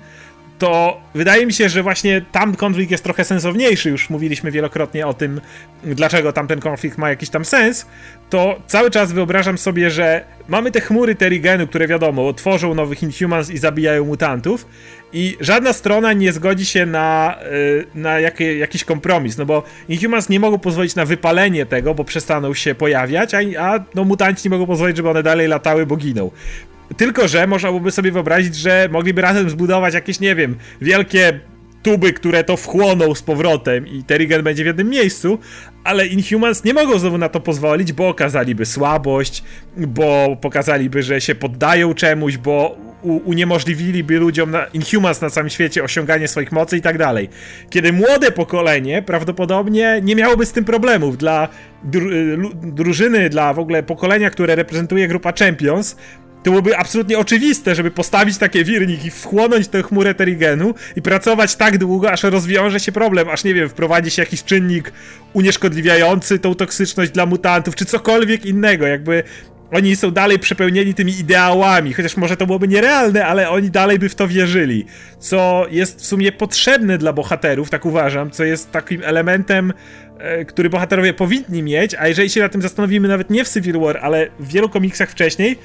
to 0.60 1.02
wydaje 1.16 1.46
mi 1.46 1.54
się, 1.54 1.70
że 1.70 1.84
właśnie 1.84 2.22
tam 2.32 2.56
konflikt 2.56 2.92
jest 2.92 3.04
trochę 3.04 3.24
sensowniejszy. 3.24 3.90
Już 3.90 4.10
mówiliśmy 4.10 4.52
wielokrotnie 4.52 5.08
o 5.08 5.14
tym, 5.14 5.42
dlaczego 5.84 6.34
tamten 6.34 6.60
konflikt 6.60 6.98
ma 6.98 7.10
jakiś 7.10 7.30
tam 7.30 7.46
sens. 7.46 7.86
To 8.30 8.60
cały 8.68 8.92
czas 8.92 9.12
wyobrażam 9.12 9.58
sobie, 9.58 9.92
że 9.92 10.26
mamy 10.48 10.72
te 10.72 10.82
chmury 10.82 11.16
Terrigenu, 11.16 11.68
które 11.68 11.88
wiadomo, 11.88 12.34
tworzą 12.34 12.74
nowych 12.74 13.04
Inhumans 13.04 13.50
i 13.50 13.58
zabijają 13.58 14.06
mutantów. 14.06 14.68
I 15.14 15.38
żadna 15.40 15.74
strona 15.74 16.14
nie 16.14 16.34
zgodzi 16.34 16.66
się 16.66 16.86
na, 16.86 17.36
y, 17.52 17.86
na 17.96 18.20
jaki, 18.20 18.60
jakiś 18.60 18.84
kompromis, 18.84 19.38
no 19.38 19.46
bo 19.46 19.64
Inhumans 19.90 20.30
nie 20.30 20.40
mogą 20.40 20.60
pozwolić 20.60 20.96
na 20.96 21.06
wypalenie 21.06 21.66
tego, 21.66 21.94
bo 21.94 22.04
przestaną 22.04 22.54
się 22.54 22.76
pojawiać, 22.76 23.34
a, 23.34 23.40
a 23.60 23.80
no, 23.96 24.04
mutanci 24.04 24.50
nie 24.50 24.50
mogą 24.50 24.66
pozwolić, 24.66 24.98
żeby 24.98 25.10
one 25.10 25.24
dalej 25.24 25.48
latały, 25.48 25.86
bo 25.86 25.96
giną. 25.96 26.32
Tylko, 26.98 27.28
że 27.28 27.48
można 27.48 27.70
byłoby 27.70 27.92
sobie 27.92 28.12
wyobrazić, 28.12 28.56
że 28.56 28.90
mogliby 28.92 29.22
razem 29.22 29.50
zbudować 29.50 29.94
jakieś, 29.94 30.20
nie 30.20 30.36
wiem, 30.36 30.56
wielkie 30.82 31.40
tuby, 31.84 32.14
które 32.14 32.44
to 32.44 32.58
wchłoną 32.58 33.16
z 33.16 33.22
powrotem 33.22 33.88
i 33.88 34.04
Terrigen 34.04 34.44
będzie 34.44 34.64
w 34.64 34.68
jednym 34.68 34.90
miejscu, 34.90 35.40
ale 35.84 36.08
Inhumans 36.08 36.64
nie 36.64 36.74
mogą 36.74 37.00
znowu 37.00 37.18
na 37.18 37.30
to 37.30 37.40
pozwolić, 37.40 37.94
bo 37.94 38.08
okazaliby 38.08 38.66
słabość, 38.66 39.44
bo 39.78 40.38
pokazaliby, 40.42 41.04
że 41.04 41.22
się 41.22 41.36
poddają 41.36 41.94
czemuś, 41.94 42.38
bo 42.38 42.78
uniemożliwiliby 43.04 44.20
ludziom 44.20 44.52
na 44.52 44.66
Inhumans 44.66 45.22
na 45.22 45.30
całym 45.30 45.50
świecie 45.50 45.84
osiąganie 45.84 46.28
swoich 46.28 46.52
mocy 46.52 46.78
i 46.78 46.82
tak 46.82 46.98
dalej. 46.98 47.30
Kiedy 47.70 47.94
młode 47.94 48.32
pokolenie 48.32 49.02
prawdopodobnie 49.02 50.02
nie 50.04 50.16
miałoby 50.16 50.46
z 50.46 50.52
tym 50.52 50.66
problemów. 50.66 51.18
Dla 51.18 51.48
drużyny, 52.64 53.30
dla 53.30 53.54
w 53.54 53.60
ogóle 53.60 53.84
pokolenia, 53.84 54.30
które 54.30 54.56
reprezentuje 54.56 55.08
grupa 55.08 55.34
Champions, 55.40 55.96
to 56.44 56.52
byłoby 56.52 56.78
absolutnie 56.78 57.20
oczywiste, 57.20 57.76
żeby 57.76 57.92
postawić 57.92 58.38
takie 58.38 58.64
wirniki, 58.64 59.12
wchłonąć 59.12 59.68
tę 59.68 59.84
chmurę 59.84 60.16
Terigenu 60.16 60.74
i 60.96 61.02
pracować 61.02 61.56
tak 61.56 61.78
długo, 61.78 62.12
aż 62.12 62.24
rozwiąże 62.24 62.80
się 62.80 62.92
problem, 62.92 63.30
aż 63.30 63.44
nie 63.44 63.54
wiem, 63.54 63.70
wprowadzi 63.70 64.12
się 64.12 64.22
jakiś 64.22 64.44
czynnik 64.44 64.94
unieszkodliwiający 65.34 66.40
tą 66.40 66.56
toksyczność 66.56 67.12
dla 67.12 67.26
mutantów, 67.26 67.76
czy 67.76 67.86
cokolwiek 67.86 68.46
innego, 68.46 68.88
jakby 68.88 69.24
oni 69.72 69.96
są 69.96 70.12
dalej 70.12 70.40
przepełnieni 70.40 70.94
tymi 70.94 71.20
ideałami, 71.20 71.94
chociaż 71.94 72.18
może 72.18 72.38
to 72.38 72.46
byłoby 72.46 72.68
nierealne, 72.68 73.26
ale 73.26 73.50
oni 73.50 73.70
dalej 73.70 74.00
by 74.00 74.10
w 74.10 74.16
to 74.16 74.28
wierzyli. 74.28 74.86
Co 75.20 75.66
jest 75.70 76.02
w 76.02 76.06
sumie 76.06 76.32
potrzebne 76.32 76.98
dla 76.98 77.14
bohaterów, 77.14 77.70
tak 77.70 77.86
uważam, 77.86 78.32
co 78.32 78.44
jest 78.44 78.72
takim 78.72 79.02
elementem, 79.04 79.74
e, 80.18 80.46
który 80.46 80.70
bohaterowie 80.70 81.14
powinni 81.14 81.64
mieć, 81.64 81.96
a 81.96 82.08
jeżeli 82.08 82.30
się 82.30 82.42
na 82.42 82.50
tym 82.50 82.62
zastanowimy 82.62 83.08
nawet 83.08 83.30
nie 83.30 83.46
w 83.46 83.50
Civil 83.50 83.80
War, 83.80 84.00
ale 84.02 84.28
w 84.40 84.48
wielu 84.48 84.70
komiksach 84.70 85.10
wcześniej, 85.10 85.58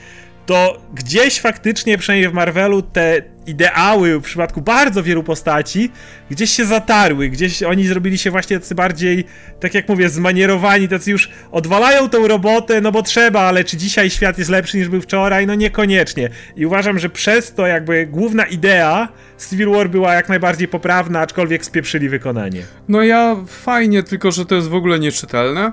to 0.49 0.81
gdzieś 0.95 1.41
faktycznie, 1.41 1.99
przynajmniej 1.99 2.31
w 2.31 2.35
Marvelu, 2.35 2.83
te 2.83 3.23
ideały 3.47 4.19
w 4.19 4.23
przypadku 4.23 4.61
bardzo 4.61 5.03
wielu 5.03 5.23
postaci 5.23 5.93
gdzieś 6.31 6.51
się 6.51 6.65
zatarły, 6.65 7.29
gdzieś 7.29 7.63
oni 7.63 7.87
zrobili 7.87 8.19
się 8.19 8.31
właśnie 8.31 8.61
tacy 8.61 8.75
bardziej, 8.75 9.25
tak 9.61 9.75
jak 9.75 9.89
mówię, 9.89 10.09
zmanierowani, 10.09 10.89
tacy 10.89 11.11
już 11.11 11.31
odwalają 11.51 12.09
tą 12.09 12.29
robotę, 12.29 12.81
no 12.81 12.93
bo 12.93 13.03
trzeba, 13.03 13.41
ale 13.41 13.65
czy 13.65 13.77
dzisiaj 13.77 14.11
świat 14.11 14.39
jest 14.39 14.51
lepszy 14.51 14.79
niż 14.79 14.89
był 14.89 15.01
wczoraj? 15.01 15.47
No 15.47 15.55
niekoniecznie. 15.55 16.31
I 16.57 16.67
uważam, 16.67 16.99
że 16.99 17.09
przez 17.09 17.55
to 17.55 17.67
jakby 17.67 18.07
główna 18.07 18.45
idea 18.45 19.09
Civil 19.51 19.71
War 19.71 19.91
była 19.91 20.15
jak 20.15 20.29
najbardziej 20.29 20.69
poprawna, 20.69 21.21
aczkolwiek 21.21 21.65
spieprzyli 21.65 22.09
wykonanie. 22.09 22.63
No 22.89 23.03
ja 23.03 23.37
fajnie, 23.47 24.03
tylko 24.03 24.31
że 24.31 24.47
to 24.47 24.55
jest 24.55 24.69
w 24.69 24.75
ogóle 24.75 24.99
nieczytelne 24.99 25.73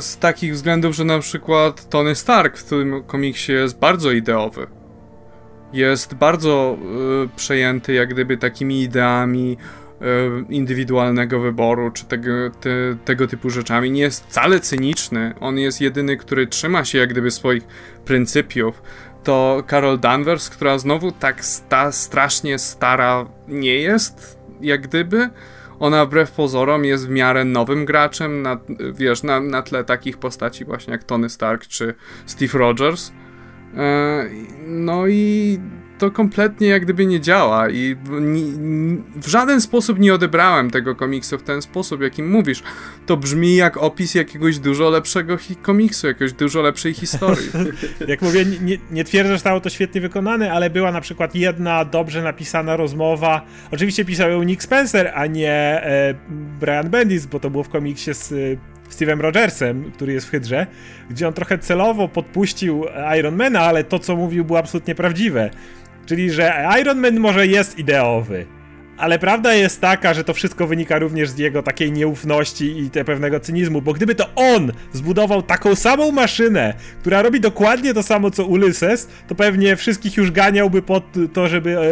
z 0.00 0.18
takich 0.18 0.52
względów, 0.52 0.94
że 0.94 1.04
na 1.04 1.18
przykład 1.18 1.88
Tony 1.88 2.14
Stark 2.14 2.56
w 2.56 2.64
tym 2.64 3.02
komiksie 3.06 3.52
jest 3.52 3.78
bardzo 3.78 4.10
ideowy. 4.10 4.66
Jest 5.72 6.14
bardzo 6.14 6.78
y, 7.24 7.36
przejęty 7.36 7.92
jak 7.92 8.08
gdyby 8.08 8.36
takimi 8.36 8.82
ideami 8.82 9.56
y, 10.02 10.04
indywidualnego 10.48 11.40
wyboru, 11.40 11.90
czy 11.90 12.04
tego, 12.04 12.30
te, 12.60 12.70
tego 13.04 13.26
typu 13.26 13.50
rzeczami. 13.50 13.90
Nie 13.90 14.02
jest 14.02 14.26
wcale 14.26 14.60
cyniczny. 14.60 15.34
On 15.40 15.58
jest 15.58 15.80
jedyny, 15.80 16.16
który 16.16 16.46
trzyma 16.46 16.84
się 16.84 16.98
jak 16.98 17.10
gdyby 17.10 17.30
swoich 17.30 17.66
pryncypiów. 18.04 18.82
To 19.24 19.62
Carol 19.70 19.98
Danvers, 19.98 20.50
która 20.50 20.78
znowu 20.78 21.12
tak 21.12 21.44
sta, 21.44 21.92
strasznie 21.92 22.58
stara 22.58 23.26
nie 23.48 23.74
jest, 23.74 24.38
jak 24.60 24.80
gdyby 24.80 25.30
ona 25.80 26.06
wbrew 26.06 26.30
pozorom 26.30 26.84
jest 26.84 27.06
w 27.06 27.10
miarę 27.10 27.44
nowym 27.44 27.84
graczem, 27.84 28.42
na, 28.42 28.58
wiesz, 28.94 29.22
na, 29.22 29.40
na 29.40 29.62
tle 29.62 29.84
takich 29.84 30.18
postaci 30.18 30.64
właśnie 30.64 30.92
jak 30.92 31.04
Tony 31.04 31.28
Stark 31.28 31.66
czy 31.66 31.94
Steve 32.26 32.58
Rogers. 32.58 33.12
E, 33.76 34.24
no 34.66 35.06
i 35.06 35.58
to 36.00 36.10
kompletnie 36.10 36.68
jak 36.68 36.82
gdyby 36.82 37.06
nie 37.06 37.20
działa 37.20 37.70
i 37.70 37.96
w, 39.16 39.28
żaden 39.28 39.60
sposób 39.60 39.98
nie 39.98 40.14
odebrałem 40.14 40.70
tego 40.70 40.94
komiksu 40.94 41.38
w 41.38 41.42
ten 41.42 41.62
sposób, 41.62 42.02
jakim 42.02 42.30
mówisz. 42.30 42.62
To 43.06 43.16
brzmi 43.16 43.56
jak 43.56 43.76
opis 43.76 44.14
jakiegoś 44.14 44.58
dużo 44.58 44.90
lepszego 44.90 45.36
komiksu, 45.62 46.06
jakiejś 46.06 46.32
dużo 46.32 46.62
lepszej 46.62 46.94
historii. 46.94 47.48
jak 48.08 48.22
mówię, 48.22 48.44
nie, 48.44 48.78
nie 48.90 49.04
twierdzę, 49.04 49.28
że 49.28 49.34
zostało 49.34 49.60
to 49.60 49.70
świetnie 49.70 50.00
wykonane, 50.00 50.52
ale 50.52 50.70
była 50.70 50.92
na 50.92 51.00
przykład 51.00 51.34
jedna 51.34 51.84
dobrze 51.84 52.22
napisana 52.22 52.76
rozmowa. 52.76 53.46
Oczywiście 53.70 54.04
pisał 54.04 54.30
ją 54.30 54.42
Nick 54.42 54.62
Spencer, 54.62 55.12
a 55.14 55.26
nie 55.26 55.52
e, 55.52 56.14
Brian 56.60 56.90
Bendis, 56.90 57.26
bo 57.26 57.40
to 57.40 57.50
było 57.50 57.64
w 57.64 57.68
komiksie 57.68 58.14
z 58.14 58.32
Steve'em 58.90 59.20
Rogersem, 59.20 59.92
który 59.92 60.12
jest 60.12 60.26
w 60.26 60.30
Hydrze, 60.30 60.66
gdzie 61.10 61.28
on 61.28 61.34
trochę 61.34 61.58
celowo 61.58 62.08
podpuścił 62.08 62.84
Ironmana, 63.18 63.60
ale 63.60 63.84
to, 63.84 63.98
co 63.98 64.16
mówił, 64.16 64.44
było 64.44 64.58
absolutnie 64.58 64.94
prawdziwe. 64.94 65.50
Czyli, 66.10 66.30
że 66.30 66.68
Iron 66.80 66.98
Man 66.98 67.20
może 67.20 67.46
jest 67.46 67.78
ideowy, 67.78 68.46
ale 68.98 69.18
prawda 69.18 69.54
jest 69.54 69.80
taka, 69.80 70.14
że 70.14 70.24
to 70.24 70.34
wszystko 70.34 70.66
wynika 70.66 70.98
również 70.98 71.30
z 71.30 71.38
jego 71.38 71.62
takiej 71.62 71.92
nieufności 71.92 72.78
i 72.78 72.90
te 72.90 73.04
pewnego 73.04 73.40
cynizmu, 73.40 73.82
bo 73.82 73.92
gdyby 73.92 74.14
to 74.14 74.34
on 74.34 74.72
zbudował 74.92 75.42
taką 75.42 75.74
samą 75.74 76.12
maszynę, 76.12 76.74
która 77.00 77.22
robi 77.22 77.40
dokładnie 77.40 77.94
to 77.94 78.02
samo 78.02 78.30
co 78.30 78.44
Ulysses, 78.44 79.08
to 79.28 79.34
pewnie 79.34 79.76
wszystkich 79.76 80.16
już 80.16 80.30
ganiałby 80.30 80.82
pod 80.82 81.04
to, 81.32 81.48
żeby 81.48 81.78
e, 81.78 81.82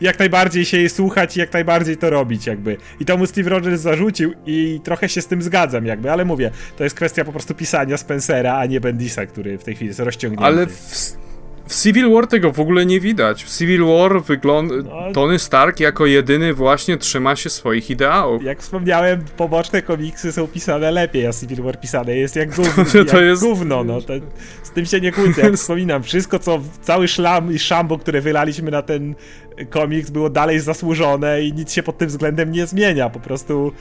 jak 0.00 0.18
najbardziej 0.18 0.64
się 0.64 0.76
jej 0.76 0.88
słuchać 0.88 1.36
i 1.36 1.40
jak 1.40 1.52
najbardziej 1.52 1.96
to 1.96 2.10
robić 2.10 2.46
jakby. 2.46 2.76
I 3.00 3.04
to 3.04 3.16
mu 3.16 3.26
Steve 3.26 3.50
Rogers 3.50 3.80
zarzucił 3.80 4.32
i 4.46 4.80
trochę 4.84 5.08
się 5.08 5.22
z 5.22 5.26
tym 5.26 5.42
zgadzam 5.42 5.86
jakby, 5.86 6.10
ale 6.10 6.24
mówię, 6.24 6.50
to 6.76 6.84
jest 6.84 6.96
kwestia 6.96 7.24
po 7.24 7.32
prostu 7.32 7.54
pisania 7.54 7.96
Spencera, 7.96 8.56
a 8.56 8.66
nie 8.66 8.80
Bendisa, 8.80 9.26
który 9.26 9.58
w 9.58 9.64
tej 9.64 9.74
chwili 9.74 9.88
jest 9.88 10.00
rozciągnięty. 10.00 10.44
Ale 10.44 10.66
w 10.66 11.22
w 11.66 11.82
Civil 11.82 12.12
War 12.12 12.26
tego 12.26 12.52
w 12.52 12.60
ogóle 12.60 12.86
nie 12.86 13.00
widać. 13.00 13.44
W 13.44 13.58
Civil 13.58 13.84
War 13.84 14.22
wygląda 14.22 14.74
no, 14.84 15.12
Tony 15.12 15.38
Stark 15.38 15.80
jako 15.80 16.06
jedyny 16.06 16.54
właśnie 16.54 16.96
trzyma 16.96 17.36
się 17.36 17.50
swoich 17.50 17.90
ideałów. 17.90 18.42
Jak 18.42 18.62
wspomniałem, 18.62 19.24
poboczne 19.36 19.82
komiksy 19.82 20.32
są 20.32 20.48
pisane 20.48 20.90
lepiej, 20.90 21.26
a 21.26 21.32
Civil 21.32 21.62
War 21.62 21.80
pisane 21.80 22.16
jest 22.16 22.36
jak 22.36 22.54
gówno. 22.56 22.84
to 23.10 23.16
jak 23.16 23.26
jest... 23.26 23.42
gówno 23.42 23.84
no. 23.84 24.00
To, 24.00 24.12
z 24.62 24.70
tym 24.70 24.86
się 24.86 25.00
nie 25.00 25.12
kłócę. 25.12 25.42
Jak 25.42 25.54
wspominam, 25.54 26.02
wszystko 26.02 26.38
co, 26.38 26.60
cały 26.82 27.08
szlam 27.08 27.52
i 27.52 27.58
szambo, 27.58 27.98
które 27.98 28.20
wylaliśmy 28.20 28.70
na 28.70 28.82
ten 28.82 29.14
komiks 29.70 30.10
było 30.10 30.30
dalej 30.30 30.60
zasłużone 30.60 31.42
i 31.42 31.52
nic 31.52 31.72
się 31.72 31.82
pod 31.82 31.98
tym 31.98 32.08
względem 32.08 32.52
nie 32.52 32.66
zmienia. 32.66 33.10
Po 33.10 33.20
prostu 33.20 33.72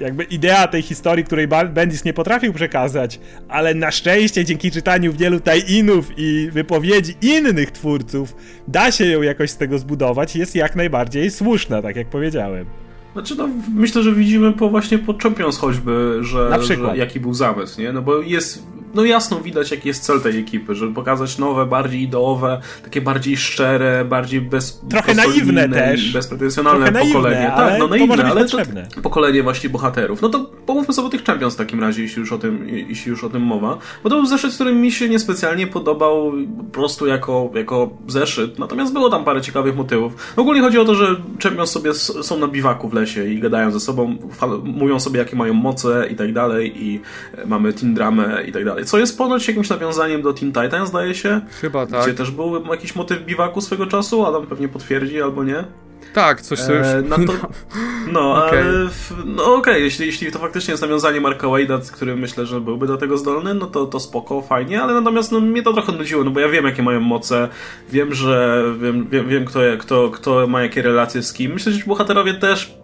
jakby 0.00 0.24
idea 0.24 0.68
tej 0.68 0.82
historii, 0.82 1.24
której 1.24 1.48
Bendis 1.48 2.04
nie 2.04 2.12
potrafił 2.12 2.52
przekazać, 2.52 3.20
ale 3.48 3.74
na 3.74 3.90
szczęście 3.90 4.44
dzięki 4.44 4.70
czytaniu 4.70 5.12
wielu 5.12 5.40
tie-inów 5.40 6.12
i 6.16 6.48
wypowiedzi 6.52 7.14
innych 7.22 7.70
twórców 7.70 8.36
da 8.68 8.92
się 8.92 9.06
ją 9.06 9.22
jakoś 9.22 9.50
z 9.50 9.56
tego 9.56 9.78
zbudować 9.78 10.36
jest 10.36 10.54
jak 10.54 10.76
najbardziej 10.76 11.30
słuszna, 11.30 11.82
tak 11.82 11.96
jak 11.96 12.10
powiedziałem. 12.10 12.66
Znaczy, 13.12 13.34
no, 13.34 13.48
myślę, 13.74 14.02
że 14.02 14.12
widzimy 14.12 14.52
po 14.52 14.70
właśnie 14.70 14.98
po 14.98 15.14
Champions 15.22 15.58
choćby, 15.58 16.18
że, 16.20 16.58
że 16.62 16.96
jaki 16.96 17.20
był 17.20 17.34
zamysł, 17.34 17.80
nie? 17.80 17.92
No 17.92 18.02
bo 18.02 18.20
jest 18.20 18.66
no 18.94 19.04
jasno 19.04 19.40
widać, 19.40 19.70
jaki 19.70 19.88
jest 19.88 20.02
cel 20.02 20.20
tej 20.20 20.38
ekipy, 20.38 20.74
żeby 20.74 20.94
pokazać 20.94 21.38
nowe, 21.38 21.66
bardziej 21.66 22.02
ideowe, 22.02 22.60
takie 22.84 23.00
bardziej 23.00 23.36
szczere, 23.36 24.04
bardziej 24.04 24.40
bez... 24.40 24.80
Trochę 24.90 25.14
naiwne 25.14 25.68
też. 25.68 26.12
Bezpretensjonalne 26.12 26.92
Trochę 26.92 27.06
pokolenie. 27.06 27.36
Naiwne, 27.36 27.56
tak, 27.56 27.78
no 27.78 27.86
naiwne, 27.86 28.24
ale 28.24 28.44
to 28.44 28.58
pokolenie 29.02 29.42
właśnie 29.42 29.70
bohaterów. 29.70 30.22
No 30.22 30.28
to 30.28 30.50
pomówmy 30.66 30.94
sobie 30.94 31.08
o 31.08 31.10
tych 31.10 31.24
Champions 31.24 31.54
w 31.54 31.56
takim 31.56 31.80
razie, 31.80 32.02
jeśli 32.02 32.20
już 32.20 32.32
o 32.32 32.38
tym, 32.38 32.68
jeśli 32.68 33.10
już 33.10 33.24
o 33.24 33.30
tym 33.30 33.42
mowa. 33.42 33.78
Bo 34.02 34.10
to 34.10 34.16
był 34.16 34.26
zeszyt, 34.26 34.54
który 34.54 34.74
mi 34.74 34.92
się 34.92 35.08
niespecjalnie 35.08 35.66
podobał 35.66 36.32
po 36.58 36.64
prostu 36.64 37.06
jako, 37.06 37.50
jako 37.54 37.90
zeszyt, 38.08 38.58
natomiast 38.58 38.92
było 38.92 39.10
tam 39.10 39.24
parę 39.24 39.40
ciekawych 39.40 39.76
motywów. 39.76 40.34
Ogólnie 40.36 40.60
chodzi 40.60 40.78
o 40.78 40.84
to, 40.84 40.94
że 40.94 41.16
Champions 41.42 41.70
sobie 41.70 41.94
są 41.94 42.38
na 42.38 42.48
biwaku 42.48 42.88
w 42.88 42.94
lesie 43.00 43.24
i 43.24 43.40
gadają 43.40 43.70
ze 43.70 43.80
sobą, 43.80 44.16
mówią 44.64 45.00
sobie, 45.00 45.18
jakie 45.18 45.36
mają 45.36 45.54
moce 45.54 46.08
i 46.10 46.16
tak 46.16 46.32
dalej 46.32 46.84
i 46.84 47.00
mamy 47.46 47.72
teen 47.72 47.94
dramę 47.94 48.42
i 48.46 48.52
tak 48.52 48.64
dalej 48.64 48.70
dalej. 48.70 48.84
Co 48.84 48.98
jest 48.98 49.18
ponoć 49.18 49.48
jakimś 49.48 49.68
nawiązaniem 49.68 50.22
do 50.22 50.32
Teen 50.32 50.52
Titans, 50.52 50.88
zdaje 50.88 51.14
się. 51.14 51.40
Chyba 51.60 51.86
tak. 51.86 52.02
Gdzie 52.02 52.14
też 52.14 52.30
był 52.30 52.64
jakiś 52.70 52.94
motyw 52.94 53.24
biwaku 53.24 53.60
swego 53.60 53.86
czasu, 53.86 54.26
Adam 54.26 54.46
pewnie 54.46 54.68
potwierdzi 54.68 55.22
albo 55.22 55.44
nie. 55.44 55.64
Tak, 56.12 56.40
coś 56.40 56.58
co 56.58 56.72
już... 56.74 56.86
E, 56.86 57.02
no, 57.08 57.16
to, 57.16 57.32
no 58.12 58.46
okay. 58.46 58.58
ale... 58.58 58.88
No 59.24 59.44
okej, 59.44 59.58
okay, 59.58 59.80
jeśli, 59.80 60.06
jeśli 60.06 60.32
to 60.32 60.38
faktycznie 60.38 60.72
jest 60.72 60.82
nawiązanie 60.82 61.20
Marka 61.20 61.46
Wade'a, 61.46 61.90
który 61.90 62.16
myślę, 62.16 62.46
że 62.46 62.60
byłby 62.60 62.86
do 62.86 62.96
tego 62.96 63.18
zdolny, 63.18 63.54
no 63.54 63.66
to, 63.66 63.86
to 63.86 64.00
spoko, 64.00 64.42
fajnie, 64.42 64.82
ale 64.82 64.94
natomiast 64.94 65.32
no, 65.32 65.40
mnie 65.40 65.62
to 65.62 65.72
trochę 65.72 65.92
nudziło, 65.92 66.24
no 66.24 66.30
bo 66.30 66.40
ja 66.40 66.48
wiem, 66.48 66.64
jakie 66.64 66.82
mają 66.82 67.00
moce, 67.00 67.48
wiem, 67.90 68.14
że... 68.14 68.64
Wiem, 68.78 69.08
wiem, 69.08 69.28
wiem 69.28 69.44
kto, 69.44 69.60
kto, 69.78 70.10
kto 70.10 70.46
ma 70.46 70.62
jakie 70.62 70.82
relacje 70.82 71.22
z 71.22 71.32
kim. 71.32 71.52
Myślę, 71.52 71.72
że 71.72 71.84
bohaterowie 71.86 72.34
też 72.34 72.74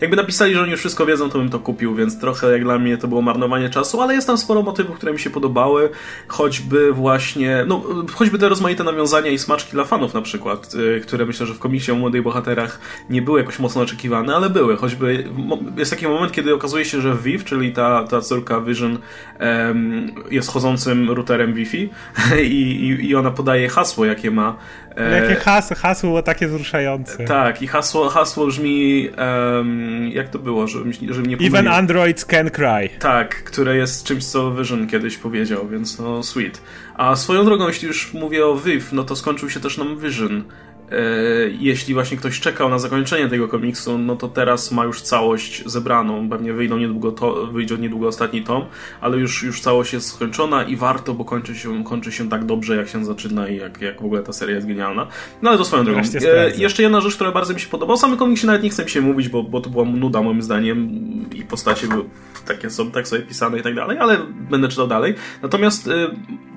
jakby 0.00 0.16
napisali, 0.16 0.54
że 0.54 0.62
oni 0.62 0.70
już 0.70 0.80
wszystko 0.80 1.06
wiedzą, 1.06 1.30
to 1.30 1.38
bym 1.38 1.50
to 1.50 1.58
kupił, 1.58 1.94
więc 1.94 2.20
trochę 2.20 2.52
jak 2.52 2.64
dla 2.64 2.78
mnie 2.78 2.98
to 2.98 3.08
było 3.08 3.22
marnowanie 3.22 3.70
czasu, 3.70 4.00
ale 4.00 4.14
jest 4.14 4.26
tam 4.26 4.38
sporo 4.38 4.62
motywów, 4.62 4.96
które 4.96 5.12
mi 5.12 5.18
się 5.18 5.30
podobały, 5.30 5.90
choćby 6.28 6.92
właśnie, 6.92 7.64
no, 7.66 7.82
choćby 8.14 8.38
te 8.38 8.48
rozmaite 8.48 8.84
nawiązania 8.84 9.30
i 9.30 9.38
smaczki 9.38 9.72
dla 9.72 9.84
fanów 9.84 10.14
na 10.14 10.22
przykład, 10.22 10.74
y, 10.74 11.00
które 11.00 11.26
myślę, 11.26 11.46
że 11.46 11.54
w 11.54 11.58
komiksie 11.58 11.92
o 11.92 11.94
młodych 11.94 12.22
bohaterach 12.22 12.80
nie 13.10 13.22
były 13.22 13.40
jakoś 13.40 13.58
mocno 13.58 13.82
oczekiwane, 13.82 14.36
ale 14.36 14.50
były, 14.50 14.76
choćby 14.76 15.24
jest 15.76 15.90
taki 15.90 16.08
moment, 16.08 16.32
kiedy 16.32 16.54
okazuje 16.54 16.84
się, 16.84 17.00
że 17.00 17.14
Viv, 17.14 17.44
czyli 17.44 17.72
ta, 17.72 18.04
ta 18.04 18.20
córka 18.20 18.60
Vision 18.60 18.98
jest 20.30 20.50
chodzącym 20.50 21.10
routerem 21.10 21.54
Wi-Fi 21.54 21.90
i, 22.42 22.44
i, 22.44 23.08
i 23.08 23.14
ona 23.14 23.30
podaje 23.30 23.68
hasło, 23.68 24.04
jakie 24.04 24.30
ma 24.30 24.56
E, 24.96 25.22
Jakie 25.22 25.34
hasło, 25.34 25.76
hasło 25.76 26.08
było 26.08 26.22
takie 26.22 26.46
wzruszające. 26.46 27.24
Tak, 27.24 27.62
i 27.62 27.66
hasło, 27.66 28.08
hasło 28.08 28.46
brzmi, 28.46 29.08
um, 29.18 30.08
jak 30.12 30.28
to 30.28 30.38
było, 30.38 30.66
że, 30.66 30.78
że 31.10 31.20
mnie 31.22 31.36
Even 31.46 31.68
androids 31.68 32.24
can 32.24 32.50
cry. 32.50 32.88
Tak, 32.98 33.44
które 33.44 33.76
jest 33.76 34.04
czymś, 34.04 34.24
co 34.24 34.54
Vision 34.54 34.86
kiedyś 34.86 35.16
powiedział, 35.16 35.68
więc 35.68 35.98
no 35.98 36.22
sweet. 36.22 36.62
A 36.94 37.16
swoją 37.16 37.44
drogą, 37.44 37.68
jeśli 37.68 37.88
już 37.88 38.14
mówię 38.14 38.46
o 38.46 38.56
Viv, 38.56 38.86
no 38.92 39.04
to 39.04 39.16
skończył 39.16 39.50
się 39.50 39.60
też 39.60 39.78
nam 39.78 39.98
Vision. 39.98 40.44
E, 40.90 40.96
jeśli 41.60 41.94
właśnie 41.94 42.16
ktoś 42.16 42.40
czekał 42.40 42.68
na 42.68 42.78
zakończenie 42.78 43.28
tego 43.28 43.48
komiksu, 43.48 43.98
no 43.98 44.16
to 44.16 44.28
teraz 44.28 44.72
ma 44.72 44.84
już 44.84 45.02
całość 45.02 45.62
zebraną. 45.66 46.28
Pewnie 46.28 46.52
wyjdą 46.52 46.78
niedługo 46.78 47.12
to, 47.12 47.46
wyjdzie 47.46 47.78
niedługo 47.78 48.08
ostatni 48.08 48.42
tom, 48.42 48.64
ale 49.00 49.18
już, 49.18 49.42
już 49.42 49.60
całość 49.60 49.92
jest 49.92 50.08
skończona 50.08 50.62
i 50.62 50.76
warto, 50.76 51.14
bo 51.14 51.24
kończy 51.24 51.54
się, 51.54 51.84
kończy 51.84 52.12
się 52.12 52.28
tak 52.28 52.44
dobrze, 52.44 52.76
jak 52.76 52.88
się 52.88 53.04
zaczyna 53.04 53.48
i 53.48 53.56
jak, 53.56 53.80
jak 53.80 54.02
w 54.02 54.04
ogóle 54.04 54.22
ta 54.22 54.32
seria 54.32 54.54
jest 54.54 54.66
genialna. 54.66 55.06
No 55.42 55.50
ale 55.50 55.58
to 55.58 55.64
swoją 55.64 55.84
drogą. 55.84 56.00
E, 56.00 56.50
jeszcze 56.56 56.82
jedna 56.82 57.00
rzecz, 57.00 57.14
która 57.14 57.32
bardzo 57.32 57.54
mi 57.54 57.60
się 57.60 57.68
podoba. 57.68 57.92
O 57.92 57.96
samym 57.96 58.18
komiksie 58.18 58.46
nawet 58.46 58.62
nie 58.62 58.70
chcę 58.70 58.84
mi 58.84 58.90
się 58.90 59.00
mówić, 59.00 59.28
bo, 59.28 59.42
bo 59.42 59.60
to 59.60 59.70
była 59.70 59.84
nuda 59.84 60.22
moim 60.22 60.42
zdaniem 60.42 60.90
i 61.34 61.42
postacie 61.42 61.86
były 61.86 62.04
takie 62.46 62.70
są, 62.70 62.90
tak 62.90 63.08
sobie 63.08 63.22
pisane 63.22 63.58
i 63.58 63.62
tak 63.62 63.74
dalej, 63.74 63.98
ale 63.98 64.18
będę 64.50 64.68
czytał 64.68 64.86
dalej. 64.86 65.14
Natomiast 65.42 65.86
y, 65.86 65.90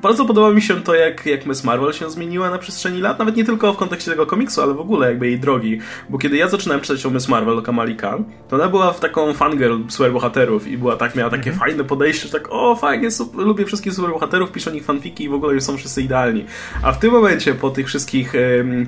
bardzo 0.01 0.25
podoba 0.25 0.51
mi 0.51 0.61
się 0.61 0.81
to, 0.81 0.95
jak, 0.95 1.25
jak 1.25 1.45
Miss 1.45 1.63
Marvel 1.63 1.93
się 1.93 2.09
zmieniła 2.09 2.49
na 2.49 2.57
przestrzeni 2.57 3.01
lat, 3.01 3.19
nawet 3.19 3.35
nie 3.35 3.43
tylko 3.43 3.73
w 3.73 3.77
kontekście 3.77 4.11
tego 4.11 4.22
komiksu, 4.25 4.61
ale 4.61 4.73
w 4.73 4.79
ogóle 4.79 5.07
jakby 5.07 5.27
jej 5.27 5.39
drogi, 5.39 5.79
bo 6.09 6.17
kiedy 6.17 6.37
ja 6.37 6.47
zaczynałem 6.47 6.81
czytać 6.81 7.05
o 7.05 7.09
Miss 7.09 7.27
Marvel, 7.27 7.57
o 7.57 7.61
Kamali 7.61 7.95
Khan, 7.95 8.23
to 8.49 8.55
ona 8.55 8.67
była 8.67 8.93
w 8.93 8.99
taką 8.99 9.33
fangirl 9.33 9.77
superbohaterów 9.89 10.67
i 10.67 10.77
była 10.77 10.95
tak, 10.95 11.15
miała 11.15 11.29
takie 11.29 11.51
mhm. 11.51 11.59
fajne 11.59 11.83
podejście, 11.83 12.27
że 12.27 12.33
tak 12.33 12.47
o 12.49 12.75
fajnie, 12.75 13.11
super, 13.11 13.45
lubię 13.45 13.65
wszystkich 13.65 13.93
superbohaterów, 13.93 14.51
piszę 14.51 14.69
o 14.69 14.73
nich 14.73 14.85
fanfiki 14.85 15.23
i 15.23 15.29
w 15.29 15.33
ogóle 15.33 15.53
już 15.53 15.63
są 15.63 15.77
wszyscy 15.77 16.01
idealni. 16.01 16.45
A 16.83 16.91
w 16.91 16.99
tym 16.99 17.11
momencie, 17.11 17.55
po 17.55 17.69
tych 17.69 17.87
wszystkich, 17.87 18.33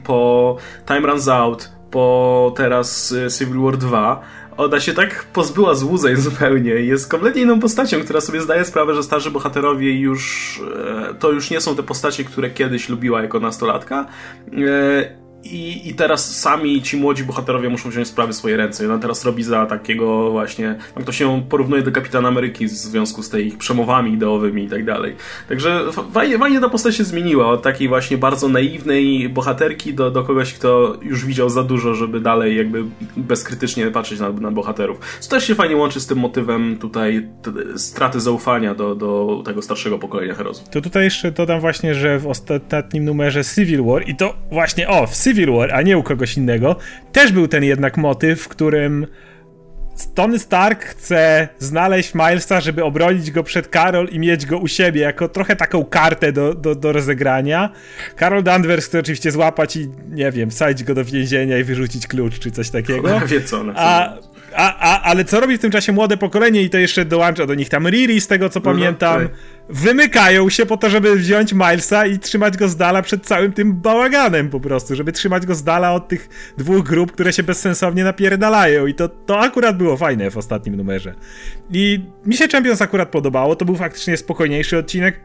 po 0.04 0.58
Time 0.88 1.00
Runs 1.00 1.28
Out, 1.28 1.72
po 1.92 2.54
teraz 2.58 3.12
y, 3.12 3.28
Civil 3.38 3.62
War 3.62 3.78
2, 3.78 4.22
ona 4.58 4.80
się 4.80 4.94
tak 4.94 5.26
pozbyła 5.34 5.74
złudzeń 5.74 6.16
zupełnie. 6.16 6.72
Jest 6.72 7.12
kompletnie 7.12 7.42
inną 7.42 7.60
postacią, 7.60 8.02
która 8.02 8.22
sobie 8.22 8.42
zdaje 8.42 8.66
sprawę, 8.66 8.94
że 8.94 9.04
starzy 9.04 9.32
bohaterowie 9.32 10.00
już 10.00 10.62
e, 11.10 11.14
to 11.14 11.32
już 11.32 11.52
nie 11.52 11.62
są 11.62 11.76
te 11.76 11.84
postacie, 11.84 12.24
które 12.24 12.50
kiedyś 12.50 12.90
lubiła 12.90 13.22
jako 13.22 13.40
nastolatka. 13.40 14.06
I, 15.46 15.90
I 15.90 15.94
teraz 15.94 16.40
sami 16.40 16.82
ci 16.82 16.98
młodzi 16.98 17.24
bohaterowie 17.24 17.70
muszą 17.70 17.90
wziąć 17.90 18.08
sprawy 18.08 18.34
w 18.34 18.36
swoje 18.36 18.58
ręce. 18.58 18.84
I 18.84 18.88
ona 18.88 18.98
teraz 18.98 19.26
robi 19.26 19.44
za 19.44 19.66
takiego 19.66 20.32
właśnie. 20.32 20.76
Tam 20.96 21.04
to 21.04 21.12
się 21.12 21.44
porównuje 21.50 21.82
do 21.82 21.92
Kapitana 21.92 22.28
Ameryki 22.28 22.66
w 22.66 22.70
związku 22.70 23.24
z 23.24 23.30
tej 23.30 23.52
przemowami 23.52 24.14
ideowymi 24.14 24.64
i 24.64 24.68
tak 24.68 24.86
dalej. 24.86 25.16
Także 25.50 25.86
fajnie, 26.14 26.40
fajnie 26.40 26.60
ta 26.60 26.70
postać 26.70 26.96
się 26.96 27.04
zmieniła. 27.04 27.48
Od 27.48 27.62
takiej 27.62 27.88
właśnie 27.88 28.18
bardzo 28.18 28.48
naiwnej 28.48 29.30
bohaterki 29.30 29.94
do, 29.94 30.12
do 30.12 30.24
kogoś, 30.24 30.54
kto 30.54 30.98
już 31.02 31.26
widział 31.26 31.50
za 31.50 31.64
dużo, 31.64 31.94
żeby 31.94 32.20
dalej 32.20 32.58
jakby 32.58 32.84
bezkrytycznie 33.18 33.88
patrzeć 33.88 34.20
na, 34.20 34.32
na 34.32 34.52
bohaterów. 34.52 35.00
Co 35.20 35.30
też 35.30 35.48
się 35.48 35.56
fajnie 35.56 35.76
łączy 35.76 36.00
z 36.00 36.08
tym 36.08 36.18
motywem 36.18 36.78
tutaj 36.78 37.28
straty 37.76 38.20
zaufania 38.20 38.76
do, 38.76 38.96
do 38.96 39.42
tego 39.46 39.62
starszego 39.62 40.00
pokolenia 40.00 40.34
herosów. 40.34 40.70
To 40.70 40.82
tutaj 40.82 41.04
jeszcze 41.04 41.32
dodam 41.32 41.60
właśnie, 41.60 41.96
że 41.96 42.20
w 42.20 42.28
ostatnim 42.28 43.06
numerze 43.06 43.44
Civil 43.56 43.84
War 43.84 44.10
i 44.10 44.16
to 44.16 44.34
właśnie 44.52 44.90
o, 44.90 45.08
w 45.08 45.24
Civil 45.24 45.35
Civil 45.36 45.54
War, 45.54 45.74
a 45.74 45.82
nie 45.82 45.98
u 45.98 46.04
kogoś 46.04 46.38
innego, 46.38 46.76
też 47.12 47.32
był 47.32 47.48
ten 47.48 47.64
jednak 47.64 47.98
motyw, 47.98 48.42
w 48.42 48.48
którym 48.48 49.08
Tony 50.16 50.40
Stark 50.40 50.86
chce 50.86 51.48
znaleźć 51.60 52.16
Milesa, 52.16 52.62
żeby 52.62 52.84
obronić 52.84 53.32
go 53.32 53.44
przed 53.44 53.68
Carol 53.68 54.08
i 54.12 54.20
mieć 54.20 54.46
go 54.46 54.58
u 54.58 54.68
siebie, 54.68 55.02
jako 55.02 55.30
trochę 55.30 55.56
taką 55.56 55.86
kartę 55.86 56.32
do, 56.32 56.54
do, 56.54 56.76
do 56.76 56.92
rozegrania. 56.92 57.70
Carol 58.20 58.44
Danvers 58.44 58.86
chce 58.86 59.00
oczywiście 59.00 59.32
złapać 59.32 59.76
i, 59.76 59.90
nie 60.10 60.32
wiem, 60.32 60.50
wsadzić 60.50 60.88
go 60.88 60.94
do 60.94 61.06
więzienia 61.06 61.58
i 61.58 61.64
wyrzucić 61.64 62.08
klucz, 62.08 62.40
czy 62.40 62.52
coś 62.52 62.70
takiego. 62.70 63.20
Wie 63.28 63.42
co 63.42 63.64
a, 63.76 64.14
a, 64.56 64.80
a, 64.80 65.02
ale 65.02 65.26
co 65.26 65.40
robi 65.40 65.58
w 65.58 65.62
tym 65.62 65.72
czasie 65.72 65.92
młode 65.92 66.18
pokolenie 66.18 66.62
i 66.62 66.70
to 66.70 66.78
jeszcze 66.78 67.06
dołącza 67.06 67.46
do 67.46 67.56
nich 67.56 67.70
tam 67.70 67.88
Riri, 67.88 68.22
z 68.22 68.28
tego 68.28 68.50
co 68.50 68.60
no, 68.60 68.64
pamiętam. 68.64 69.24
No, 69.24 69.30
wymykają 69.70 70.50
się 70.50 70.66
po 70.66 70.78
to, 70.78 70.90
żeby 70.90 71.16
wziąć 71.16 71.54
Milesa 71.54 72.06
i 72.06 72.20
trzymać 72.20 72.58
go 72.58 72.70
z 72.70 72.76
dala 72.76 73.02
przed 73.02 73.26
całym 73.26 73.54
tym 73.54 73.74
bałaganem 73.74 74.50
po 74.50 74.60
prostu, 74.60 74.96
żeby 74.96 75.12
trzymać 75.12 75.46
go 75.46 75.56
z 75.56 75.64
dala 75.64 75.94
od 75.94 76.08
tych 76.08 76.54
dwóch 76.58 76.84
grup, 76.84 77.12
które 77.12 77.34
się 77.34 77.44
bezsensownie 77.44 78.04
napierdalają 78.04 78.88
i 78.88 78.94
to, 78.94 79.10
to 79.10 79.40
akurat 79.40 79.78
było 79.78 79.98
fajne 79.98 80.32
w 80.32 80.38
ostatnim 80.38 80.76
numerze. 80.76 81.14
I 81.72 82.00
mi 82.26 82.36
się 82.36 82.48
Champions 82.48 82.82
akurat 82.82 83.10
podobało, 83.10 83.56
to 83.56 83.66
był 83.66 83.76
faktycznie 83.76 84.18
spokojniejszy 84.18 84.78
odcinek, 84.78 85.20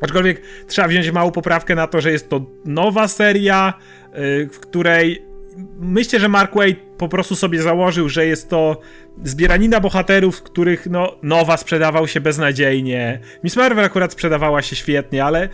aczkolwiek 0.00 0.42
trzeba 0.66 0.88
wziąć 0.88 1.10
małą 1.10 1.30
poprawkę 1.30 1.74
na 1.74 1.86
to, 1.86 2.00
że 2.00 2.12
jest 2.12 2.28
to 2.28 2.46
nowa 2.64 3.08
seria, 3.08 3.74
yy, 4.12 4.48
w 4.52 4.60
której 4.60 5.35
myślę, 5.80 6.20
że 6.20 6.28
Mark 6.28 6.54
Wade 6.54 6.74
po 6.98 7.08
prostu 7.08 7.36
sobie 7.36 7.62
założył, 7.62 8.08
że 8.08 8.26
jest 8.26 8.50
to 8.50 8.80
zbieranina 9.24 9.80
bohaterów, 9.80 10.42
których 10.42 10.86
no, 10.90 11.16
Nowa 11.22 11.56
sprzedawał 11.56 12.08
się 12.08 12.20
beznadziejnie. 12.20 13.20
Miss 13.44 13.56
Marvel 13.56 13.84
akurat 13.84 14.12
sprzedawała 14.12 14.62
się 14.62 14.76
świetnie, 14.76 15.24
ale 15.24 15.48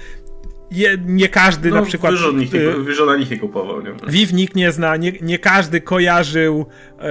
je, 0.70 0.96
nie 1.06 1.28
każdy 1.28 1.70
no, 1.70 1.76
na 1.76 1.82
przykład... 1.82 2.12
Wyżon 2.12 2.36
nich, 2.36 2.54
y, 2.54 3.18
nich 3.18 3.30
nie 3.30 3.38
kupował. 3.38 3.82
Nie? 3.82 3.90
Viv 4.08 4.34
nikt 4.34 4.56
nie 4.56 4.72
zna, 4.72 4.96
nie, 4.96 5.12
nie 5.22 5.38
każdy 5.38 5.80
kojarzył 5.80 6.66
e, 7.00 7.04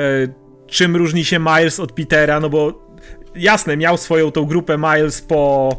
czym 0.68 0.96
różni 0.96 1.26
się 1.26 1.40
Miles 1.40 1.80
od 1.80 1.92
Petera, 1.92 2.40
no 2.40 2.50
bo 2.50 2.92
jasne, 3.36 3.78
miał 3.78 3.98
swoją 3.98 4.32
tą 4.32 4.46
grupę 4.46 4.78
Miles 4.78 5.22
po 5.22 5.70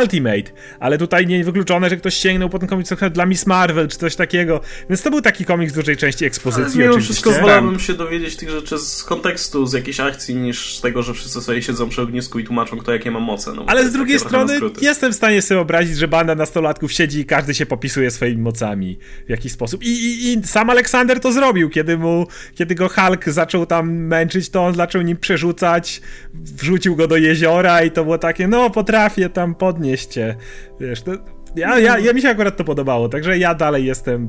Ultimate, 0.00 0.52
ale 0.80 0.98
tutaj 0.98 1.26
nie 1.26 1.44
wykluczone, 1.44 1.90
że 1.90 1.96
ktoś 1.96 2.14
sięgnął 2.14 2.48
po 2.48 2.58
ten 2.58 2.68
komiks 2.68 2.94
dla 3.12 3.26
Miss 3.26 3.46
Marvel 3.46 3.88
czy 3.88 3.98
coś 3.98 4.16
takiego, 4.16 4.60
więc 4.90 5.02
to 5.02 5.10
był 5.10 5.20
taki 5.20 5.44
komiks 5.44 5.72
w 5.72 5.76
dużej 5.76 5.96
części 5.96 6.24
ekspozycji 6.24 6.82
ale 6.82 6.90
oczywiście. 6.90 7.12
wszystko 7.12 7.40
wolałbym 7.40 7.80
się 7.80 7.94
dowiedzieć 7.94 8.36
tych 8.36 8.50
rzeczy 8.50 8.78
z 8.78 9.04
kontekstu, 9.04 9.66
z 9.66 9.72
jakiejś 9.72 10.00
akcji, 10.00 10.34
niż 10.34 10.76
z 10.76 10.80
tego, 10.80 11.02
że 11.02 11.14
wszyscy 11.14 11.40
sobie 11.40 11.62
siedzą 11.62 11.88
przy 11.88 12.02
ognisku 12.02 12.38
i 12.38 12.44
tłumaczą, 12.44 12.76
kto 12.76 12.92
jakie 12.92 13.10
ma 13.10 13.20
moce. 13.20 13.52
No, 13.52 13.64
ale 13.66 13.88
z 13.88 13.92
drugiej 13.92 14.18
strony 14.18 14.60
jestem 14.80 15.12
w 15.12 15.16
stanie 15.16 15.42
sobie 15.42 15.64
wyobrazić, 15.64 15.96
że 15.96 16.08
banda 16.08 16.34
nastolatków 16.34 16.92
siedzi 16.92 17.20
i 17.20 17.24
każdy 17.24 17.54
się 17.54 17.66
popisuje 17.66 18.10
swoimi 18.10 18.42
mocami 18.42 18.98
w 19.26 19.30
jakiś 19.30 19.52
sposób. 19.52 19.82
I, 19.82 19.88
i, 19.88 20.32
i 20.32 20.46
sam 20.46 20.70
Aleksander 20.70 21.20
to 21.20 21.32
zrobił, 21.32 21.70
kiedy 21.70 21.98
mu, 21.98 22.26
kiedy 22.54 22.74
go 22.74 22.88
Hulk 22.88 23.28
zaczął 23.28 23.66
tam 23.66 23.92
męczyć, 23.92 24.50
to 24.50 24.64
on 24.64 24.74
zaczął 24.74 25.02
nim 25.02 25.16
przerzucać, 25.16 26.00
wrzucił 26.34 26.96
go 26.96 27.08
do 27.08 27.16
jeziora 27.16 27.82
i 27.82 27.90
to 27.90 28.04
było 28.04 28.18
takie, 28.18 28.48
no 28.48 28.70
potrafię 28.70 29.23
tam 29.28 29.54
podnieść 29.54 30.06
cię. 30.06 30.36
Wiesz, 30.80 31.02
to, 31.02 31.12
ja, 31.56 31.78
ja, 31.78 31.98
ja 31.98 32.12
mi 32.12 32.22
się 32.22 32.28
akurat 32.28 32.56
to 32.56 32.64
podobało, 32.64 33.08
także 33.08 33.38
ja 33.38 33.54
dalej 33.54 33.84
jestem 33.84 34.28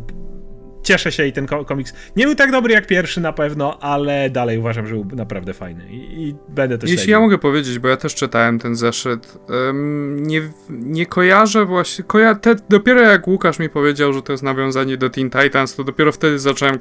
cieszę 0.85 1.11
się 1.11 1.25
i 1.25 1.33
ten 1.33 1.47
komiks 1.47 1.93
nie 2.15 2.25
był 2.25 2.35
tak 2.35 2.51
dobry 2.51 2.73
jak 2.73 2.87
pierwszy 2.87 3.21
na 3.21 3.33
pewno, 3.33 3.79
ale 3.79 4.29
dalej 4.29 4.57
uważam, 4.57 4.87
że 4.87 4.95
był 4.95 5.05
naprawdę 5.15 5.53
fajny 5.53 5.89
i, 5.89 6.27
i 6.27 6.35
będę 6.49 6.77
też 6.77 6.89
Jeśli 6.89 7.11
ja 7.11 7.19
mogę 7.19 7.37
powiedzieć, 7.37 7.79
bo 7.79 7.87
ja 7.87 7.97
też 7.97 8.15
czytałem 8.15 8.59
ten 8.59 8.75
zeszyt, 8.75 9.37
um, 9.49 10.27
nie, 10.27 10.41
nie 10.69 11.05
kojarzę 11.05 11.65
właśnie, 11.65 12.03
koja 12.03 12.35
te, 12.35 12.55
dopiero 12.69 13.01
jak 13.01 13.27
Łukasz 13.27 13.59
mi 13.59 13.69
powiedział, 13.69 14.13
że 14.13 14.21
to 14.21 14.31
jest 14.31 14.43
nawiązanie 14.43 14.97
do 14.97 15.09
Teen 15.09 15.29
Titans, 15.29 15.75
to 15.75 15.83
dopiero 15.83 16.11
wtedy 16.11 16.39
zacząłem 16.39 16.79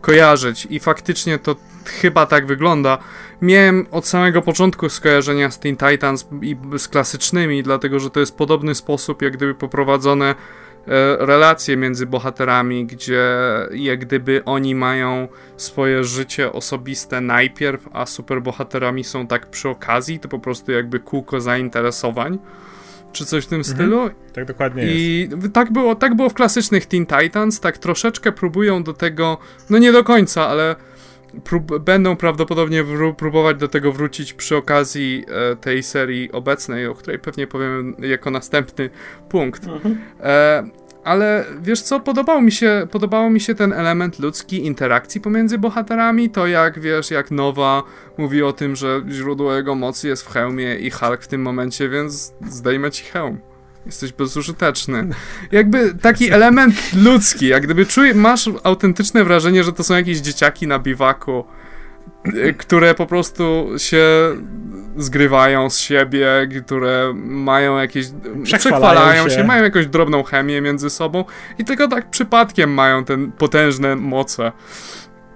kojarzyć 0.00 0.66
i 0.70 0.80
faktycznie 0.80 1.38
to 1.38 1.56
chyba 2.00 2.26
tak 2.26 2.46
wygląda. 2.46 2.98
Miałem 3.42 3.86
od 3.90 4.06
samego 4.06 4.42
początku 4.42 4.88
skojarzenia 4.88 5.50
z 5.50 5.58
Teen 5.58 5.76
Titans 5.76 6.28
i 6.42 6.56
z 6.78 6.88
klasycznymi, 6.88 7.62
dlatego 7.62 8.00
że 8.00 8.10
to 8.10 8.20
jest 8.20 8.36
podobny 8.36 8.74
sposób, 8.74 9.22
jak 9.22 9.36
gdyby 9.36 9.54
poprowadzone 9.54 10.34
relacje 11.18 11.76
między 11.76 12.06
bohaterami, 12.06 12.86
gdzie 12.86 13.28
jak 13.72 14.00
gdyby 14.00 14.44
oni 14.44 14.74
mają 14.74 15.28
swoje 15.56 16.04
życie 16.04 16.52
osobiste 16.52 17.20
najpierw, 17.20 17.88
a 17.92 18.06
superbohaterami 18.06 19.04
są 19.04 19.26
tak 19.26 19.46
przy 19.46 19.68
okazji, 19.68 20.20
to 20.20 20.28
po 20.28 20.38
prostu 20.38 20.72
jakby 20.72 21.00
kółko 21.00 21.40
zainteresowań 21.40 22.38
czy 23.12 23.26
coś 23.26 23.44
w 23.44 23.48
tym 23.48 23.58
mhm. 23.58 23.76
stylu. 23.76 24.10
Tak 24.32 24.44
dokładnie 24.44 24.86
I 24.86 25.28
jest. 25.30 25.52
tak 25.52 25.72
było, 25.72 25.94
tak 25.94 26.14
było 26.14 26.28
w 26.28 26.34
klasycznych 26.34 26.86
Teen 26.86 27.06
Titans, 27.06 27.60
tak 27.60 27.78
troszeczkę 27.78 28.32
próbują 28.32 28.82
do 28.82 28.92
tego, 28.92 29.38
no 29.70 29.78
nie 29.78 29.92
do 29.92 30.04
końca, 30.04 30.48
ale 30.48 30.76
prób, 31.44 31.78
będą 31.78 32.16
prawdopodobnie 32.16 32.84
próbować 33.16 33.56
do 33.56 33.68
tego 33.68 33.92
wrócić 33.92 34.32
przy 34.32 34.56
okazji 34.56 35.24
e, 35.52 35.56
tej 35.56 35.82
serii 35.82 36.32
obecnej, 36.32 36.86
o 36.86 36.94
której 36.94 37.18
pewnie 37.18 37.46
powiem 37.46 37.96
jako 37.98 38.30
następny 38.30 38.90
punkt. 39.28 39.66
Mhm. 39.66 39.98
E, 40.20 40.62
ale 41.04 41.44
wiesz 41.62 41.82
co, 41.82 42.00
podobał 42.00 42.40
mi 42.40 42.52
się, 42.52 42.86
podobało 42.90 43.30
mi 43.30 43.40
się 43.40 43.54
ten 43.54 43.72
element 43.72 44.18
ludzki 44.18 44.66
interakcji 44.66 45.20
pomiędzy 45.20 45.58
bohaterami, 45.58 46.30
to 46.30 46.46
jak 46.46 46.80
wiesz, 46.80 47.10
jak 47.10 47.30
Nowa 47.30 47.82
mówi 48.18 48.42
o 48.42 48.52
tym, 48.52 48.76
że 48.76 49.02
źródło 49.08 49.54
jego 49.54 49.74
mocy 49.74 50.08
jest 50.08 50.22
w 50.22 50.32
hełmie 50.32 50.74
i 50.74 50.90
Hulk 50.90 51.22
w 51.22 51.28
tym 51.28 51.42
momencie, 51.42 51.88
więc 51.88 52.34
zdejmę 52.48 52.90
ci 52.90 53.04
hełm. 53.04 53.49
Jesteś 53.86 54.12
bezużyteczny. 54.12 55.08
Jakby 55.52 55.94
taki 55.94 56.30
element 56.30 56.74
ludzki, 57.04 57.46
jak 57.46 57.62
gdyby 57.62 57.86
czuj, 57.86 58.14
masz 58.14 58.50
autentyczne 58.62 59.24
wrażenie, 59.24 59.64
że 59.64 59.72
to 59.72 59.84
są 59.84 59.94
jakieś 59.94 60.18
dzieciaki 60.18 60.66
na 60.66 60.78
biwaku, 60.78 61.44
y, 62.26 62.54
które 62.54 62.94
po 62.94 63.06
prostu 63.06 63.66
się 63.76 64.06
zgrywają 64.96 65.70
z 65.70 65.78
siebie, 65.78 66.48
które 66.66 67.12
mają 67.24 67.78
jakieś. 67.78 68.06
przechwalają 68.42 69.28
się. 69.28 69.34
się, 69.34 69.44
mają 69.44 69.64
jakąś 69.64 69.86
drobną 69.86 70.22
chemię 70.22 70.60
między 70.60 70.90
sobą 70.90 71.24
i 71.58 71.64
tylko 71.64 71.88
tak 71.88 72.10
przypadkiem 72.10 72.74
mają 72.74 73.04
ten 73.04 73.32
potężne 73.32 73.96
moce. 73.96 74.52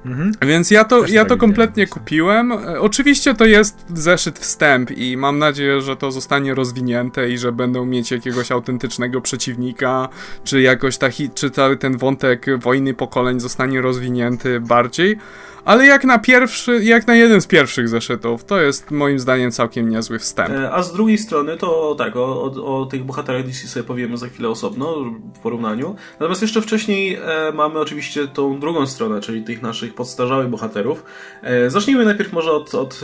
Mhm. 0.04 0.32
Więc 0.42 0.70
ja 0.70 0.84
to, 0.84 1.06
ja 1.06 1.24
to 1.24 1.36
kompletnie 1.36 1.86
kupiłem. 1.86 2.52
Oczywiście 2.80 3.34
to 3.34 3.44
jest 3.44 3.84
zeszyt 3.94 4.38
wstęp 4.38 4.90
i 4.90 5.16
mam 5.16 5.38
nadzieję, 5.38 5.80
że 5.80 5.96
to 5.96 6.10
zostanie 6.12 6.54
rozwinięte 6.54 7.30
i 7.30 7.38
że 7.38 7.52
będą 7.52 7.86
mieć 7.86 8.10
jakiegoś 8.10 8.52
autentycznego 8.52 9.20
przeciwnika, 9.20 10.08
czy 10.44 10.62
jakoś 10.62 10.98
taki, 10.98 11.30
czy 11.30 11.50
cały 11.50 11.76
ten 11.76 11.98
wątek 11.98 12.46
wojny 12.58 12.94
pokoleń 12.94 13.40
zostanie 13.40 13.80
rozwinięty 13.80 14.60
bardziej 14.60 15.18
ale 15.64 15.86
jak 15.86 16.04
na 16.04 16.18
pierwszy, 16.18 16.84
jak 16.84 17.06
na 17.06 17.14
jeden 17.14 17.40
z 17.40 17.46
pierwszych 17.46 17.88
zeszytów, 17.88 18.44
to 18.44 18.60
jest 18.60 18.90
moim 18.90 19.18
zdaniem 19.18 19.50
całkiem 19.50 19.88
niezły 19.88 20.18
wstęp. 20.18 20.50
E, 20.50 20.72
a 20.72 20.82
z 20.82 20.92
drugiej 20.92 21.18
strony 21.18 21.56
to 21.56 21.94
tak, 21.98 22.16
o, 22.16 22.42
o, 22.42 22.80
o 22.80 22.86
tych 22.86 23.04
bohaterach 23.04 23.46
DC 23.46 23.68
sobie 23.68 23.84
powiemy 23.84 24.16
za 24.16 24.28
chwilę 24.28 24.48
osobno 24.48 24.94
w 25.34 25.38
porównaniu. 25.38 25.96
Natomiast 26.20 26.42
jeszcze 26.42 26.62
wcześniej 26.62 27.14
e, 27.14 27.52
mamy 27.54 27.78
oczywiście 27.78 28.28
tą 28.28 28.60
drugą 28.60 28.86
stronę, 28.86 29.20
czyli 29.20 29.42
tych 29.42 29.62
naszych 29.62 29.93
podstarzałych 29.96 30.48
bohaterów. 30.48 31.04
E, 31.42 31.70
zacznijmy 31.70 32.04
najpierw 32.04 32.32
może 32.32 32.52
od, 32.52 32.74
od, 32.74 33.00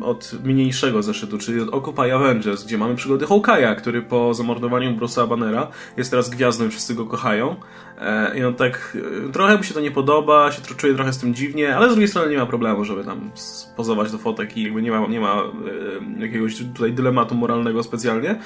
od 0.00 0.32
mniejszego 0.44 1.02
zeszytu, 1.02 1.38
czyli 1.38 1.60
od 1.60 1.68
Occupy 1.68 2.14
Avengers, 2.14 2.64
gdzie 2.64 2.78
mamy 2.78 2.96
przygody 2.96 3.26
Hawkeye'a, 3.26 3.76
który 3.76 4.02
po 4.02 4.34
zamordowaniu 4.34 4.96
Bruce'a 4.96 5.28
Bannera 5.28 5.68
jest 5.96 6.10
teraz 6.10 6.30
gwiazdą 6.30 6.66
i 6.66 6.70
wszyscy 6.70 6.94
go 6.94 7.06
kochają. 7.06 7.56
E, 8.00 8.38
I 8.38 8.44
on 8.44 8.54
tak, 8.54 8.96
e, 9.28 9.32
trochę 9.32 9.56
mu 9.56 9.62
się 9.62 9.74
to 9.74 9.80
nie 9.80 9.90
podoba, 9.90 10.52
się 10.52 10.62
czuje 10.62 10.94
trochę 10.94 11.12
z 11.12 11.18
tym 11.18 11.34
dziwnie, 11.34 11.76
ale 11.76 11.86
z 11.86 11.90
drugiej 11.90 12.08
strony 12.08 12.30
nie 12.30 12.38
ma 12.38 12.46
problemu, 12.46 12.84
żeby 12.84 13.04
tam 13.04 13.30
pozować 13.76 14.12
do 14.12 14.18
fotek 14.18 14.56
i 14.56 14.62
jakby 14.62 14.82
nie 14.82 14.90
ma, 14.90 15.06
nie 15.06 15.20
ma 15.20 15.42
jakiegoś 16.18 16.56
tutaj 16.56 16.92
dylematu 16.92 17.34
moralnego 17.34 17.82
specjalnie. 17.82 18.38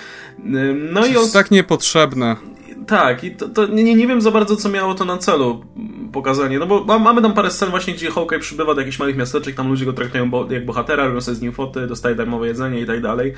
No 0.75 1.01
to 1.01 1.07
i 1.07 1.17
on... 1.17 1.31
tak 1.33 1.51
niepotrzebne. 1.51 2.37
Tak, 2.87 3.25
i 3.25 3.31
to, 3.31 3.49
to 3.49 3.67
nie, 3.67 3.95
nie 3.95 4.07
wiem 4.07 4.21
za 4.21 4.31
bardzo, 4.31 4.57
co 4.57 4.69
miało 4.69 4.95
to 4.95 5.05
na 5.05 5.19
celu 5.19 5.65
pokazanie, 6.13 6.59
no 6.59 6.67
bo 6.67 6.99
mamy 6.99 7.23
tam 7.23 7.33
parę 7.33 7.51
scen 7.51 7.71
właśnie, 7.71 7.95
gdzie 7.95 8.11
Hawkeye 8.11 8.39
przybywa 8.39 8.75
do 8.75 8.81
jakichś 8.81 8.99
małych 8.99 9.17
miasteczek, 9.17 9.55
tam 9.55 9.69
ludzie 9.69 9.85
go 9.85 9.93
traktują 9.93 10.31
bo, 10.31 10.47
jak 10.51 10.67
bohatera, 10.67 11.07
robią 11.07 11.21
sobie 11.21 11.35
z 11.35 11.41
nim 11.41 11.53
foty, 11.53 11.87
dostaje 11.87 12.15
darmowe 12.15 12.47
jedzenie 12.47 12.81
i 12.81 12.87
tak 12.87 13.03
dalej. 13.03 13.33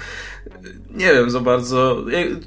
Nie 0.90 1.12
wiem 1.12 1.30
za 1.30 1.40
bardzo, 1.40 2.04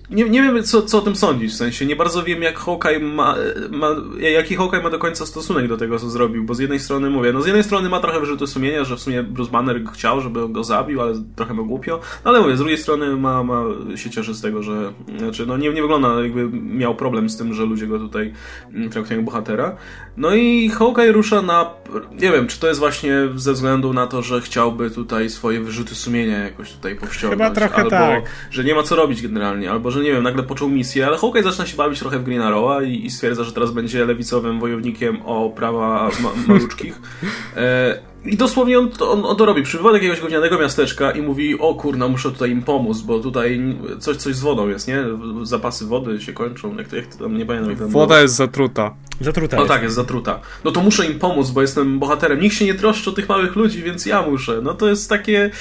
nie, 0.09 0.29
nie 0.29 0.41
wiem 0.41 0.63
co, 0.63 0.81
co 0.81 0.97
o 0.97 1.01
tym 1.01 1.15
sądzić, 1.15 1.51
w 1.51 1.55
sensie 1.55 1.85
nie 1.85 1.95
bardzo 1.95 2.23
wiem 2.23 2.41
jak 2.41 2.59
Hawkeye 2.59 2.99
ma, 2.99 3.35
ma, 3.71 3.95
jaki 4.19 4.55
Hawkeye 4.55 4.83
ma 4.83 4.89
do 4.89 4.99
końca 4.99 5.25
stosunek 5.25 5.67
do 5.67 5.77
tego, 5.77 5.99
co 5.99 6.09
zrobił, 6.09 6.43
bo 6.43 6.53
z 6.53 6.59
jednej 6.59 6.79
strony 6.79 7.09
mówię, 7.09 7.33
no 7.33 7.41
z 7.41 7.45
jednej 7.45 7.63
strony 7.63 7.89
ma 7.89 7.99
trochę 7.99 8.19
wyrzuty 8.19 8.47
sumienia, 8.47 8.83
że 8.83 8.95
w 8.95 8.99
sumie 8.99 9.23
Bruce 9.23 9.51
Banner 9.51 9.83
chciał, 9.93 10.21
żeby 10.21 10.49
go 10.49 10.63
zabił, 10.63 11.01
ale 11.01 11.13
trochę 11.35 11.53
mu 11.53 11.65
głupio, 11.65 11.99
no 12.25 12.31
ale 12.31 12.41
mówię, 12.41 12.55
z 12.55 12.59
drugiej 12.59 12.77
strony 12.77 13.15
ma, 13.15 13.43
ma 13.43 13.63
się 13.95 14.09
cieszy 14.09 14.33
z 14.33 14.41
tego, 14.41 14.63
że, 14.63 14.93
znaczy 15.17 15.45
no 15.45 15.57
nie, 15.57 15.69
nie 15.69 15.81
wygląda 15.81 16.21
jakby 16.23 16.49
miał 16.81 16.95
problem 16.95 17.29
z 17.29 17.37
tym, 17.37 17.53
że 17.53 17.65
ludzie 17.65 17.87
go 17.87 17.99
tutaj 17.99 18.33
traktują 18.91 19.17
jak 19.19 19.25
bohatera. 19.25 19.75
No 20.17 20.35
i 20.35 20.69
Hawkeye 20.69 21.11
rusza 21.11 21.41
na. 21.41 21.69
Nie 22.11 22.31
wiem, 22.31 22.47
czy 22.47 22.59
to 22.59 22.67
jest 22.67 22.79
właśnie 22.79 23.13
ze 23.35 23.53
względu 23.53 23.93
na 23.93 24.07
to, 24.07 24.21
że 24.21 24.41
chciałby 24.41 24.91
tutaj 24.91 25.29
swoje 25.29 25.59
wyrzuty 25.59 25.95
sumienia 25.95 26.37
jakoś 26.37 26.73
tutaj 26.73 26.95
powściągnąć. 26.95 27.53
Chyba 27.53 27.67
trochę 27.67 27.75
albo 27.75 27.89
tak. 27.89 28.23
że 28.51 28.63
nie 28.63 28.75
ma 28.75 28.83
co 28.83 28.95
robić 28.95 29.21
generalnie, 29.21 29.71
albo 29.71 29.91
że 29.91 30.03
nie 30.03 30.11
wiem, 30.11 30.23
nagle 30.23 30.43
począł 30.43 30.69
misję, 30.69 31.07
ale 31.07 31.17
Hawkeye 31.17 31.43
zaczyna 31.43 31.65
się 31.65 31.77
bawić 31.77 31.99
trochę 31.99 32.19
w 32.19 32.23
Green 32.23 32.41
Arrowa 32.41 32.83
i, 32.83 33.05
i 33.05 33.09
stwierdza, 33.09 33.43
że 33.43 33.51
teraz 33.51 33.71
będzie 33.71 34.05
lewicowym 34.05 34.59
wojownikiem 34.59 35.21
o 35.25 35.49
prawa 35.49 36.09
ma 36.23 36.29
maluczkich. 36.47 37.01
E, 37.55 38.10
i 38.25 38.37
dosłownie 38.37 38.79
on, 38.79 38.89
on, 38.99 39.25
on 39.25 39.35
to 39.37 39.45
robi. 39.45 39.63
Przybywa 39.63 39.89
do 39.89 39.95
jakiegoś 39.95 40.19
gównianego 40.21 40.59
miasteczka 40.59 41.11
i 41.11 41.21
mówi, 41.21 41.59
o 41.59 41.75
kurna, 41.75 42.07
muszę 42.07 42.31
tutaj 42.31 42.51
im 42.51 42.61
pomóc, 42.63 43.01
bo 43.01 43.19
tutaj 43.19 43.75
coś, 43.99 44.17
coś 44.17 44.35
z 44.35 44.39
wodą 44.39 44.67
jest, 44.67 44.87
nie? 44.87 45.03
Zapasy 45.43 45.85
wody 45.85 46.21
się 46.21 46.33
kończą, 46.33 46.77
jak 46.77 46.87
to, 46.87 46.95
jak 46.95 47.05
to 47.07 47.23
tam, 47.23 47.37
nie 47.37 47.45
pamiętam 47.45 47.69
jak 47.71 47.79
to 47.79 47.87
Woda 47.87 48.07
było. 48.07 48.19
jest 48.19 48.35
zatruta. 48.35 48.95
Zatruta 49.21 49.55
No 49.55 49.61
jest. 49.63 49.73
tak, 49.73 49.83
jest 49.83 49.95
zatruta. 49.95 50.39
No 50.63 50.71
to 50.71 50.81
muszę 50.81 51.05
im 51.05 51.19
pomóc, 51.19 51.49
bo 51.49 51.61
jestem 51.61 51.99
bohaterem. 51.99 52.39
Nikt 52.39 52.55
się 52.55 52.65
nie 52.65 52.73
troszczy 52.75 53.09
o 53.09 53.13
tych 53.13 53.29
małych 53.29 53.55
ludzi, 53.55 53.83
więc 53.83 54.05
ja 54.05 54.21
muszę. 54.21 54.59
No 54.63 54.73
to 54.73 54.89
jest 54.89 55.09
takie 55.09 55.51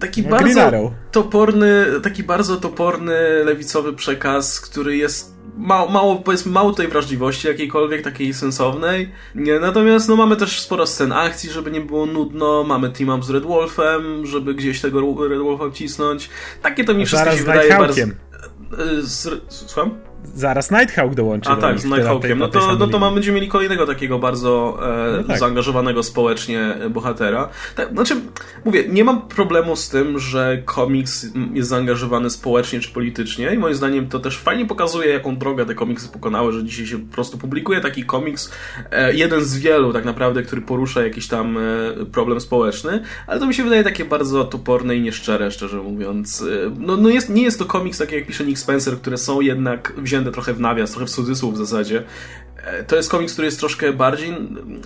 taki 0.00 0.22
bardzo 0.22 0.70
toporny, 1.12 1.86
taki 2.02 2.22
bardzo 2.22 2.56
toporny 2.56 3.14
lewicowy 3.44 3.92
przekaz, 3.92 4.60
który 4.60 4.96
jest 4.96 5.35
mało, 5.56 5.90
mało, 5.90 6.16
powiedzmy, 6.16 6.52
mało 6.52 6.72
tej 6.72 6.88
wrażliwości 6.88 7.48
jakiejkolwiek, 7.48 8.02
takiej 8.02 8.34
sensownej. 8.34 9.12
Nie, 9.34 9.60
natomiast 9.60 10.08
no, 10.08 10.16
mamy 10.16 10.36
też 10.36 10.60
sporo 10.60 10.86
scen 10.86 11.12
akcji, 11.12 11.50
żeby 11.50 11.70
nie 11.70 11.80
było 11.80 12.06
nudno. 12.06 12.64
Mamy 12.64 12.90
team 12.90 13.08
up 13.10 13.22
z 13.22 13.30
Red 13.30 13.44
Wolfem, 13.44 14.26
żeby 14.26 14.54
gdzieś 14.54 14.80
tego 14.80 15.28
Red 15.28 15.40
Wolfa 15.40 15.70
wcisnąć. 15.70 16.30
Takie 16.62 16.84
to 16.84 16.94
mi 16.94 17.06
wszystko 17.06 17.30
się 17.30 17.42
wydaje 17.42 17.70
bardzo... 17.70 18.00
Z, 19.00 19.42
słucham? 19.48 19.90
Zaraz 20.34 20.70
Nighthawk 20.70 21.14
dołączy. 21.14 21.50
A 21.50 21.56
tak, 21.56 21.78
z 21.78 21.84
Nighthawkiem. 21.84 22.38
No 22.38 22.48
to, 22.48 22.76
no 22.78 22.86
to 22.86 23.10
będziemy 23.10 23.34
mieli 23.34 23.48
kolejnego 23.48 23.86
takiego 23.86 24.18
bardzo 24.18 24.78
e, 24.82 25.16
no 25.16 25.24
tak. 25.24 25.38
zaangażowanego 25.38 26.02
społecznie 26.02 26.74
bohatera. 26.90 27.48
Tak, 27.74 27.92
znaczy, 27.92 28.16
mówię, 28.64 28.84
nie 28.88 29.04
mam 29.04 29.28
problemu 29.28 29.76
z 29.76 29.88
tym, 29.88 30.18
że 30.18 30.62
komiks 30.64 31.26
jest 31.52 31.68
zaangażowany 31.68 32.30
społecznie 32.30 32.80
czy 32.80 32.90
politycznie 32.92 33.54
i 33.54 33.58
moim 33.58 33.74
zdaniem 33.74 34.08
to 34.08 34.18
też 34.18 34.38
fajnie 34.38 34.66
pokazuje, 34.66 35.10
jaką 35.10 35.36
drogę 35.36 35.66
te 35.66 35.74
komiksy 35.74 36.08
pokonały, 36.08 36.52
że 36.52 36.64
dzisiaj 36.64 36.86
się 36.86 36.98
po 36.98 37.14
prostu 37.14 37.38
publikuje 37.38 37.80
taki 37.80 38.04
komiks, 38.04 38.52
e, 38.90 39.14
jeden 39.14 39.44
z 39.44 39.58
wielu 39.58 39.92
tak 39.92 40.04
naprawdę, 40.04 40.42
który 40.42 40.62
porusza 40.62 41.02
jakiś 41.02 41.28
tam 41.28 41.58
e, 41.58 41.60
problem 42.12 42.40
społeczny, 42.40 43.02
ale 43.26 43.40
to 43.40 43.46
mi 43.46 43.54
się 43.54 43.64
wydaje 43.64 43.84
takie 43.84 44.04
bardzo 44.04 44.44
toporne 44.44 44.96
i 44.96 45.00
nieszczere, 45.00 45.50
szczerze 45.50 45.82
mówiąc. 45.82 46.42
E, 46.42 46.70
no, 46.78 46.96
no 46.96 47.08
jest, 47.08 47.30
nie 47.30 47.42
jest 47.42 47.58
to 47.58 47.64
komiks 47.64 47.98
taki 47.98 48.14
jak 48.14 48.26
pisze 48.26 48.44
Nick 48.44 48.58
Spencer, 48.58 48.98
które 48.98 49.18
są 49.18 49.40
jednak 49.40 49.92
wzięte 49.96 50.15
trochę 50.24 50.54
w 50.54 50.60
nawias, 50.60 50.90
trochę 50.90 51.06
w 51.06 51.10
cudzysłów 51.10 51.54
w 51.54 51.58
zasadzie. 51.58 52.04
To 52.86 52.96
jest 52.96 53.10
komiks, 53.10 53.32
który 53.32 53.46
jest 53.46 53.58
troszkę 53.58 53.92
bardziej. 53.92 54.34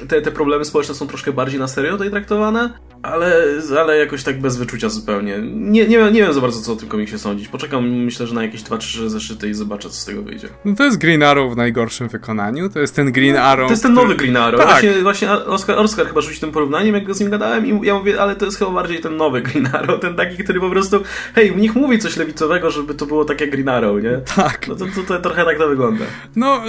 Te, 0.08 0.22
te 0.22 0.30
problemy 0.30 0.64
społeczne 0.64 0.94
są 0.94 1.06
troszkę 1.06 1.32
bardziej 1.32 1.60
na 1.60 1.68
serio 1.68 1.92
tutaj 1.92 2.10
traktowane, 2.10 2.70
ale, 3.02 3.44
ale 3.80 3.98
jakoś 3.98 4.22
tak 4.22 4.40
bez 4.40 4.56
wyczucia 4.56 4.88
zupełnie. 4.88 5.38
Nie, 5.42 5.86
nie, 5.88 5.98
nie 5.98 6.22
wiem 6.22 6.32
za 6.32 6.40
bardzo, 6.40 6.60
co 6.60 6.72
o 6.72 6.76
tym 6.76 6.88
komiksie 6.88 7.18
sądzić. 7.18 7.48
Poczekam, 7.48 7.90
myślę, 7.90 8.26
że 8.26 8.34
na 8.34 8.42
jakieś 8.42 8.62
2-3 8.62 9.08
zeszyty 9.08 9.48
i 9.48 9.54
zobaczę, 9.54 9.88
co 9.88 9.94
z 9.94 10.04
tego 10.04 10.22
wyjdzie. 10.22 10.48
No 10.64 10.74
to 10.74 10.84
jest 10.84 10.98
Green 10.98 11.22
Arrow 11.22 11.52
w 11.52 11.56
najgorszym 11.56 12.08
wykonaniu. 12.08 12.68
To 12.68 12.80
jest 12.80 12.96
ten 12.96 13.12
Green 13.12 13.36
Arrow. 13.36 13.68
To 13.68 13.72
jest 13.72 13.82
ten 13.82 13.94
nowy 13.94 14.14
Green 14.14 14.36
Arrow. 14.36 14.60
Tak. 14.60 14.70
Właśnie, 14.70 15.02
właśnie 15.02 15.30
Oscar, 15.32 15.78
Oscar 15.78 16.06
chyba 16.06 16.20
rzucił 16.20 16.40
tym 16.40 16.52
porównaniem, 16.52 16.94
jak 16.94 17.04
go 17.04 17.14
z 17.14 17.20
nim 17.20 17.30
gadałem, 17.30 17.66
i 17.66 17.86
ja 17.86 17.94
mówię, 17.94 18.20
ale 18.20 18.36
to 18.36 18.44
jest 18.44 18.58
chyba 18.58 18.70
bardziej 18.70 19.00
ten 19.00 19.16
nowy 19.16 19.40
Green 19.40 19.68
Arrow, 19.72 20.00
ten 20.00 20.16
taki, 20.16 20.44
który 20.44 20.60
po 20.60 20.70
prostu, 20.70 21.00
hej, 21.34 21.56
niech 21.56 21.74
mówi 21.74 21.98
coś 21.98 22.16
lewicowego, 22.16 22.70
żeby 22.70 22.94
to 22.94 23.06
było 23.06 23.24
tak 23.24 23.40
jak 23.40 23.50
Green 23.50 23.68
Arrow, 23.68 24.02
nie? 24.02 24.20
Tak. 24.36 24.68
No 24.68 24.74
to, 24.74 24.84
to, 24.84 25.02
to 25.02 25.20
trochę 25.20 25.44
tak 25.44 25.58
to 25.58 25.68
wygląda. 25.68 26.04
No, 26.36 26.62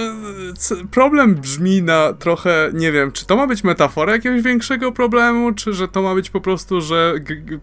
problem 1.02 1.34
brzmi 1.34 1.82
na 1.82 2.12
trochę, 2.12 2.70
nie 2.74 2.92
wiem, 2.92 3.12
czy 3.12 3.26
to 3.26 3.36
ma 3.36 3.46
być 3.46 3.64
metafora 3.64 4.12
jakiegoś 4.12 4.42
większego 4.42 4.92
problemu, 4.92 5.52
czy 5.52 5.72
że 5.72 5.88
to 5.88 6.02
ma 6.02 6.14
być 6.14 6.30
po 6.30 6.40
prostu, 6.40 6.80
że 6.80 7.14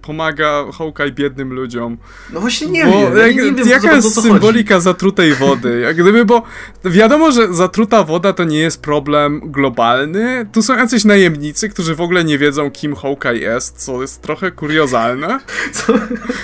pomaga 0.01 0.65
Hawkeye 0.77 1.11
biednym 1.11 1.53
ludziom. 1.53 1.97
No 2.33 2.39
właśnie 2.39 2.67
nie 2.67 2.85
bo 2.85 2.91
wiem. 2.91 3.17
Jak, 3.17 3.35
nie, 3.35 3.51
wiem 3.51 3.67
jaka 3.67 3.95
jest 3.95 4.21
symbolika 4.21 4.75
chodzi. 4.75 4.83
zatrutej 4.83 5.35
wody? 5.35 5.79
Jak 5.79 5.97
gdyby, 5.97 6.25
bo 6.25 6.43
wiadomo, 6.85 7.31
że 7.31 7.53
zatruta 7.53 8.03
woda 8.03 8.33
to 8.33 8.43
nie 8.43 8.59
jest 8.59 8.81
problem 8.81 9.41
globalny. 9.45 10.45
Tu 10.51 10.61
są 10.61 10.77
jacyś 10.77 11.05
najemnicy, 11.05 11.69
którzy 11.69 11.95
w 11.95 12.01
ogóle 12.01 12.23
nie 12.23 12.37
wiedzą, 12.37 12.71
kim 12.71 12.95
Hawkeye 12.95 13.39
jest, 13.39 13.85
co 13.85 14.01
jest 14.01 14.21
trochę 14.21 14.51
kuriozalne. 14.51 15.39
Co? 15.71 15.93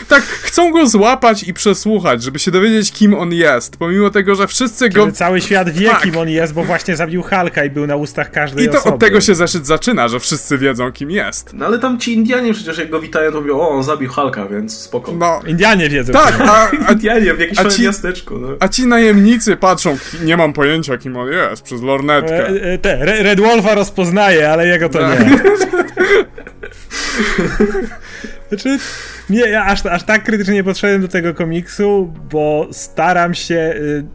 Tak, 0.07 0.23
chcą 0.23 0.71
go 0.71 0.87
złapać 0.87 1.43
i 1.43 1.53
przesłuchać, 1.53 2.23
żeby 2.23 2.39
się 2.39 2.51
dowiedzieć, 2.51 2.91
kim 2.91 3.13
on 3.13 3.33
jest, 3.33 3.77
pomimo 3.77 4.09
tego, 4.09 4.35
że 4.35 4.47
wszyscy 4.47 4.89
Kiedy 4.89 5.05
go... 5.05 5.11
cały 5.11 5.41
świat 5.41 5.69
wie, 5.69 5.89
tak. 5.89 6.01
kim 6.01 6.17
on 6.17 6.29
jest, 6.29 6.53
bo 6.53 6.63
właśnie 6.63 6.84
zabił 6.93 7.23
Halka 7.23 7.65
i 7.65 7.69
był 7.69 7.87
na 7.87 7.95
ustach 7.95 8.31
każdej 8.31 8.65
I 8.65 8.69
to 8.69 8.77
osoby. 8.77 8.95
od 8.95 9.01
tego 9.01 9.21
się 9.21 9.35
zeszyt 9.35 9.67
zaczyna, 9.67 10.07
że 10.07 10.19
wszyscy 10.19 10.57
wiedzą, 10.57 10.91
kim 10.91 11.11
jest. 11.11 11.53
No 11.53 11.65
ale 11.65 11.79
tam 11.79 11.99
ci 11.99 12.13
Indianie 12.13 12.53
przecież 12.53 12.77
jak 12.77 12.89
go 12.89 12.99
witają, 12.99 13.31
to 13.31 13.41
mówią, 13.41 13.59
o, 13.59 13.69
on 13.69 13.83
zabił 13.83 14.09
Halka, 14.09 14.45
więc 14.45 14.77
spoko. 14.77 15.11
No. 15.11 15.41
Indianie 15.47 15.89
wiedzą. 15.89 16.13
Tak, 16.13 16.41
a, 16.41 16.71
a 16.87 16.91
Indianie 16.91 17.33
w 17.33 17.39
jakimś 17.39 17.75
ci, 17.75 17.83
miasteczku. 17.83 18.37
No. 18.37 18.47
A 18.59 18.67
ci 18.67 18.87
najemnicy 18.87 19.55
patrzą, 19.55 19.97
nie 20.23 20.37
mam 20.37 20.53
pojęcia, 20.53 20.97
kim 20.97 21.17
on 21.17 21.27
jest, 21.27 21.61
przez 21.61 21.81
lornetkę. 21.81 22.47
E, 22.47 22.73
e, 22.73 22.77
te, 22.77 23.05
Red 23.05 23.39
Wolfa 23.39 23.75
rozpoznaje, 23.75 24.51
ale 24.51 24.67
jego 24.67 24.89
to 24.89 25.09
nie. 25.09 25.15
Tak. 25.15 25.55
Znaczy, 28.49 28.77
nie, 29.29 29.39
ja 29.39 29.65
aż, 29.65 29.85
aż 29.85 30.03
tak 30.03 30.23
krytycznie 30.23 30.53
nie 30.53 30.63
podszedłem 30.63 31.01
do 31.01 31.07
tego 31.07 31.33
komiksu, 31.33 32.13
bo 32.31 32.67
staram 32.71 33.33
się. 33.33 33.73
Y, 33.75 34.05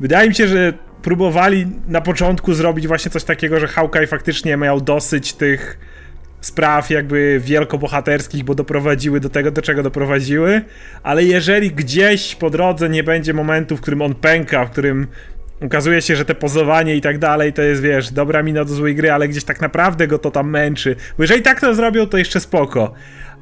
wydaje 0.00 0.28
mi 0.28 0.34
się, 0.34 0.48
że 0.48 0.72
próbowali 1.04 1.66
na 1.88 2.00
początku 2.00 2.54
zrobić 2.54 2.86
właśnie 2.86 3.10
coś 3.10 3.24
takiego, 3.24 3.60
że 3.60 3.66
Hawkeye 3.66 4.06
faktycznie 4.06 4.56
miał 4.56 4.80
dosyć 4.80 5.32
tych 5.32 5.78
spraw 6.40 6.90
jakby 6.90 7.40
wielkobohaterskich, 7.44 8.44
bo 8.44 8.54
doprowadziły 8.54 9.20
do 9.20 9.28
tego, 9.28 9.50
do 9.50 9.62
czego 9.62 9.82
doprowadziły, 9.82 10.62
ale 11.02 11.24
jeżeli 11.24 11.70
gdzieś 11.70 12.34
po 12.34 12.50
drodze 12.50 12.88
nie 12.88 13.02
będzie 13.02 13.34
momentu, 13.34 13.76
w 13.76 13.80
którym 13.80 14.02
on 14.02 14.14
pęka, 14.14 14.64
w 14.64 14.70
którym 14.70 15.06
okazuje 15.60 16.02
się, 16.02 16.16
że 16.16 16.24
te 16.24 16.34
pozowanie 16.34 16.96
i 16.96 17.00
tak 17.00 17.18
dalej 17.18 17.52
to 17.52 17.62
jest, 17.62 17.82
wiesz, 17.82 18.10
dobra 18.10 18.42
mina 18.42 18.64
do 18.64 18.74
złej 18.74 18.94
gry, 18.94 19.12
ale 19.12 19.28
gdzieś 19.28 19.44
tak 19.44 19.60
naprawdę 19.60 20.06
go 20.08 20.18
to 20.18 20.30
tam 20.30 20.50
męczy, 20.50 20.96
bo 21.18 21.24
jeżeli 21.24 21.42
tak 21.42 21.60
to 21.60 21.74
zrobią, 21.74 22.06
to 22.06 22.18
jeszcze 22.18 22.40
spoko. 22.40 22.94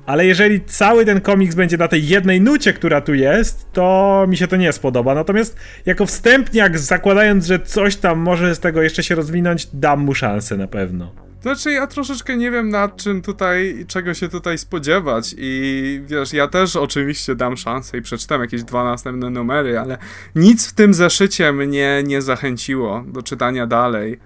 Ale 0.06 0.26
jeżeli 0.26 0.60
cały 0.60 1.04
ten 1.04 1.20
komiks 1.20 1.54
będzie 1.54 1.76
na 1.76 1.88
tej 1.88 2.08
jednej 2.08 2.40
nucie, 2.40 2.72
która 2.72 3.00
tu 3.00 3.14
jest, 3.14 3.72
to 3.72 4.26
mi 4.28 4.36
się 4.36 4.46
to 4.48 4.56
nie 4.56 4.72
spodoba. 4.72 5.14
Natomiast 5.14 5.56
jako 5.86 6.06
wstępniak, 6.06 6.78
zakładając, 6.78 7.46
że 7.46 7.58
coś 7.58 7.96
tam 7.96 8.18
może 8.18 8.54
z 8.54 8.60
tego 8.60 8.82
jeszcze 8.82 9.02
się 9.02 9.14
rozwinąć, 9.14 9.68
dam 9.72 10.00
mu 10.00 10.14
szansę 10.14 10.56
na 10.56 10.68
pewno. 10.68 11.12
Znaczy, 11.42 11.72
ja 11.72 11.86
troszeczkę 11.86 12.36
nie 12.36 12.50
wiem 12.50 12.68
nad 12.68 12.96
czym 12.96 13.22
tutaj, 13.22 13.84
czego 13.88 14.14
się 14.14 14.28
tutaj 14.28 14.58
spodziewać 14.58 15.34
i 15.38 16.02
wiesz, 16.06 16.32
ja 16.32 16.48
też 16.48 16.76
oczywiście 16.76 17.34
dam 17.34 17.56
szansę 17.56 17.98
i 17.98 18.02
przeczytam 18.02 18.40
jakieś 18.40 18.62
dwa 18.62 18.84
następne 18.84 19.30
numery, 19.30 19.78
ale 19.78 19.98
nic 20.34 20.68
w 20.68 20.72
tym 20.72 20.94
zeszycie 20.94 21.52
mnie 21.52 22.02
nie 22.06 22.22
zachęciło 22.22 23.04
do 23.08 23.22
czytania 23.22 23.66
dalej. 23.66 24.18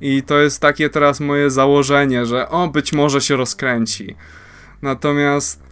I 0.00 0.22
to 0.22 0.38
jest 0.38 0.60
takie 0.60 0.88
teraz 0.88 1.20
moje 1.20 1.50
założenie, 1.50 2.26
że 2.26 2.48
o, 2.48 2.68
być 2.68 2.92
może 2.92 3.20
się 3.20 3.36
rozkręci. 3.36 4.16
Natomiast 4.82 5.62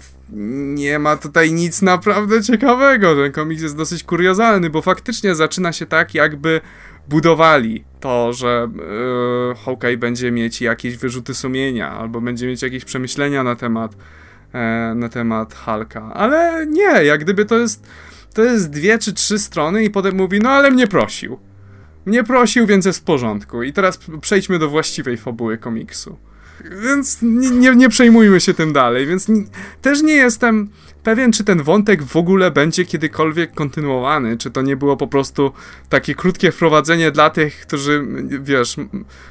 nie 0.74 0.98
ma 0.98 1.16
tutaj 1.16 1.52
nic 1.52 1.82
naprawdę 1.82 2.42
ciekawego. 2.42 3.16
Ten 3.16 3.32
komiks 3.32 3.62
jest 3.62 3.76
dosyć 3.76 4.04
kuriozalny, 4.04 4.70
bo 4.70 4.82
faktycznie 4.82 5.34
zaczyna 5.34 5.72
się 5.72 5.86
tak, 5.86 6.14
jakby 6.14 6.60
budowali 7.08 7.84
to, 8.00 8.32
że 8.32 8.68
yy, 9.48 9.54
Hawkeye 9.64 9.96
będzie 9.96 10.30
mieć 10.30 10.60
jakieś 10.60 10.96
wyrzuty 10.96 11.34
sumienia, 11.34 11.90
albo 11.90 12.20
będzie 12.20 12.46
mieć 12.46 12.62
jakieś 12.62 12.84
przemyślenia 12.84 13.42
na 13.42 13.56
temat, 13.56 13.96
e, 14.52 14.92
na 14.96 15.08
temat 15.08 15.54
Hulka. 15.54 16.14
Ale 16.14 16.66
nie, 16.66 17.04
jak 17.04 17.20
gdyby 17.20 17.44
to 17.44 17.58
jest, 17.58 17.86
to 18.34 18.44
jest 18.44 18.70
dwie 18.70 18.98
czy 18.98 19.12
trzy 19.12 19.38
strony 19.38 19.84
i 19.84 19.90
potem 19.90 20.16
mówi, 20.16 20.40
no 20.40 20.50
ale 20.50 20.70
mnie 20.70 20.86
prosił. 20.86 21.38
Mnie 22.06 22.24
prosił, 22.24 22.66
więc 22.66 22.86
jest 22.86 22.98
w 22.98 23.04
porządku. 23.04 23.62
I 23.62 23.72
teraz 23.72 23.98
przejdźmy 24.20 24.58
do 24.58 24.68
właściwej 24.68 25.16
fabuły 25.16 25.58
komiksu. 25.58 26.18
Więc 26.82 27.18
nie, 27.22 27.50
nie, 27.50 27.76
nie 27.76 27.88
przejmujmy 27.88 28.40
się 28.40 28.54
tym 28.54 28.72
dalej, 28.72 29.06
więc 29.06 29.26
też 29.82 30.02
nie 30.02 30.14
jestem 30.14 30.70
pewien, 31.02 31.32
czy 31.32 31.44
ten 31.44 31.62
wątek 31.62 32.02
w 32.02 32.16
ogóle 32.16 32.50
będzie 32.50 32.84
kiedykolwiek 32.84 33.54
kontynuowany, 33.54 34.36
czy 34.36 34.50
to 34.50 34.62
nie 34.62 34.76
było 34.76 34.96
po 34.96 35.06
prostu 35.06 35.52
takie 35.88 36.14
krótkie 36.14 36.52
wprowadzenie 36.52 37.10
dla 37.10 37.30
tych, 37.30 37.60
którzy, 37.60 38.04
wiesz, 38.42 38.76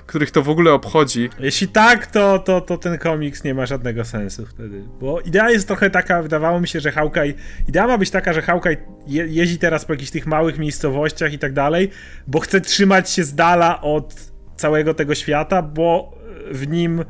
których 0.06 0.31
to 0.31 0.41
w 0.43 0.49
ogóle 0.49 0.73
obchodzi. 0.73 1.30
Jeśli 1.39 1.68
tak, 1.68 2.07
to, 2.07 2.39
to, 2.39 2.61
to 2.61 2.77
ten 2.77 2.97
komiks 2.97 3.43
nie 3.43 3.53
ma 3.53 3.65
żadnego 3.65 4.06
sensu 4.06 4.45
wtedy, 4.45 4.84
bo 5.01 5.22
idea 5.22 5.49
jest 5.49 5.68
trochę 5.68 5.89
taka, 5.89 6.22
wydawało 6.22 6.61
mi 6.61 6.68
się, 6.68 6.80
że 6.80 6.91
Hawkeye, 6.91 7.34
idea 7.68 7.88
ma 7.88 7.97
być 7.97 8.10
taka, 8.10 8.34
że 8.34 8.41
Hawkeye 8.41 8.77
je, 9.07 9.27
jeździ 9.27 9.57
teraz 9.57 9.85
po 9.85 9.93
jakichś 9.93 10.11
tych 10.11 10.27
małych 10.27 10.57
miejscowościach 10.57 11.34
i 11.34 11.39
tak 11.39 11.53
dalej, 11.53 11.89
bo 12.27 12.39
chce 12.39 12.61
trzymać 12.61 13.10
się 13.10 13.23
z 13.23 13.35
dala 13.35 13.81
od 13.81 14.30
całego 14.56 14.93
tego 14.93 15.15
świata, 15.15 15.61
bo 15.61 16.19
w 16.52 16.68
nim 16.68 17.04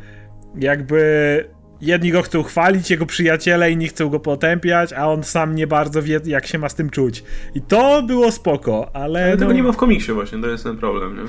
jakby 0.56 0.99
jedni 1.82 2.11
go 2.11 2.22
chcą 2.22 2.44
chwalić, 2.44 2.91
jego 2.91 3.06
przyjaciele, 3.06 3.72
inni 3.72 3.88
chcą 3.88 4.10
go 4.10 4.20
potępiać, 4.20 4.94
a 4.94 5.07
on 5.07 5.24
sam 5.24 5.56
nie 5.56 5.68
bardzo 5.68 6.02
wie, 6.02 6.20
jak 6.26 6.48
się 6.48 6.60
ma 6.60 6.70
z 6.70 6.76
tym 6.76 6.90
czuć. 6.90 7.24
I 7.56 7.61
to 7.61 8.03
było 8.03 8.32
spoko, 8.32 8.91
ale... 8.94 9.24
Ale 9.24 9.32
no... 9.32 9.38
tego 9.38 9.53
nie 9.53 9.64
ma 9.64 9.72
w 9.72 9.78
komiksie 9.78 10.11
właśnie, 10.11 10.41
to 10.41 10.48
jest 10.48 10.64
ten 10.64 10.78
problem, 10.78 11.18
nie? 11.18 11.24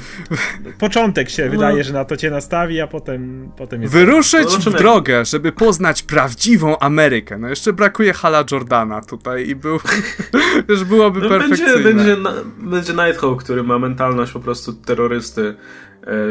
Początek 0.78 1.31
się 1.31 1.45
no. 1.45 1.51
wydaje, 1.51 1.85
że 1.85 1.93
na 1.93 2.05
to 2.05 2.16
cię 2.16 2.31
nastawi, 2.31 2.81
a 2.81 2.87
potem, 2.87 3.53
potem 3.57 3.82
jest... 3.82 3.95
Wyruszyć 3.95 4.65
no, 4.65 4.70
w 4.70 4.74
drogę, 4.74 5.24
żeby 5.24 5.53
poznać 5.53 6.03
prawdziwą 6.03 6.78
Amerykę. 6.78 7.39
No 7.39 7.49
jeszcze 7.49 7.73
brakuje 7.73 8.12
Hala 8.12 8.45
Jordana 8.51 9.01
tutaj 9.01 9.49
i 9.49 9.55
był... 9.55 9.78
Już 10.69 10.85
byłoby 10.85 11.20
no, 11.20 11.28
perfekcyjne. 11.28 11.73
Będzie, 11.73 12.16
będzie, 12.16 12.16
będzie 12.59 12.93
Nighthawk, 12.93 13.43
który 13.45 13.62
ma 13.62 13.78
mentalność 13.78 14.32
po 14.32 14.41
prostu 14.41 14.73
terrorysty 14.73 15.55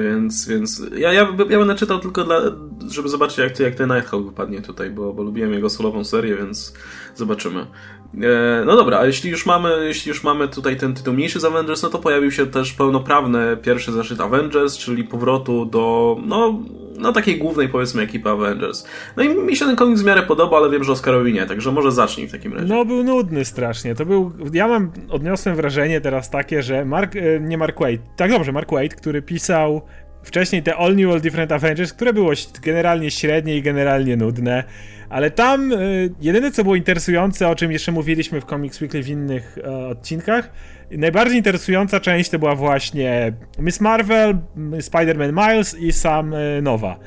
więc, 0.03 0.47
więc 0.47 0.81
ja, 0.95 1.13
ja, 1.13 1.35
ja 1.49 1.59
będę 1.59 1.75
czytał 1.75 1.99
tylko 1.99 2.23
dla, 2.23 2.41
żeby 2.87 3.09
zobaczyć 3.09 3.37
jak, 3.37 3.59
jak 3.59 3.75
ten 3.75 3.89
Nighthawk 3.93 4.25
wypadnie 4.25 4.61
tutaj, 4.61 4.89
bo, 4.89 5.13
bo 5.13 5.23
lubiłem 5.23 5.53
jego 5.53 5.69
solową 5.69 6.03
serię, 6.03 6.35
więc 6.35 6.73
zobaczymy. 7.15 7.67
E, 8.13 8.65
no 8.65 8.75
dobra, 8.75 8.99
a 8.99 9.05
jeśli 9.05 9.31
już 9.31 9.45
mamy, 9.45 9.69
jeśli 9.87 10.09
już 10.09 10.23
mamy 10.23 10.47
tutaj 10.47 10.77
ten 10.77 10.93
tytuł 10.93 11.13
mniejszy 11.13 11.39
z 11.39 11.45
Avengers, 11.45 11.83
no 11.83 11.89
to 11.89 11.99
pojawił 11.99 12.31
się 12.31 12.47
też 12.47 12.73
pełnoprawny 12.73 13.57
pierwszy 13.57 13.91
zeszyt 13.91 14.21
Avengers, 14.21 14.77
czyli 14.77 15.03
powrotu 15.03 15.65
do, 15.65 16.17
no, 16.25 16.59
no 16.97 17.11
takiej 17.11 17.37
głównej 17.37 17.69
powiedzmy 17.69 18.01
ekipy 18.01 18.29
Avengers. 18.29 18.87
No 19.17 19.23
i 19.23 19.29
mi 19.29 19.55
się 19.55 19.65
ten 19.65 19.75
komiks 19.75 20.01
w 20.01 20.05
miarę 20.05 20.21
podoba, 20.21 20.57
ale 20.57 20.69
wiem, 20.69 20.83
że 20.83 20.91
Oscarowi 20.91 21.33
nie, 21.33 21.45
także 21.45 21.71
może 21.71 21.91
zacznij 21.91 22.27
w 22.27 22.31
takim 22.31 22.53
razie. 22.53 22.65
No 22.65 22.85
był 22.85 23.03
nudny 23.03 23.45
strasznie, 23.45 23.95
to 23.95 24.05
był, 24.05 24.31
ja 24.53 24.67
mam, 24.67 24.91
odniosłem 25.09 25.55
wrażenie 25.55 26.01
teraz 26.01 26.29
takie, 26.29 26.63
że 26.63 26.85
Mark, 26.85 27.15
e, 27.15 27.39
nie 27.39 27.57
Mark 27.57 27.79
Wade, 27.79 27.97
tak 28.15 28.31
dobrze, 28.31 28.51
Mark 28.51 28.71
Wade, 28.71 28.87
który 28.87 29.21
pisał 29.21 29.81
wcześniej 30.23 30.63
te 30.63 30.75
All 30.75 30.95
New, 30.95 31.11
All 31.11 31.21
Different 31.21 31.51
Avengers, 31.51 31.93
które 31.93 32.13
było 32.13 32.31
generalnie 32.61 33.11
średnie 33.11 33.57
i 33.57 33.61
generalnie 33.61 34.17
nudne, 34.17 34.63
ale 35.09 35.31
tam 35.31 35.73
y, 35.73 36.09
jedyne 36.21 36.51
co 36.51 36.63
było 36.63 36.75
interesujące, 36.75 37.47
o 37.47 37.55
czym 37.55 37.71
jeszcze 37.71 37.91
mówiliśmy 37.91 38.41
w 38.41 38.45
Comics 38.45 38.81
Weekly 38.81 39.03
w 39.03 39.09
innych 39.09 39.57
y, 39.57 39.67
odcinkach, 39.67 40.51
najbardziej 40.91 41.37
interesująca 41.37 41.99
część 41.99 42.29
to 42.29 42.39
była 42.39 42.55
właśnie 42.55 43.33
Miss 43.59 43.81
Marvel, 43.81 44.37
Spider-Man 44.57 45.33
Miles 45.33 45.79
i 45.79 45.93
sam 45.93 46.33
y, 46.33 46.61
Nowa. 46.61 46.99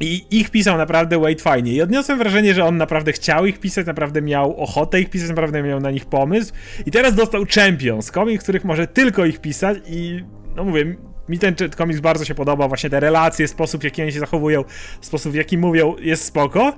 I 0.00 0.26
ich 0.30 0.50
pisał 0.50 0.78
naprawdę 0.78 1.18
Wade 1.18 1.38
fajnie. 1.38 1.72
I 1.72 1.82
odniosłem 1.82 2.18
wrażenie, 2.18 2.54
że 2.54 2.64
on 2.64 2.76
naprawdę 2.76 3.12
chciał 3.12 3.46
ich 3.46 3.58
pisać, 3.58 3.86
naprawdę 3.86 4.22
miał 4.22 4.56
ochotę 4.56 5.00
ich 5.00 5.10
pisać, 5.10 5.28
naprawdę 5.28 5.62
miał 5.62 5.80
na 5.80 5.90
nich 5.90 6.04
pomysł. 6.04 6.52
I 6.86 6.90
teraz 6.90 7.14
dostał 7.14 7.44
Champions, 7.54 8.10
komiks, 8.10 8.42
których 8.42 8.64
może 8.64 8.86
tylko 8.86 9.26
ich 9.26 9.40
pisać 9.40 9.78
i 9.86 10.24
no 10.56 10.64
mówię, 10.64 10.96
mi 11.28 11.38
ten 11.38 11.54
komiks 11.76 12.00
bardzo 12.00 12.24
się 12.24 12.34
podoba, 12.34 12.68
właśnie 12.68 12.90
te 12.90 13.00
relacje, 13.00 13.48
sposób 13.48 13.80
w 13.80 13.84
jaki 13.84 14.02
oni 14.02 14.12
się 14.12 14.20
zachowują, 14.20 14.64
sposób 15.00 15.32
w 15.32 15.34
jaki 15.34 15.58
mówią 15.58 15.94
jest 16.00 16.24
spoko. 16.24 16.72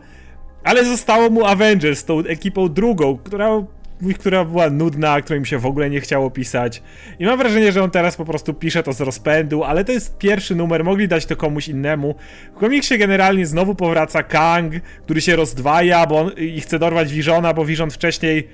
Ale 0.64 0.84
zostało 0.84 1.30
mu 1.30 1.47
Avengers 1.47 1.98
z 1.98 2.05
tą 2.05 2.18
ekipą 2.18 2.68
drugą, 2.68 3.18
która 3.24 3.62
która 4.18 4.44
była 4.44 4.70
nudna, 4.70 5.20
której 5.20 5.40
mi 5.40 5.47
się 5.47 5.59
w 5.59 5.66
ogóle 5.66 5.90
nie 5.90 6.01
chciało 6.01 6.30
pisać. 6.30 6.82
I 7.18 7.24
mam 7.26 7.39
wrażenie, 7.39 7.72
że 7.72 7.82
on 7.82 7.90
teraz 7.90 8.16
po 8.16 8.24
prostu 8.24 8.55
pisze 8.55 8.82
to 8.82 8.93
z 8.93 9.01
rozpędu, 9.01 9.64
ale 9.64 9.84
to 9.84 9.93
jest 9.93 10.18
pierwszy 10.18 10.55
numer, 10.55 10.84
mogli 10.84 11.09
dać 11.09 11.26
to 11.26 11.36
komuś 11.36 11.68
innemu. 11.68 12.14
W 12.56 12.59
komiksie 12.59 12.98
generalnie 12.98 13.47
znowu 13.47 13.74
powraca 13.74 14.22
Kang, 14.22 14.74
który 15.05 15.20
się 15.20 15.36
rozdwaja 15.36 16.06
bo 16.06 16.20
on, 16.20 16.30
i 16.36 16.60
chce 16.60 16.78
dorwać 16.78 17.12
Visiona, 17.12 17.55
bo 17.55 17.64
Vision 17.64 17.90
wcześniej 17.90 18.48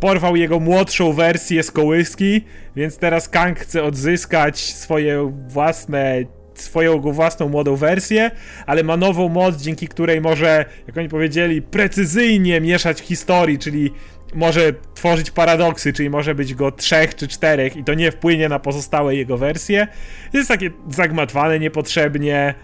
porwał 0.00 0.36
jego 0.36 0.60
młodszą 0.60 1.12
wersję 1.12 1.62
z 1.62 1.70
kołyski, 1.70 2.44
więc 2.76 2.98
teraz 2.98 3.28
Kang 3.28 3.58
chce 3.58 3.82
odzyskać 3.82 4.58
swoje 4.58 5.32
własne 5.48 6.24
swoją 6.54 7.00
własną 7.00 7.48
młodą 7.48 7.76
wersję, 7.76 8.30
ale 8.66 8.82
ma 8.82 8.96
nową 8.96 9.28
moc, 9.28 9.56
dzięki 9.62 9.88
której 9.88 10.20
może, 10.20 10.64
jak 10.86 10.98
oni 10.98 11.08
powiedzieli, 11.08 11.62
precyzyjnie 11.62 12.60
mieszać 12.60 13.00
historii, 13.00 13.58
czyli 13.58 13.90
może 14.34 14.72
tworzyć 14.94 15.30
paradoksy, 15.30 15.92
czyli 15.92 16.10
może 16.10 16.34
być 16.34 16.54
go 16.54 16.72
trzech 16.72 17.14
czy 17.14 17.28
czterech 17.28 17.76
i 17.76 17.84
to 17.84 17.94
nie 17.94 18.12
wpłynie 18.12 18.48
na 18.48 18.58
pozostałe 18.58 19.16
jego 19.16 19.38
wersje. 19.38 19.86
Jest 20.32 20.48
takie 20.48 20.70
zagmatwane 20.90 21.58
niepotrzebnie. 21.58 22.54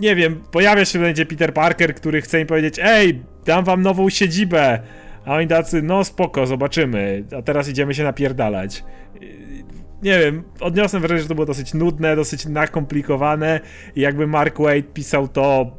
Nie 0.00 0.16
wiem, 0.16 0.42
pojawia 0.50 0.84
się 0.84 0.98
będzie 0.98 1.26
Peter 1.26 1.54
Parker, 1.54 1.94
który 1.94 2.22
chce 2.22 2.40
im 2.40 2.46
powiedzieć: 2.46 2.80
Ej, 2.82 3.22
dam 3.44 3.64
wam 3.64 3.82
nową 3.82 4.10
siedzibę. 4.10 4.82
A 5.24 5.34
oni 5.34 5.48
tacy, 5.48 5.82
no 5.82 6.04
spoko, 6.04 6.46
zobaczymy. 6.46 7.24
A 7.38 7.42
teraz 7.42 7.68
idziemy 7.68 7.94
się 7.94 8.04
napierdalać. 8.04 8.84
Nie 10.02 10.18
wiem, 10.18 10.42
odniosłem 10.60 11.02
wrażenie, 11.02 11.22
że 11.22 11.28
to 11.28 11.34
było 11.34 11.46
dosyć 11.46 11.74
nudne, 11.74 12.16
dosyć 12.16 12.46
nakomplikowane 12.46 13.60
i 13.96 14.00
jakby 14.00 14.26
Mark 14.26 14.58
Wade 14.58 14.82
pisał 14.82 15.28
to, 15.28 15.76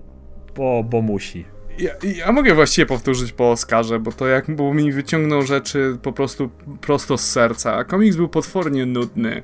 bo, 0.55 0.83
bo 0.83 1.01
musi. 1.01 1.45
Ja, 1.77 1.91
ja, 2.17 2.31
mogę 2.31 2.53
właściwie 2.55 2.85
powtórzyć 2.85 3.31
po 3.31 3.51
Oscarze, 3.51 3.99
bo 3.99 4.11
to 4.11 4.27
jak 4.27 4.55
bo 4.55 4.73
mi 4.73 4.91
wyciągnął 4.91 5.41
rzeczy 5.41 5.97
po 6.01 6.13
prostu 6.13 6.49
prosto 6.81 7.17
z 7.17 7.29
serca. 7.29 7.75
A 7.75 7.83
komiks 7.83 8.15
był 8.15 8.29
potwornie 8.29 8.85
nudny. 8.85 9.43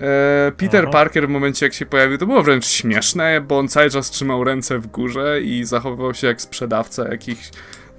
E, 0.00 0.52
Peter 0.56 0.82
Aha. 0.82 0.92
Parker 0.92 1.26
w 1.26 1.30
momencie 1.30 1.66
jak 1.66 1.72
się 1.72 1.86
pojawił, 1.86 2.18
to 2.18 2.26
było 2.26 2.42
wręcz 2.42 2.66
śmieszne, 2.66 3.40
bo 3.40 3.58
on 3.58 3.68
cały 3.68 3.90
czas 3.90 4.10
trzymał 4.10 4.44
ręce 4.44 4.78
w 4.78 4.86
górze 4.86 5.40
i 5.42 5.64
zachowywał 5.64 6.14
się 6.14 6.26
jak 6.26 6.40
sprzedawca 6.40 7.08
jakichś 7.08 7.50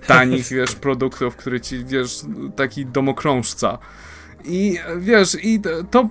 tanich, 0.08 0.48
wiesz, 0.58 0.76
produktów, 0.76 1.36
który 1.36 1.62
ci, 1.62 1.86
wiesz, 1.86 2.22
taki 2.56 2.86
domokrążca. 2.86 3.78
I 4.48 4.78
wiesz, 4.98 5.38
i 5.44 5.60
to 5.92 6.10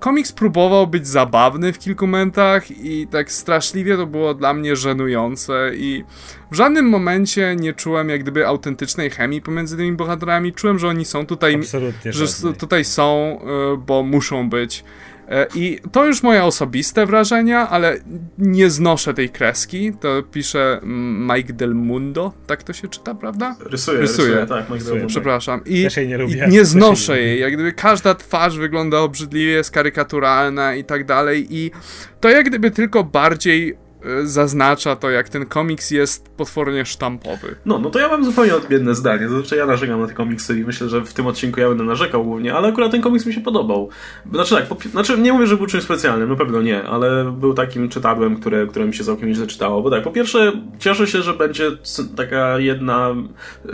komiks 0.00 0.32
próbował 0.32 0.86
być 0.86 1.06
zabawny 1.08 1.72
w 1.72 1.78
kilku 1.78 2.06
momentach 2.06 2.70
i 2.70 3.06
tak 3.06 3.32
straszliwie 3.32 3.96
to 3.96 4.06
było 4.06 4.34
dla 4.34 4.54
mnie 4.54 4.76
żenujące 4.76 5.70
i 5.74 6.04
w 6.50 6.54
żadnym 6.54 6.88
momencie 6.88 7.56
nie 7.60 7.72
czułem 7.72 8.08
jak 8.08 8.22
gdyby 8.22 8.46
autentycznej 8.46 9.10
chemii 9.10 9.42
pomiędzy 9.42 9.76
tymi 9.76 9.92
bohaterami. 9.92 10.52
Czułem, 10.52 10.78
że 10.78 10.88
oni 10.88 11.04
są 11.04 11.26
tutaj, 11.26 11.54
Absolutnie 11.54 12.12
że 12.12 12.26
żadnej. 12.26 12.54
tutaj 12.54 12.84
są, 12.84 13.38
e, 13.40 13.76
bo 13.76 14.02
muszą 14.02 14.50
być. 14.50 14.84
E, 15.32 15.46
I 15.54 15.78
to 15.92 16.06
już 16.06 16.22
moje 16.22 16.44
osobiste 16.44 17.06
wrażenia, 17.06 17.68
ale 17.68 17.96
nie 18.38 18.70
znoszę 18.70 19.14
tej 19.14 19.30
kreski. 19.30 19.92
To 20.00 20.22
pisze 20.22 20.80
Mike 21.34 21.52
Del 21.52 21.74
Mundo, 21.74 22.32
tak 22.46 22.62
to 22.62 22.72
się 22.72 22.88
czyta, 22.88 23.14
prawda? 23.14 23.56
Rysuje, 23.60 24.00
rysuje, 24.00 24.28
rysuje 24.28 24.46
tak, 24.46 24.70
Mike 24.70 24.84
Del 24.84 24.92
Mundo. 24.92 25.08
Przepraszam. 25.08 25.60
I, 25.66 25.88
jej 25.96 26.08
nie, 26.08 26.18
lubię. 26.18 26.46
i 26.48 26.50
nie 26.50 26.64
znoszę 26.64 27.20
jej. 27.20 27.40
Jak 27.40 27.52
gdyby 27.54 27.72
każda 27.72 28.14
twarz 28.14 28.58
wygląda 28.58 29.00
obrzydliwie, 29.00 29.52
jest 29.52 29.70
karykaturalna 29.70 30.74
i 30.74 30.84
tak 30.84 31.06
dalej. 31.06 31.46
I 31.50 31.70
to 32.20 32.28
jak 32.28 32.46
gdyby 32.46 32.70
tylko 32.70 33.04
bardziej 33.04 33.76
zaznacza 34.24 34.96
to, 34.96 35.10
jak 35.10 35.28
ten 35.28 35.46
komiks 35.46 35.90
jest 35.90 36.28
potwornie 36.28 36.84
sztampowy. 36.84 37.56
No, 37.64 37.78
no 37.78 37.90
to 37.90 37.98
ja 37.98 38.08
mam 38.08 38.24
zupełnie 38.24 38.54
odmienne 38.54 38.94
zdanie. 38.94 39.28
Zazwyczaj 39.28 39.58
ja 39.58 39.66
narzekam 39.66 40.00
na 40.00 40.06
te 40.06 40.14
komiksy 40.14 40.58
i 40.58 40.64
myślę, 40.64 40.88
że 40.88 41.00
w 41.00 41.12
tym 41.12 41.26
odcinku 41.26 41.60
ja 41.60 41.68
będę 41.68 41.84
narzekał 41.84 42.24
głównie, 42.24 42.54
ale 42.54 42.68
akurat 42.68 42.90
ten 42.90 43.02
komiks 43.02 43.26
mi 43.26 43.32
się 43.32 43.40
podobał. 43.40 43.88
Znaczy 44.32 44.54
tak, 44.54 44.66
po, 44.66 44.76
znaczy 44.90 45.18
nie 45.18 45.32
mówię, 45.32 45.46
że 45.46 45.56
był 45.56 45.66
czymś 45.66 45.84
specjalnym, 45.84 46.28
na 46.28 46.36
pewno 46.36 46.62
nie, 46.62 46.84
ale 46.84 47.32
był 47.32 47.54
takim 47.54 47.88
czytadłem, 47.88 48.36
które, 48.36 48.66
które 48.66 48.84
mi 48.84 48.94
się 48.94 49.04
całkiem 49.04 49.28
nieźle 49.28 49.46
czytało. 49.46 49.82
Bo 49.82 49.90
tak, 49.90 50.02
po 50.02 50.10
pierwsze 50.10 50.52
cieszę 50.78 51.06
się, 51.06 51.22
że 51.22 51.34
będzie 51.34 51.70
taka 52.16 52.58
jedna 52.58 53.14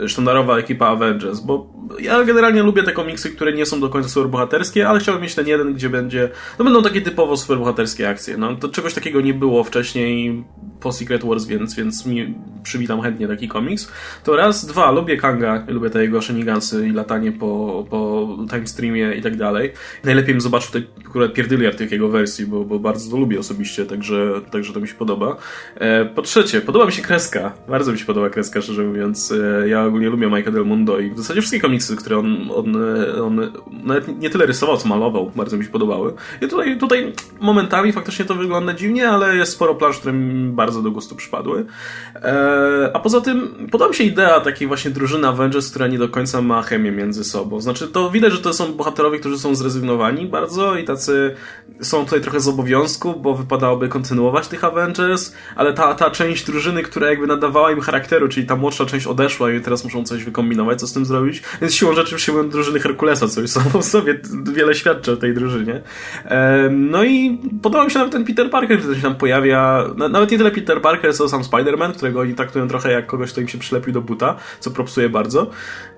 sztandarowa 0.07 0.59
ekipa 0.59 0.87
Avengers, 0.87 1.41
bo 1.41 1.79
ja 2.01 2.25
generalnie 2.25 2.63
lubię 2.63 2.83
te 2.83 2.93
komiksy, 2.93 3.31
które 3.31 3.53
nie 3.53 3.67
są 3.67 3.81
do 3.81 3.89
końca 3.89 4.09
superbohaterskie, 4.09 4.89
ale 4.89 5.01
chciałbym 5.01 5.23
mieć 5.23 5.35
ten 5.35 5.47
jeden, 5.47 5.75
gdzie 5.75 5.91
będzie, 5.91 6.31
no 6.59 6.65
będą 6.65 6.83
takie 6.83 7.01
typowo 7.01 7.37
superbohaterskie 7.37 8.09
akcje. 8.09 8.37
No 8.37 8.57
to 8.57 8.69
czegoś 8.69 8.95
takiego 8.95 9.21
nie 9.21 9.35
było 9.35 9.65
wcześniej 9.65 10.18
game 10.19 10.47
po 10.81 10.93
Secret 10.93 11.25
Wars, 11.25 11.45
więc, 11.45 11.75
więc 11.75 12.07
mi 12.07 12.35
przywitam 12.63 13.03
chętnie 13.03 13.29
taki 13.29 13.49
komiks. 13.49 13.93
To 14.25 14.37
raz, 14.37 14.67
dwa, 14.67 14.91
lubię 14.91 15.17
Kanga, 15.17 15.65
lubię 15.69 15.91
te 15.91 16.03
jego 16.03 16.23
shenigansy 16.23 16.89
i 16.89 16.93
latanie 16.93 17.33
po, 17.33 17.85
po 17.91 18.29
time 18.51 18.67
streamie 18.67 19.15
i 19.15 19.23
tak 19.23 19.37
dalej. 19.37 19.73
Najlepiej 20.05 20.35
bym 20.35 20.41
zobaczył 20.41 20.73
te 20.73 21.07
akurat 21.09 21.33
pierdyliard 21.33 21.81
jego 21.81 22.09
wersji, 22.09 22.47
bo, 22.47 22.65
bo 22.65 22.79
bardzo 22.79 23.11
to 23.11 23.17
lubię 23.17 23.39
osobiście, 23.39 23.87
także, 23.87 24.41
także 24.51 24.73
to 24.73 24.81
mi 24.81 24.89
się 24.89 24.95
podoba. 24.95 25.37
E, 25.75 26.05
po 26.05 26.23
trzecie, 26.23 26.61
podoba 26.61 26.87
mi 26.87 26.93
się 26.93 27.03
kreska. 27.03 27.53
Bardzo 27.69 27.93
mi 27.93 27.99
się 27.99 28.05
podoba 28.05 28.31
kreska, 28.31 28.63
szczerze 28.63 28.85
mówiąc. 28.85 29.33
E, 29.33 29.69
ja 29.69 29.85
ogólnie 29.85 30.09
lubię 30.09 30.27
Michael 30.27 30.53
Del 30.53 30.65
Mundo 30.65 30.99
i 30.99 31.11
w 31.11 31.19
zasadzie 31.19 31.41
wszystkie 31.41 31.61
komiksy, 31.61 31.97
które 31.97 32.19
on, 32.19 32.51
on, 32.55 32.77
on 33.23 33.53
nawet 33.85 34.21
nie 34.21 34.31
tyle 34.31 34.47
rysował, 34.47 34.77
co 34.77 34.89
malował, 34.89 35.33
bardzo 35.37 35.57
mi 35.57 35.65
się 35.65 35.71
podobały. 35.71 36.13
I 36.43 36.49
tutaj, 36.49 36.79
tutaj 36.79 37.13
momentami 37.41 37.93
faktycznie 37.93 38.25
to 38.25 38.35
wygląda 38.35 38.75
dziwnie, 38.75 39.09
ale 39.09 39.37
jest 39.37 39.53
sporo 39.53 39.75
plansz, 39.75 39.99
które 39.99 40.13
mi 40.13 40.53
bardzo 40.53 40.68
do 40.71 40.91
gustu 40.91 41.17
przypadły. 41.17 41.67
E, 42.15 42.91
a 42.95 42.99
poza 43.01 43.21
tym 43.21 43.69
podoba 43.71 43.89
mi 43.89 43.97
się 43.97 44.05
idea 44.05 44.41
takiej 44.41 44.69
właśnie 44.69 44.91
drużyny 44.91 45.29
Avengers, 45.29 45.71
która 45.71 45.87
nie 45.87 45.99
do 45.99 46.09
końca 46.09 46.43
ma 46.43 46.63
chemię 46.63 46.91
między 46.91 47.25
sobą. 47.25 47.61
Znaczy 47.61 47.89
to 47.89 48.11
widać, 48.11 48.33
że 48.33 48.39
to 48.39 48.53
są 48.53 48.73
bohaterowie, 48.73 49.19
którzy 49.19 49.39
są 49.39 49.55
zrezygnowani 49.55 50.27
bardzo 50.27 50.77
i 50.77 50.85
tacy 50.85 51.35
są 51.81 52.05
tutaj 52.05 52.21
trochę 52.21 52.41
z 52.41 52.49
obowiązku, 52.49 53.15
bo 53.21 53.35
wypadałoby 53.35 53.89
kontynuować 53.89 54.49
tych 54.49 54.65
Avengers, 54.65 55.33
ale 55.57 55.73
ta, 55.73 55.95
ta 55.95 56.11
część 56.11 56.45
drużyny, 56.45 56.83
która 56.83 57.11
jakby 57.11 57.27
nadawała 57.27 57.73
im 57.73 57.81
charakteru, 57.81 58.29
czyli 58.29 58.47
ta 58.47 58.57
młodsza 58.57 58.87
część 58.87 59.07
odeszła 59.07 59.53
i 59.53 59.61
teraz 59.61 59.85
muszą 59.85 60.05
coś 60.05 60.25
wykombinować, 60.25 60.81
co 60.81 60.87
z 60.87 60.93
tym 60.93 61.05
zrobić. 61.05 61.43
Więc 61.61 61.75
siłą 61.75 61.95
rzeczy 61.95 62.17
przyjmują 62.17 62.49
drużyny 62.49 62.81
Herkulesa, 62.81 63.29
co 63.29 63.41
już 63.41 63.51
samo 63.51 63.83
w 63.83 63.85
sobie 63.85 64.21
wiele 64.53 64.75
świadczy 64.75 65.13
o 65.13 65.17
tej 65.17 65.35
drużynie. 65.35 65.83
E, 66.25 66.69
no 66.71 67.05
i 67.05 67.39
podoba 67.63 67.85
mi 67.85 67.91
się 67.91 67.99
nawet 67.99 68.13
ten 68.13 68.25
Peter 68.25 68.51
Parker, 68.51 68.79
który 68.79 68.97
się 68.97 69.03
tam 69.03 69.15
pojawia 69.15 69.85
nawet 70.11 70.31
nie 70.31 70.39
tyle 70.39 70.51
Peter 70.61 70.83
Parker, 70.83 71.15
co 71.15 71.29
sam 71.29 71.43
Spider-Man, 71.43 71.93
którego 71.93 72.21
oni 72.21 72.35
traktują 72.35 72.69
trochę 72.69 72.93
jak 72.93 73.07
kogoś, 73.07 73.33
kto 73.33 73.41
im 73.41 73.49
się 73.49 73.59
przylepił 73.59 73.93
do 73.93 74.01
buta, 74.01 74.37
co 74.61 74.71
propsuje 74.71 75.09
bardzo. 75.09 75.51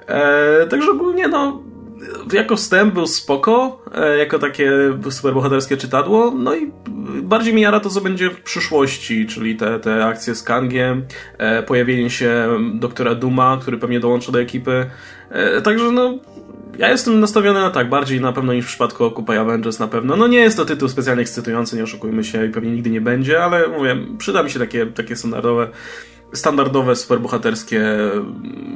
E, 0.07 0.67
także 0.67 0.91
ogólnie, 0.91 1.29
no, 1.29 1.63
jako 2.33 2.57
wstęp 2.57 2.95
był 2.95 3.07
spoko, 3.07 3.83
e, 3.95 4.19
jako 4.19 4.39
takie 4.39 4.73
superbohaterskie 5.11 5.77
czytadło, 5.77 6.31
no 6.31 6.55
i 6.55 6.73
bardziej 7.23 7.55
mi 7.55 7.63
jara 7.63 7.81
to, 7.81 7.91
co 7.91 8.01
będzie 8.01 8.31
w 8.31 8.43
przyszłości, 8.43 9.27
czyli 9.27 9.57
te, 9.57 9.81
te 9.81 10.07
akcje 10.07 10.35
z 10.35 10.43
Kangiem, 10.43 11.05
e, 11.39 11.63
pojawienie 11.63 12.11
się 12.11 12.49
doktora 12.75 13.15
Duma, 13.15 13.59
który 13.61 13.79
pewnie 13.79 14.01
dołączy 14.01 14.33
do 14.33 14.41
ekipy. 14.41 14.91
Także 15.65 15.93
no, 15.93 16.19
ja 16.79 16.91
jestem 16.91 17.21
nastawiony 17.21 17.61
na 17.61 17.71
tak, 17.71 17.89
bardziej 17.89 18.21
na 18.21 18.33
pewno 18.33 18.53
niż 18.53 18.65
w 18.65 18.69
przypadku 18.69 19.05
Occupy 19.05 19.41
Avengers 19.41 19.79
na 19.79 19.89
pewno. 19.89 20.17
No 20.17 20.27
nie 20.27 20.39
jest 20.39 20.57
to 20.57 20.65
tytuł 20.65 20.89
specjalnie 20.89 21.23
ekscytujący, 21.23 21.77
nie 21.77 21.83
oszukujmy 21.83 22.25
się 22.25 22.47
i 22.47 22.49
pewnie 22.49 22.71
nigdy 22.71 22.91
nie 22.91 23.01
będzie, 23.01 23.45
ale 23.45 23.69
mówię, 23.69 23.97
przyda 24.19 24.43
mi 24.43 24.51
się 24.51 24.59
takie, 24.59 24.87
takie 24.87 25.17
standardowe 25.17 25.69
standardowe 26.33 26.97
superbohaterskie 26.97 27.83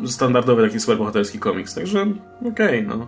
standardowy 0.07 0.63
taki 0.63 0.81
superbohaterski 0.81 1.39
komiks, 1.39 1.75
także 1.75 2.07
okej, 2.41 2.53
okay, 2.53 2.83
no. 2.83 3.07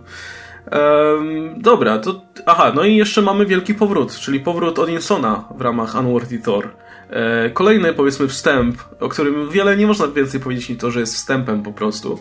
Um, 0.71 1.61
dobra, 1.61 1.97
to 1.97 2.21
aha, 2.45 2.71
no 2.75 2.83
i 2.83 2.95
jeszcze 2.95 3.21
mamy 3.21 3.45
wielki 3.45 3.73
powrót, 3.73 4.15
czyli 4.15 4.39
powrót 4.39 4.79
Odinsona 4.79 5.43
w 5.57 5.61
ramach 5.61 5.95
Unworthy 5.95 6.39
Thor. 6.39 6.69
E, 7.09 7.49
kolejny, 7.49 7.93
powiedzmy, 7.93 8.27
wstęp, 8.27 8.77
o 8.99 9.09
którym 9.09 9.49
wiele 9.49 9.77
nie 9.77 9.87
można 9.87 10.07
więcej 10.07 10.39
powiedzieć 10.39 10.69
niż 10.69 10.77
to, 10.77 10.91
że 10.91 10.99
jest 10.99 11.15
wstępem 11.15 11.63
po 11.63 11.71
prostu. 11.71 12.19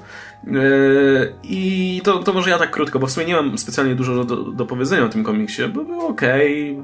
I 1.45 2.01
to, 2.05 2.19
to 2.19 2.33
może 2.33 2.51
ja 2.51 2.59
tak 2.59 2.71
krótko, 2.71 2.99
bo 2.99 3.07
w 3.07 3.11
sumie 3.11 3.27
nie 3.27 3.35
mam 3.35 3.59
specjalnie 3.59 3.95
dużo 3.95 4.25
do, 4.25 4.37
do 4.37 4.67
powiedzenia 4.67 5.05
o 5.05 5.09
tym 5.09 5.25
komiksie, 5.25 5.63
bo 5.75 5.85
był 5.85 6.01
ok, 6.07 6.21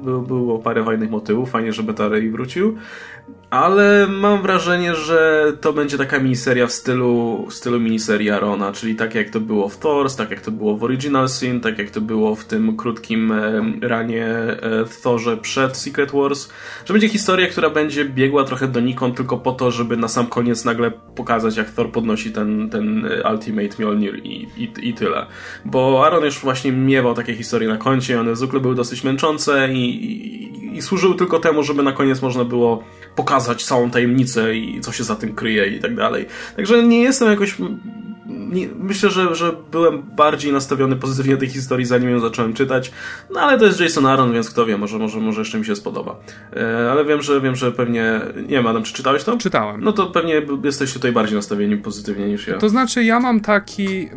był, 0.03 0.21
było 0.21 0.59
parę 0.59 0.83
fajnych 0.83 1.09
motywów, 1.09 1.49
fajnie, 1.49 1.73
że 1.73 1.83
Beta 1.83 2.09
Ray 2.09 2.29
wrócił, 2.29 2.77
ale 3.49 4.07
mam 4.07 4.41
wrażenie, 4.41 4.95
że 4.95 5.51
to 5.61 5.73
będzie 5.73 5.97
taka 5.97 6.19
miniseria 6.19 6.67
w 6.67 6.71
stylu, 6.71 7.45
w 7.49 7.53
stylu 7.53 7.79
miniserii 7.79 8.29
Arona, 8.29 8.71
czyli 8.71 8.95
tak 8.95 9.15
jak 9.15 9.29
to 9.29 9.39
było 9.39 9.69
w 9.69 9.77
Thors, 9.77 10.15
tak 10.15 10.31
jak 10.31 10.41
to 10.41 10.51
było 10.51 10.77
w 10.77 10.83
Original 10.83 11.29
Sin, 11.29 11.61
tak 11.61 11.77
jak 11.77 11.89
to 11.89 12.01
było 12.01 12.35
w 12.35 12.45
tym 12.45 12.77
krótkim 12.77 13.31
e, 13.31 13.61
ranie 13.81 14.25
e, 14.27 14.85
w 14.85 15.01
Thorze 15.01 15.37
przed 15.37 15.77
Secret 15.77 16.11
Wars, 16.11 16.49
że 16.85 16.93
będzie 16.93 17.09
historia, 17.09 17.47
która 17.47 17.69
będzie 17.69 18.05
biegła 18.05 18.43
trochę 18.43 18.67
donikąd 18.67 19.15
tylko 19.17 19.37
po 19.37 19.51
to, 19.51 19.71
żeby 19.71 19.97
na 19.97 20.07
sam 20.07 20.27
koniec 20.27 20.65
nagle 20.65 20.91
pokazać, 20.91 21.57
jak 21.57 21.69
Thor 21.69 21.91
podnosi 21.91 22.31
ten, 22.31 22.69
ten 22.69 23.09
Ultimate 23.31 23.52
Mjolnir 23.79 24.21
i, 24.23 24.47
i, 24.57 24.89
i 24.89 24.93
tyle. 24.93 25.25
Bo 25.65 26.05
Aaron 26.05 26.25
już 26.25 26.39
właśnie 26.39 26.71
miewał 26.71 27.13
takie 27.13 27.35
historie 27.35 27.69
na 27.69 27.77
koncie, 27.77 28.19
one 28.19 28.35
zwykle 28.35 28.59
były 28.59 28.75
dosyć 28.75 29.03
męczące 29.03 29.73
i, 29.73 30.05
i, 30.05 30.77
i 30.77 30.81
służyły 30.81 31.15
tylko 31.15 31.39
temu, 31.39 31.63
żeby 31.63 31.83
na 31.83 31.91
koniec 31.91 32.21
można 32.21 32.43
było 32.43 32.83
pokazać 33.15 33.65
całą 33.65 33.91
tajemnicę 33.91 34.55
i 34.55 34.81
co 34.81 34.91
się 34.91 35.03
za 35.03 35.15
tym 35.15 35.35
kryje 35.35 35.67
i 35.67 35.79
tak 35.79 35.95
dalej. 35.95 36.25
Także 36.55 36.83
nie 36.83 37.01
jestem 37.01 37.29
jakoś 37.29 37.55
nie, 38.25 38.67
myślę, 38.79 39.09
że, 39.09 39.35
że 39.35 39.55
byłem 39.71 40.01
bardziej 40.01 40.51
nastawiony 40.51 40.95
pozytywnie 40.95 41.37
tej 41.37 41.49
historii, 41.49 41.85
zanim 41.85 42.09
ją 42.09 42.19
zacząłem 42.19 42.53
czytać. 42.53 42.91
No 43.31 43.39
ale 43.39 43.59
to 43.59 43.65
jest 43.65 43.79
Jason 43.79 44.05
Aaron, 44.05 44.33
więc 44.33 44.49
kto 44.49 44.65
wie, 44.65 44.77
może, 44.77 44.97
może, 44.97 45.19
może 45.19 45.41
jeszcze 45.41 45.59
mi 45.59 45.65
się 45.65 45.75
spodoba. 45.75 46.15
E, 46.55 46.91
ale 46.91 47.05
wiem, 47.05 47.21
że 47.21 47.41
wiem, 47.41 47.55
że 47.55 47.71
pewnie. 47.71 48.21
Nie 48.35 48.47
wiem, 48.47 48.67
Adam, 48.67 48.83
czy 48.83 48.93
czytałeś 48.93 49.23
to? 49.23 49.37
Czytałem. 49.37 49.83
No 49.83 49.93
to 49.93 50.07
pewnie 50.07 50.41
jesteś 50.63 50.93
tutaj 50.93 51.11
bardziej 51.11 51.35
nastawieni 51.35 51.77
pozytywnie 51.77 52.27
niż 52.27 52.47
ja. 52.47 52.57
To 52.57 52.69
znaczy, 52.69 53.03
ja 53.03 53.19
mam 53.19 53.39
taki. 53.39 54.09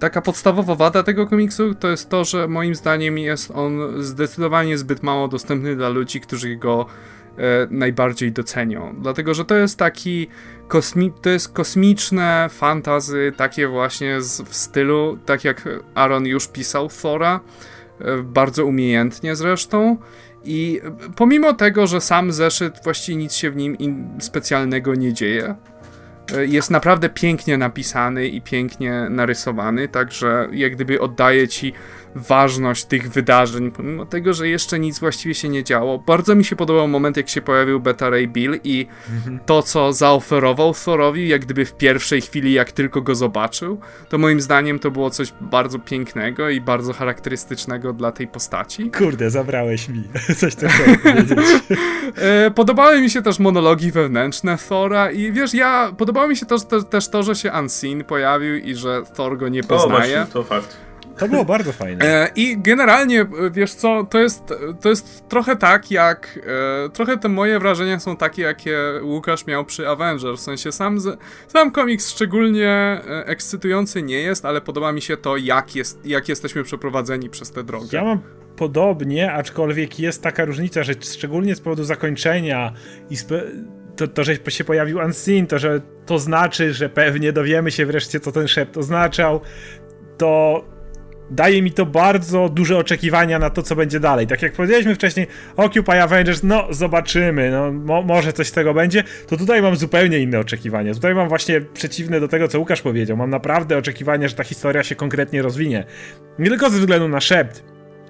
Taka 0.00 0.22
podstawowa 0.22 0.74
wada 0.74 1.02
tego 1.02 1.26
komiksu 1.26 1.74
to 1.74 1.88
jest 1.88 2.10
to, 2.10 2.24
że 2.24 2.48
moim 2.48 2.74
zdaniem 2.74 3.18
jest 3.18 3.50
on 3.50 3.78
zdecydowanie 3.98 4.78
zbyt 4.78 5.02
mało 5.02 5.28
dostępny 5.28 5.76
dla 5.76 5.88
ludzi, 5.88 6.20
którzy 6.20 6.56
go 6.56 6.86
najbardziej 7.70 8.32
docenią. 8.32 8.94
Dlatego, 8.98 9.34
że 9.34 9.44
to 9.44 9.54
jest 9.54 9.78
taki 9.78 10.28
kosmi 10.68 11.12
to 11.22 11.30
jest 11.30 11.52
kosmiczne 11.52 12.48
fantazy, 12.50 13.32
takie 13.36 13.68
właśnie 13.68 14.20
z, 14.20 14.40
w 14.40 14.54
stylu, 14.54 15.18
tak 15.26 15.44
jak 15.44 15.68
Aaron 15.94 16.26
już 16.26 16.48
pisał 16.48 16.88
Thora, 17.02 17.40
e, 18.00 18.22
bardzo 18.22 18.66
umiejętnie 18.66 19.36
zresztą. 19.36 19.96
I 20.44 20.80
pomimo 21.16 21.52
tego, 21.52 21.86
że 21.86 22.00
sam 22.00 22.32
zeszyt 22.32 22.74
właściwie 22.84 23.16
nic 23.16 23.34
się 23.34 23.50
w 23.50 23.56
nim 23.56 24.08
specjalnego 24.20 24.94
nie 24.94 25.12
dzieje, 25.12 25.54
e, 26.36 26.46
jest 26.46 26.70
naprawdę 26.70 27.08
pięknie 27.08 27.58
napisany 27.58 28.28
i 28.28 28.42
pięknie 28.42 29.06
narysowany, 29.10 29.88
także 29.88 30.48
jak 30.52 30.72
gdyby 30.72 31.00
oddaje 31.00 31.48
ci 31.48 31.72
ważność 32.14 32.84
tych 32.84 33.10
wydarzeń, 33.10 33.70
pomimo 33.70 34.06
tego, 34.06 34.32
że 34.32 34.48
jeszcze 34.48 34.78
nic 34.78 34.98
właściwie 34.98 35.34
się 35.34 35.48
nie 35.48 35.64
działo. 35.64 35.98
Bardzo 35.98 36.34
mi 36.34 36.44
się 36.44 36.56
podobał 36.56 36.88
moment, 36.88 37.16
jak 37.16 37.28
się 37.28 37.42
pojawił 37.42 37.80
Beta 37.80 38.10
Ray 38.10 38.28
Bill 38.28 38.60
i 38.64 38.86
mhm. 39.14 39.38
to, 39.46 39.62
co 39.62 39.92
zaoferował 39.92 40.74
Thorowi, 40.74 41.28
jak 41.28 41.44
gdyby 41.44 41.64
w 41.64 41.76
pierwszej 41.76 42.20
chwili, 42.20 42.52
jak 42.52 42.72
tylko 42.72 43.02
go 43.02 43.14
zobaczył, 43.14 43.80
to 44.08 44.18
moim 44.18 44.40
zdaniem 44.40 44.78
to 44.78 44.90
było 44.90 45.10
coś 45.10 45.32
bardzo 45.40 45.78
pięknego 45.78 46.50
i 46.50 46.60
bardzo 46.60 46.92
charakterystycznego 46.92 47.92
dla 47.92 48.12
tej 48.12 48.28
postaci. 48.28 48.90
Kurde, 48.90 49.30
zabrałeś 49.30 49.88
mi. 49.88 50.02
Coś 50.40 50.56
chciałem 50.56 50.98
powiedzieć. 51.02 51.38
E, 52.16 52.50
podobały 52.50 53.00
mi 53.00 53.10
się 53.10 53.22
też 53.22 53.38
monologi 53.38 53.92
wewnętrzne 53.92 54.58
Thora 54.68 55.10
i 55.10 55.32
wiesz, 55.32 55.54
ja, 55.54 55.92
podobało 55.98 56.28
mi 56.28 56.36
się 56.36 56.46
też, 56.46 56.64
też, 56.64 56.84
też 56.90 57.08
to, 57.08 57.22
że 57.22 57.34
się 57.34 57.52
Unseen 57.60 58.04
pojawił 58.04 58.56
i 58.56 58.74
że 58.74 59.02
Thor 59.16 59.38
go 59.38 59.48
nie 59.48 59.62
poznaje. 59.62 60.22
O, 60.22 60.24
właśnie, 60.24 60.32
to 60.32 60.42
fakt. 60.42 60.76
To 61.18 61.28
było 61.28 61.44
bardzo 61.44 61.72
fajne. 61.72 62.04
E, 62.04 62.28
I 62.36 62.58
generalnie, 62.58 63.20
e, 63.20 63.26
wiesz 63.50 63.74
co, 63.74 64.06
to 64.10 64.18
jest, 64.20 64.54
to 64.80 64.88
jest 64.88 65.28
trochę 65.28 65.56
tak, 65.56 65.90
jak. 65.90 66.40
E, 66.86 66.88
trochę 66.88 67.18
te 67.18 67.28
moje 67.28 67.58
wrażenia 67.58 68.00
są 68.00 68.16
takie, 68.16 68.42
jakie 68.42 68.78
Łukasz 69.02 69.46
miał 69.46 69.64
przy 69.64 69.88
Avengers. 69.88 70.40
W 70.40 70.44
sensie 70.44 70.72
sam, 70.72 70.98
sam 71.48 71.70
komiks 71.70 72.10
szczególnie 72.10 73.00
ekscytujący 73.26 74.02
nie 74.02 74.20
jest, 74.20 74.44
ale 74.44 74.60
podoba 74.60 74.92
mi 74.92 75.02
się 75.02 75.16
to, 75.16 75.36
jak, 75.36 75.76
jest, 75.76 76.06
jak 76.06 76.28
jesteśmy 76.28 76.62
przeprowadzeni 76.64 77.30
przez 77.30 77.50
tę 77.50 77.64
drogę. 77.64 77.88
Ja 77.92 78.04
mam 78.04 78.20
podobnie, 78.56 79.32
aczkolwiek 79.32 79.98
jest 79.98 80.22
taka 80.22 80.44
różnica, 80.44 80.82
że 80.82 80.92
szczególnie 81.00 81.54
z 81.54 81.60
powodu 81.60 81.84
zakończenia 81.84 82.72
i 83.10 83.16
to, 83.96 84.08
to, 84.08 84.24
że 84.24 84.36
się 84.48 84.64
pojawił 84.64 84.98
Unseen, 84.98 85.46
to, 85.46 85.58
że 85.58 85.80
to 86.06 86.18
znaczy, 86.18 86.74
że 86.74 86.88
pewnie 86.88 87.32
dowiemy 87.32 87.70
się 87.70 87.86
wreszcie, 87.86 88.20
co 88.20 88.32
ten 88.32 88.48
szept 88.48 88.76
oznaczał, 88.76 89.40
to 90.18 90.64
daje 91.30 91.62
mi 91.62 91.72
to 91.72 91.86
bardzo 91.86 92.48
duże 92.48 92.78
oczekiwania 92.78 93.38
na 93.38 93.50
to, 93.50 93.62
co 93.62 93.76
będzie 93.76 94.00
dalej. 94.00 94.26
Tak 94.26 94.42
jak 94.42 94.52
powiedzieliśmy 94.52 94.94
wcześniej, 94.94 95.26
Occupy 95.56 96.02
Avengers, 96.02 96.42
no 96.42 96.66
zobaczymy, 96.70 97.50
no 97.50 97.72
mo 97.72 98.02
może 98.02 98.32
coś 98.32 98.46
z 98.46 98.52
tego 98.52 98.74
będzie, 98.74 99.04
to 99.26 99.36
tutaj 99.36 99.62
mam 99.62 99.76
zupełnie 99.76 100.18
inne 100.18 100.38
oczekiwania. 100.40 100.94
Tutaj 100.94 101.14
mam 101.14 101.28
właśnie 101.28 101.60
przeciwne 101.60 102.20
do 102.20 102.28
tego, 102.28 102.48
co 102.48 102.58
Łukasz 102.58 102.82
powiedział. 102.82 103.16
Mam 103.16 103.30
naprawdę 103.30 103.78
oczekiwania, 103.78 104.28
że 104.28 104.34
ta 104.34 104.44
historia 104.44 104.82
się 104.82 104.94
konkretnie 104.94 105.42
rozwinie. 105.42 105.84
Nie 106.38 106.50
tylko 106.50 106.70
ze 106.70 106.78
względu 106.78 107.08
na 107.08 107.20
szept, 107.20 107.64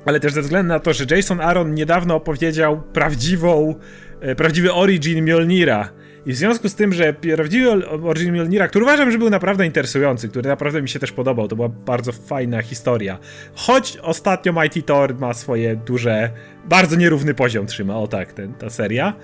ale 0.05 0.21
też 0.21 0.33
ze 0.33 0.43
względu 0.43 0.69
na 0.69 0.81
to, 0.81 0.93
że 0.93 1.05
Jason 1.17 1.41
Aaron 1.41 1.75
niedawno 1.75 2.15
opowiedział 2.15 2.83
prawdziwą, 2.93 3.75
e, 4.21 4.35
prawdziwy 4.35 4.73
origin 4.73 5.25
Mjolnira 5.25 5.91
i 6.27 6.33
w 6.33 6.37
związku 6.37 6.69
z 6.69 6.75
tym, 6.75 6.93
że 6.93 7.13
prawdziwy 7.13 7.71
Origin 7.89 8.33
Mjolnira, 8.33 8.69
który 8.69 8.85
uważam, 8.85 9.11
że 9.11 9.19
był 9.19 9.31
naprawdę 9.31 9.67
interesujący, 9.67 10.29
który 10.29 10.49
naprawdę 10.49 10.83
mi 10.83 10.89
się 10.89 10.99
też 10.99 11.13
podobał, 11.13 11.49
to 11.49 11.57
była 11.57 11.69
bardzo 11.69 12.13
fajna 12.13 12.63
historia. 12.63 13.19
Choć 13.55 13.99
ostatnio 14.03 14.53
Mighty 14.53 14.83
Thor 14.83 15.19
ma 15.19 15.35
swoje 15.35 15.77
duże, 15.77 16.31
bardzo 16.65 16.97
nierówny 16.97 17.35
poziom 17.35 17.67
trzyma, 17.67 17.97
o 17.97 18.07
tak, 18.07 18.33
ten, 18.33 18.55
ta 18.55 18.71
seria, 18.71 19.17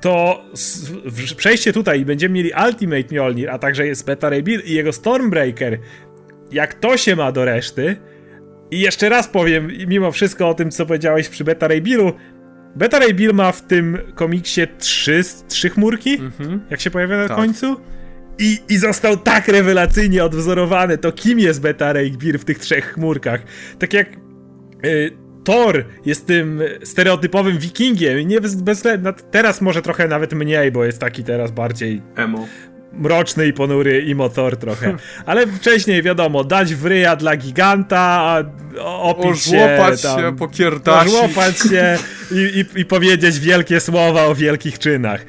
to 0.00 0.44
przejście 1.36 1.72
tutaj 1.72 2.00
i 2.00 2.04
będziemy 2.04 2.34
mieli 2.34 2.52
Ultimate 2.66 3.08
Mjolnir, 3.10 3.50
a 3.50 3.58
także 3.58 3.86
jest 3.86 4.06
Beta 4.06 4.30
Ray 4.30 4.42
Bill 4.42 4.62
i 4.64 4.74
jego 4.74 4.92
Stormbreaker, 4.92 5.78
jak 6.52 6.74
to 6.74 6.96
się 6.96 7.16
ma 7.16 7.32
do 7.32 7.44
reszty, 7.44 7.96
i 8.70 8.80
jeszcze 8.80 9.08
raz 9.08 9.28
powiem, 9.28 9.68
mimo 9.88 10.12
wszystko 10.12 10.48
o 10.48 10.54
tym, 10.54 10.70
co 10.70 10.86
powiedziałeś 10.86 11.28
przy 11.28 11.44
Beta 11.44 11.68
Ray 11.68 11.82
Billu, 11.82 12.12
Beta 12.76 12.98
Ray 12.98 13.14
Bill 13.14 13.34
ma 13.34 13.52
w 13.52 13.62
tym 13.62 13.98
komiksie 14.14 14.60
trzy, 14.78 15.22
trzy 15.48 15.70
chmurki, 15.70 16.14
mhm. 16.14 16.60
jak 16.70 16.80
się 16.80 16.90
pojawia 16.90 17.16
na 17.16 17.28
tak. 17.28 17.36
końcu. 17.36 17.76
I, 18.38 18.58
I 18.68 18.76
został 18.76 19.16
tak 19.16 19.48
rewelacyjnie 19.48 20.24
odwzorowany 20.24 20.98
to, 20.98 21.12
kim 21.12 21.38
jest 21.38 21.60
Beta 21.60 21.92
Ray 21.92 22.10
Bill 22.10 22.38
w 22.38 22.44
tych 22.44 22.58
trzech 22.58 22.92
chmurkach. 22.94 23.42
Tak 23.78 23.92
jak 23.92 24.08
y, 24.84 25.10
Thor 25.44 25.84
jest 26.06 26.26
tym 26.26 26.62
stereotypowym 26.84 27.58
wikingiem. 27.58 28.28
Nie 28.28 28.40
bez, 28.40 28.54
bez, 28.54 28.82
teraz 29.30 29.60
może 29.60 29.82
trochę 29.82 30.08
nawet 30.08 30.32
mniej, 30.32 30.72
bo 30.72 30.84
jest 30.84 30.98
taki 30.98 31.24
teraz 31.24 31.50
bardziej 31.50 32.02
emo 32.16 32.48
mroczny 32.92 33.46
i 33.46 33.52
ponury 33.52 34.02
imo 34.02 34.28
Thor 34.28 34.56
trochę. 34.56 34.96
Ale 35.26 35.46
wcześniej 35.46 36.02
wiadomo, 36.02 36.44
dać 36.44 36.74
wryja 36.74 37.16
dla 37.16 37.36
giganta, 37.36 38.36
opić 38.84 39.42
się, 39.42 39.78
tam, 40.02 40.20
się, 40.20 40.36
pokierdasić. 40.36 41.14
Ożłopać 41.14 41.58
się 41.58 41.98
i, 42.32 42.64
i, 42.76 42.80
i 42.80 42.84
powiedzieć 42.84 43.38
wielkie 43.40 43.80
słowa 43.80 44.26
o 44.26 44.34
wielkich 44.34 44.78
czynach. 44.78 45.26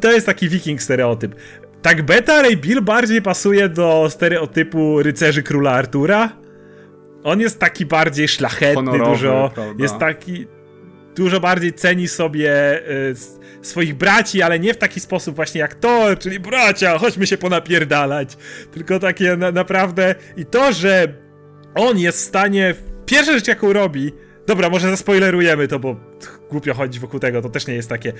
To 0.00 0.12
jest 0.12 0.26
taki 0.26 0.48
wiking 0.48 0.82
stereotyp. 0.82 1.34
Tak 1.82 2.02
Beta 2.02 2.42
Ray 2.42 2.56
Bill 2.56 2.82
bardziej 2.82 3.22
pasuje 3.22 3.68
do 3.68 4.06
stereotypu 4.10 5.02
rycerzy 5.02 5.42
króla 5.42 5.72
Artura. 5.72 6.28
On 7.24 7.40
jest 7.40 7.58
taki 7.58 7.86
bardziej 7.86 8.28
szlachetny, 8.28 8.74
Honorowy, 8.74 9.10
dużo. 9.10 9.50
Prawda? 9.54 9.82
Jest 9.82 9.98
taki. 9.98 10.46
Dużo 11.20 11.40
bardziej 11.40 11.72
ceni 11.72 12.08
sobie 12.08 12.80
y, 12.90 13.14
swoich 13.62 13.94
braci, 13.94 14.42
ale 14.42 14.60
nie 14.60 14.74
w 14.74 14.76
taki 14.76 15.00
sposób 15.00 15.36
właśnie 15.36 15.60
jak 15.60 15.74
to, 15.74 16.16
czyli 16.16 16.40
bracia, 16.40 16.98
chodźmy 16.98 17.26
się 17.26 17.38
ponapierdalać. 17.38 18.36
Tylko 18.72 18.98
takie 18.98 19.36
na, 19.36 19.52
naprawdę. 19.52 20.14
I 20.36 20.46
to, 20.46 20.72
że 20.72 21.14
on 21.74 21.98
jest 21.98 22.18
w 22.18 22.20
stanie. 22.20 22.74
Pierwsza 23.06 23.32
rzecz, 23.32 23.48
jaką 23.48 23.72
robi. 23.72 24.12
Dobra, 24.46 24.70
może 24.70 24.90
zaspoilerujemy 24.90 25.68
to, 25.68 25.78
bo 25.78 25.96
głupio 26.50 26.74
chodzić 26.74 27.00
wokół 27.00 27.20
tego, 27.20 27.42
to 27.42 27.48
też 27.48 27.66
nie 27.66 27.74
jest 27.74 27.88
takie. 27.88 28.12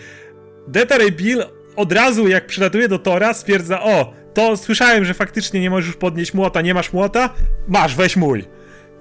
Ray 0.98 1.12
Bill 1.12 1.44
od 1.76 1.92
razu, 1.92 2.28
jak 2.28 2.46
przylatuje 2.46 2.88
do 2.88 2.98
Tora, 2.98 3.34
stwierdza: 3.34 3.82
O, 3.82 4.12
to 4.34 4.56
słyszałem, 4.56 5.04
że 5.04 5.14
faktycznie 5.14 5.60
nie 5.60 5.70
możesz 5.70 5.96
podnieść 5.96 6.34
młota, 6.34 6.60
nie 6.60 6.74
masz 6.74 6.92
młota? 6.92 7.34
Masz, 7.68 7.96
weź 7.96 8.16
mój. 8.16 8.44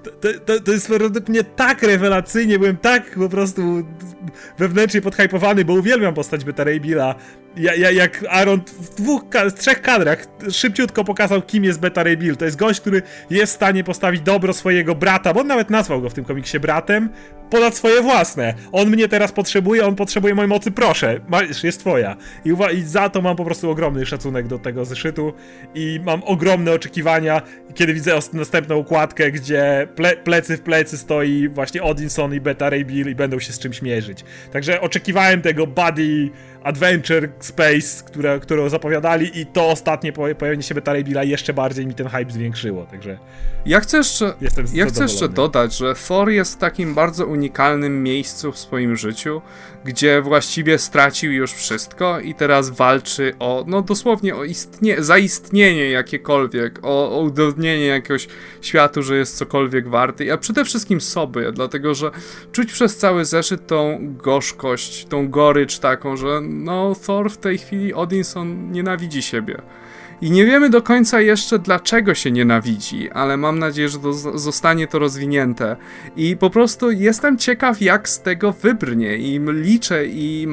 To, 0.02 0.10
to, 0.46 0.60
to, 0.60 0.72
jest 0.72 0.88
mnie 1.28 1.44
tak 1.44 1.82
rewelacyjnie, 1.82 2.58
byłem 2.58 2.76
tak 2.76 3.10
po 3.10 3.28
prostu 3.28 3.62
wewnętrznie 4.58 5.02
podhypowany, 5.02 5.64
bo 5.64 5.72
uwielbiam 5.72 6.14
postać 6.14 6.44
Beta 6.44 6.64
Billa. 6.80 7.14
Ja, 7.56 7.74
ja, 7.74 7.90
jak 7.90 8.24
Aaron 8.28 8.60
w 8.66 8.94
dwóch, 8.94 9.24
w 9.50 9.54
trzech 9.54 9.82
kadrach 9.82 10.26
szybciutko 10.50 11.04
pokazał, 11.04 11.42
kim 11.42 11.64
jest 11.64 11.80
Beta 11.80 12.02
Ray 12.02 12.16
Bill. 12.16 12.36
To 12.36 12.44
jest 12.44 12.56
gość, 12.56 12.80
który 12.80 13.02
jest 13.30 13.52
w 13.52 13.56
stanie 13.56 13.84
postawić 13.84 14.20
dobro 14.20 14.52
swojego 14.52 14.94
brata, 14.94 15.34
bo 15.34 15.40
on 15.40 15.46
nawet 15.46 15.70
nazwał 15.70 16.00
go 16.02 16.10
w 16.10 16.14
tym 16.14 16.24
komiksie 16.24 16.60
bratem, 16.60 17.08
ponad 17.50 17.76
swoje 17.76 18.02
własne. 18.02 18.54
On 18.72 18.88
mnie 18.88 19.08
teraz 19.08 19.32
potrzebuje, 19.32 19.86
on 19.86 19.96
potrzebuje 19.96 20.34
mojej 20.34 20.48
mocy, 20.48 20.70
proszę, 20.70 21.20
masz, 21.28 21.64
jest 21.64 21.80
twoja. 21.80 22.16
I, 22.44 22.76
I, 22.78 22.82
za 22.82 23.08
to 23.08 23.22
mam 23.22 23.36
po 23.36 23.44
prostu 23.44 23.70
ogromny 23.70 24.06
szacunek 24.06 24.46
do 24.46 24.58
tego 24.58 24.84
zeszytu 24.84 25.32
i 25.74 26.00
mam 26.04 26.22
ogromne 26.24 26.72
oczekiwania, 26.72 27.42
kiedy 27.74 27.94
widzę 27.94 28.18
następną 28.32 28.76
układkę, 28.76 29.30
gdzie 29.30 29.88
ple, 29.96 30.16
plecy 30.16 30.56
w 30.56 30.60
plecy 30.60 30.98
stoi 30.98 31.48
właśnie 31.48 31.82
Odinson 31.82 32.34
i 32.34 32.40
Beta 32.40 32.70
Ray 32.70 32.84
Bill 32.84 33.10
i 33.10 33.14
będą 33.14 33.38
się 33.38 33.52
z 33.52 33.58
czymś 33.58 33.82
mierzyć. 33.82 34.24
Także 34.52 34.80
oczekiwałem 34.80 35.42
tego 35.42 35.66
buddy 35.66 36.30
Adventure 36.64 37.28
Space, 37.40 38.04
które, 38.06 38.40
którą 38.40 38.68
zapowiadali 38.68 39.40
i 39.40 39.46
to 39.46 39.68
ostatnie 39.68 40.12
pojawienie 40.12 40.62
się 40.62 40.74
Beta 40.74 40.92
Ray 40.92 41.28
jeszcze 41.28 41.52
bardziej 41.52 41.86
mi 41.86 41.94
ten 41.94 42.08
hype 42.08 42.30
zwiększyło, 42.30 42.86
także 42.86 43.18
ja 43.66 43.80
chcę 43.80 43.96
jeszcze, 43.96 44.34
ja 44.74 44.86
chcę 44.86 45.02
jeszcze 45.02 45.28
dodać, 45.28 45.76
że 45.76 45.94
Thor 46.08 46.30
jest 46.30 46.54
w 46.54 46.58
takim 46.58 46.94
bardzo 46.94 47.26
unikalnym 47.26 48.02
miejscu 48.02 48.52
w 48.52 48.58
swoim 48.58 48.96
życiu, 48.96 49.42
gdzie 49.84 50.22
właściwie 50.22 50.78
stracił 50.78 51.32
już 51.32 51.52
wszystko 51.52 52.20
i 52.20 52.34
teraz 52.34 52.70
walczy 52.70 53.34
o, 53.38 53.64
no 53.66 53.82
dosłownie 53.82 54.36
o 54.36 54.44
istnie, 54.44 55.02
zaistnienie 55.02 55.90
jakiekolwiek, 55.90 56.78
o, 56.82 57.18
o 57.18 57.20
udowodnienie 57.22 57.86
jakiegoś 57.86 58.28
światu, 58.60 59.02
że 59.02 59.16
jest 59.16 59.36
cokolwiek 59.36 59.88
warty, 59.88 60.32
a 60.32 60.38
przede 60.38 60.64
wszystkim 60.64 61.00
sobie, 61.00 61.52
dlatego 61.52 61.94
że 61.94 62.10
czuć 62.52 62.72
przez 62.72 62.96
cały 62.96 63.24
zeszyt 63.24 63.66
tą 63.66 63.98
gorzkość, 64.16 65.04
tą 65.04 65.28
gorycz 65.28 65.78
taką, 65.78 66.16
że 66.16 66.40
no 66.50 66.94
Thor 66.94 67.30
w 67.30 67.38
tej 67.38 67.58
chwili 67.58 67.94
Odinson 67.94 68.72
nienawidzi 68.72 69.22
siebie. 69.22 69.62
I 70.22 70.30
nie 70.30 70.46
wiemy 70.46 70.70
do 70.70 70.82
końca 70.82 71.20
jeszcze 71.20 71.58
dlaczego 71.58 72.14
się 72.14 72.30
nienawidzi, 72.30 73.10
ale 73.10 73.36
mam 73.36 73.58
nadzieję, 73.58 73.88
że 73.88 73.98
to 73.98 74.12
zostanie 74.38 74.86
to 74.86 74.98
rozwinięte. 74.98 75.76
I 76.16 76.36
po 76.36 76.50
prostu 76.50 76.90
jestem 76.90 77.38
ciekaw, 77.38 77.82
jak 77.82 78.08
z 78.08 78.22
tego 78.22 78.52
wybrnie. 78.52 79.16
I 79.16 79.40
liczę 79.46 80.06
i 80.06 80.48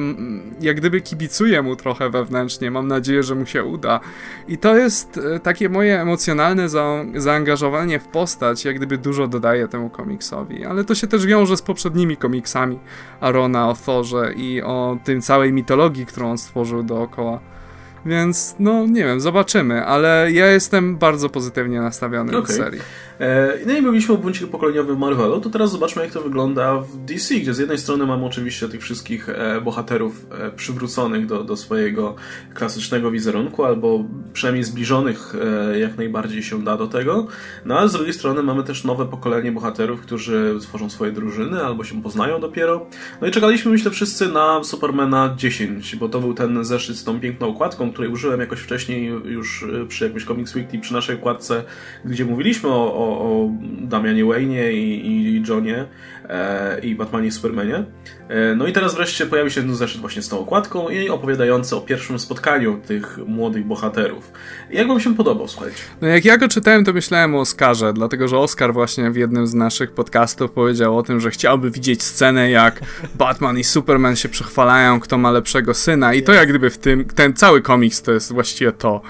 jak 0.60 0.76
gdyby 0.76 1.00
kibicuję 1.00 1.62
mu 1.62 1.76
trochę 1.76 2.10
wewnętrznie. 2.10 2.70
Mam 2.70 2.88
nadzieję, 2.88 3.22
że 3.22 3.34
mu 3.34 3.46
się 3.46 3.64
uda. 3.64 4.00
I 4.48 4.58
to 4.58 4.76
jest 4.76 5.20
e, 5.34 5.40
takie 5.40 5.68
moje 5.68 6.00
emocjonalne 6.00 6.68
za 6.68 7.04
zaangażowanie 7.14 7.98
w 8.00 8.08
postać, 8.08 8.64
jak 8.64 8.76
gdyby 8.76 8.98
dużo 8.98 9.28
dodaje 9.28 9.68
temu 9.68 9.90
komiksowi. 9.90 10.64
Ale 10.64 10.84
to 10.84 10.94
się 10.94 11.06
też 11.06 11.26
wiąże 11.26 11.56
z 11.56 11.62
poprzednimi 11.62 12.16
komiksami 12.16 12.78
Arona 13.20 13.68
o 13.68 13.74
Thorze 13.74 14.32
i 14.36 14.62
o 14.62 14.98
tym 15.04 15.20
całej 15.20 15.52
mitologii, 15.52 16.06
którą 16.06 16.30
on 16.30 16.38
stworzył 16.38 16.82
dookoła. 16.82 17.57
Więc 18.06 18.56
no 18.58 18.86
nie 18.86 19.04
wiem, 19.04 19.20
zobaczymy, 19.20 19.84
ale 19.84 20.32
ja 20.32 20.46
jestem 20.46 20.96
bardzo 20.96 21.28
pozytywnie 21.28 21.80
nastawiony 21.80 22.38
okay. 22.38 22.56
do 22.56 22.64
serii. 22.64 22.80
E, 23.20 23.58
no 23.66 23.72
i 23.72 23.82
mówiliśmy 23.82 24.14
o 24.14 24.18
buncie 24.18 24.46
pokoleniowym 24.46 24.98
Marvelu, 24.98 25.40
to 25.40 25.50
teraz 25.50 25.70
zobaczmy 25.70 26.02
jak 26.02 26.12
to 26.12 26.20
wygląda 26.20 26.80
w 26.80 26.96
DC, 26.96 27.34
gdzie 27.34 27.54
z 27.54 27.58
jednej 27.58 27.78
strony 27.78 28.06
mamy 28.06 28.24
oczywiście 28.24 28.68
tych 28.68 28.82
wszystkich 28.82 29.28
e, 29.28 29.60
bohaterów 29.60 30.26
e, 30.30 30.50
przywróconych 30.50 31.26
do, 31.26 31.44
do 31.44 31.56
swojego 31.56 32.14
klasycznego 32.54 33.10
wizerunku, 33.10 33.64
albo 33.64 34.04
przynajmniej 34.32 34.64
zbliżonych 34.64 35.34
jak 35.80 35.96
najbardziej 35.96 36.42
się 36.42 36.64
da 36.64 36.76
do 36.76 36.86
tego, 36.86 37.26
no 37.64 37.78
ale 37.78 37.88
z 37.88 37.92
drugiej 37.92 38.12
strony 38.12 38.42
mamy 38.42 38.64
też 38.64 38.84
nowe 38.84 39.06
pokolenie 39.06 39.52
bohaterów, 39.52 40.00
którzy 40.00 40.58
tworzą 40.60 40.90
swoje 40.90 41.12
drużyny, 41.12 41.64
albo 41.64 41.84
się 41.84 42.02
poznają 42.02 42.40
dopiero. 42.40 42.86
No 43.20 43.26
i 43.26 43.30
czekaliśmy 43.30 43.70
myślę 43.70 43.90
wszyscy 43.90 44.28
na 44.28 44.64
Supermana 44.64 45.34
10, 45.36 45.96
bo 45.96 46.08
to 46.08 46.20
był 46.20 46.34
ten 46.34 46.64
zeszyt 46.64 46.96
z 46.96 47.04
tą 47.04 47.20
piękną 47.20 47.48
okładką, 47.48 47.87
której 47.92 48.10
użyłem 48.10 48.40
jakoś 48.40 48.60
wcześniej 48.60 49.06
już 49.24 49.66
przy 49.88 50.04
jakimś 50.04 50.24
Comics 50.24 50.54
Weekly, 50.54 50.78
przy 50.78 50.92
naszej 50.92 51.16
okładce, 51.16 51.64
gdzie 52.04 52.24
mówiliśmy 52.24 52.68
o, 52.68 52.94
o 52.94 53.08
o, 53.18 53.50
Damianie 53.80 54.24
Wayne 54.24 54.72
i, 54.72 55.06
i 55.06 55.42
Johnie 55.48 55.86
e, 56.28 56.80
i 56.80 56.94
Batmanie 56.94 57.28
i 57.28 57.30
Supermanie. 57.30 57.84
E, 58.28 58.54
no 58.54 58.66
i 58.66 58.72
teraz 58.72 58.94
wreszcie 58.94 59.26
pojawi 59.26 59.50
się 59.50 59.76
zeszyt 59.76 60.00
właśnie 60.00 60.22
z 60.22 60.28
tą 60.28 60.38
okładką 60.38 60.88
i 60.88 61.08
opowiadający 61.08 61.76
o 61.76 61.80
pierwszym 61.80 62.18
spotkaniu 62.18 62.80
tych 62.86 63.18
młodych 63.26 63.64
bohaterów. 63.64 64.32
Jak 64.70 64.88
wam 64.88 65.00
się 65.00 65.14
podobał, 65.14 65.48
słuchajcie? 65.48 65.78
No 66.00 66.08
jak 66.08 66.24
ja 66.24 66.38
go 66.38 66.48
czytałem, 66.48 66.84
to 66.84 66.92
myślałem 66.92 67.34
o 67.34 67.40
Oscarze, 67.40 67.92
dlatego 67.92 68.28
że 68.28 68.38
Oscar 68.38 68.72
właśnie 68.72 69.10
w 69.10 69.16
jednym 69.16 69.46
z 69.46 69.54
naszych 69.54 69.90
podcastów 69.92 70.50
powiedział 70.50 70.98
o 70.98 71.02
tym, 71.02 71.20
że 71.20 71.30
chciałby 71.30 71.70
widzieć 71.70 72.02
scenę, 72.02 72.50
jak 72.50 72.80
Batman 73.14 73.58
i 73.58 73.64
Superman 73.64 74.16
się 74.16 74.28
przechwalają, 74.28 75.00
kto 75.00 75.18
ma 75.18 75.30
lepszego 75.30 75.74
syna 75.74 76.14
i 76.14 76.22
to 76.22 76.32
jak 76.32 76.48
gdyby 76.48 76.70
w 76.70 76.78
tym, 76.78 77.04
ten 77.04 77.34
cały 77.34 77.62
komiks 77.62 77.77
to 78.04 78.12
jest 78.12 78.32
właściwie 78.32 78.72
to. 78.72 79.00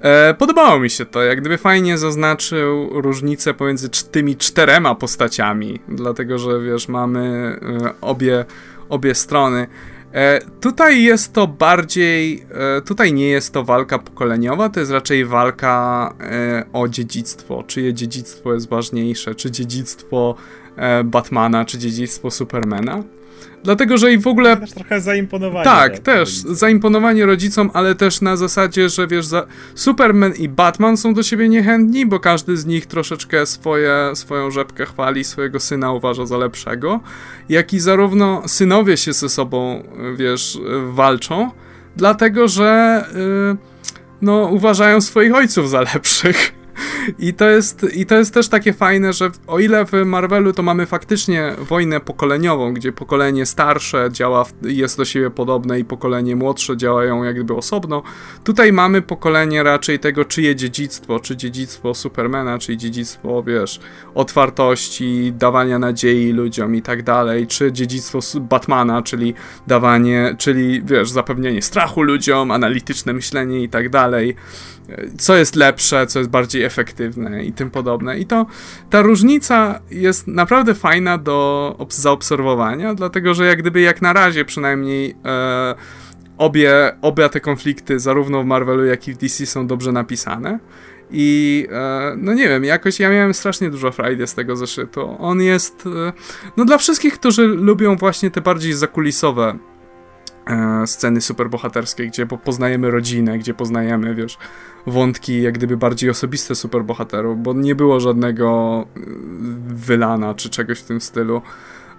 E, 0.00 0.34
podobało 0.34 0.80
mi 0.80 0.90
się 0.90 1.06
to, 1.06 1.22
jak 1.22 1.40
gdyby 1.40 1.58
fajnie 1.58 1.98
zaznaczył 1.98 3.00
różnicę 3.00 3.54
pomiędzy 3.54 3.88
tymi 3.88 4.36
czterema 4.36 4.94
postaciami, 4.94 5.80
dlatego 5.88 6.38
że 6.38 6.60
wiesz, 6.60 6.88
mamy 6.88 7.20
e, 7.84 8.00
obie, 8.00 8.44
obie 8.88 9.14
strony. 9.14 9.66
E, 10.14 10.40
tutaj 10.60 11.02
jest 11.02 11.32
to 11.32 11.46
bardziej, 11.46 12.46
e, 12.78 12.80
tutaj 12.80 13.12
nie 13.12 13.28
jest 13.28 13.52
to 13.52 13.64
walka 13.64 13.98
pokoleniowa, 13.98 14.68
to 14.68 14.80
jest 14.80 14.92
raczej 14.92 15.24
walka 15.24 16.14
e, 16.20 16.64
o 16.72 16.88
dziedzictwo. 16.88 17.64
Czyje 17.66 17.94
dziedzictwo 17.94 18.54
jest 18.54 18.68
ważniejsze, 18.68 19.34
czy 19.34 19.50
dziedzictwo 19.50 20.34
e, 20.76 21.04
Batmana, 21.04 21.64
czy 21.64 21.78
dziedzictwo 21.78 22.30
Supermana. 22.30 23.02
Dlatego, 23.64 23.98
że 23.98 24.12
i 24.12 24.18
w 24.18 24.26
ogóle. 24.26 24.56
Też 24.56 24.72
trochę 24.72 25.00
zaimponowanie. 25.00 25.64
Tak, 25.64 25.98
też. 25.98 26.30
Zaimponowanie 26.30 27.26
rodzicom, 27.26 27.70
ale 27.74 27.94
też 27.94 28.20
na 28.20 28.36
zasadzie, 28.36 28.88
że 28.88 29.06
wiesz, 29.06 29.26
za... 29.26 29.46
Superman 29.74 30.32
i 30.32 30.48
Batman 30.48 30.96
są 30.96 31.14
do 31.14 31.22
siebie 31.22 31.48
niechętni, 31.48 32.06
bo 32.06 32.20
każdy 32.20 32.56
z 32.56 32.66
nich 32.66 32.86
troszeczkę 32.86 33.46
swoje, 33.46 34.10
swoją 34.14 34.50
rzepkę 34.50 34.86
chwali, 34.86 35.24
swojego 35.24 35.60
syna 35.60 35.92
uważa 35.92 36.26
za 36.26 36.36
lepszego. 36.36 37.00
Jak 37.48 37.72
i 37.72 37.80
zarówno 37.80 38.42
synowie 38.48 38.96
się 38.96 39.12
ze 39.12 39.28
sobą, 39.28 39.82
wiesz, 40.16 40.58
walczą, 40.90 41.50
dlatego 41.96 42.48
że. 42.48 43.04
Yy, 43.14 43.56
no, 44.22 44.48
uważają 44.52 45.00
swoich 45.00 45.34
ojców 45.34 45.70
za 45.70 45.80
lepszych. 45.80 46.63
I 47.18 47.34
to, 47.34 47.48
jest, 47.48 47.86
I 47.94 48.06
to 48.06 48.14
jest 48.14 48.34
też 48.34 48.48
takie 48.48 48.72
fajne, 48.72 49.12
że 49.12 49.30
o 49.46 49.58
ile 49.58 49.84
w 49.84 49.92
Marvelu 50.04 50.52
to 50.52 50.62
mamy 50.62 50.86
faktycznie 50.86 51.54
wojnę 51.58 52.00
pokoleniową, 52.00 52.74
gdzie 52.74 52.92
pokolenie 52.92 53.46
starsze 53.46 54.08
działa, 54.12 54.44
jest 54.62 54.96
do 54.96 55.04
siebie 55.04 55.30
podobne 55.30 55.80
i 55.80 55.84
pokolenie 55.84 56.36
młodsze 56.36 56.76
działają 56.76 57.24
jakby 57.24 57.54
osobno, 57.54 58.02
tutaj 58.44 58.72
mamy 58.72 59.02
pokolenie 59.02 59.62
raczej 59.62 59.98
tego, 59.98 60.24
czyje 60.24 60.56
dziedzictwo, 60.56 61.20
czy 61.20 61.36
dziedzictwo 61.36 61.94
Supermana, 61.94 62.58
czy 62.58 62.76
dziedzictwo, 62.76 63.42
wiesz, 63.42 63.80
otwartości, 64.14 65.32
dawania 65.32 65.78
nadziei 65.78 66.32
ludziom 66.32 66.74
i 66.74 66.82
tak 66.82 67.02
dalej, 67.02 67.46
czy 67.46 67.72
dziedzictwo 67.72 68.18
Batmana, 68.40 69.02
czyli 69.02 69.34
dawanie, 69.66 70.34
czyli 70.38 70.82
wiesz, 70.84 71.10
zapewnienie 71.10 71.62
strachu 71.62 72.02
ludziom, 72.02 72.50
analityczne 72.50 73.12
myślenie 73.12 73.62
i 73.62 73.68
tak 73.68 73.88
dalej 73.88 74.36
co 75.18 75.36
jest 75.36 75.56
lepsze, 75.56 76.06
co 76.06 76.18
jest 76.18 76.30
bardziej 76.30 76.62
efektywne 76.62 77.44
i 77.44 77.52
tym 77.52 77.70
podobne. 77.70 78.18
I 78.18 78.26
to 78.26 78.46
ta 78.90 79.02
różnica 79.02 79.80
jest 79.90 80.26
naprawdę 80.26 80.74
fajna 80.74 81.18
do 81.18 81.86
zaobserwowania, 81.90 82.94
dlatego 82.94 83.34
że 83.34 83.46
jak 83.46 83.58
gdyby 83.58 83.80
jak 83.80 84.02
na 84.02 84.12
razie 84.12 84.44
przynajmniej 84.44 85.16
e, 85.24 85.74
obie, 86.38 86.96
obie 87.02 87.28
te 87.28 87.40
konflikty, 87.40 87.98
zarówno 87.98 88.42
w 88.42 88.46
Marvelu, 88.46 88.84
jak 88.84 89.08
i 89.08 89.14
w 89.14 89.16
DC 89.16 89.46
są 89.46 89.66
dobrze 89.66 89.92
napisane. 89.92 90.58
I 91.10 91.66
e, 91.72 92.14
no 92.18 92.34
nie 92.34 92.48
wiem, 92.48 92.64
jakoś 92.64 93.00
ja 93.00 93.10
miałem 93.10 93.34
strasznie 93.34 93.70
dużo 93.70 93.92
frajdy 93.92 94.26
z 94.26 94.34
tego 94.34 94.56
zeszytu. 94.56 95.16
On 95.18 95.40
jest, 95.40 95.86
e, 95.86 96.12
no 96.56 96.64
dla 96.64 96.78
wszystkich, 96.78 97.14
którzy 97.14 97.46
lubią 97.46 97.96
właśnie 97.96 98.30
te 98.30 98.40
bardziej 98.40 98.72
zakulisowe 98.72 99.58
e, 100.46 100.86
sceny 100.86 101.20
superbohaterskie, 101.20 102.06
gdzie 102.06 102.26
poznajemy 102.26 102.90
rodzinę, 102.90 103.38
gdzie 103.38 103.54
poznajemy, 103.54 104.14
wiesz, 104.14 104.38
wątki 104.86 105.42
jak 105.42 105.54
gdyby 105.54 105.76
bardziej 105.76 106.10
osobiste 106.10 106.54
superbohaterów, 106.54 107.42
bo 107.42 107.54
nie 107.54 107.74
było 107.74 108.00
żadnego 108.00 108.84
y, 108.96 109.00
wylana 109.66 110.34
czy 110.34 110.50
czegoś 110.50 110.80
w 110.80 110.84
tym 110.84 111.00
stylu. 111.00 111.42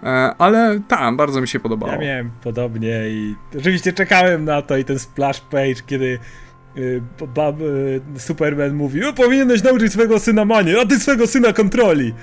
E, 0.04 0.08
ale 0.38 0.80
tam 0.88 1.18
bardzo 1.18 1.42
mi 1.42 1.48
się 1.48 1.60
podobało. 1.60 1.92
Ja 1.94 2.00
miałem 2.00 2.32
podobnie 2.44 3.10
i 3.10 3.36
oczywiście 3.60 3.94
czekałem 3.94 4.46
na 4.46 4.62
to 4.62 4.78
i 4.78 4.84
ten 4.84 5.00
splash 5.00 5.42
page, 5.42 5.82
kiedy 5.86 6.20
Superman 8.18 8.74
mówi, 8.74 9.06
o 9.06 9.14
powinieneś 9.14 9.64
nauczyć 9.64 9.92
swojego 9.92 10.20
syna 10.20 10.46
manie, 10.46 10.82
a 10.82 10.86
ty 10.86 11.00
swojego 11.00 11.28
syna 11.28 11.54
kontroli. 11.54 12.14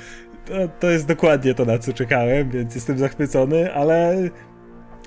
To, 0.46 0.54
to 0.80 0.90
jest 0.90 1.06
dokładnie 1.06 1.54
to, 1.54 1.64
na 1.64 1.78
co 1.78 1.92
czekałem, 1.92 2.50
więc 2.50 2.74
jestem 2.74 2.98
zachwycony, 2.98 3.74
ale 3.74 4.16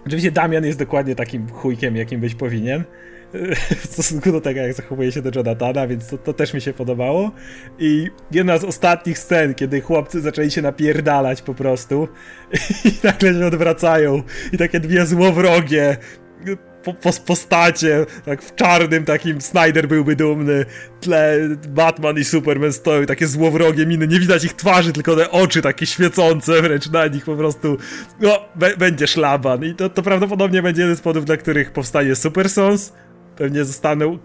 oczywiście 0.07 0.31
Damian 0.31 0.65
jest 0.65 0.79
dokładnie 0.79 1.15
takim 1.15 1.49
chujkiem, 1.49 1.95
jakim 1.95 2.19
być 2.19 2.35
powinien 2.35 2.83
w 3.81 3.85
stosunku 3.85 4.31
do 4.31 4.41
tego, 4.41 4.59
jak 4.59 4.73
zachowuje 4.73 5.11
się 5.11 5.21
do 5.21 5.31
Jonathana, 5.35 5.87
więc 5.87 6.07
to, 6.07 6.17
to, 6.17 6.33
też 6.33 6.53
mi 6.53 6.61
się 6.61 6.73
podobało. 6.73 7.31
I 7.79 8.07
jedna 8.31 8.57
z 8.57 8.63
ostatnich 8.63 9.19
scen, 9.19 9.53
kiedy 9.53 9.81
chłopcy 9.81 10.21
zaczęli 10.21 10.51
się 10.51 10.61
napierdalać 10.61 11.41
po 11.41 11.53
prostu 11.53 12.07
i 12.85 12.91
nagle 13.03 13.33
się 13.33 13.45
odwracają 13.45 14.23
i 14.53 14.57
takie 14.57 14.79
dwie 14.79 15.05
złowrogie 15.05 15.97
po, 16.85 16.93
po, 16.93 17.11
postacie, 17.25 18.05
tak 18.25 18.41
w 18.41 18.55
czarnym 18.55 19.05
takim 19.05 19.41
Snyder 19.41 19.87
byłby 19.87 20.15
dumny, 20.15 20.65
tle 21.01 21.39
Batman 21.67 22.17
i 22.17 22.23
Superman 22.23 22.73
stoją, 22.73 23.05
takie 23.05 23.27
złowrogie 23.27 23.85
miny, 23.85 24.07
nie 24.07 24.19
widać 24.19 24.43
ich 24.43 24.53
twarzy, 24.53 24.93
tylko 24.93 25.15
te 25.15 25.31
oczy 25.31 25.61
takie 25.61 25.85
świecące 25.85 26.61
wręcz 26.61 26.89
na 26.89 27.07
nich 27.07 27.25
po 27.25 27.35
prostu, 27.35 27.77
no, 28.21 28.39
będzie 28.77 29.07
szlaban 29.07 29.65
i 29.65 29.75
to, 29.75 29.89
to 29.89 30.03
prawdopodobnie 30.03 30.61
będzie 30.61 30.81
jeden 30.81 30.95
z 30.95 31.01
powodów, 31.01 31.25
dla 31.25 31.37
których 31.37 31.71
powstanie 31.71 32.15
Super 32.15 32.49
Sons, 32.49 32.93
pewnie 33.37 33.65
zostaną 33.65 34.19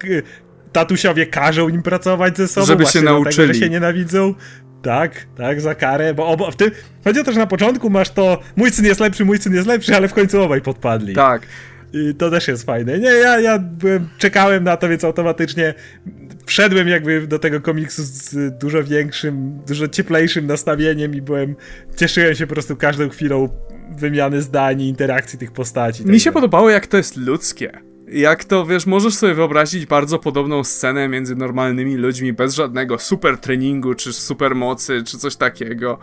tatusiowie 0.73 1.27
każą 1.27 1.69
im 1.69 1.82
pracować 1.82 2.37
ze 2.37 2.49
sobą, 2.49 2.66
żeby 2.66 2.87
się 2.87 3.03
nauczyli, 3.03 3.37
tego, 3.37 3.55
że 3.55 3.61
się 3.61 3.70
nienawidzą. 3.70 4.35
Tak, 4.82 5.27
tak, 5.37 5.61
za 5.61 5.74
karę, 5.74 6.15
bo 6.15 6.27
obo, 6.27 6.51
w 6.51 6.57
tym, 6.57 6.70
chodzi 7.05 7.20
o 7.20 7.24
to, 7.24 7.32
że 7.32 7.39
na 7.39 7.47
początku 7.47 7.91
masz 7.91 8.11
to 8.11 8.39
mój 8.57 8.70
syn 8.70 8.85
jest 8.85 9.01
lepszy, 9.01 9.24
mój 9.24 9.39
syn 9.39 9.55
jest 9.55 9.69
lepszy, 9.69 9.97
ale 9.97 10.09
w 10.09 10.15
końcu 10.15 10.43
obaj 10.43 10.61
podpadli. 10.61 11.15
Tak. 11.15 11.43
I 11.93 12.15
to 12.15 12.31
też 12.31 12.49
jest 12.49 12.65
fajne. 12.65 12.99
Nie, 12.99 13.09
ja, 13.09 13.41
ja 13.41 13.59
byłem, 13.59 14.09
czekałem 14.19 14.65
na 14.65 14.77
to, 14.77 14.89
więc 14.89 15.05
automatycznie 15.05 15.75
wszedłem 16.47 16.89
jakby 16.89 17.27
do 17.27 17.39
tego 17.39 17.61
komiksu 17.61 18.03
z 18.05 18.59
dużo 18.59 18.85
większym, 18.85 19.59
dużo 19.69 19.89
cieplejszym 19.89 20.47
nastawieniem 20.47 21.15
i 21.15 21.23
byłem, 21.23 21.57
cieszyłem 21.97 22.35
się 22.35 22.47
po 22.47 22.55
prostu 22.55 22.77
każdą 22.77 23.09
chwilą 23.09 23.49
wymiany 23.97 24.43
zdań 24.43 24.83
i 24.83 24.89
interakcji 24.89 25.39
tych 25.39 25.53
postaci. 25.53 26.07
Mi 26.07 26.21
się 26.21 26.33
podobało, 26.33 26.71
jak 26.71 26.87
to 26.87 26.97
jest 26.97 27.17
ludzkie 27.17 27.90
jak 28.12 28.45
to, 28.45 28.66
wiesz, 28.66 28.87
możesz 28.87 29.15
sobie 29.15 29.35
wyobrazić 29.35 29.87
bardzo 29.87 30.19
podobną 30.19 30.65
scenę 30.65 31.09
między 31.09 31.37
normalnymi 31.37 31.97
ludźmi, 31.97 32.32
bez 32.32 32.55
żadnego 32.55 32.99
super 32.99 33.39
treningu, 33.39 33.95
czy 33.95 34.12
super 34.12 34.55
mocy, 34.55 35.03
czy 35.05 35.19
coś 35.19 35.37
takiego. 35.37 35.99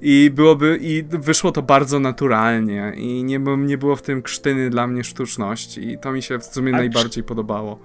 I 0.00 0.30
byłoby, 0.34 0.78
i 0.80 1.04
wyszło 1.08 1.52
to 1.52 1.62
bardzo 1.62 2.00
naturalnie. 2.00 2.92
I 2.96 3.24
nie, 3.24 3.38
nie 3.58 3.78
było 3.78 3.96
w 3.96 4.02
tym 4.02 4.22
krztyny 4.22 4.70
dla 4.70 4.86
mnie 4.86 5.04
sztuczności. 5.04 5.88
I 5.88 5.98
to 5.98 6.12
mi 6.12 6.22
się 6.22 6.38
w 6.38 6.44
sumie 6.44 6.72
Acz... 6.72 6.78
najbardziej 6.78 7.24
podobało. 7.24 7.78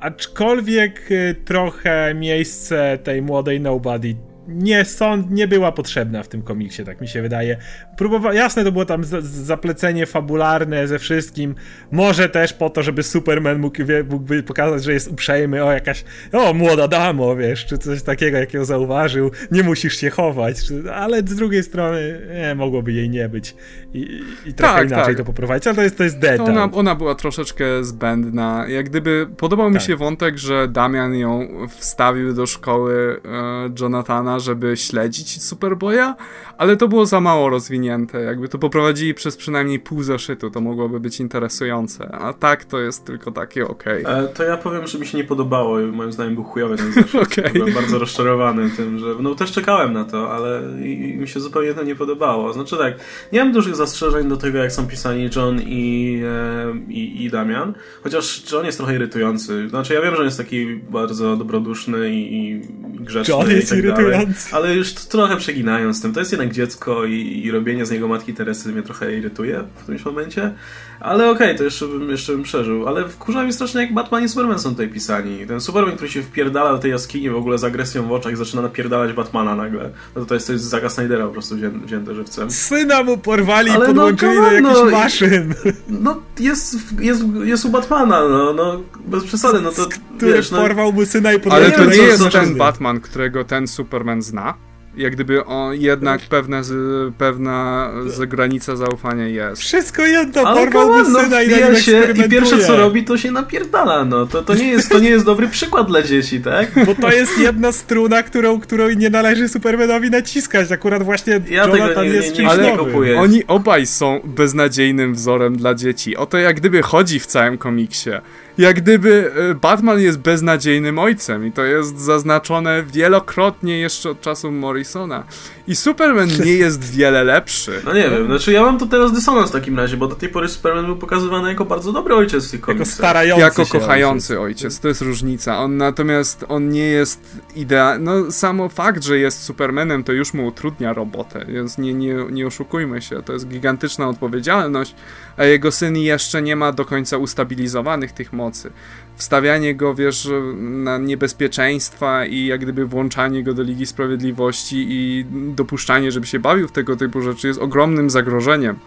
Aczkolwiek 0.00 1.10
y, 1.10 1.34
trochę 1.44 2.14
miejsce 2.14 2.98
tej 3.04 3.22
młodej 3.22 3.60
Nobody 3.60 4.16
nie 4.48 4.84
sąd, 4.84 5.30
nie 5.30 5.48
była 5.48 5.72
potrzebna 5.72 6.22
w 6.22 6.28
tym 6.28 6.42
komiksie, 6.42 6.84
tak 6.84 7.00
mi 7.00 7.08
się 7.08 7.22
wydaje. 7.22 7.56
Próbowa 7.96 8.34
jasne 8.34 8.64
to 8.64 8.72
było 8.72 8.84
tam 8.84 9.04
zaplecenie 9.22 10.06
fabularne 10.06 10.88
ze 10.88 10.98
wszystkim, 10.98 11.54
może 11.90 12.28
też 12.28 12.52
po 12.52 12.70
to, 12.70 12.82
żeby 12.82 13.02
Superman 13.02 13.58
mógł, 13.58 13.82
mógłby 14.10 14.42
pokazać, 14.42 14.84
że 14.84 14.92
jest 14.92 15.08
uprzejmy, 15.08 15.64
o 15.64 15.72
jakaś, 15.72 16.04
o 16.32 16.54
młoda 16.54 16.88
damo, 16.88 17.36
wiesz, 17.36 17.66
czy 17.66 17.78
coś 17.78 18.02
takiego, 18.02 18.38
jakiego 18.38 18.64
zauważył, 18.64 19.30
nie 19.50 19.62
musisz 19.62 19.96
się 19.96 20.10
chować, 20.10 20.64
czy, 20.66 20.92
ale 20.94 21.18
z 21.18 21.36
drugiej 21.36 21.62
strony, 21.62 22.20
nie, 22.34 22.54
mogłoby 22.54 22.92
jej 22.92 23.10
nie 23.10 23.28
być 23.28 23.54
i, 23.94 24.22
i 24.46 24.54
trochę 24.54 24.74
tak, 24.74 24.86
inaczej 24.86 25.14
tak. 25.14 25.16
to 25.16 25.24
poprowadzić, 25.24 25.66
ale 25.66 25.76
to 25.76 25.82
jest, 25.82 25.98
to 25.98 26.04
jest 26.04 26.18
detal. 26.18 26.50
Ona, 26.50 26.68
ona 26.72 26.94
była 26.94 27.14
troszeczkę 27.14 27.84
zbędna, 27.84 28.64
jak 28.68 28.88
gdyby 28.88 29.26
podobał 29.36 29.66
tak. 29.66 29.74
mi 29.74 29.80
się 29.80 29.96
wątek, 29.96 30.38
że 30.38 30.68
Damian 30.68 31.14
ją 31.14 31.48
wstawił 31.68 32.34
do 32.34 32.46
szkoły 32.46 33.20
e, 33.24 33.70
Jonathana 33.80 34.31
żeby 34.40 34.76
śledzić 34.76 35.42
Superboya, 35.42 36.14
ale 36.62 36.76
to 36.76 36.88
było 36.88 37.06
za 37.06 37.20
mało 37.20 37.48
rozwinięte. 37.48 38.20
Jakby 38.20 38.48
to 38.48 38.58
poprowadzili 38.58 39.14
przez 39.14 39.36
przynajmniej 39.36 39.80
pół 39.80 40.02
zeszytu, 40.02 40.50
to 40.50 40.60
mogłoby 40.60 41.00
być 41.00 41.20
interesujące. 41.20 42.12
A 42.12 42.32
tak 42.32 42.64
to 42.64 42.80
jest 42.80 43.04
tylko 43.04 43.30
takie 43.30 43.68
okej. 43.68 44.04
Okay. 44.04 44.16
E, 44.16 44.28
to 44.28 44.44
ja 44.44 44.56
powiem, 44.56 44.86
że 44.86 44.98
mi 44.98 45.06
się 45.06 45.18
nie 45.18 45.24
podobało 45.24 45.80
i 45.80 45.86
moim 45.86 46.12
zdaniem 46.12 46.34
był 46.34 46.44
chujowy 46.44 46.76
ten 46.76 46.92
zeszyt. 46.92 47.22
okay. 47.32 47.50
Byłem 47.52 47.74
bardzo 47.74 47.98
rozczarowany 47.98 48.70
tym, 48.70 48.98
że 48.98 49.06
no 49.20 49.34
też 49.34 49.52
czekałem 49.52 49.92
na 49.92 50.04
to, 50.04 50.32
ale 50.32 50.62
i, 50.84 51.10
i 51.10 51.16
mi 51.16 51.28
się 51.28 51.40
zupełnie 51.40 51.74
to 51.74 51.82
nie 51.82 51.94
podobało. 51.94 52.52
Znaczy 52.52 52.76
tak, 52.76 52.94
nie 53.32 53.44
mam 53.44 53.52
dużych 53.52 53.76
zastrzeżeń 53.76 54.28
do 54.28 54.36
tego, 54.36 54.58
jak 54.58 54.72
są 54.72 54.86
pisani 54.86 55.30
John 55.36 55.60
i, 55.66 56.20
e, 56.24 56.74
i, 56.88 57.24
i 57.24 57.30
Damian, 57.30 57.74
chociaż 58.02 58.52
John 58.52 58.66
jest 58.66 58.78
trochę 58.78 58.94
irytujący. 58.94 59.68
Znaczy 59.68 59.94
ja 59.94 60.02
wiem, 60.02 60.14
że 60.14 60.18
on 60.18 60.24
jest 60.24 60.38
taki 60.38 60.76
bardzo 60.76 61.36
dobroduszny 61.36 62.10
i, 62.10 62.36
i 62.36 62.60
grzeczny 62.94 63.34
John 63.34 63.50
jest 63.50 63.66
i 63.66 63.70
tak 63.70 63.78
irytujący. 63.78 64.50
Dalej, 64.50 64.66
ale 64.66 64.74
już 64.74 64.92
trochę 64.92 65.36
przeginają 65.36 65.94
z 65.94 66.00
tym. 66.00 66.12
To 66.12 66.20
jest 66.20 66.32
dziecko 66.52 67.04
i, 67.04 67.42
i 67.44 67.50
robienie 67.50 67.86
z 67.86 67.90
niego 67.90 68.08
matki 68.08 68.34
Teresy 68.34 68.72
mnie 68.72 68.82
trochę 68.82 69.16
irytuje 69.16 69.64
w 69.76 69.82
którymś 69.82 70.04
momencie. 70.04 70.52
Ale 71.00 71.30
okej, 71.30 71.46
okay, 71.46 71.58
to 71.58 71.64
jeszcze 71.64 71.86
bym, 71.86 72.10
jeszcze 72.10 72.32
bym 72.32 72.42
przeżył. 72.42 72.88
Ale 72.88 73.08
wkurza 73.08 73.44
mi 73.44 73.52
strasznie, 73.52 73.80
jak 73.80 73.94
Batman 73.94 74.24
i 74.24 74.28
Superman 74.28 74.58
są 74.58 74.70
tutaj 74.70 74.88
pisani. 74.88 75.46
Ten 75.46 75.60
Superman, 75.60 75.94
który 75.94 76.10
się 76.10 76.22
wpierdala 76.22 76.72
do 76.72 76.78
tej 76.78 76.90
jaskini 76.90 77.30
w 77.30 77.36
ogóle 77.36 77.58
z 77.58 77.64
agresją 77.64 78.08
w 78.08 78.12
oczach, 78.12 78.36
zaczyna 78.36 78.62
napierdalać 78.62 79.12
Batmana 79.12 79.56
nagle. 79.56 79.90
No 80.16 80.20
to, 80.20 80.26
to 80.26 80.34
jest 80.34 80.46
coś 80.46 80.60
z 80.60 80.62
Zaga 80.62 80.88
Snydera 80.88 81.26
po 81.26 81.32
prostu 81.32 81.56
wzię, 81.56 81.70
wzięte 81.84 82.14
żywcem. 82.14 82.50
Syna 82.50 83.02
mu 83.02 83.18
porwali 83.18 83.70
i 83.70 83.74
podłączyli 83.74 84.34
no, 84.34 84.42
do 84.42 84.52
jakichś 84.52 84.74
no, 84.74 84.90
maszyn. 84.90 85.54
No, 85.88 86.20
jest, 86.40 86.76
jest, 87.00 87.22
jest 87.44 87.64
u 87.64 87.68
Batmana, 87.68 88.28
no, 88.28 88.52
no 88.52 88.82
bez 89.06 89.24
przesady, 89.24 89.60
no 89.60 89.70
to 89.70 89.86
Który 90.16 90.32
wiesz, 90.32 90.50
no, 90.50 90.58
porwał 90.58 90.92
mu 90.92 91.06
syna 91.06 91.32
i 91.32 91.40
podłączył. 91.40 91.66
Ale 91.66 91.86
to 91.86 91.96
nie 91.96 92.02
jest 92.02 92.30
ten 92.30 92.54
Batman, 92.54 93.00
którego 93.00 93.44
ten 93.44 93.66
Superman 93.66 94.22
zna 94.22 94.54
jak 94.96 95.12
gdyby 95.12 95.44
on 95.44 95.74
jednak 95.74 96.20
pewna, 96.20 96.62
z, 96.62 96.74
pewna 97.14 97.90
z 98.06 98.28
granica 98.28 98.76
zaufania 98.76 99.26
jest. 99.26 99.62
Wszystko 99.62 100.06
jedno, 100.06 100.42
porwałby 100.42 101.10
no, 101.10 101.20
syna 101.20 101.42
i 101.42 101.76
się 101.76 102.08
i 102.26 102.28
pierwsze 102.28 102.58
co 102.58 102.76
robi 102.76 103.04
to 103.04 103.16
się 103.16 103.30
napierdala, 103.30 104.04
no. 104.04 104.26
To, 104.26 104.42
to, 104.42 104.54
nie 104.54 104.68
jest, 104.68 104.90
to 104.90 104.98
nie 104.98 105.08
jest 105.08 105.24
dobry 105.24 105.48
przykład 105.48 105.86
dla 105.86 106.02
dzieci, 106.02 106.40
tak? 106.40 106.70
Bo 106.86 106.94
to 106.94 107.12
jest 107.12 107.38
jedna 107.38 107.72
struna, 107.72 108.22
którą, 108.22 108.60
którą 108.60 108.90
nie 108.90 109.10
należy 109.10 109.48
Supermanowi 109.48 110.10
naciskać. 110.10 110.72
Akurat 110.72 111.02
właśnie 111.02 111.40
ja 111.48 111.66
Jonathan 111.66 112.04
nie, 112.04 112.10
jest 112.10 112.38
nie, 112.38 112.44
nie, 112.44 112.50
Ale 112.50 112.70
nie 112.70 112.78
kupuję. 112.78 113.20
oni 113.20 113.46
obaj 113.46 113.86
są 113.86 114.20
beznadziejnym 114.24 115.14
wzorem 115.14 115.56
dla 115.56 115.74
dzieci. 115.74 116.16
Oto 116.16 116.38
jak 116.38 116.56
gdyby 116.56 116.82
chodzi 116.82 117.20
w 117.20 117.26
całym 117.26 117.58
komiksie 117.58 118.10
jak 118.58 118.76
gdyby 118.76 119.32
e, 119.50 119.54
Batman 119.54 120.00
jest 120.00 120.18
beznadziejnym 120.18 120.98
ojcem 120.98 121.46
i 121.46 121.52
to 121.52 121.64
jest 121.64 121.98
zaznaczone 121.98 122.82
wielokrotnie 122.82 123.78
jeszcze 123.78 124.10
od 124.10 124.20
czasu 124.20 124.52
Morrisona. 124.52 125.24
I 125.66 125.76
Superman 125.76 126.28
nie 126.44 126.52
jest 126.52 126.84
wiele 126.96 127.24
lepszy. 127.24 127.82
No 127.84 127.94
nie 127.94 128.10
wiem, 128.10 128.26
znaczy 128.26 128.52
ja 128.52 128.62
mam 128.62 128.78
to 128.78 128.86
teraz 128.86 129.12
dysonans 129.12 129.50
w 129.50 129.52
takim 129.52 129.78
razie, 129.78 129.96
bo 129.96 130.06
do 130.06 130.14
tej 130.14 130.28
pory 130.28 130.48
Superman 130.48 130.86
był 130.86 130.96
pokazywany 130.96 131.48
jako 131.48 131.64
bardzo 131.64 131.92
dobry 131.92 132.14
ojciec 132.14 132.48
w 132.48 132.50
tych 132.50 132.60
komiksach. 132.60 132.86
Jako 132.88 132.96
starający 132.96 133.40
Jako 133.42 133.66
kochający 133.66 134.40
ojciec. 134.40 134.64
ojciec, 134.64 134.80
to 134.80 134.88
jest 134.88 135.00
różnica. 135.00 135.58
On 135.58 135.76
natomiast, 135.76 136.44
on 136.48 136.68
nie 136.68 136.86
jest 136.86 137.20
idealny. 137.56 138.04
No 138.04 138.30
samo 138.32 138.68
fakt, 138.68 139.04
że 139.04 139.18
jest 139.18 139.42
Supermanem, 139.42 140.04
to 140.04 140.12
już 140.12 140.34
mu 140.34 140.46
utrudnia 140.46 140.92
robotę, 140.92 141.44
więc 141.48 141.78
nie, 141.78 141.94
nie, 141.94 142.14
nie 142.30 142.46
oszukujmy 142.46 143.02
się. 143.02 143.22
To 143.22 143.32
jest 143.32 143.48
gigantyczna 143.48 144.08
odpowiedzialność, 144.08 144.94
a 145.36 145.44
jego 145.44 145.72
syn 145.72 145.96
jeszcze 145.96 146.42
nie 146.42 146.56
ma 146.56 146.72
do 146.72 146.84
końca 146.84 147.16
ustabilizowanych 147.16 148.12
tych 148.12 148.32
mocy. 148.32 148.70
Wstawianie 149.16 149.74
go, 149.74 149.94
wiesz, 149.94 150.28
na 150.58 150.98
niebezpieczeństwa 150.98 152.26
i 152.26 152.46
jak 152.46 152.60
gdyby 152.60 152.86
włączanie 152.86 153.42
go 153.42 153.54
do 153.54 153.62
Ligi 153.62 153.86
Sprawiedliwości 153.86 154.86
i 154.88 155.26
dopuszczanie, 155.54 156.12
żeby 156.12 156.26
się 156.26 156.38
bawił 156.38 156.68
w 156.68 156.72
tego 156.72 156.96
typu 156.96 157.22
rzeczy 157.22 157.48
jest 157.48 157.60
ogromnym 157.60 158.10
zagrożeniem 158.10 158.78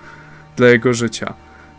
dla 0.55 0.67
jego 0.67 0.93
życia. 0.93 1.33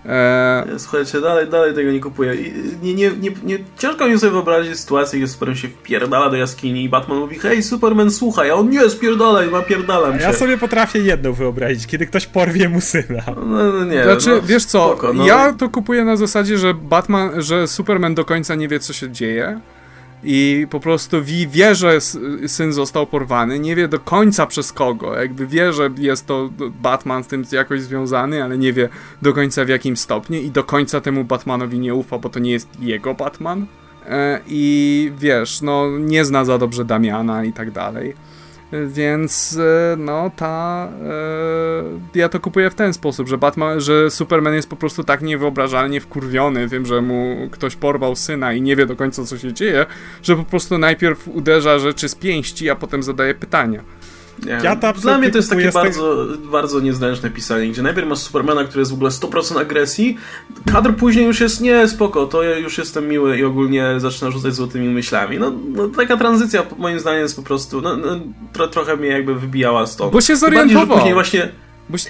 Eee... 0.08 0.78
Słuchajcie, 0.78 1.20
dalej, 1.20 1.48
dalej 1.48 1.74
tego 1.74 1.92
nie 1.92 2.00
kupuję. 2.00 2.34
Nie, 2.82 2.94
nie, 2.94 3.10
nie, 3.10 3.30
nie, 3.44 3.58
ciężko 3.78 4.08
mi 4.08 4.18
sobie 4.18 4.32
wyobrazić 4.32 4.80
sytuację, 4.80 5.18
gdzie 5.18 5.28
Superman 5.28 5.56
się 5.56 5.68
wpierdala 5.68 6.30
do 6.30 6.36
jaskini 6.36 6.84
i 6.84 6.88
Batman 6.88 7.18
mówi 7.18 7.38
hej 7.38 7.62
Superman, 7.62 8.10
słuchaj, 8.10 8.50
a 8.50 8.54
on 8.54 8.70
nie, 8.70 8.90
spierdalaj, 8.90 9.50
ma 9.50 9.62
pierdalam 9.62 10.18
cię. 10.18 10.24
Ja 10.24 10.32
sobie 10.32 10.58
potrafię 10.58 10.98
jedną 10.98 11.32
wyobrazić, 11.32 11.86
kiedy 11.86 12.06
ktoś 12.06 12.26
porwie 12.26 12.68
mu 12.68 12.80
syna. 12.80 13.22
No, 13.46 13.72
no 13.72 13.84
nie, 13.84 14.04
Znaczy, 14.04 14.30
no, 14.30 14.42
wiesz 14.42 14.64
co, 14.64 14.88
spoko, 14.88 15.12
no. 15.12 15.26
ja 15.26 15.52
to 15.52 15.68
kupuję 15.68 16.04
na 16.04 16.16
zasadzie, 16.16 16.58
że 16.58 16.74
Batman, 16.74 17.42
że 17.42 17.68
Superman 17.68 18.14
do 18.14 18.24
końca 18.24 18.54
nie 18.54 18.68
wie, 18.68 18.80
co 18.80 18.92
się 18.92 19.10
dzieje 19.10 19.60
i 20.22 20.66
po 20.70 20.80
prostu 20.80 21.16
wie, 21.48 21.74
że 21.74 22.00
syn 22.46 22.72
został 22.72 23.06
porwany, 23.06 23.58
nie 23.58 23.76
wie 23.76 23.88
do 23.88 23.98
końca 23.98 24.46
przez 24.46 24.72
kogo, 24.72 25.18
jakby 25.18 25.46
wie, 25.46 25.72
że 25.72 25.90
jest 25.98 26.26
to 26.26 26.50
Batman 26.82 27.24
z 27.24 27.26
tym 27.26 27.44
jakoś 27.52 27.80
związany, 27.80 28.44
ale 28.44 28.58
nie 28.58 28.72
wie 28.72 28.88
do 29.22 29.32
końca 29.32 29.64
w 29.64 29.68
jakim 29.68 29.96
stopniu 29.96 30.40
i 30.40 30.50
do 30.50 30.64
końca 30.64 31.00
temu 31.00 31.24
Batmanowi 31.24 31.78
nie 31.78 31.94
ufa, 31.94 32.18
bo 32.18 32.28
to 32.28 32.38
nie 32.38 32.50
jest 32.50 32.68
jego 32.80 33.14
Batman. 33.14 33.66
E, 34.06 34.40
I 34.46 35.12
wiesz, 35.18 35.62
no 35.62 35.98
nie 35.98 36.24
zna 36.24 36.44
za 36.44 36.58
dobrze 36.58 36.84
Damiana 36.84 37.44
i 37.44 37.52
tak 37.52 37.70
dalej. 37.70 38.14
Więc 38.72 39.58
e, 39.60 39.96
no 39.96 40.30
ta. 40.36 40.88
E, 42.14 42.18
ja 42.18 42.28
to 42.28 42.40
kupuję 42.40 42.70
w 42.70 42.74
ten 42.74 42.92
sposób, 42.92 43.28
że 43.28 43.38
Batman, 43.38 43.80
że 43.80 44.10
Superman 44.10 44.54
jest 44.54 44.70
po 44.70 44.76
prostu 44.76 45.04
tak 45.04 45.22
niewyobrażalnie 45.22 46.00
wkurwiony 46.00 46.68
tym, 46.68 46.86
że 46.86 47.02
mu 47.02 47.48
ktoś 47.50 47.76
porwał 47.76 48.16
syna 48.16 48.52
i 48.52 48.62
nie 48.62 48.76
wie 48.76 48.86
do 48.86 48.96
końca 48.96 49.24
co 49.24 49.38
się 49.38 49.52
dzieje, 49.52 49.86
że 50.22 50.36
po 50.36 50.44
prostu 50.44 50.78
najpierw 50.78 51.28
uderza 51.28 51.78
rzeczy 51.78 52.08
z 52.08 52.14
pięści, 52.14 52.70
a 52.70 52.76
potem 52.76 53.02
zadaje 53.02 53.34
pytania. 53.34 53.82
Nie. 54.44 54.58
Ja 54.62 54.76
Dla 54.76 55.18
mnie 55.18 55.30
to 55.30 55.38
jest 55.38 55.50
takie 55.50 55.72
bardzo, 55.72 56.26
bardzo 56.52 56.80
niezręczne 56.80 57.30
pisanie, 57.30 57.68
gdzie 57.68 57.82
najpierw 57.82 58.08
masz 58.08 58.18
Supermana, 58.18 58.64
który 58.64 58.80
jest 58.80 58.90
w 58.90 58.94
ogóle 58.94 59.10
100% 59.10 59.60
agresji, 59.60 60.16
kadr 60.72 60.94
później 60.94 61.26
już 61.26 61.40
jest 61.40 61.60
nie, 61.60 61.88
spoko, 61.88 62.26
to 62.26 62.42
ja 62.42 62.58
już 62.58 62.78
jestem 62.78 63.08
miły 63.08 63.38
i 63.38 63.44
ogólnie 63.44 63.94
zaczyna 63.96 64.30
rzucać 64.30 64.54
złotymi 64.54 64.88
myślami. 64.88 65.38
No, 65.38 65.52
no 65.68 65.88
taka 65.88 66.16
tranzycja 66.16 66.62
moim 66.78 67.00
zdaniem 67.00 67.20
jest 67.20 67.36
po 67.36 67.42
prostu, 67.42 67.80
no, 67.80 67.96
no 67.96 68.20
tro, 68.52 68.68
trochę 68.68 68.96
mnie 68.96 69.08
jakby 69.08 69.34
wybijała 69.34 69.86
stąd. 69.86 70.12
Bo 70.12 70.20
się 70.20 70.36
zorientował. 70.36 70.86
Bardziej, 70.86 70.96
później 70.96 71.14
właśnie 71.14 71.48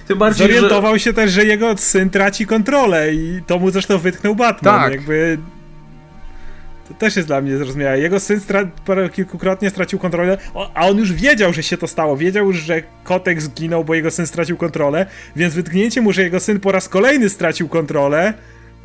Tym 0.06 0.18
bardziej, 0.18 0.46
Zorientował 0.46 0.92
że... 0.94 1.00
się 1.00 1.12
też, 1.12 1.32
że 1.32 1.44
jego 1.44 1.76
syn 1.76 2.10
traci 2.10 2.46
kontrolę 2.46 3.14
i 3.14 3.40
to 3.46 3.58
mu 3.58 3.70
zresztą 3.70 3.98
wytknął 3.98 4.34
Batman. 4.34 4.80
Tak. 4.80 4.92
Jakby 4.92 5.38
to 6.88 6.94
też 6.94 7.16
jest 7.16 7.28
dla 7.28 7.40
mnie 7.40 7.56
zrozumiałe. 7.56 8.00
Jego 8.00 8.20
syn 8.20 8.40
stra- 8.40 9.10
kilkukrotnie 9.12 9.70
stracił 9.70 9.98
kontrolę, 9.98 10.38
a 10.74 10.88
on 10.88 10.98
już 10.98 11.12
wiedział, 11.12 11.52
że 11.52 11.62
się 11.62 11.76
to 11.76 11.86
stało. 11.86 12.16
Wiedział 12.16 12.46
już, 12.46 12.56
że 12.56 12.82
kotek 13.04 13.42
zginął, 13.42 13.84
bo 13.84 13.94
jego 13.94 14.10
syn 14.10 14.26
stracił 14.26 14.56
kontrolę, 14.56 15.06
więc 15.36 15.54
wytknięcie 15.54 16.00
mu, 16.00 16.12
że 16.12 16.22
jego 16.22 16.40
syn 16.40 16.60
po 16.60 16.72
raz 16.72 16.88
kolejny 16.88 17.28
stracił 17.28 17.68
kontrolę, 17.68 18.34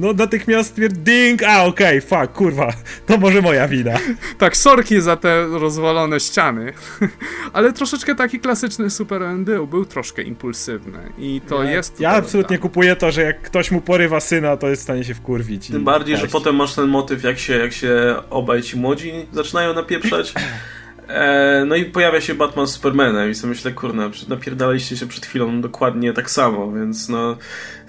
no 0.02 0.14
natychmiast 0.14 0.80
ding, 0.90 1.44
a 1.44 1.64
okej, 1.64 1.98
okay, 1.98 2.02
fuck, 2.02 2.34
kurwa, 2.34 2.74
to 3.08 3.18
może 3.18 3.42
moja 3.42 3.68
wina. 3.68 3.94
tak, 4.38 4.58
sorki 4.58 5.02
za 5.02 5.16
te 5.16 5.48
rozwalone 5.48 6.20
ściany, 6.20 6.74
ale 7.54 7.74
troszeczkę 7.74 8.16
taki 8.16 8.40
klasyczny 8.40 8.90
Superman 8.90 9.46
był, 9.46 9.68
był 9.68 9.86
troszkę 9.86 10.22
impulsywny 10.22 11.00
i 11.18 11.42
to 11.48 11.64
ja, 11.64 11.72
jest... 11.72 12.00
Ja 12.00 12.10
absolutnie 12.10 12.58
tam. 12.58 12.62
kupuję 12.62 12.96
to, 12.96 13.12
że 13.12 13.22
jak 13.22 13.42
ktoś 13.42 13.72
mu 13.72 13.82
porywa 13.82 14.20
syna, 14.20 14.58
to 14.58 14.70
jest 14.70 14.82
w 14.82 14.84
stanie 14.84 15.04
się 15.04 15.14
wkurwić. 15.14 15.68
Tym 15.68 15.84
bardziej, 15.84 16.18
że 16.18 16.28
potem 16.28 16.56
masz 16.56 16.76
ten 16.76 16.88
motyw, 16.88 17.24
jak 17.24 17.40
się, 17.40 17.58
jak 17.58 17.74
się 17.74 18.16
obaj 18.30 18.62
ci 18.62 18.78
młodzi 18.78 19.14
zaczynają 19.32 19.74
napieprzać. 19.74 20.34
E, 21.14 21.66
no 21.68 21.76
i 21.76 21.86
pojawia 21.86 22.22
się 22.22 22.36
Batman 22.36 22.68
z 22.68 22.72
Supermanem 22.72 23.30
i 23.30 23.36
sobie 23.36 23.50
myślę, 23.50 23.72
kurna, 23.72 24.10
napierdaliście 24.28 24.98
się 24.98 25.08
przed 25.08 25.26
chwilą 25.26 25.62
dokładnie 25.62 26.14
tak 26.14 26.32
samo, 26.32 26.72
więc 26.72 27.10
no 27.10 27.38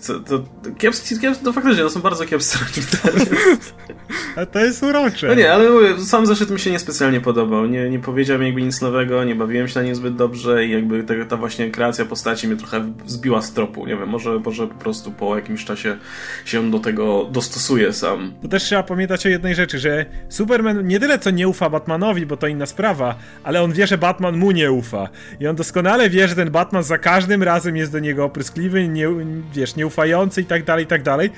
to, 0.06 0.20
to 0.20 0.44
kiepscy, 0.78 1.20
kiepscy, 1.20 1.44
no 1.44 1.52
faktycznie, 1.52 1.82
to 1.82 1.90
są 1.90 2.00
bardzo 2.00 2.24
kiepscy 2.26 2.58
A 4.36 4.46
to 4.46 4.58
jest 4.58 4.82
urocze. 4.82 5.28
No 5.28 5.34
nie, 5.34 5.52
ale 5.52 5.70
mówię, 5.70 6.04
sam 6.04 6.26
zeszyt 6.26 6.50
mi 6.50 6.60
się 6.60 6.70
niespecjalnie 6.70 7.20
podobał. 7.20 7.66
Nie, 7.66 7.90
nie 7.90 7.98
powiedziałem 7.98 8.42
jakby 8.42 8.62
nic 8.62 8.80
nowego, 8.80 9.24
nie 9.24 9.34
bawiłem 9.34 9.68
się 9.68 9.80
na 9.80 9.86
nim 9.86 9.94
zbyt 9.94 10.16
dobrze 10.16 10.66
i 10.66 10.70
jakby 10.70 11.02
ta, 11.02 11.14
ta 11.28 11.36
właśnie 11.36 11.70
kreacja 11.70 12.04
postaci 12.04 12.48
mnie 12.48 12.56
trochę 12.56 12.92
zbiła 13.06 13.42
z 13.42 13.52
tropu. 13.52 13.86
Nie 13.86 13.96
wiem, 13.96 14.08
może, 14.08 14.38
może 14.38 14.66
po 14.66 14.74
prostu 14.74 15.12
po 15.12 15.36
jakimś 15.36 15.64
czasie 15.64 15.96
się 16.44 16.70
do 16.70 16.78
tego 16.78 17.28
dostosuje 17.30 17.92
sam. 17.92 18.32
To 18.42 18.48
też 18.48 18.62
trzeba 18.62 18.82
pamiętać 18.82 19.26
o 19.26 19.28
jednej 19.28 19.54
rzeczy, 19.54 19.78
że 19.78 20.06
Superman 20.28 20.86
nie 20.86 21.00
tyle 21.00 21.18
co 21.18 21.30
nie 21.30 21.48
ufa 21.48 21.70
Batmanowi, 21.70 22.26
bo 22.26 22.36
to 22.36 22.46
inna 22.46 22.66
sprawa, 22.66 23.14
ale 23.44 23.62
on 23.62 23.72
wie, 23.72 23.86
że 23.86 23.98
Batman 23.98 24.36
mu 24.36 24.50
nie 24.50 24.72
ufa. 24.72 25.08
I 25.40 25.46
on 25.46 25.56
doskonale 25.56 26.10
wie, 26.10 26.28
że 26.28 26.34
ten 26.34 26.50
Batman 26.50 26.82
za 26.82 26.98
każdym 26.98 27.42
razem 27.42 27.76
jest 27.76 27.92
do 27.92 27.98
niego 27.98 28.24
opryskliwy, 28.24 28.88
nie, 28.88 29.08
wiesz, 29.54 29.76
nie 29.76 29.86
ufający 29.93 30.40
i 30.40 30.44
tak 30.44 30.64
dalej, 30.64 30.85
i 30.85 30.89
tak 30.89 31.02
dalej. 31.02 31.31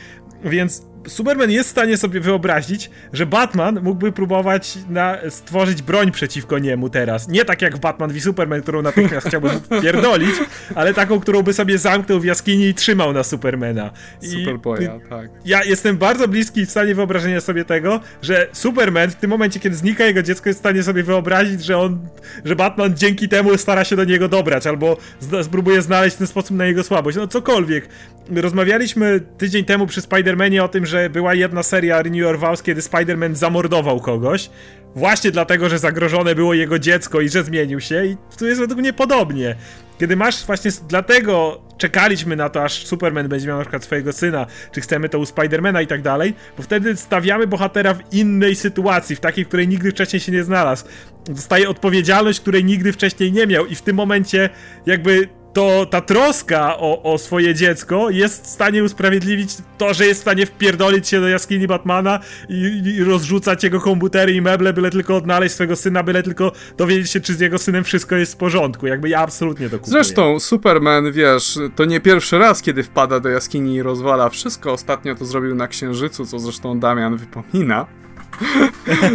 Więc 0.45 0.83
Superman 1.09 1.51
jest 1.51 1.69
w 1.69 1.73
stanie 1.73 1.97
sobie 1.97 2.21
wyobrazić, 2.21 2.91
że 3.13 3.27
Batman 3.27 3.81
mógłby 3.83 4.13
próbować 4.13 4.79
na, 4.89 5.19
stworzyć 5.29 5.83
broń 5.83 6.13
przeciwko 6.13 6.59
niemu 6.59 6.91
teraz. 6.91 7.29
Nie 7.29 7.45
tak 7.45 7.63
jak 7.63 7.77
w 7.77 7.81
Batman 7.81 8.13
v 8.13 8.21
Superman, 8.21 8.63
którą 8.63 8.83
natychmiast 8.83 9.27
chciałbym 9.27 9.61
pierdolić, 9.83 10.35
ale 10.75 10.95
taką, 10.95 11.21
którą 11.21 11.43
by 11.43 11.53
sobie 11.53 11.79
zamknął 11.79 12.21
w 12.21 12.25
jaskini 12.25 12.65
i 12.65 12.75
trzymał 12.75 13.13
na 13.13 13.23
Supermana. 13.23 13.91
I 14.23 14.29
Superboya, 14.29 15.01
tak. 15.11 15.31
Ja 15.45 15.65
jestem 15.65 15.97
bardzo 15.97 16.29
bliski 16.29 16.67
w 16.67 16.71
stanie 16.71 16.95
wyobrażenia 16.95 17.41
sobie 17.41 17.65
tego, 17.65 18.01
że 18.23 18.49
Superman 18.53 19.11
w 19.11 19.15
tym 19.15 19.31
momencie, 19.31 19.61
kiedy 19.61 19.77
znika 19.77 20.05
jego 20.05 20.23
dziecko, 20.23 20.49
jest 20.49 20.59
w 20.59 20.63
stanie 20.63 20.83
sobie 20.83 21.03
wyobrazić, 21.03 21.65
że 21.65 21.79
on, 21.79 21.99
że 22.45 22.57
Batman 22.57 22.97
dzięki 22.97 23.29
temu 23.29 23.59
stara 23.59 23.85
się 23.85 23.97
do 23.97 24.05
niego 24.05 24.29
dobrać, 24.29 24.67
albo 24.67 24.97
spróbuje 25.43 25.83
znaleźć 25.83 26.17
ten 26.17 26.27
sposób 26.27 26.57
na 26.57 26.67
jego 26.67 26.83
słabość. 26.83 27.17
No 27.17 27.27
cokolwiek. 27.27 27.89
Rozmawialiśmy 28.31 29.21
tydzień 29.39 29.65
temu 29.65 29.87
przy 29.87 30.01
Spider-Manie 30.01 30.63
o 30.63 30.69
tym, 30.69 30.87
że 30.87 31.11
była 31.11 31.35
jedna 31.35 31.63
seria 31.63 32.03
Renew 32.03 32.41
Vows, 32.41 32.63
kiedy 32.63 32.81
Spider-Man 32.81 33.35
zamordował 33.35 34.01
kogoś. 34.01 34.51
Właśnie 34.95 35.31
dlatego, 35.31 35.69
że 35.69 35.79
zagrożone 35.79 36.35
było 36.35 36.55
jego 36.55 36.79
dziecko 36.79 37.21
i 37.21 37.29
że 37.29 37.45
zmienił 37.45 37.81
się. 37.81 38.07
I 38.07 38.17
tu 38.39 38.47
jest 38.47 38.61
według 38.61 38.81
mnie 38.81 38.93
podobnie. 38.93 39.57
Kiedy 40.01 40.17
masz 40.17 40.47
właśnie, 40.47 40.71
dlatego 40.89 41.61
czekaliśmy 41.79 42.37
na 42.37 42.49
to, 42.49 42.65
aż 42.65 42.87
Superman 42.87 43.29
będzie 43.29 43.49
miał 43.49 43.57
na 43.57 43.63
przykład 43.63 43.85
swojego 43.85 44.13
syna, 44.13 44.47
czy 44.73 44.81
chcemy 44.81 45.09
to 45.09 45.19
u 45.19 45.27
Spidermana 45.27 45.83
i 45.83 45.87
tak 45.87 46.03
dalej, 46.03 46.35
bo 46.57 46.63
wtedy 46.63 46.97
stawiamy 46.97 47.47
bohatera 47.47 47.95
w 47.95 48.13
innej 48.13 48.57
sytuacji, 48.57 49.17
w 49.17 49.21
takiej, 49.21 49.45
w 49.45 49.49
której 49.49 49.69
nigdy 49.69 49.91
wcześniej 49.91 50.21
się 50.21 50.33
nie 50.33 50.45
znalazł. 50.45 50.85
Dostaje 51.25 51.69
odpowiedzialność, 51.69 52.41
której 52.41 52.65
nigdy 52.65 52.93
wcześniej 52.93 53.33
nie 53.33 53.47
miał 53.47 53.67
i 53.67 53.75
w 53.75 53.83
tym 53.83 53.97
momencie 53.97 54.51
jakby 54.87 55.29
to 55.55 55.87
ta 55.87 56.01
troska 56.01 56.77
o, 56.79 57.03
o 57.03 57.19
swoje 57.19 57.55
dziecko 57.55 58.11
jest 58.11 58.45
w 58.45 58.47
stanie 58.47 58.85
usprawiedliwić 58.85 59.51
to, 59.79 59.95
że 59.95 60.07
jest 60.07 60.21
w 60.21 60.23
stanie 60.23 60.47
wpierdolić 60.47 61.09
się 61.09 61.21
do 61.21 61.29
jaskini 61.29 61.67
Batmana 61.67 62.21
i, 62.49 62.83
i 62.97 63.05
rozrzucać 63.05 63.65
jego 63.65 63.81
komputery 63.81 64.33
i 64.33 64.41
meble, 64.41 64.73
byle 64.73 64.91
tylko 64.91 65.17
odnaleźć 65.17 65.55
swojego 65.55 65.77
syna, 65.77 66.03
byle 66.03 66.23
tylko 66.23 66.53
dowiedzieć 66.77 67.11
się, 67.11 67.21
czy 67.21 67.35
z 67.35 67.41
jego 67.41 67.59
synem 67.59 67.85
wszystko 67.85 68.17
jest 68.17 68.33
w 68.33 68.37
porządku. 68.37 68.87
Jakby 68.87 69.09
ja 69.09 69.21
absolutnie 69.21 69.71
to 69.71 69.79
kupuję. 69.79 69.93
Zresztą 69.93 70.41
Superman, 70.41 71.13
wiesz, 71.13 71.59
to 71.77 71.85
nie 71.85 72.01
pierwszy 72.01 72.39
raz, 72.39 72.63
kiedy 72.63 72.83
wpada 72.83 73.21
do 73.21 73.29
jaskini 73.29 73.75
i 73.75 73.83
rozwala 73.83 74.29
wszystko. 74.29 74.73
Ostatnio 74.73 75.15
to 75.15 75.25
zrobił 75.25 75.55
na 75.55 75.69
Księżycu, 75.69 76.27
co 76.27 76.39
zresztą 76.39 76.81
Damian 76.81 77.17
wypomina. 77.17 77.87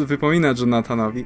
e, 0.00 0.04
wypomina 0.04 0.54
Jonathanowi. 0.58 1.24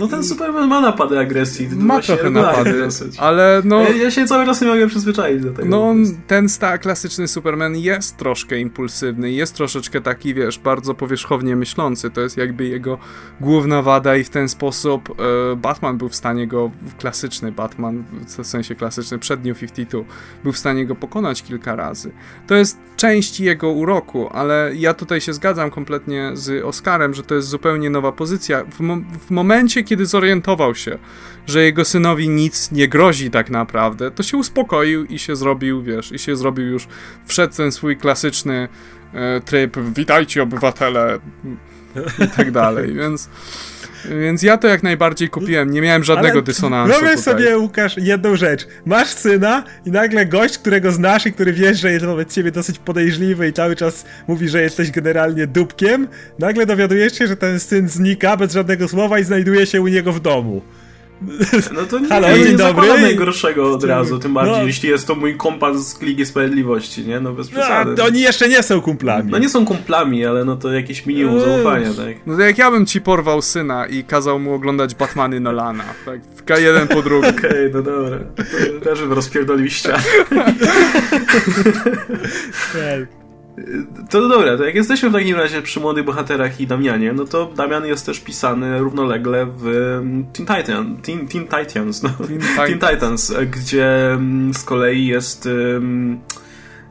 No 0.00 0.08
ten 0.08 0.24
Superman 0.24 0.68
ma 0.68 0.80
napady 0.80 1.18
agresji. 1.18 1.68
Ma 1.76 2.00
trochę 2.00 2.30
napady, 2.30 2.88
ale 3.18 3.62
no... 3.64 3.82
Ja, 3.82 3.88
ja, 3.88 4.10
się 4.10 4.26
cały 4.26 4.46
czas 4.46 4.60
nie 4.60 4.68
mogę 4.68 4.86
przyzwyczaić 4.86 5.42
do 5.42 5.52
tego. 5.52 5.68
No 5.68 5.94
ten 6.26 6.48
sta 6.48 6.78
klasyczny 6.78 7.28
Superman 7.28 7.76
jest 7.76 8.16
troszkę 8.16 8.58
impulsywny, 8.58 9.32
jest 9.32 9.54
troszeczkę 9.54 10.00
taki, 10.00 10.34
wiesz, 10.34 10.58
bardzo 10.58 10.94
powierzchownie 10.94 11.56
myślący. 11.56 12.10
To 12.10 12.20
jest 12.20 12.36
jakby 12.36 12.64
jego 12.64 12.98
główna 13.40 13.82
wada 13.82 14.16
i 14.16 14.24
w 14.24 14.30
ten 14.30 14.48
sposób 14.48 15.10
e, 15.10 15.56
Batman 15.56 15.98
był 15.98 16.08
w 16.08 16.14
stanie 16.14 16.46
go, 16.46 16.70
klasyczny 16.98 17.52
Batman, 17.52 18.04
w 18.26 18.46
sensie 18.46 18.74
klasyczny 18.74 19.18
przed 19.18 19.44
New 19.44 19.58
52, 19.58 20.04
był 20.42 20.52
w 20.52 20.58
stanie 20.58 20.86
go 20.86 20.94
pokonać 20.94 21.42
kilka 21.42 21.76
razy. 21.76 22.10
To 22.46 22.54
jest 22.54 22.78
część 22.96 23.40
jego 23.40 23.68
uroku, 23.68 24.28
ale 24.32 24.70
ja 24.74 24.94
tutaj 24.94 25.20
się 25.20 25.32
zgadzam 25.32 25.70
kompletnie 25.70 26.30
z 26.34 26.64
Oscarem, 26.64 27.14
że 27.14 27.22
to 27.22 27.34
jest 27.34 27.48
zupełnie 27.48 27.90
nowa 27.90 28.12
pozycja. 28.12 28.64
W, 28.64 28.80
mo 28.80 28.96
w 29.26 29.30
momencie 29.30 29.51
momencie, 29.52 29.84
kiedy 29.84 30.06
zorientował 30.06 30.74
się, 30.74 30.98
że 31.46 31.62
jego 31.62 31.84
synowi 31.84 32.28
nic 32.28 32.72
nie 32.72 32.88
grozi 32.88 33.30
tak 33.30 33.50
naprawdę, 33.50 34.10
to 34.10 34.22
się 34.22 34.36
uspokoił 34.36 35.04
i 35.04 35.18
się 35.18 35.36
zrobił, 35.36 35.82
wiesz, 35.82 36.12
i 36.12 36.18
się 36.18 36.36
zrobił 36.36 36.66
już, 36.66 36.88
wszedł 37.26 37.54
ten 37.54 37.72
swój 37.72 37.96
klasyczny 37.96 38.68
e, 39.14 39.40
tryb, 39.40 39.76
witajcie 39.96 40.42
obywatele 40.42 41.18
i 42.24 42.28
tak 42.36 42.50
dalej, 42.50 42.94
więc... 42.94 43.28
Więc 44.04 44.42
ja 44.42 44.56
to 44.56 44.68
jak 44.68 44.82
najbardziej 44.82 45.28
kupiłem, 45.28 45.70
nie 45.70 45.80
miałem 45.80 46.04
żadnego 46.04 46.32
Ale 46.32 46.42
dysonansu. 46.42 46.92
Wyobraź 46.92 47.20
sobie, 47.20 47.58
Łukasz, 47.58 47.96
jedną 47.96 48.36
rzecz. 48.36 48.66
Masz 48.86 49.08
syna 49.08 49.64
i 49.86 49.90
nagle 49.90 50.26
gość, 50.26 50.58
którego 50.58 50.92
znasz 50.92 51.26
i 51.26 51.32
który 51.32 51.52
wiesz, 51.52 51.80
że 51.80 51.92
jest 51.92 52.04
wobec 52.04 52.34
ciebie 52.34 52.50
dosyć 52.50 52.78
podejrzliwy 52.78 53.48
i 53.48 53.52
cały 53.52 53.76
czas 53.76 54.04
mówi, 54.28 54.48
że 54.48 54.62
jesteś 54.62 54.90
generalnie 54.90 55.46
dupkiem, 55.46 56.08
nagle 56.38 56.66
dowiadujesz 56.66 57.18
się, 57.18 57.26
że 57.26 57.36
ten 57.36 57.60
syn 57.60 57.88
znika 57.88 58.36
bez 58.36 58.52
żadnego 58.52 58.88
słowa 58.88 59.18
i 59.18 59.24
znajduje 59.24 59.66
się 59.66 59.80
u 59.80 59.88
niego 59.88 60.12
w 60.12 60.20
domu. 60.20 60.62
No 61.74 61.82
to 61.90 61.98
nie, 61.98 62.08
Halo, 62.08 62.28
nie, 62.28 62.44
nie 62.44 62.52
dobry. 62.52 62.88
najgorszego 62.88 63.72
od 63.72 63.84
razu, 63.84 64.18
tym 64.18 64.34
bardziej, 64.34 64.56
no. 64.56 64.62
jeśli 64.62 64.88
jest 64.88 65.06
to 65.06 65.14
mój 65.14 65.36
kompas 65.36 65.88
z 65.88 66.02
Ligi 66.02 66.26
Sprawiedliwości, 66.26 67.06
nie? 67.06 67.20
No 67.20 67.32
bez 67.32 67.48
przesady. 67.48 67.94
No, 67.98 68.04
oni 68.04 68.20
jeszcze 68.20 68.48
nie 68.48 68.62
są 68.62 68.80
kumplami. 68.80 69.30
No 69.30 69.38
nie 69.38 69.48
są 69.48 69.66
kumplami, 69.66 70.26
ale 70.26 70.44
no 70.44 70.56
to 70.56 70.72
jakieś 70.72 71.06
minimum 71.06 71.34
eee. 71.34 71.44
zaufania, 71.44 71.94
tak? 71.94 72.16
No 72.26 72.36
to 72.36 72.42
jak 72.42 72.58
ja 72.58 72.70
bym 72.70 72.86
ci 72.86 73.00
porwał 73.00 73.42
syna 73.42 73.86
i 73.86 74.04
kazał 74.04 74.38
mu 74.38 74.54
oglądać 74.54 74.94
Batmany 74.94 75.40
Nolana, 75.40 75.84
tak? 76.04 76.20
W 76.24 76.60
jeden 76.60 76.88
po 76.88 77.02
drugim. 77.02 77.30
Okej, 77.38 77.50
okay, 77.50 77.70
no 77.74 77.82
dobra. 77.82 78.18
To 78.78 78.84
też 78.84 79.00
bym 79.00 79.12
rozpierdolił 79.12 79.70
ścianę. 79.70 80.02
To 84.10 84.28
dobra, 84.28 84.56
to 84.56 84.64
jak 84.64 84.74
jesteśmy 84.74 85.10
w 85.10 85.12
takim 85.12 85.36
razie 85.36 85.62
przy 85.62 85.80
młodych 85.80 86.04
bohaterach 86.04 86.60
i 86.60 86.66
Damianie, 86.66 87.12
no 87.12 87.24
to 87.24 87.50
Damian 87.56 87.86
jest 87.86 88.06
też 88.06 88.20
pisany 88.20 88.78
równolegle 88.78 89.46
w 89.46 89.66
mm, 89.66 90.24
Teen, 90.32 90.46
Titan, 90.46 90.96
Teen, 90.96 91.28
Teen 91.28 91.44
Titans, 91.44 92.02
no. 92.02 92.10
Teen, 92.10 92.40
Teen 92.56 92.92
Titans, 92.92 93.34
gdzie 93.50 94.12
mm, 94.12 94.54
z 94.54 94.64
kolei 94.64 95.06
jest 95.06 95.48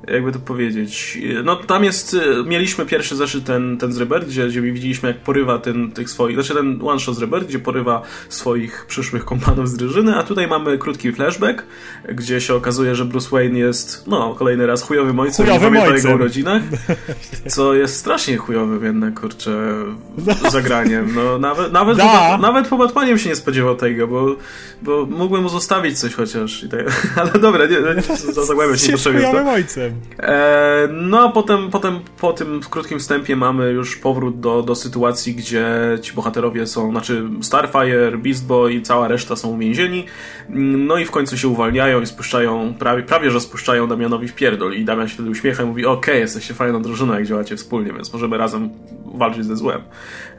jakby 0.07 0.31
to 0.31 0.39
powiedzieć, 0.39 1.17
no 1.43 1.55
tam 1.55 1.83
jest, 1.83 2.17
mieliśmy 2.45 2.85
pierwszy 2.85 3.15
zeszyt 3.15 3.45
ten, 3.45 3.77
ten 3.77 3.93
z 3.93 3.97
Rebirth, 3.97 4.27
gdzie, 4.27 4.47
gdzie 4.47 4.61
widzieliśmy 4.61 5.09
jak 5.09 5.17
porywa 5.17 5.59
ten, 5.59 5.91
tych 5.91 6.09
swoich, 6.09 6.35
znaczy 6.35 6.53
ten 6.53 6.79
one 6.83 6.99
shot 6.99 7.15
z 7.15 7.21
Rebirth, 7.21 7.47
gdzie 7.47 7.59
porywa 7.59 8.01
swoich 8.29 8.85
przyszłych 8.87 9.25
kompanów 9.25 9.69
z 9.69 9.77
drużyny, 9.77 10.15
a 10.15 10.23
tutaj 10.23 10.47
mamy 10.47 10.77
krótki 10.77 11.11
flashback, 11.11 11.63
gdzie 12.09 12.41
się 12.41 12.55
okazuje, 12.55 12.95
że 12.95 13.05
Bruce 13.05 13.29
Wayne 13.29 13.59
jest, 13.59 14.07
no, 14.07 14.35
kolejny 14.35 14.67
raz 14.67 14.83
chujowym 14.83 15.19
ojcem 15.19 15.45
chujowym 15.45 15.73
i 15.73 15.77
pamięta 15.77 15.95
jego 15.95 16.17
rodzinach, 16.17 16.61
co 17.47 17.73
jest 17.73 17.95
strasznie 17.95 18.37
chujowym 18.37 18.85
jednak, 18.85 19.19
kurczę, 19.19 19.73
no. 20.17 20.49
zagraniem, 20.49 21.15
no, 21.15 21.37
nawet, 21.37 21.71
nawet, 21.71 21.97
po, 21.97 22.37
nawet 22.37 22.67
po 22.67 22.77
Batmanie 22.77 23.19
się 23.19 23.29
nie 23.29 23.35
spodziewał 23.35 23.75
tego, 23.75 24.07
bo, 24.07 24.35
bo 24.81 25.05
mógłbym 25.05 25.43
mu 25.43 25.49
zostawić 25.49 25.99
coś 25.99 26.13
chociaż, 26.13 26.65
tak, 26.71 27.07
ale 27.21 27.31
dobra, 27.41 27.65
nie, 27.65 27.77
nie 27.95 28.43
zagłębiam 28.45 28.77
się 28.77 28.91
nie 28.91 28.97
chujowym 28.97 29.47
ojcem. 29.47 29.90
E, 30.19 30.87
no 30.91 31.19
a 31.19 31.31
potem, 31.31 31.69
potem 31.69 31.99
po 32.19 32.33
tym 32.33 32.61
krótkim 32.69 32.99
wstępie 32.99 33.35
mamy 33.35 33.71
już 33.71 33.95
powrót 33.95 34.39
do, 34.39 34.63
do 34.63 34.75
sytuacji, 34.75 35.35
gdzie 35.35 35.65
ci 36.01 36.13
bohaterowie 36.13 36.67
są, 36.67 36.91
znaczy 36.91 37.23
Starfire, 37.41 38.17
Beast 38.17 38.47
Boy 38.47 38.73
i 38.73 38.81
cała 38.81 39.07
reszta 39.07 39.35
są 39.35 39.49
uwięzieni. 39.49 40.05
No 40.49 40.97
i 40.97 41.05
w 41.05 41.11
końcu 41.11 41.37
się 41.37 41.47
uwalniają 41.47 42.01
i 42.01 42.05
spuszczają, 42.05 42.73
prawie, 42.79 43.03
prawie 43.03 43.31
że 43.31 43.41
spuszczają 43.41 43.87
Damianowi 43.87 44.27
w 44.27 44.35
pierdol. 44.35 44.73
I 44.73 44.85
Damian 44.85 45.07
się 45.07 45.13
wtedy 45.13 45.29
uśmiecha 45.29 45.63
i 45.63 45.65
mówi, 45.65 45.85
okej, 45.85 45.99
okay, 45.99 46.19
jesteście 46.19 46.53
fajną 46.53 46.81
drużyną, 46.81 47.13
jak 47.13 47.25
działacie 47.25 47.55
wspólnie, 47.55 47.93
więc 47.93 48.13
możemy 48.13 48.37
razem 48.37 48.69
walczyć 49.13 49.45
ze 49.45 49.55
złem. 49.55 49.81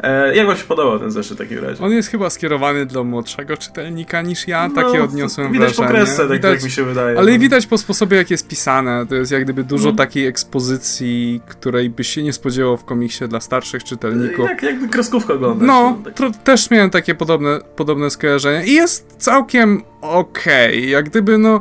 E, 0.01 0.37
jak 0.37 0.47
wam 0.47 0.57
się 0.57 0.65
podobał 0.65 0.99
ten 0.99 1.11
zeszyt 1.11 1.39
w 1.39 1.41
takim 1.41 1.59
razie? 1.59 1.85
On 1.85 1.93
jest 1.93 2.09
chyba 2.09 2.31
skierowany 2.31 2.87
do 2.87 3.05
młodszego 3.05 3.57
czytelnika 3.57 4.23
niż 4.23 4.49
ja, 4.49 4.69
no, 4.69 4.75
takie 4.75 5.05
odniosłem 5.05 5.53
widać 5.53 5.77
wrażenie. 5.77 5.89
Widać 5.89 6.03
po 6.03 6.05
kresce, 6.05 6.23
tak, 6.23 6.33
widać, 6.33 6.55
tak 6.55 6.65
mi 6.65 6.71
się 6.71 6.85
wydaje. 6.85 7.19
Ale 7.19 7.33
no. 7.33 7.39
widać 7.39 7.67
po 7.67 7.79
sposobie, 7.79 8.17
jak 8.17 8.31
jest 8.31 8.49
pisane. 8.49 9.07
To 9.09 9.15
jest 9.15 9.33
jak 9.33 9.42
gdyby 9.45 9.65
dużo 9.65 9.91
no. 9.91 9.97
takiej 9.97 10.27
ekspozycji, 10.27 11.41
której 11.47 11.91
byś 11.91 12.09
się 12.09 12.23
nie 12.23 12.33
spodziewał 12.33 12.77
w 12.77 12.85
komiksie 12.85 13.29
dla 13.29 13.41
starszych 13.41 13.85
czytelników. 13.85 14.51
Jak, 14.51 14.63
jakby 14.63 14.89
kreskówka 14.89 15.35
oglądać. 15.35 15.67
No, 15.69 15.99
tak. 16.05 16.37
też 16.37 16.71
miałem 16.71 16.91
takie 16.91 17.15
podobne, 17.15 17.59
podobne 17.77 18.11
skojarzenia. 18.11 18.65
I 18.65 18.73
jest 18.73 19.15
całkiem 19.19 19.83
okej. 20.01 20.79
Okay. 20.79 20.91
Jak 20.91 21.09
gdyby, 21.09 21.39
no 21.39 21.61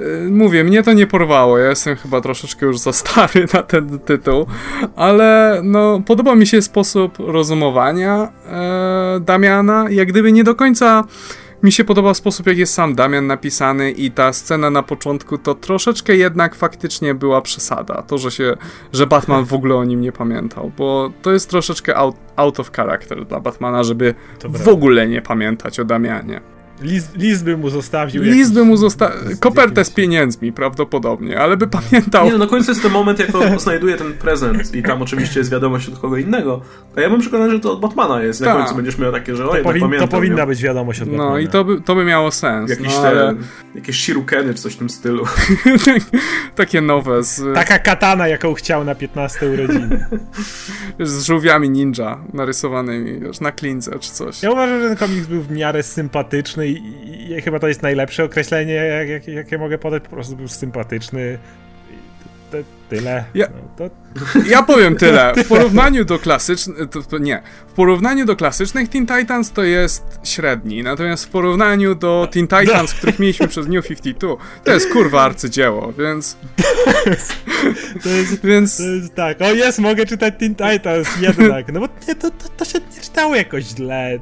Y, 0.00 0.30
mówię, 0.30 0.64
mnie 0.64 0.82
to 0.82 0.92
nie 0.92 1.06
porwało. 1.06 1.58
Ja 1.58 1.68
jestem 1.68 1.96
chyba 1.96 2.20
troszeczkę 2.20 2.66
już 2.66 2.78
za 2.78 2.92
stary 2.92 3.46
na 3.54 3.62
ten 3.62 3.98
tytuł, 3.98 4.46
ale 4.96 5.60
no, 5.64 6.02
podoba 6.06 6.34
mi 6.34 6.46
się 6.46 6.62
sposób 6.62 7.18
rozumowania 7.18 8.32
e, 8.48 9.20
Damiana. 9.20 9.84
Jak 9.90 10.08
gdyby 10.08 10.32
nie 10.32 10.44
do 10.44 10.54
końca 10.54 11.04
mi 11.62 11.72
się 11.72 11.84
podobał 11.84 12.14
sposób, 12.14 12.46
jak 12.46 12.58
jest 12.58 12.74
sam 12.74 12.94
Damian 12.94 13.26
napisany 13.26 13.90
i 13.90 14.10
ta 14.10 14.32
scena 14.32 14.70
na 14.70 14.82
początku 14.82 15.38
to 15.38 15.54
troszeczkę 15.54 16.16
jednak 16.16 16.54
faktycznie 16.54 17.14
była 17.14 17.42
przesada. 17.42 18.02
To, 18.02 18.18
że 18.18 18.30
się, 18.30 18.56
że 18.92 19.06
Batman 19.06 19.44
w 19.44 19.54
ogóle 19.54 19.74
o 19.74 19.84
nim 19.84 20.00
nie 20.00 20.12
pamiętał, 20.12 20.72
bo 20.76 21.10
to 21.22 21.32
jest 21.32 21.50
troszeczkę 21.50 21.96
out, 21.96 22.16
out 22.36 22.60
of 22.60 22.70
character 22.72 23.26
dla 23.26 23.40
Batmana, 23.40 23.84
żeby 23.84 24.14
w 24.44 24.68
ogóle 24.68 25.06
nie 25.06 25.22
pamiętać 25.22 25.80
o 25.80 25.84
Damianie. 25.84 26.40
List, 26.80 27.16
list 27.16 27.44
by 27.44 27.56
mu 27.56 27.70
zostawił. 27.70 28.22
List 28.22 28.54
by 28.54 28.64
mu 28.64 28.76
zostawił. 28.76 29.36
Kopertę 29.40 29.84
z 29.84 29.90
pieniędzmi 29.90 30.52
prawdopodobnie, 30.52 31.40
ale 31.40 31.56
by 31.56 31.66
pamiętał. 31.66 32.24
Nie, 32.26 32.32
no 32.32 32.38
na 32.38 32.46
końcu 32.46 32.70
jest 32.70 32.82
ten 32.82 32.92
moment, 32.92 33.18
jak 33.18 33.34
on 33.34 33.58
znajduje 33.58 33.96
ten 33.96 34.12
prezent 34.12 34.74
i 34.74 34.82
tam 34.82 35.02
oczywiście 35.02 35.40
jest 35.40 35.50
wiadomość 35.50 35.88
od 35.88 35.98
kogo 35.98 36.16
innego. 36.16 36.60
A 36.96 37.00
ja 37.00 37.10
bym 37.10 37.20
przekonany, 37.20 37.52
że 37.52 37.60
to 37.60 37.72
od 37.72 37.80
Batmana 37.80 38.22
jest. 38.22 38.40
Na 38.40 38.46
Ta. 38.46 38.54
końcu 38.54 38.74
będziesz 38.74 38.98
miał 38.98 39.12
takie, 39.12 39.36
że 39.36 39.48
o, 39.48 39.56
to, 39.56 39.62
powin 39.62 39.82
pamiętam, 39.82 40.08
to 40.08 40.16
powinna 40.16 40.46
być 40.46 40.62
wiadomość 40.62 41.00
od 41.00 41.08
Batmana. 41.08 41.30
No 41.30 41.38
i 41.38 41.48
to 41.48 41.64
by, 41.64 41.80
to 41.80 41.94
by 41.94 42.04
miało 42.04 42.30
sens. 42.30 42.70
Jakieś, 42.70 42.94
no, 42.94 43.02
te, 43.02 43.08
ale... 43.08 43.34
jakieś 43.74 44.00
shirukeny 44.00 44.54
czy 44.54 44.60
coś 44.60 44.74
w 44.74 44.78
tym 44.78 44.90
stylu. 44.90 45.24
takie 46.56 46.80
nowe. 46.80 47.22
Z... 47.22 47.54
Taka 47.54 47.78
katana, 47.78 48.28
jaką 48.28 48.54
chciał 48.54 48.84
na 48.84 48.94
15 48.94 49.50
urodziny. 49.50 50.06
z 51.00 51.26
żółwiami 51.26 51.70
ninja 51.70 52.18
narysowanymi, 52.32 53.20
wiesz, 53.20 53.40
na 53.40 53.52
klince 53.52 53.98
czy 53.98 54.10
coś. 54.10 54.42
Ja 54.42 54.50
uważam, 54.50 54.80
że 54.80 54.88
ten 54.88 54.96
komiks 54.96 55.26
był 55.26 55.42
w 55.42 55.50
miarę 55.50 55.82
sympatyczny 55.82 56.65
i, 56.70 57.32
i 57.32 57.42
chyba 57.42 57.58
to 57.58 57.68
jest 57.68 57.82
najlepsze 57.82 58.24
określenie, 58.24 58.74
jak, 58.74 59.08
jak, 59.08 59.28
jakie 59.28 59.58
mogę 59.58 59.78
podać. 59.78 60.02
Po 60.02 60.10
prostu 60.10 60.36
był 60.36 60.48
sympatyczny. 60.48 61.38
Ty, 62.50 62.64
tyle. 62.88 63.24
Ja, 63.34 63.46
no, 63.54 63.88
to... 63.88 63.94
ja 64.48 64.62
powiem 64.62 64.96
tyle. 65.04 65.32
W 65.36 65.48
porównaniu 65.48 66.04
do 66.04 66.18
klasycznych. 66.18 66.76
Nie. 67.20 67.42
W 67.68 67.72
porównaniu 67.72 68.24
do 68.24 68.36
klasycznych 68.36 68.88
Teen 68.88 69.06
Titans 69.06 69.52
to 69.52 69.64
jest 69.64 70.18
średni. 70.24 70.82
Natomiast 70.82 71.24
w 71.24 71.28
porównaniu 71.28 71.94
do 71.94 72.28
Teen 72.32 72.46
Titans, 72.46 72.92
no. 72.92 72.98
których 72.98 73.18
mieliśmy 73.18 73.48
przez 73.48 73.68
New 73.68 73.86
52, 73.86 74.36
to 74.64 74.72
jest 74.72 74.92
kurwa 74.92 75.22
arcydzieło, 75.22 75.92
więc. 75.92 76.36
To 78.02 78.08
jest, 78.08 78.44
więc... 78.44 78.76
To 78.76 78.82
jest 78.82 79.14
tak. 79.14 79.42
O 79.42 79.52
jest, 79.52 79.78
mogę 79.78 80.06
czytać 80.06 80.34
Teen 80.38 80.54
Titans 80.54 81.08
jednak. 81.20 81.72
No 81.72 81.80
bo 81.80 81.88
nie, 82.08 82.14
to, 82.14 82.30
to, 82.30 82.48
to 82.56 82.64
się 82.64 82.78
nie 82.96 83.02
czytało 83.02 83.36
jakoś 83.36 83.64
źle. 83.64 84.18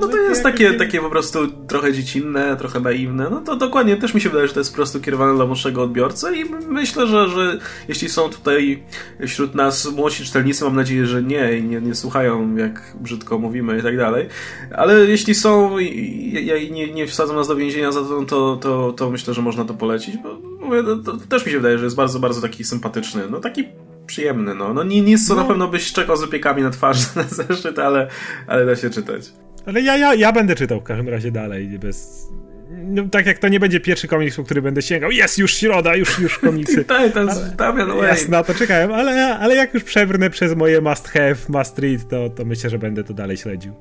No 0.00 0.08
to 0.08 0.16
jest 0.16 0.42
takie, 0.42 0.74
takie 0.74 1.00
po 1.00 1.10
prostu 1.10 1.38
trochę 1.68 1.92
dziecinne, 1.92 2.56
trochę 2.56 2.80
naiwne. 2.80 3.30
No 3.30 3.40
to 3.40 3.56
dokładnie 3.56 3.96
też 3.96 4.14
mi 4.14 4.20
się 4.20 4.28
wydaje, 4.28 4.48
że 4.48 4.54
to 4.54 4.60
jest 4.60 4.70
po 4.70 4.76
prostu 4.76 5.00
kierowane 5.00 5.34
dla 5.34 5.46
młodszego 5.46 5.82
odbiorcy 5.82 6.36
i 6.36 6.44
myślę, 6.68 7.06
że, 7.06 7.28
że 7.28 7.58
jeśli 7.88 8.08
są 8.08 8.28
tutaj 8.28 8.82
wśród 9.26 9.54
nas 9.54 9.92
młodsi 9.92 10.24
czytelnicy, 10.24 10.64
mam 10.64 10.76
nadzieję, 10.76 11.06
że 11.06 11.22
nie 11.22 11.58
i 11.58 11.62
nie, 11.62 11.80
nie 11.80 11.94
słuchają, 11.94 12.56
jak 12.56 12.96
brzydko 13.00 13.38
mówimy 13.38 13.78
i 13.78 13.82
tak 13.82 13.96
dalej. 13.96 14.28
Ale 14.76 15.06
jeśli 15.06 15.34
są 15.34 15.78
i, 15.78 15.84
i, 15.84 16.66
i 16.66 16.72
nie, 16.72 16.92
nie 16.92 17.06
wsadzą 17.06 17.34
nas 17.34 17.48
do 17.48 17.56
więzienia 17.56 17.92
za 17.92 18.00
to, 18.00 18.24
to, 18.24 18.56
to, 18.56 18.92
to 18.92 19.10
myślę, 19.10 19.34
że 19.34 19.42
można 19.42 19.64
to 19.64 19.74
polecić, 19.74 20.16
bo 20.16 20.52
mówię, 20.60 20.82
to, 20.82 20.96
to 20.96 21.16
też 21.28 21.46
mi 21.46 21.52
się 21.52 21.58
wydaje, 21.58 21.78
że 21.78 21.84
jest 21.84 21.96
bardzo, 21.96 22.18
bardzo 22.18 22.40
taki 22.40 22.64
sympatyczny. 22.64 23.22
No 23.30 23.40
taki 23.40 23.64
przyjemny, 24.12 24.54
no. 24.54 24.74
No 24.74 24.84
nie, 24.84 25.00
nie 25.00 25.12
jest 25.12 25.28
co 25.28 25.34
no. 25.34 25.42
na 25.42 25.48
pewno 25.48 25.68
byś 25.68 25.92
czekał 25.92 26.16
z 26.16 26.22
opiekami 26.22 26.62
na 26.62 26.70
twarzy 26.70 27.06
na 27.16 27.22
zeszyt, 27.22 27.78
ale, 27.78 28.08
ale 28.46 28.66
da 28.66 28.76
się 28.76 28.90
czytać. 28.90 29.32
Ale 29.66 29.80
ja, 29.80 29.96
ja, 29.96 30.14
ja 30.14 30.32
będę 30.32 30.54
czytał 30.54 30.80
w 30.80 30.84
każdym 30.84 31.08
razie 31.08 31.30
dalej, 31.30 31.78
bez... 31.78 32.28
No, 32.70 33.02
tak 33.10 33.26
jak 33.26 33.38
to 33.38 33.48
nie 33.48 33.60
będzie 33.60 33.80
pierwszy 33.80 34.08
komiks, 34.08 34.36
po 34.36 34.44
który 34.44 34.62
będę 34.62 34.82
sięgał. 34.82 35.10
Jest 35.10 35.38
już 35.38 35.54
środa, 35.54 35.96
już, 35.96 36.18
już 36.18 36.38
komiksy. 36.38 36.84
tak, 36.94 37.12
to 37.12 37.22
jest 37.22 37.56
Damian 37.56 37.88
Wayne. 37.88 38.08
Jasne, 38.08 38.44
to 38.44 38.54
czekałem, 38.54 38.92
ale, 38.92 39.38
ale 39.38 39.54
jak 39.54 39.74
już 39.74 39.84
przebrnę 39.84 40.30
przez 40.30 40.56
moje 40.56 40.80
must 40.80 41.08
have, 41.08 41.36
must 41.48 41.78
read, 41.78 42.08
to, 42.08 42.30
to 42.30 42.44
myślę, 42.44 42.70
że 42.70 42.78
będę 42.78 43.04
to 43.04 43.14
dalej 43.14 43.36
śledził. 43.36 43.74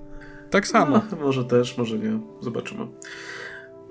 Tak 0.50 0.68
samo. 0.68 1.02
No, 1.12 1.18
może 1.18 1.46
też, 1.46 1.78
może 1.78 1.98
nie. 1.98 2.20
Zobaczymy. 2.42 2.88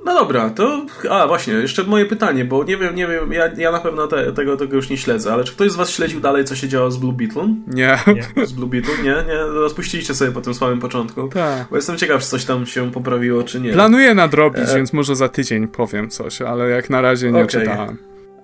No 0.05 0.15
dobra, 0.15 0.51
to. 0.51 0.87
A 1.11 1.27
właśnie, 1.27 1.55
jeszcze 1.55 1.85
moje 1.85 2.07
pytanie, 2.07 2.45
bo 2.45 2.65
nie 2.65 2.77
wiem, 2.77 2.95
nie 2.95 3.07
wiem, 3.07 3.33
ja, 3.33 3.51
ja 3.57 3.73
na 3.73 3.81
pewno 3.81 4.07
te, 4.07 4.33
tego, 4.33 4.57
tego 4.57 4.77
już 4.77 4.91
nie 4.91 4.97
śledzę, 4.97 5.33
ale 5.33 5.45
czy 5.45 5.53
ktoś 5.53 5.71
z 5.71 5.77
Was 5.77 5.91
śledził 5.91 6.21
dalej, 6.21 6.45
co 6.45 6.57
się 6.57 6.69
działo 6.69 6.91
z 6.91 6.97
Blue 6.97 7.13
Beetle? 7.13 7.55
Nie. 7.67 7.99
nie. 8.37 8.47
Z 8.47 8.53
Blue 8.53 8.69
Beetle? 8.69 8.95
Nie, 9.03 9.25
nie. 9.29 9.37
Rozpuściliście 9.45 10.15
sobie 10.15 10.33
po 10.33 10.41
tym 10.41 10.55
słabym 10.55 10.81
początku. 10.81 11.29
Tak. 11.29 11.67
Bo 11.71 11.77
jestem 11.77 11.97
ciekaw, 11.97 12.23
czy 12.23 12.29
coś 12.29 12.45
tam 12.45 12.67
się 12.67 12.93
poprawiło, 12.93 13.43
czy 13.43 13.61
nie. 13.61 13.73
Planuję 13.73 14.15
nadrobić, 14.15 14.69
e... 14.69 14.77
więc 14.77 14.93
może 14.93 15.17
za 15.17 15.29
tydzień 15.29 15.69
powiem 15.69 16.11
coś, 16.11 16.43
ale 16.43 16.69
jak 16.69 16.91
na 16.91 17.01
razie 17.01 17.33
nie 17.33 17.45
okay. 17.45 17.61
czytałem. 17.61 17.99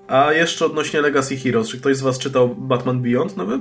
A 0.08 0.32
jeszcze 0.32 0.66
odnośnie 0.66 1.00
Legacy 1.00 1.36
Heroes, 1.36 1.68
czy 1.68 1.80
ktoś 1.80 1.96
z 1.96 2.00
Was 2.00 2.18
czytał 2.18 2.54
Batman 2.54 3.02
Beyond 3.02 3.36
nowy? 3.36 3.60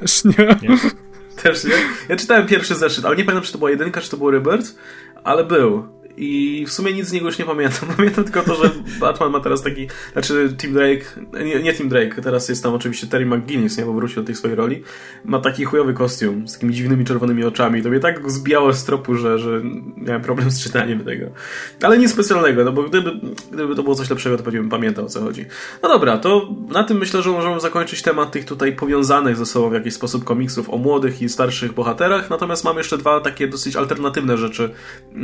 Też 0.00 0.24
nie. 0.24 0.46
nie. 0.62 0.76
Też 1.42 1.64
nie? 1.64 1.74
Ja 2.08 2.16
czytałem 2.16 2.46
pierwszy 2.46 2.74
zeszyt, 2.74 3.04
ale 3.04 3.16
nie 3.16 3.24
pamiętam, 3.24 3.46
czy 3.46 3.52
to 3.52 3.58
była 3.58 3.70
jedynka, 3.70 4.00
czy 4.00 4.10
to 4.10 4.16
był 4.16 4.30
Rebirth, 4.30 4.74
ale 5.24 5.44
był. 5.44 5.95
I 6.16 6.64
w 6.66 6.72
sumie 6.72 6.92
nic 6.92 7.06
z 7.06 7.12
niego 7.12 7.26
już 7.26 7.38
nie 7.38 7.44
pamiętam. 7.44 7.88
Pamiętam 7.96 8.24
tylko 8.24 8.42
to, 8.42 8.54
że 8.64 8.70
Batman 9.00 9.30
ma 9.32 9.40
teraz 9.40 9.62
taki, 9.62 9.86
znaczy 10.12 10.54
Tim 10.56 10.72
Drake, 10.72 11.04
nie, 11.44 11.62
nie 11.62 11.74
Tim 11.74 11.88
Drake, 11.88 12.22
teraz 12.22 12.48
jest 12.48 12.62
tam 12.62 12.74
oczywiście 12.74 13.06
Terry 13.06 13.26
McGuinness, 13.26 13.78
nie, 13.78 13.84
bo 13.84 13.92
wrócił 13.92 14.22
do 14.22 14.26
tej 14.26 14.34
swojej 14.34 14.56
roli. 14.56 14.82
Ma 15.24 15.38
taki 15.38 15.64
chujowy 15.64 15.94
kostium 15.94 16.48
z 16.48 16.52
takimi 16.52 16.74
dziwnymi 16.74 17.04
czerwonymi 17.04 17.44
oczami. 17.44 17.82
To 17.82 17.88
mnie 17.88 18.00
tak 18.00 18.30
zbijało 18.30 18.72
z 18.72 18.84
tropu, 18.84 19.14
że, 19.14 19.38
że 19.38 19.62
miałem 19.96 20.22
problem 20.22 20.50
z 20.50 20.62
czytaniem 20.62 21.04
tego. 21.04 21.26
Ale 21.82 21.98
nic 21.98 22.12
specjalnego, 22.12 22.64
no 22.64 22.72
bo 22.72 22.82
gdyby, 22.82 23.12
gdyby 23.52 23.74
to 23.74 23.82
było 23.82 23.94
coś 23.94 24.10
lepszego, 24.10 24.36
to 24.36 24.42
pewnie 24.42 24.60
bym 24.60 24.70
pamiętał 24.70 25.04
o 25.04 25.08
co 25.08 25.20
chodzi. 25.20 25.44
No 25.82 25.88
dobra, 25.88 26.18
to 26.18 26.48
na 26.68 26.84
tym 26.84 26.98
myślę, 26.98 27.22
że 27.22 27.30
możemy 27.30 27.60
zakończyć 27.60 28.02
temat 28.02 28.30
tych 28.30 28.44
tutaj 28.44 28.72
powiązanych 28.72 29.36
ze 29.36 29.46
sobą 29.46 29.70
w 29.70 29.74
jakiś 29.74 29.94
sposób 29.94 30.24
komiksów 30.24 30.70
o 30.70 30.76
młodych 30.76 31.22
i 31.22 31.28
starszych 31.28 31.72
bohaterach. 31.72 32.30
Natomiast 32.30 32.64
mam 32.64 32.76
jeszcze 32.76 32.98
dwa 32.98 33.20
takie 33.20 33.48
dosyć 33.48 33.76
alternatywne 33.76 34.38
rzeczy. 34.38 34.70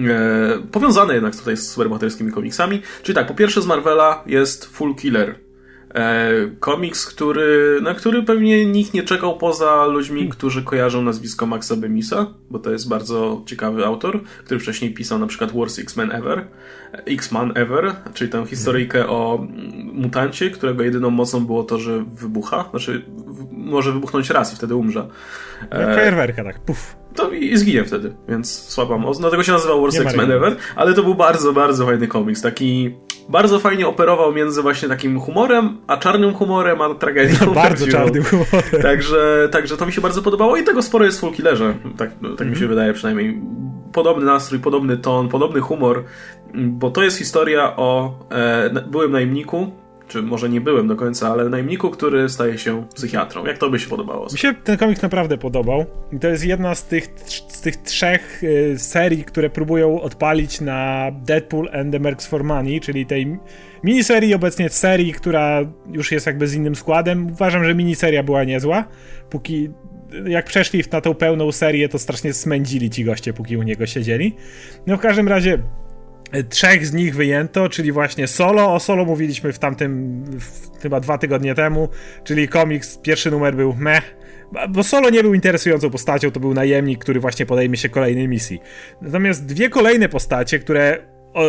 E, 0.09 0.59
powiązane 0.83 1.15
jednak 1.15 1.37
tutaj 1.37 1.57
z 1.57 1.71
superbohaterskimi 1.71 2.33
komiksami. 2.33 2.83
Czyli 3.03 3.15
tak, 3.17 3.27
po 3.27 3.35
pierwsze 3.35 3.63
z 3.63 3.67
Marvela 3.67 4.25
jest 4.27 4.65
Full 4.67 4.95
Killer. 4.95 5.39
E, 5.94 6.31
komiks, 6.60 7.06
który, 7.06 7.81
na 7.82 7.94
który 7.94 8.23
pewnie 8.23 8.66
nikt 8.66 8.94
nie 8.94 9.02
czekał 9.02 9.39
poza 9.39 9.86
ludźmi, 9.86 10.16
hmm. 10.16 10.32
którzy 10.32 10.62
kojarzą 10.62 11.02
nazwisko 11.02 11.47
Maxa 11.47 11.77
Bemisa, 11.77 12.27
bo 12.51 12.59
to 12.59 12.70
jest 12.70 12.89
bardzo 12.89 13.43
ciekawy 13.47 13.86
autor, 13.86 14.23
który 14.44 14.60
wcześniej 14.60 14.94
pisał 14.94 15.19
na 15.19 15.27
przykład 15.27 15.52
Worst 15.52 15.78
X-Men 15.78 16.12
Ever, 16.12 16.47
X-Man 16.93 17.52
Ever, 17.55 17.94
czyli 18.14 18.31
tę 18.31 18.47
historyjkę 18.47 18.98
hmm. 18.98 19.16
o 19.16 19.47
mutancie, 19.93 20.51
którego 20.51 20.82
jedyną 20.82 21.10
mocą 21.10 21.47
było 21.47 21.64
to, 21.64 21.78
że 21.78 22.05
wybucha, 22.14 22.64
znaczy 22.70 23.02
może 23.52 23.93
wybuchnąć 23.93 24.31
raz 24.31 24.52
i 24.52 24.56
wtedy 24.56 24.74
umrze. 24.74 25.09
E, 25.70 25.94
fajerwerka, 25.94 26.44
tak, 26.44 26.60
puf 26.60 27.02
to 27.14 27.31
i 27.31 27.56
zginie 27.56 27.85
wtedy, 27.85 28.14
więc 28.28 28.69
słaba 28.69 28.98
moc. 28.98 29.19
Dlatego 29.19 29.43
się 29.43 29.52
nazywał 29.52 29.81
Worst 29.81 30.01
X-Men 30.01 30.32
Ever, 30.32 30.56
ale 30.77 30.94
to 30.94 31.02
był 31.02 31.14
bardzo, 31.14 31.52
bardzo 31.52 31.86
fajny 31.86 32.09
komiks. 32.09 32.43
Taki 32.43 32.94
bardzo 33.28 33.59
fajnie 33.59 33.89
operował 33.89 34.32
między 34.32 34.62
właśnie 34.62 34.89
takim 34.89 35.20
humorem, 35.20 35.78
a 35.86 35.97
czarnym 35.97 36.35
humorem, 36.35 36.81
a 36.81 36.94
tragedią. 36.94 37.55
bardzo 37.55 37.86
czarnym 37.86 38.24
humorem. 38.24 38.82
Także, 38.82 39.49
także 39.53 39.77
to 39.77 39.86
mi 39.86 39.93
się 39.93 40.01
bardzo 40.01 40.23
podobało 40.23 40.57
i 40.57 40.65
tego 40.65 40.82
sporo 40.82 41.05
jest 41.05 41.19
w 41.19 41.20
Full 41.20 41.32
Killerze. 41.32 41.74
Tak, 41.97 42.11
tak 42.11 42.20
mm 42.23 42.36
-hmm. 42.36 42.40
mi 42.40 42.57
się 42.57 42.65
mhm. 42.65 42.69
wydaje 42.69 42.93
przynajmniej. 42.93 43.40
Podobny 43.93 44.24
nastrój, 44.24 44.61
podobny 44.61 44.97
ton, 44.97 45.28
podobny 45.28 45.61
humor, 45.61 46.05
bo 46.55 46.90
to 46.90 47.03
jest 47.03 47.19
historia 47.19 47.77
o 47.77 48.15
e, 48.31 48.70
byłym 48.86 49.12
najemniku, 49.12 49.73
czy 50.09 50.23
może 50.23 50.49
nie 50.49 50.61
byłem 50.61 50.89
do 50.89 50.97
końca, 50.97 51.33
ale 51.33 51.49
najemniku, 51.49 51.91
który 51.91 52.29
staje 52.29 52.59
się 52.59 52.87
psychiatrą. 52.95 53.47
Jak 53.47 53.59
to 53.59 53.70
by 53.70 53.79
się 53.79 53.89
podobało? 53.89 54.27
Mi 54.33 54.39
się 54.39 54.55
ten 54.55 54.77
komiks 54.77 55.03
naprawdę 55.03 55.39
podobał. 55.39 55.85
I 56.12 56.19
to 56.19 56.29
jest 56.29 56.45
jedna 56.45 56.74
z 56.74 56.85
tych, 56.85 57.05
z 57.49 57.61
tych 57.61 57.77
trzech 57.77 58.43
y, 58.45 58.79
serii, 58.79 59.24
które 59.24 59.51
próbują 59.51 60.01
odpalić 60.01 60.61
na 60.61 61.11
Deadpool 61.12 61.69
and 61.73 61.93
the 61.93 61.99
Mercs 61.99 62.27
for 62.27 62.45
Money, 62.45 62.81
czyli 62.81 63.07
tej 63.07 63.39
miniserii, 63.85 64.35
obecnie 64.35 64.69
serii, 64.69 65.12
która 65.12 65.61
już 65.93 66.12
jest 66.12 66.27
jakby 66.27 66.47
z 66.49 66.55
innym 66.55 66.74
składem. 66.74 67.27
Uważam, 67.27 67.65
że 67.65 67.74
miniseria 67.74 68.23
była 68.23 68.45
niezła. 68.45 68.85
Póki 69.31 69.70
jak 70.27 70.47
przeszli 70.47 70.85
na 70.93 71.01
tą 71.01 71.15
pełną 71.15 71.53
serię, 71.53 71.89
to 71.89 71.99
strasznie 71.99 72.33
smędzili 72.33 72.91
ci 72.91 73.05
goście, 73.05 73.33
póki 73.33 73.57
u 73.57 73.62
niego 73.62 73.87
siedzieli. 73.87 74.37
No 74.87 74.97
w 74.97 75.01
każdym 75.01 75.29
razie 75.29 75.59
Trzech 76.49 76.87
z 76.87 76.93
nich 76.93 77.15
wyjęto, 77.15 77.69
czyli 77.69 77.93
właśnie 77.93 78.27
Solo. 78.27 78.75
O 78.75 78.81
Solo 78.81 79.05
mówiliśmy 79.05 79.53
w 79.53 79.59
tamtym, 79.59 80.25
w, 80.41 80.81
chyba 80.83 81.01
dwa 81.01 81.19
tygodnie 81.19 81.55
temu, 81.55 81.89
czyli 82.25 82.49
komiks, 82.49 82.99
pierwszy 82.99 83.31
numer 83.31 83.57
był 83.57 83.75
meh, 83.75 84.17
bo 84.69 84.83
Solo 84.83 85.11
nie 85.11 85.23
był 85.23 85.35
interesującą 85.35 85.91
postacią, 85.91 86.31
to 86.31 86.41
był 86.41 86.55
najemnik, 86.55 86.99
który 86.99 87.21
właśnie 87.21 87.47
podejmie 87.47 87.77
się 87.77 87.89
kolejnej 87.89 88.29
misji. 88.29 88.61
Natomiast 89.03 89.47
dwie 89.47 89.71
kolejne 89.71 90.09
postacie, 90.09 90.59
które 90.59 91.13
o, 91.35 91.45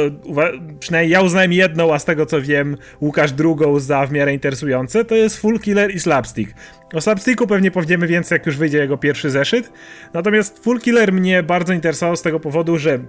przynajmniej 0.80 1.12
ja 1.12 1.22
uznałem 1.22 1.54
jedną, 1.54 1.94
a 1.94 2.00
z 2.00 2.06
tego 2.06 2.26
co 2.26 2.42
wiem, 2.42 2.78
Łukasz 3.02 3.32
drugą 3.32 3.80
za 3.80 4.08
w 4.08 4.12
miarę 4.12 4.34
interesujące, 4.34 5.06
to 5.06 5.16
jest 5.16 5.38
Full 5.38 5.60
Killer 5.60 5.96
i 5.96 6.00
Slapstick. 6.00 6.54
O 6.94 7.02
Slapsticku 7.02 7.48
pewnie 7.48 7.72
powiemy 7.72 8.08
więcej, 8.08 8.36
jak 8.36 8.46
już 8.46 8.58
wyjdzie 8.58 8.78
jego 8.78 8.98
pierwszy 8.98 9.30
zeszyt. 9.30 9.72
Natomiast 10.14 10.64
Full 10.64 10.80
Killer 10.80 11.14
mnie 11.14 11.44
bardzo 11.44 11.74
interesował 11.74 12.16
z 12.16 12.22
tego 12.22 12.40
powodu, 12.40 12.78
że 12.78 13.00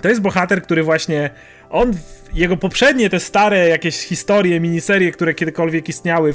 to 0.00 0.08
jest 0.08 0.20
bohater, 0.20 0.62
który 0.62 0.82
właśnie 0.82 1.30
on, 1.70 1.92
jego 2.34 2.56
poprzednie 2.56 3.10
te 3.10 3.20
stare 3.20 3.68
jakieś 3.68 3.96
historie, 3.96 4.60
miniserie, 4.60 5.12
które 5.12 5.34
kiedykolwiek 5.34 5.88
istniały, 5.88 6.34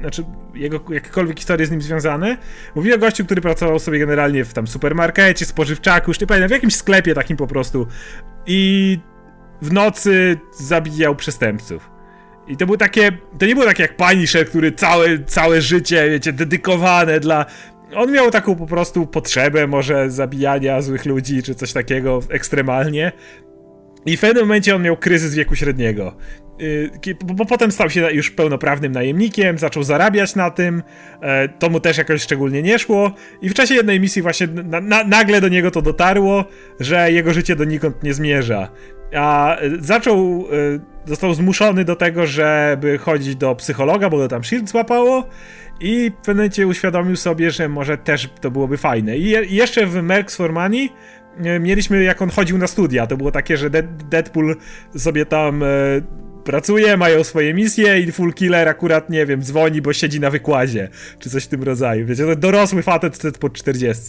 znaczy 0.00 0.24
jego 0.54 0.80
jakiekolwiek 0.90 1.38
historie 1.38 1.66
z 1.66 1.70
nim 1.70 1.82
związane, 1.82 2.36
mówi 2.74 2.94
o 2.94 2.98
gościu, 2.98 3.24
który 3.24 3.40
pracował 3.40 3.78
sobie 3.78 3.98
generalnie 3.98 4.44
w 4.44 4.54
tam 4.54 4.66
supermarkecie, 4.66 5.44
spożywczaku, 5.44 6.10
już 6.10 6.20
nie 6.20 6.26
pamiętam, 6.26 6.48
w 6.48 6.52
jakimś 6.52 6.74
sklepie 6.74 7.14
takim 7.14 7.36
po 7.36 7.46
prostu 7.46 7.86
i 8.46 8.98
w 9.62 9.72
nocy 9.72 10.36
zabijał 10.58 11.16
przestępców. 11.16 11.90
I 12.48 12.56
to 12.56 12.66
było 12.66 12.78
takie, 12.78 13.12
to 13.38 13.46
nie 13.46 13.54
było 13.54 13.66
takie 13.66 13.82
jak 13.82 13.96
Punisher, 13.96 14.48
który 14.48 14.72
całe, 14.72 15.18
całe 15.18 15.60
życie, 15.60 16.10
wiecie, 16.10 16.32
dedykowane 16.32 17.20
dla 17.20 17.46
on 17.94 18.12
miał 18.12 18.30
taką 18.30 18.56
po 18.56 18.66
prostu 18.66 19.06
potrzebę 19.06 19.66
może 19.66 20.10
zabijania 20.10 20.82
złych 20.82 21.06
ludzi, 21.06 21.42
czy 21.42 21.54
coś 21.54 21.72
takiego 21.72 22.20
ekstremalnie. 22.28 23.12
I 24.06 24.16
w 24.16 24.20
pewnym 24.20 24.42
momencie 24.44 24.76
on 24.76 24.82
miał 24.82 24.96
kryzys 24.96 25.34
wieku 25.34 25.54
średniego. 25.54 26.16
Y, 26.60 26.90
bo 27.24 27.44
potem 27.44 27.72
stał 27.72 27.90
się 27.90 28.10
już 28.12 28.30
pełnoprawnym 28.30 28.92
najemnikiem, 28.92 29.58
zaczął 29.58 29.82
zarabiać 29.82 30.34
na 30.34 30.50
tym, 30.50 30.82
e, 31.20 31.48
to 31.48 31.70
mu 31.70 31.80
też 31.80 31.98
jakoś 31.98 32.22
szczególnie 32.22 32.62
nie 32.62 32.78
szło 32.78 33.12
i 33.42 33.48
w 33.48 33.54
czasie 33.54 33.74
jednej 33.74 34.00
misji 34.00 34.22
właśnie 34.22 34.46
na, 34.46 34.80
na, 34.80 35.04
nagle 35.04 35.40
do 35.40 35.48
niego 35.48 35.70
to 35.70 35.82
dotarło, 35.82 36.44
że 36.80 37.12
jego 37.12 37.32
życie 37.32 37.56
donikąd 37.56 38.02
nie 38.02 38.14
zmierza. 38.14 38.68
A 39.16 39.56
e, 39.56 39.70
zaczął, 39.80 40.46
e, 40.74 41.08
został 41.08 41.34
zmuszony 41.34 41.84
do 41.84 41.96
tego, 41.96 42.26
żeby 42.26 42.98
chodzić 42.98 43.36
do 43.36 43.54
psychologa, 43.54 44.10
bo 44.10 44.16
go 44.16 44.28
tam 44.28 44.44
shield 44.44 44.68
złapało 44.68 45.28
i 45.80 46.10
w 46.10 46.14
pewnym 46.14 46.36
momencie 46.36 46.66
uświadomił 46.66 47.16
sobie, 47.16 47.50
że 47.50 47.68
może 47.68 47.98
też 47.98 48.30
to 48.40 48.50
byłoby 48.50 48.76
fajne. 48.76 49.18
I 49.18 49.54
jeszcze 49.54 49.86
w 49.86 50.02
Mercs 50.02 50.36
for 50.36 50.52
Money 50.52 50.90
mieliśmy, 51.60 52.02
jak 52.02 52.22
on 52.22 52.30
chodził 52.30 52.58
na 52.58 52.66
studia. 52.66 53.06
To 53.06 53.16
było 53.16 53.30
takie, 53.30 53.56
że 53.56 53.70
Deadpool 54.10 54.56
sobie 54.96 55.26
tam 55.26 55.62
e, 55.62 55.66
pracuje, 56.44 56.96
mają 56.96 57.24
swoje 57.24 57.54
misje 57.54 58.00
i 58.00 58.12
Full 58.12 58.34
Killer 58.34 58.68
akurat, 58.68 59.10
nie 59.10 59.26
wiem, 59.26 59.42
dzwoni, 59.42 59.82
bo 59.82 59.92
siedzi 59.92 60.20
na 60.20 60.30
wykładzie, 60.30 60.88
czy 61.18 61.30
coś 61.30 61.44
w 61.44 61.48
tym 61.48 61.62
rodzaju. 61.62 62.06
Wiecie, 62.06 62.36
dorosły 62.36 62.82
facet 62.82 63.38
po 63.38 63.50
40. 63.50 64.02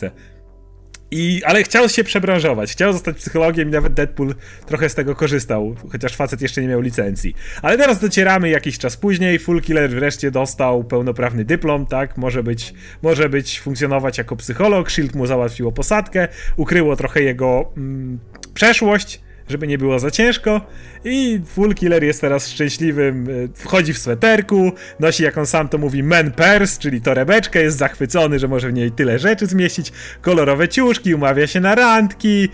I, 1.11 1.41
ale 1.45 1.64
chciał 1.64 1.90
się 1.90 2.03
przebranżować, 2.03 2.72
chciał 2.72 2.94
zostać 2.94 3.18
psychologiem 3.18 3.69
i 3.69 3.72
nawet 3.72 3.94
Deadpool 3.94 4.36
trochę 4.65 4.90
z 4.90 4.95
tego 4.95 5.15
korzystał, 5.15 5.76
chociaż 5.91 6.15
facet 6.15 6.41
jeszcze 6.41 6.61
nie 6.61 6.68
miał 6.68 6.81
licencji. 6.81 7.36
Ale 7.61 7.77
teraz 7.77 7.99
docieramy 7.99 8.49
jakiś 8.49 8.77
czas 8.77 8.98
później, 8.98 9.40
Full 9.40 9.61
Killer 9.61 9.90
wreszcie 9.90 10.31
dostał 10.31 10.84
pełnoprawny 10.84 11.45
dyplom, 11.45 11.86
tak, 11.86 12.18
może 12.18 12.44
być, 12.44 12.73
może 13.02 13.30
być 13.30 13.60
funkcjonować 13.60 14.18
jako 14.18 14.36
psycholog, 14.36 14.91
Shield 14.91 15.15
mu 15.15 15.26
załatwiło 15.26 15.72
posadkę, 15.72 16.27
ukryło 16.57 16.95
trochę 16.95 17.22
jego 17.22 17.72
mm, 17.77 18.19
przeszłość, 18.53 19.22
żeby 19.50 19.68
nie 19.68 19.78
było 19.78 20.00
za 20.00 20.12
ciężko. 20.12 20.62
I 21.04 21.42
Full 21.46 21.76
Killer 21.76 22.04
jest 22.04 22.22
teraz 22.22 22.48
szczęśliwym, 22.48 23.28
e, 23.30 23.32
wchodzi 23.56 23.94
w 23.94 23.98
sweterku, 23.98 24.72
nosi 25.00 25.24
jak 25.24 25.38
on 25.38 25.46
sam 25.46 25.70
to 25.70 25.78
mówi 25.78 26.04
man 26.04 26.32
purse, 26.32 26.80
czyli 26.80 27.02
torebeczkę, 27.02 27.62
jest 27.62 27.78
zachwycony, 27.78 28.40
że 28.40 28.48
może 28.48 28.70
w 28.70 28.74
niej 28.74 28.92
tyle 28.92 29.20
rzeczy 29.20 29.46
zmieścić, 29.46 29.92
kolorowe 30.22 30.68
ciuszki, 30.68 31.16
umawia 31.16 31.48
się 31.48 31.60
na 31.60 31.76
randki, 31.76 32.50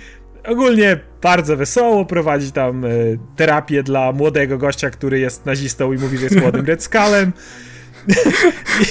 ogólnie 0.47 0.99
bardzo 1.21 1.57
wesoło, 1.57 2.05
prowadzi 2.05 2.51
tam 2.51 2.85
y, 2.85 3.19
terapię 3.35 3.83
dla 3.83 4.11
młodego 4.11 4.57
gościa, 4.57 4.89
który 4.89 5.19
jest 5.19 5.45
nazistą 5.45 5.93
i 5.93 5.97
mówi, 5.97 6.17
że 6.17 6.23
jest 6.23 6.41
młodym 6.41 6.65
Red 6.71 6.83
Skullem. 6.83 7.33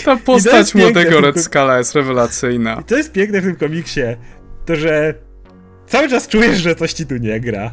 Ta 0.04 0.16
postać 0.16 0.74
młodego 0.74 1.20
Red 1.20 1.40
Skulla 1.40 1.78
jest 1.78 1.94
rewelacyjna. 1.94 2.78
I 2.80 2.84
to 2.84 2.96
jest 2.96 3.12
piękne 3.12 3.40
w 3.40 3.44
tym 3.44 3.56
komiksie, 3.56 4.00
to 4.66 4.76
że 4.76 5.14
cały 5.86 6.08
czas 6.08 6.28
czujesz, 6.28 6.58
że 6.58 6.74
coś 6.74 6.92
ci 6.92 7.06
tu 7.06 7.16
nie 7.16 7.40
gra. 7.40 7.72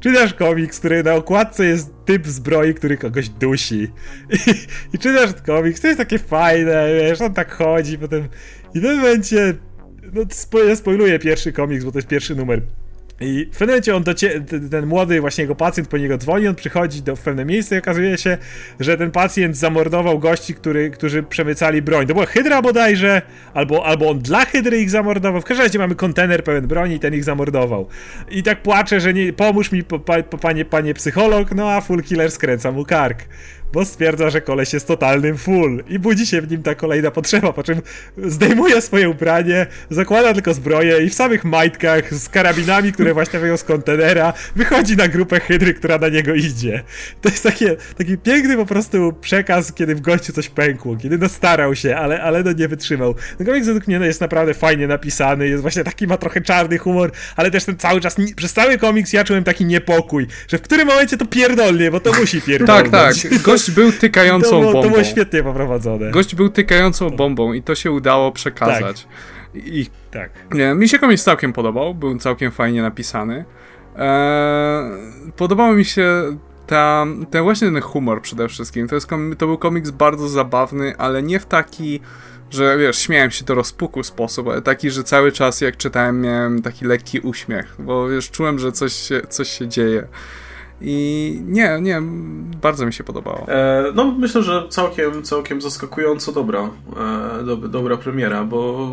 Czytasz 0.00 0.34
komiks, 0.34 0.78
który 0.78 1.02
na 1.02 1.14
okładce 1.14 1.66
jest 1.66 1.92
typ 2.04 2.26
zbroi, 2.26 2.74
który 2.74 2.96
kogoś 2.96 3.28
dusi. 3.28 3.88
I, 4.30 4.36
i 4.94 4.98
czytasz 4.98 5.30
komiks, 5.46 5.80
to 5.80 5.86
jest 5.86 5.98
takie 5.98 6.18
fajne, 6.18 6.88
wiesz, 6.94 7.20
on 7.20 7.34
tak 7.34 7.52
chodzi, 7.52 7.98
potem... 7.98 8.28
I 8.74 8.78
w 8.78 8.82
tym 8.82 8.96
momencie... 8.96 9.54
No, 10.12 10.22
spo, 10.30 10.58
ja 10.62 10.76
spoiluję 10.76 11.18
pierwszy 11.18 11.52
komiks, 11.52 11.84
bo 11.84 11.92
to 11.92 11.98
jest 11.98 12.08
pierwszy 12.08 12.36
numer 12.36 12.62
i 13.20 13.44
w 13.44 13.50
pewnym 13.50 13.68
momencie 13.68 13.96
on 13.96 14.02
docie, 14.02 14.40
ten 14.70 14.86
młody 14.86 15.20
właśnie 15.20 15.42
jego 15.42 15.54
pacjent 15.54 15.88
po 15.88 15.98
niego 15.98 16.18
dzwoni, 16.18 16.48
on 16.48 16.54
przychodzi 16.54 17.02
do, 17.02 17.16
w 17.16 17.20
pewne 17.20 17.44
miejsce 17.44 17.76
i 17.76 17.78
okazuje 17.78 18.18
się, 18.18 18.38
że 18.80 18.96
ten 18.96 19.10
pacjent 19.10 19.56
zamordował 19.56 20.18
gości, 20.18 20.54
który, 20.54 20.90
którzy 20.90 21.22
przemycali 21.22 21.82
broń. 21.82 22.06
To 22.06 22.14
była 22.14 22.26
Hydra 22.26 22.62
bodajże, 22.62 23.22
albo, 23.54 23.86
albo 23.86 24.10
on 24.10 24.18
dla 24.18 24.44
Hydry 24.44 24.80
ich 24.80 24.90
zamordował. 24.90 25.40
W 25.40 25.44
każdym 25.44 25.66
razie 25.66 25.78
mamy 25.78 25.94
kontener 25.94 26.44
pełen 26.44 26.66
broni 26.66 26.94
i 26.94 27.00
ten 27.00 27.14
ich 27.14 27.24
zamordował. 27.24 27.88
I 28.30 28.42
tak 28.42 28.62
płacze, 28.62 29.00
że 29.00 29.14
nie, 29.14 29.32
pomóż 29.32 29.72
mi, 29.72 29.84
po, 29.84 29.98
po, 29.98 30.38
panie, 30.38 30.64
panie 30.64 30.94
psycholog, 30.94 31.54
no 31.54 31.70
a 31.70 31.80
full 31.80 32.02
killer 32.02 32.30
skręca 32.30 32.72
mu 32.72 32.84
kark 32.84 33.24
bo 33.72 33.84
stwierdza, 33.84 34.30
że 34.30 34.40
koleś 34.40 34.72
jest 34.72 34.86
totalnym 34.86 35.38
full 35.38 35.84
i 35.88 35.98
budzi 35.98 36.26
się 36.26 36.40
w 36.40 36.50
nim 36.50 36.62
ta 36.62 36.74
kolejna 36.74 37.10
potrzeba, 37.10 37.52
po 37.52 37.62
czym 37.62 37.82
zdejmuje 38.24 38.80
swoje 38.80 39.10
ubranie, 39.10 39.66
zakłada 39.90 40.34
tylko 40.34 40.54
zbroję 40.54 41.04
i 41.04 41.10
w 41.10 41.14
samych 41.14 41.44
majtkach 41.44 42.14
z 42.14 42.28
karabinami, 42.28 42.92
które 42.92 43.14
właśnie 43.14 43.40
wyjął 43.40 43.56
z 43.56 43.64
kontenera, 43.64 44.32
wychodzi 44.56 44.96
na 44.96 45.08
grupę 45.08 45.40
hydry, 45.40 45.74
która 45.74 45.98
na 45.98 46.08
niego 46.08 46.34
idzie. 46.34 46.82
To 47.20 47.28
jest 47.28 47.42
takie, 47.42 47.76
taki 47.98 48.18
piękny 48.18 48.56
po 48.56 48.66
prostu 48.66 49.12
przekaz, 49.20 49.72
kiedy 49.72 49.94
w 49.94 50.00
gościu 50.00 50.32
coś 50.32 50.48
pękło, 50.48 50.96
kiedy 50.96 51.18
no 51.18 51.28
starał 51.28 51.74
się, 51.74 51.96
ale, 51.96 52.22
ale 52.22 52.42
no 52.42 52.52
nie 52.52 52.68
wytrzymał. 52.68 53.14
No 53.38 53.46
komiks 53.46 53.66
według 53.66 53.86
mnie 53.86 53.98
no, 53.98 54.04
jest 54.04 54.20
naprawdę 54.20 54.54
fajnie 54.54 54.86
napisany, 54.86 55.48
jest 55.48 55.62
właśnie 55.62 55.84
taki, 55.84 56.06
ma 56.06 56.16
trochę 56.16 56.40
czarny 56.40 56.78
humor, 56.78 57.10
ale 57.36 57.50
też 57.50 57.64
ten 57.64 57.76
cały 57.76 58.00
czas, 58.00 58.16
przez 58.36 58.52
cały 58.52 58.78
komiks 58.78 59.12
ja 59.12 59.24
czułem 59.24 59.44
taki 59.44 59.64
niepokój, 59.64 60.26
że 60.48 60.58
w 60.58 60.62
którym 60.62 60.88
momencie 60.88 61.16
to 61.16 61.26
pierdolnie, 61.26 61.90
bo 61.90 62.00
to 62.00 62.12
musi 62.12 62.42
pierdolnąć. 62.42 63.22
Tak, 63.22 63.32
tak. 63.32 63.42
Gość 63.42 63.59
Gość 63.60 63.70
był 63.70 63.92
tykającą 63.92 64.50
to 64.50 64.60
było, 64.60 64.72
bombą. 64.72 64.82
To 64.82 64.90
było 64.90 65.04
świetnie 65.04 65.42
poprowadzone. 65.42 66.10
Gość 66.10 66.34
był 66.34 66.48
tykającą 66.48 67.10
bombą 67.10 67.52
i 67.52 67.62
to 67.62 67.74
się 67.74 67.90
udało 67.90 68.32
przekazać. 68.32 69.04
Tak. 69.04 69.12
I 69.54 69.86
tak. 70.10 70.30
Nie, 70.54 70.74
mi 70.74 70.88
się 70.88 70.98
komiks 70.98 71.24
całkiem 71.24 71.52
podobał, 71.52 71.94
był 71.94 72.18
całkiem 72.18 72.50
fajnie 72.50 72.82
napisany. 72.82 73.44
Eee, 73.96 74.92
podobał 75.36 75.74
mi 75.74 75.84
się 75.84 76.36
ta, 76.66 77.06
ten 77.30 77.42
właśnie 77.42 77.68
ten 77.72 77.80
humor 77.80 78.22
przede 78.22 78.48
wszystkim. 78.48 78.88
To, 78.88 78.94
jest, 78.94 79.08
to 79.38 79.46
był 79.46 79.58
komiks 79.58 79.90
bardzo 79.90 80.28
zabawny, 80.28 80.94
ale 80.98 81.22
nie 81.22 81.40
w 81.40 81.46
taki, 81.46 82.00
że 82.50 82.78
wiesz, 82.78 82.98
śmiałem 82.98 83.30
się 83.30 83.44
do 83.44 83.54
rozpuku 83.54 84.02
sposób, 84.02 84.48
ale 84.48 84.62
taki, 84.62 84.90
że 84.90 85.04
cały 85.04 85.32
czas 85.32 85.60
jak 85.60 85.76
czytałem 85.76 86.20
miałem 86.20 86.62
taki 86.62 86.84
lekki 86.84 87.20
uśmiech, 87.20 87.76
bo 87.78 88.08
wiesz, 88.08 88.30
czułem, 88.30 88.58
że 88.58 88.72
coś 88.72 88.92
się, 88.92 89.20
coś 89.28 89.48
się 89.48 89.68
dzieje. 89.68 90.06
I 90.80 91.40
nie, 91.46 91.78
nie, 91.82 92.02
bardzo 92.62 92.86
mi 92.86 92.92
się 92.92 93.04
podobało. 93.04 93.48
E, 93.48 93.84
no, 93.94 94.14
myślę, 94.18 94.42
że 94.42 94.68
całkiem, 94.68 95.22
całkiem 95.22 95.60
zaskakująco 95.60 96.32
dobra, 96.32 96.70
e, 97.40 97.44
do, 97.44 97.56
dobra 97.56 97.96
premiera, 97.96 98.44
bo 98.44 98.90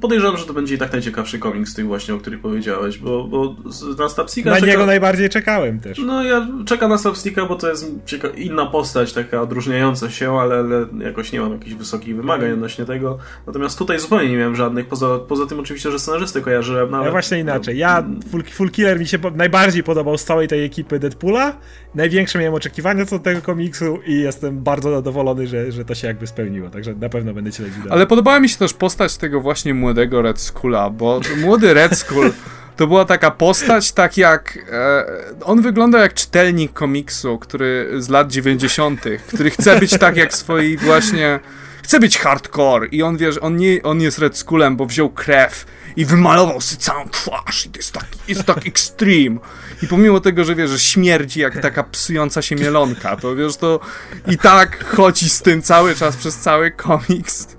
podejrzewam, 0.00 0.36
że 0.36 0.46
to 0.46 0.52
będzie 0.52 0.74
i 0.74 0.78
tak 0.78 0.92
najciekawszy 0.92 1.38
komiks 1.38 1.70
z 1.70 1.74
tych 1.74 1.86
właśnie, 1.86 2.14
o 2.14 2.18
których 2.18 2.40
powiedziałeś, 2.40 2.98
bo, 2.98 3.24
bo 3.24 3.56
na 3.98 4.08
Stapsika... 4.08 4.50
Na 4.50 4.56
czeka... 4.56 4.66
niego 4.66 4.86
najbardziej 4.86 5.28
czekałem 5.28 5.80
też. 5.80 5.98
No, 5.98 6.22
ja 6.22 6.48
czekam 6.66 6.90
na 6.90 6.98
Stapsika, 6.98 7.46
bo 7.46 7.56
to 7.56 7.68
jest 7.68 7.90
cieka... 8.06 8.28
inna 8.28 8.66
postać, 8.66 9.12
taka 9.12 9.42
odróżniająca 9.42 10.10
się, 10.10 10.32
ale, 10.38 10.54
ale 10.54 10.86
jakoś 11.04 11.32
nie 11.32 11.40
mam 11.40 11.52
jakichś 11.52 11.74
wysokich 11.74 12.16
wymagań 12.16 12.46
mm. 12.46 12.58
odnośnie 12.58 12.84
tego. 12.84 13.18
Natomiast 13.46 13.78
tutaj 13.78 13.98
zupełnie 13.98 14.28
nie 14.28 14.36
miałem 14.36 14.56
żadnych, 14.56 14.86
poza, 14.86 15.18
poza 15.18 15.46
tym 15.46 15.60
oczywiście, 15.60 15.90
że 15.90 15.98
scenarzysty 15.98 16.40
kojarzyłem. 16.40 16.90
Nawet... 16.90 17.04
Ja 17.06 17.10
właśnie 17.10 17.38
inaczej. 17.38 17.78
Ja, 17.78 18.04
Full, 18.30 18.44
Full 18.44 18.70
Killer 18.70 19.00
mi 19.00 19.06
się 19.06 19.18
najbardziej 19.34 19.82
podobał 19.82 20.18
z 20.18 20.24
całej 20.24 20.48
tej 20.48 20.64
ekipy 20.64 20.91
Deadpoola. 20.98 21.56
Największe 21.94 22.38
miałem 22.38 22.54
oczekiwania 22.54 23.06
co 23.06 23.18
do 23.18 23.24
tego 23.24 23.42
komiksu 23.42 23.98
i 24.06 24.20
jestem 24.20 24.62
bardzo 24.62 24.90
zadowolony, 24.90 25.46
że, 25.46 25.72
że 25.72 25.84
to 25.84 25.94
się 25.94 26.06
jakby 26.06 26.26
spełniło, 26.26 26.70
także 26.70 26.94
na 26.94 27.08
pewno 27.08 27.34
będę 27.34 27.52
śledził 27.52 27.76
dalej. 27.76 27.92
Ale 27.92 28.06
podobała 28.06 28.40
mi 28.40 28.48
się 28.48 28.58
też 28.58 28.74
postać 28.74 29.16
tego 29.16 29.40
właśnie 29.40 29.74
młodego 29.74 30.22
Red 30.22 30.40
Skula, 30.40 30.90
bo 30.90 31.20
młody 31.36 31.74
Red 31.74 31.98
Skull 31.98 32.32
to 32.76 32.86
była 32.86 33.04
taka 33.04 33.30
postać, 33.30 33.92
tak 33.92 34.16
jak. 34.16 34.58
E, 34.72 35.04
on 35.44 35.62
wygląda 35.62 36.00
jak 36.00 36.14
czytelnik 36.14 36.72
komiksu, 36.72 37.38
który 37.38 37.90
z 37.98 38.08
lat 38.08 38.32
90., 38.32 39.00
który 39.28 39.50
chce 39.50 39.80
być 39.80 39.98
tak 39.98 40.16
jak 40.16 40.34
swoi 40.34 40.76
właśnie. 40.76 41.40
Chce 41.82 42.00
być 42.00 42.18
hardcore 42.18 42.86
i 42.86 43.02
on 43.02 43.16
wie, 43.16 43.32
że 43.32 43.40
on, 43.40 43.56
nie, 43.56 43.82
on 43.82 44.00
jest 44.00 44.18
Red 44.18 44.38
Skullem, 44.38 44.76
bo 44.76 44.86
wziął 44.86 45.10
krew 45.10 45.66
i 45.96 46.04
wymalował 46.04 46.60
sobie 46.60 46.82
całą 46.82 47.08
twarz 47.08 47.66
i 47.66 47.70
to 47.70 47.78
jest 47.78 47.92
tak, 47.92 48.04
jest 48.28 48.44
tak 48.44 48.66
extreme. 48.66 49.38
I 49.82 49.86
pomimo 49.86 50.20
tego, 50.20 50.44
że 50.44 50.54
wiesz, 50.54 50.70
że 50.70 50.78
śmierdzi 50.78 51.40
jak 51.40 51.58
taka 51.58 51.82
psująca 51.82 52.42
się 52.42 52.56
mielonka, 52.56 53.16
to 53.16 53.36
wiesz, 53.36 53.56
to 53.56 53.80
i 54.26 54.38
tak 54.38 54.84
chodzi 54.84 55.30
z 55.30 55.42
tym 55.42 55.62
cały 55.62 55.94
czas 55.94 56.16
przez 56.16 56.36
cały 56.36 56.70
komiks. 56.70 57.46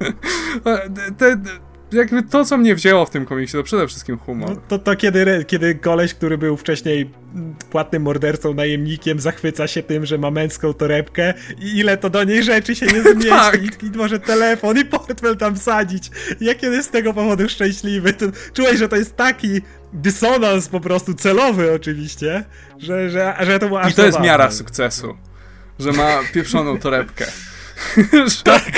te, 1.17 1.35
te, 1.35 1.37
jakby 1.93 2.23
to, 2.23 2.45
co 2.45 2.57
mnie 2.57 2.75
wzięło 2.75 3.05
w 3.05 3.09
tym 3.09 3.25
komiksie, 3.25 3.57
to 3.57 3.63
przede 3.63 3.87
wszystkim 3.87 4.17
humor. 4.17 4.49
No, 4.49 4.55
to, 4.67 4.79
to 4.79 4.95
kiedy, 4.95 5.45
kiedy 5.47 5.75
koleś, 5.75 6.13
który 6.13 6.37
był 6.37 6.57
wcześniej 6.57 7.09
płatnym 7.69 8.03
mordercą, 8.03 8.53
najemnikiem, 8.53 9.19
zachwyca 9.19 9.67
się 9.67 9.83
tym, 9.83 10.05
że 10.05 10.17
ma 10.17 10.31
męską 10.31 10.73
torebkę 10.73 11.33
i 11.59 11.77
ile 11.77 11.97
to 11.97 12.09
do 12.09 12.23
niej 12.23 12.43
rzeczy 12.43 12.75
się 12.75 12.85
nie 12.85 13.01
zmieści 13.13 13.29
tak. 13.29 13.63
i, 13.63 13.85
i 13.85 13.89
może 13.97 14.19
telefon 14.19 14.77
i 14.77 14.85
portfel 14.85 15.37
tam 15.37 15.55
wsadzić. 15.55 16.11
Ja 16.41 16.55
kiedy 16.55 16.83
z 16.83 16.89
tego 16.89 17.13
powodu 17.13 17.49
szczęśliwy, 17.49 18.13
to 18.13 18.25
czułeś, 18.53 18.77
że 18.77 18.89
to 18.89 18.95
jest 18.95 19.15
taki 19.15 19.61
dysonans 19.93 20.67
po 20.67 20.79
prostu 20.79 21.13
celowy 21.13 21.73
oczywiście, 21.73 22.43
że, 22.77 23.09
że, 23.09 23.35
że 23.39 23.59
to 23.59 23.67
było 23.67 23.81
I 23.89 23.93
to 23.93 24.05
jest 24.05 24.19
miara 24.19 24.51
sukcesu, 24.51 25.17
że 25.79 25.91
ma 25.91 26.19
pieprzoną 26.33 26.79
torebkę. 26.79 27.25
tak. 28.43 28.71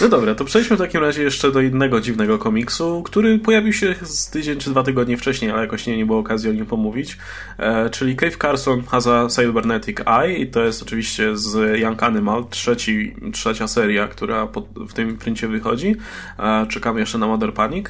No 0.00 0.08
dobra, 0.08 0.34
to 0.34 0.44
przejdźmy 0.44 0.76
w 0.76 0.78
takim 0.78 1.00
razie 1.00 1.22
jeszcze 1.22 1.52
do 1.52 1.60
innego 1.60 2.00
dziwnego 2.00 2.38
komiksu, 2.38 3.02
który 3.02 3.38
pojawił 3.38 3.72
się 3.72 3.94
z 4.02 4.30
tydzień 4.30 4.58
czy 4.58 4.70
dwa 4.70 4.82
tygodnie 4.82 5.16
wcześniej, 5.16 5.50
ale 5.50 5.60
jakoś 5.60 5.86
nie, 5.86 5.96
nie 5.96 6.06
było 6.06 6.18
okazji 6.18 6.50
o 6.50 6.52
nim 6.52 6.66
pomówić. 6.66 7.18
E, 7.58 7.90
czyli 7.90 8.16
Cave 8.16 8.36
Carson 8.36 8.82
has 8.84 9.06
a 9.06 9.28
Cybernetic 9.28 9.96
Eye 10.06 10.38
i 10.38 10.46
to 10.46 10.64
jest 10.64 10.82
oczywiście 10.82 11.36
z 11.36 11.80
Young 11.80 12.02
Animal, 12.02 12.44
trzeci, 12.50 13.16
trzecia 13.32 13.68
seria, 13.68 14.08
która 14.08 14.46
pod, 14.46 14.68
w 14.88 14.92
tym 14.92 15.16
princie 15.18 15.48
wychodzi. 15.48 15.96
E, 16.38 16.66
czekamy 16.66 17.00
jeszcze 17.00 17.18
na 17.18 17.26
Mother 17.26 17.54
Panic. 17.54 17.86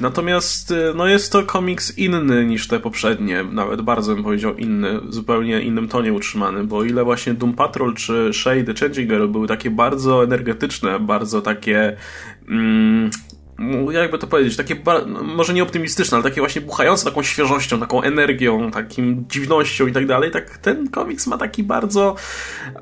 Natomiast 0.00 0.70
e, 0.70 0.92
no 0.94 1.06
jest 1.06 1.32
to 1.32 1.42
komiks 1.42 1.98
inny 1.98 2.46
niż 2.46 2.68
te 2.68 2.80
poprzednie, 2.80 3.44
nawet 3.44 3.82
bardzo 3.82 4.14
bym 4.14 4.24
powiedział 4.24 4.56
inny, 4.56 5.00
zupełnie 5.08 5.60
innym 5.60 5.88
tonie 5.88 6.12
utrzymany, 6.12 6.64
bo 6.64 6.84
ile 6.84 7.04
właśnie 7.04 7.34
Doom 7.34 7.52
Patrol 7.52 7.94
czy 7.94 8.30
Shade 8.32 8.74
Changing 8.80 9.08
Girl 9.08 9.28
były 9.28 9.48
takie 9.48 9.70
bardzo 9.70 10.24
energetyczne, 10.24 11.00
bardzo 11.00 11.42
takie 11.42 11.96
mm, 12.48 13.10
jakby 13.90 14.18
to 14.18 14.26
powiedzieć, 14.26 14.56
takie 14.56 14.76
no, 15.06 15.22
może 15.22 15.54
nie 15.54 15.62
optymistyczne, 15.62 16.16
ale 16.16 16.24
takie 16.24 16.40
właśnie 16.40 16.60
buchające 16.60 17.04
taką 17.04 17.22
świeżością, 17.22 17.80
taką 17.80 18.02
energią, 18.02 18.70
takim 18.70 19.24
dziwnością 19.28 19.86
i 19.86 19.92
tak 19.92 20.06
dalej, 20.06 20.30
tak 20.30 20.58
ten 20.58 20.90
komiks 20.90 21.26
ma 21.26 21.38
taki 21.38 21.62
bardzo 21.62 22.16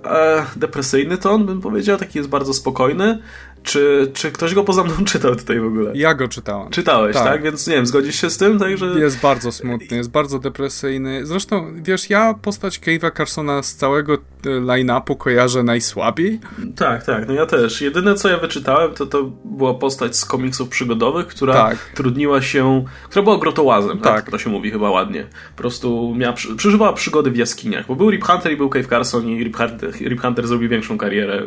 e, 0.05 0.45
depresyjny 0.57 1.19
ton, 1.19 1.47
bym 1.47 1.61
powiedział, 1.61 1.99
taki 1.99 2.19
jest 2.19 2.31
bardzo 2.31 2.55
spokojny, 2.55 3.19
czy, 3.67 4.11
czy 4.15 4.33
ktoś 4.33 4.55
go 4.55 4.65
poza 4.65 4.85
mną 4.85 4.95
czytał 5.13 5.37
tutaj 5.37 5.61
w 5.61 5.65
ogóle? 5.65 5.91
Ja 5.95 6.15
go 6.15 6.29
czytałem. 6.29 6.71
Czytałeś, 6.71 7.15
tak? 7.17 7.25
tak? 7.25 7.43
Więc 7.43 7.67
nie 7.67 7.75
wiem, 7.75 7.87
zgodzisz 7.87 8.21
się 8.21 8.31
z 8.31 8.39
tym? 8.39 8.59
Także... 8.59 8.87
Jest 8.87 9.21
bardzo 9.21 9.53
smutny, 9.53 9.97
jest 9.97 10.11
bardzo 10.11 10.39
depresyjny. 10.39 11.27
Zresztą, 11.27 11.73
wiesz, 11.83 12.11
ja 12.11 12.35
postać 12.35 12.81
Cave'a 12.81 13.17
Carsona 13.17 13.63
z 13.63 13.75
całego 13.75 14.15
e, 14.15 14.61
line-upu 14.61 15.17
kojarzę 15.17 15.63
najsłabiej. 15.63 16.41
Tak, 16.77 17.05
tak, 17.05 17.29
no 17.29 17.35
ja 17.35 17.47
też. 17.47 17.81
Jedyne, 17.81 18.15
co 18.15 18.29
ja 18.29 18.39
wyczytałem, 18.39 18.95
to 18.95 19.07
to 19.07 19.31
była 19.45 19.75
postać 19.75 20.17
z 20.17 20.25
komiksów 20.25 20.69
przygodowych, 20.69 21.27
która 21.27 21.55
tak. 21.55 21.79
trudniła 21.95 22.43
się, 22.43 22.85
która 23.11 23.23
była 23.23 23.39
grotołazem, 23.39 23.99
tak. 23.99 24.15
tak? 24.15 24.31
To 24.31 24.39
się 24.39 24.51
mówi 24.51 24.71
chyba 24.71 24.91
ładnie. 24.91 25.27
Po 25.57 25.63
prostu 25.63 26.15
miała, 26.17 26.35
przeżywała 26.57 26.93
przygody 26.93 27.31
w 27.31 27.37
jaskiniach, 27.37 27.87
bo 27.87 27.97
był 27.97 28.11
Rip 28.11 28.25
Hunter 28.25 28.53
i 28.53 28.57
był 28.57 28.69
Cave 28.69 28.87
Carson 28.87 29.29
i 29.29 29.45
Rip 29.45 29.57
Hunter, 29.57 29.91
Rip 30.01 30.21
Hunter 30.21 30.47
zrobił 30.47 30.69
większą 30.69 30.99
karierę 30.99 31.43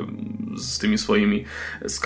z 0.58 0.80
tymi 0.80 0.98
swoimi 0.98 1.46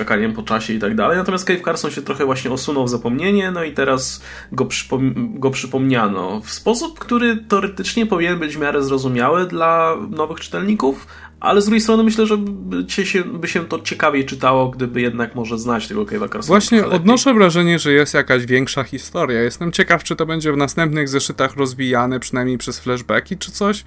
skakaniem 0.03 0.33
po 0.33 0.43
czasie 0.43 0.73
i 0.73 0.79
tak 0.79 0.95
dalej. 0.95 1.17
Natomiast 1.17 1.45
Cave 1.45 1.61
Carson 1.61 1.91
się 1.91 2.01
trochę 2.01 2.25
właśnie 2.25 2.51
osunął 2.51 2.85
w 2.85 2.89
zapomnienie, 2.89 3.51
no 3.51 3.63
i 3.63 3.71
teraz 3.71 4.23
go, 4.51 4.65
przypom 4.65 5.33
go 5.39 5.51
przypomniano 5.51 6.41
w 6.41 6.51
sposób, 6.51 6.99
który 6.99 7.37
teoretycznie 7.37 8.05
powinien 8.05 8.39
być 8.39 8.57
w 8.57 8.59
miarę 8.59 8.83
zrozumiały 8.83 9.47
dla 9.47 9.95
nowych 10.09 10.39
czytelników, 10.39 11.07
ale 11.39 11.61
z 11.61 11.65
drugiej 11.65 11.81
strony 11.81 12.03
myślę, 12.03 12.25
że 12.25 12.37
by 12.37 12.91
się, 12.91 13.23
by 13.23 13.47
się 13.47 13.65
to 13.65 13.79
ciekawiej 13.79 14.25
czytało, 14.25 14.69
gdyby 14.69 15.01
jednak 15.01 15.35
może 15.35 15.59
znać 15.59 15.87
tego 15.87 16.05
Cave'a 16.05 16.29
Carsona. 16.29 16.47
Właśnie 16.47 16.85
odnoszę 16.85 17.33
wrażenie, 17.33 17.79
że 17.79 17.91
jest 17.91 18.13
jakaś 18.13 18.45
większa 18.45 18.83
historia. 18.83 19.41
Jestem 19.41 19.71
ciekaw, 19.71 20.03
czy 20.03 20.15
to 20.15 20.25
będzie 20.25 20.53
w 20.53 20.57
następnych 20.57 21.09
zeszytach 21.09 21.55
rozwijane, 21.55 22.19
przynajmniej 22.19 22.57
przez 22.57 22.79
flashbacki 22.79 23.37
czy 23.37 23.51
coś, 23.51 23.83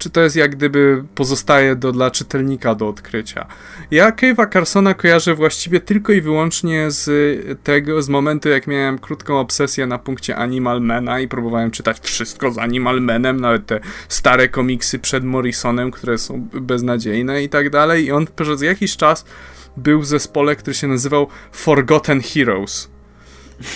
czy 0.00 0.10
to 0.10 0.20
jest 0.20 0.36
jak 0.36 0.56
gdyby 0.56 1.04
pozostaje 1.14 1.76
do, 1.76 1.92
dla 1.92 2.10
czytelnika 2.10 2.74
do 2.74 2.88
odkrycia. 2.88 3.46
Ja 3.90 4.10
Cave'a 4.10 4.52
Carsona 4.52 4.94
kojarzę 4.94 5.34
właściwie 5.34 5.80
tylko 5.80 6.12
i 6.12 6.20
wyłącznie 6.20 6.90
z 6.90 7.10
tego, 7.64 8.02
z 8.02 8.08
momentu 8.08 8.48
jak 8.48 8.66
miałem 8.66 8.98
krótką 8.98 9.40
obsesję 9.40 9.86
na 9.86 9.98
punkcie 9.98 10.36
Animal 10.36 10.80
Mana 10.80 11.20
i 11.20 11.28
próbowałem 11.28 11.70
czytać 11.70 12.00
wszystko 12.00 12.50
z 12.50 12.58
Animal 12.58 13.00
Manem, 13.00 13.40
nawet 13.40 13.66
te 13.66 13.80
stare 14.08 14.48
komiksy 14.48 14.98
przed 14.98 15.24
Morrisonem, 15.24 15.90
które 15.90 16.18
są 16.18 16.48
beznadziejne 16.52 17.42
i 17.42 17.48
tak 17.48 17.70
dalej 17.70 18.04
i 18.04 18.12
on 18.12 18.26
przez 18.36 18.62
jakiś 18.62 18.96
czas 18.96 19.24
był 19.76 20.00
w 20.00 20.06
zespole, 20.06 20.56
który 20.56 20.74
się 20.74 20.86
nazywał 20.86 21.26
Forgotten 21.52 22.20
Heroes 22.20 22.89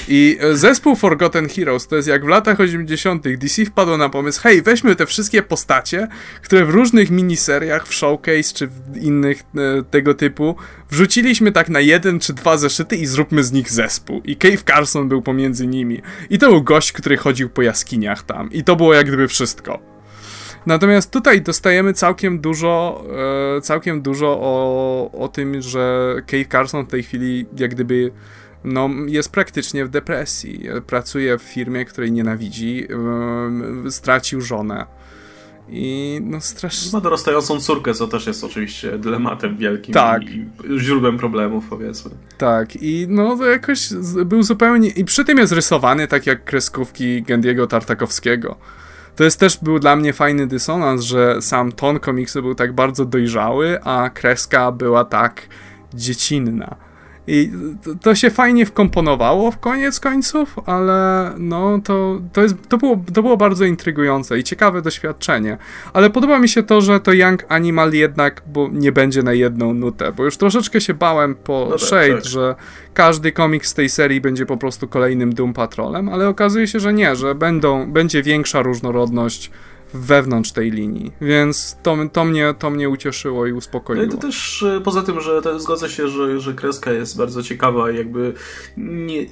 i 0.09 0.39
zespół 0.53 0.97
Forgotten 0.97 1.49
Heroes 1.49 1.87
to 1.87 1.97
jest 1.97 2.09
jak 2.09 2.25
w 2.25 2.29
latach 2.29 2.61
80. 2.61 3.25
DC 3.39 3.65
wpadło 3.65 3.97
na 3.97 4.09
pomysł, 4.09 4.41
hej, 4.43 4.63
weźmy 4.63 4.97
te 4.97 5.07
wszystkie 5.07 5.43
postacie, 5.43 6.09
które 6.43 6.65
w 6.65 6.71
różnych 6.71 7.11
miniseriach, 7.11 7.89
w 7.89 7.95
Showcase 7.95 8.55
czy 8.55 8.67
w 8.67 8.97
innych 8.97 9.43
e, 9.57 9.83
tego 9.91 10.15
typu, 10.15 10.57
wrzuciliśmy 10.91 11.53
tak 11.53 11.69
na 11.69 11.81
jeden 11.81 12.21
czy 12.21 12.33
dwa 12.33 12.57
zeszyty 12.57 12.97
i 12.97 13.07
zróbmy 13.07 13.45
z 13.45 13.53
nich 13.53 13.71
zespół. 13.71 14.23
I 14.25 14.37
Cave 14.37 14.63
Carson 14.63 15.09
był 15.09 15.23
pomiędzy 15.23 15.67
nimi. 15.67 16.03
I 16.31 16.39
to 16.39 16.51
był 16.51 16.63
gość, 16.63 16.93
który 16.93 17.17
chodził 17.17 17.51
po 17.51 17.63
jaskiniach 17.63 18.23
tam. 18.23 18.53
I 18.53 18.65
to 18.65 18.77
było 18.77 18.95
jak 18.95 19.07
gdyby 19.07 19.29
wszystko. 19.29 19.95
Natomiast 20.67 21.11
tutaj 21.11 21.43
dostajemy 21.43 21.93
całkiem 21.93 22.41
dużo, 22.41 23.05
e, 23.57 23.61
całkiem 23.61 24.03
dużo 24.03 24.39
o, 24.41 25.11
o 25.19 25.29
tym, 25.29 25.63
że 25.63 26.15
Cave 26.27 26.49
Carson 26.53 26.87
w 26.87 26.91
tej 26.91 27.03
chwili 27.03 27.47
jak 27.57 27.71
gdyby 27.71 28.13
no, 28.65 28.91
jest 29.07 29.33
praktycznie 29.33 29.85
w 29.85 29.89
depresji. 29.89 30.61
Pracuje 30.87 31.39
w 31.39 31.43
firmie, 31.43 31.85
której 31.85 32.13
nienawidzi, 32.13 32.87
stracił 33.91 34.41
żonę. 34.41 34.87
I 35.69 36.21
no 36.23 36.41
strasznie. 36.41 36.93
Ma 36.93 37.01
dorastającą 37.01 37.61
córkę, 37.61 37.95
co 37.95 38.09
też 38.09 38.27
jest 38.27 38.45
oczywiście 38.45 38.99
dylematem 38.99 39.57
wielkim 39.57 39.95
tak. 39.95 40.23
i 40.23 40.47
źródłem 40.79 41.19
problemów, 41.19 41.65
powiedzmy. 41.71 42.11
Tak, 42.39 42.77
i 42.77 43.07
no 43.09 43.37
to 43.37 43.45
jakoś 43.45 43.89
był 44.25 44.43
zupełnie. 44.43 44.89
I 44.89 45.05
przy 45.05 45.25
tym 45.25 45.39
jest 45.39 45.53
rysowany 45.53 46.09
tak 46.09 46.27
jak 46.27 46.45
kreskówki 46.45 47.23
Gendiego 47.23 47.67
Tartakowskiego. 47.67 48.57
To 49.17 49.25
jest 49.25 49.41
też 49.41 49.59
był 49.63 49.79
dla 49.79 49.97
mnie 49.97 50.13
fajny 50.13 50.47
dysonans, 50.47 51.03
że 51.03 51.43
sam 51.43 51.73
ton 51.73 52.01
komiksu 52.01 52.43
był 52.43 52.55
tak 52.55 52.73
bardzo 52.73 53.05
dojrzały, 53.05 53.83
a 53.83 54.11
kreska 54.11 54.73
była 54.73 55.05
tak 55.05 55.49
dziecinna. 55.95 56.77
I 57.27 57.51
to 58.01 58.15
się 58.15 58.31
fajnie 58.31 58.67
wkomponowało 58.67 59.51
w 59.51 59.59
koniec 59.59 60.01
końców, 60.01 60.57
ale 60.67 61.31
no 61.39 61.81
to, 61.85 62.21
to, 62.33 62.43
jest, 62.43 62.69
to, 62.69 62.79
było, 62.79 63.01
to 63.15 63.23
było 63.23 63.37
bardzo 63.37 63.65
intrygujące 63.65 64.39
i 64.39 64.45
ciekawe 64.45 64.83
doświadczenie. 64.83 65.59
Ale 65.93 66.11
podoba 66.11 66.39
mi 66.39 66.49
się 66.49 66.63
to, 66.63 66.81
że 66.81 67.01
to 67.01 67.13
Young 67.13 67.45
Animal 67.49 67.93
jednak 67.93 68.43
bo 68.47 68.69
nie 68.73 68.93
będzie 68.93 69.23
na 69.23 69.33
jedną 69.33 69.75
nutę, 69.75 70.13
bo 70.13 70.25
już 70.25 70.37
troszeczkę 70.37 70.81
się 70.81 70.95
bałem 70.95 71.35
po 71.35 71.67
no 71.71 71.79
tak, 71.79 71.81
Shade, 71.81 72.15
tak. 72.15 72.25
że 72.25 72.55
każdy 72.95 73.33
komiks 73.33 73.69
z 73.69 73.75
tej 73.75 73.89
serii 73.89 74.21
będzie 74.21 74.47
po 74.47 74.57
prostu 74.57 74.89
kolejnym 74.89 75.35
Doom 75.35 75.53
Patrolem, 75.53 76.09
ale 76.09 76.29
okazuje 76.29 76.67
się, 76.67 76.81
że 76.81 76.93
nie, 76.93 77.17
że 77.17 77.35
będą, 77.35 77.93
będzie 77.93 78.23
większa 78.23 78.63
różnorodność 78.63 79.51
wewnątrz 79.95 80.53
tej 80.53 80.71
linii, 80.71 81.13
więc 81.21 81.77
to, 81.83 81.97
to, 82.13 82.25
mnie, 82.25 82.55
to 82.59 82.71
mnie 82.71 82.89
ucieszyło 82.89 83.47
i 83.47 83.53
uspokoiło. 83.53 84.07
No 84.07 84.13
i 84.13 84.17
to 84.17 84.27
też 84.27 84.63
e, 84.63 84.81
poza 84.81 85.03
tym, 85.03 85.21
że 85.21 85.43
to, 85.43 85.61
zgodzę 85.61 85.89
się, 85.89 86.09
że, 86.09 86.41
że 86.41 86.55
kreska 86.55 86.93
jest 86.93 87.17
bardzo 87.17 87.43
ciekawa 87.43 87.91
i 87.91 87.97
jakby 87.97 88.33
nie, 88.77 89.27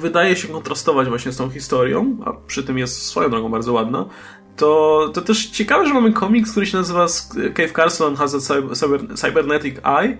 wydaje 0.00 0.36
się 0.36 0.48
kontrastować 0.48 1.08
właśnie 1.08 1.32
z 1.32 1.36
tą 1.36 1.50
historią, 1.50 2.16
a 2.24 2.32
przy 2.32 2.62
tym 2.62 2.78
jest 2.78 3.02
swoją 3.02 3.30
drogą 3.30 3.48
bardzo 3.48 3.72
ładna, 3.72 4.08
to, 4.56 5.10
to 5.14 5.20
też 5.20 5.46
ciekawe, 5.46 5.86
że 5.86 5.94
mamy 5.94 6.12
komiks, 6.12 6.50
który 6.50 6.66
się 6.66 6.78
nazywa 6.78 7.06
Cave 7.54 7.72
Carson 7.72 8.16
has 8.16 8.34
a 8.34 8.40
cyber, 8.74 9.16
Cybernetic 9.16 9.76
Eye 9.84 10.18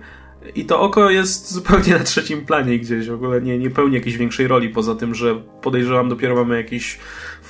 I 0.55 0.65
to 0.65 0.81
oko 0.81 1.09
jest 1.09 1.51
zupełnie 1.53 1.93
na 1.93 2.03
trzecim 2.03 2.45
planie 2.45 2.79
gdzieś, 2.79 3.09
w 3.09 3.13
ogóle 3.13 3.41
nie, 3.41 3.59
nie 3.59 3.69
pełni 3.69 3.95
jakiejś 3.95 4.17
większej 4.17 4.47
roli, 4.47 4.69
poza 4.69 4.95
tym, 4.95 5.15
że 5.15 5.35
podejrzewam 5.61 6.09
dopiero 6.09 6.35
mamy 6.35 6.57
jakiś 6.57 6.99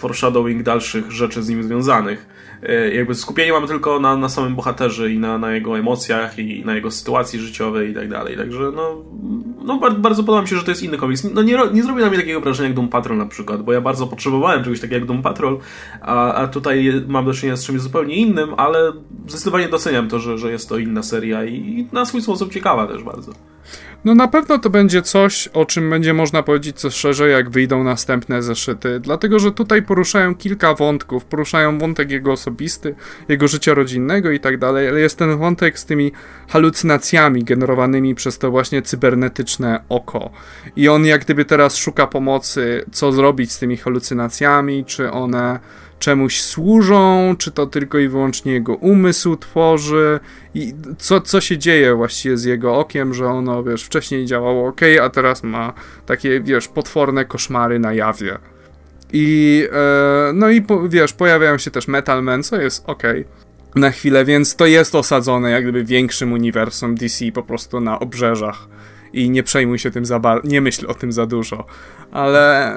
foreshadowing 0.02 0.64
dalszych 0.64 1.12
rzeczy 1.12 1.44
z 1.44 1.50
nim 1.50 1.64
związanych. 1.64 2.26
E, 2.64 2.94
jakby 2.94 3.16
skupienie 3.16 3.54
mamy 3.54 3.68
tylko 3.68 4.00
na, 4.00 4.18
na 4.18 4.30
samym 4.30 4.56
bohaterze 4.56 5.12
i 5.12 5.20
na, 5.20 5.38
na 5.38 5.52
jego 5.52 5.80
emocjach 5.80 6.40
i 6.40 6.66
na 6.66 6.76
jego 6.76 6.92
sytuacji 6.92 7.40
życiowej 7.40 7.92
i 7.92 7.94
tak 7.94 8.10
dalej. 8.10 8.38
Także 8.38 8.72
no, 8.76 9.04
no 9.64 9.78
bardzo, 9.78 10.24
podoba 10.24 10.42
mi 10.42 10.48
się, 10.48 10.56
że 10.56 10.64
to 10.64 10.72
jest 10.72 10.84
inny 10.84 10.98
komiks. 10.98 11.28
No 11.34 11.42
nie, 11.42 11.58
nie 11.74 11.84
zrobił 11.84 12.04
na 12.04 12.10
mnie 12.10 12.20
takiego 12.20 12.42
wrażenia 12.42 12.68
jak 12.68 12.76
Doom 12.76 12.90
Patrol 12.90 13.18
na 13.18 13.26
przykład, 13.26 13.64
bo 13.64 13.74
ja 13.74 13.82
bardzo 13.82 14.08
potrzebowałem 14.08 14.64
czegoś 14.64 14.80
takiego 14.80 14.96
jak 14.96 15.06
Doom 15.06 15.22
Patrol, 15.22 15.60
a, 16.02 16.34
a 16.34 16.48
tutaj 16.48 16.94
mam 17.08 17.26
do 17.26 17.34
czynienia 17.34 17.58
z 17.58 17.66
czymś 17.66 17.82
zupełnie 17.82 18.16
innym, 18.16 18.50
ale 18.58 18.92
zdecydowanie 19.28 19.68
doceniam 19.68 20.08
to, 20.08 20.20
że, 20.20 20.38
że 20.38 20.52
jest 20.52 20.70
to 20.70 20.78
inna 20.78 21.04
seria 21.04 21.46
i, 21.46 21.56
i 21.56 21.88
na 21.92 22.06
swój 22.06 22.22
sposób 22.22 22.54
ciekawa 22.54 22.88
też 22.88 23.04
bardzo. 23.04 23.32
No 24.06 24.16
na 24.16 24.28
pewno 24.28 24.58
to 24.58 24.70
będzie 24.70 25.02
coś, 25.02 25.48
o 25.48 25.66
czym 25.66 25.90
będzie 25.90 26.14
można 26.14 26.44
powiedzieć 26.44 26.80
coś 26.80 26.94
szerzej, 26.94 27.32
jak 27.32 27.50
wyjdą 27.50 27.84
następne 27.84 28.44
zeszyty, 28.44 29.00
dlatego 29.00 29.40
że 29.40 29.52
tutaj 29.52 29.84
poruszają 29.84 30.36
kilka 30.36 30.74
wątków, 30.74 31.26
poruszają 31.26 31.80
wątek 31.80 32.12
jego 32.12 32.32
osobisty, 32.32 32.96
jego 33.30 33.48
życia 33.48 33.74
rodzinnego 33.74 34.32
i 34.32 34.40
tak 34.40 34.58
dalej, 34.58 34.88
ale 34.88 35.00
jest 35.00 35.18
ten 35.18 35.38
wątek 35.38 35.80
z 35.80 35.86
tymi 35.86 36.12
halucynacjami 36.50 37.44
generowanymi 37.44 38.16
przez 38.16 38.38
to 38.38 38.52
właśnie 38.52 38.82
cybernetyczne 38.82 39.84
oko. 39.90 40.32
I 40.76 40.90
on 40.90 41.06
jak 41.06 41.22
gdyby 41.22 41.46
teraz 41.46 41.76
szuka 41.76 42.08
pomocy, 42.08 42.86
co 42.92 43.12
zrobić 43.12 43.52
z 43.52 43.60
tymi 43.60 43.78
halucynacjami, 43.78 44.86
czy 44.86 45.12
one 45.12 45.60
czemuś 46.02 46.42
służą, 46.42 47.36
czy 47.38 47.52
to 47.52 47.68
tylko 47.68 47.98
i 47.98 48.08
wyłącznie 48.08 48.54
jego 48.54 48.76
umysł 48.76 49.36
tworzy 49.36 50.20
i 50.54 50.74
co, 50.98 51.22
co 51.22 51.42
się 51.42 51.58
dzieje 51.58 51.96
właściwie 51.96 52.38
z 52.38 52.44
jego 52.44 52.80
okiem, 52.80 53.14
że 53.14 53.28
ono, 53.28 53.64
wiesz, 53.64 53.84
wcześniej 53.84 54.26
działało 54.26 54.68
ok, 54.68 54.82
a 55.02 55.10
teraz 55.10 55.44
ma 55.44 55.74
takie, 56.06 56.42
wiesz, 56.42 56.68
potworne 56.68 57.26
koszmary 57.26 57.80
na 57.80 57.94
jawie. 57.94 58.38
I, 59.14 59.68
e, 59.72 60.32
no 60.34 60.50
i, 60.50 60.62
po, 60.62 60.90
wiesz, 60.90 61.14
pojawiają 61.14 61.58
się 61.58 61.72
też 61.72 61.88
Metal 61.88 62.24
Man, 62.24 62.44
co 62.44 62.62
jest 62.62 62.84
ok 62.90 63.04
na 63.76 63.92
chwilę, 63.92 64.26
więc 64.26 64.56
to 64.56 64.66
jest 64.66 64.96
osadzone 64.96 65.52
jak 65.52 65.64
gdyby 65.64 65.84
większym 65.84 66.34
uniwersum 66.34 66.96
DC 66.96 67.26
po 67.34 67.44
prostu 67.44 67.80
na 67.80 68.00
obrzeżach 68.00 68.68
i 69.14 69.30
nie 69.30 69.44
przejmuj 69.44 69.80
się 69.80 69.92
tym 69.92 70.06
za 70.06 70.20
bardzo, 70.20 70.48
nie 70.48 70.62
myśl 70.62 70.86
o 70.88 70.94
tym 70.94 71.12
za 71.12 71.26
dużo. 71.26 71.66
Ale, 72.12 72.76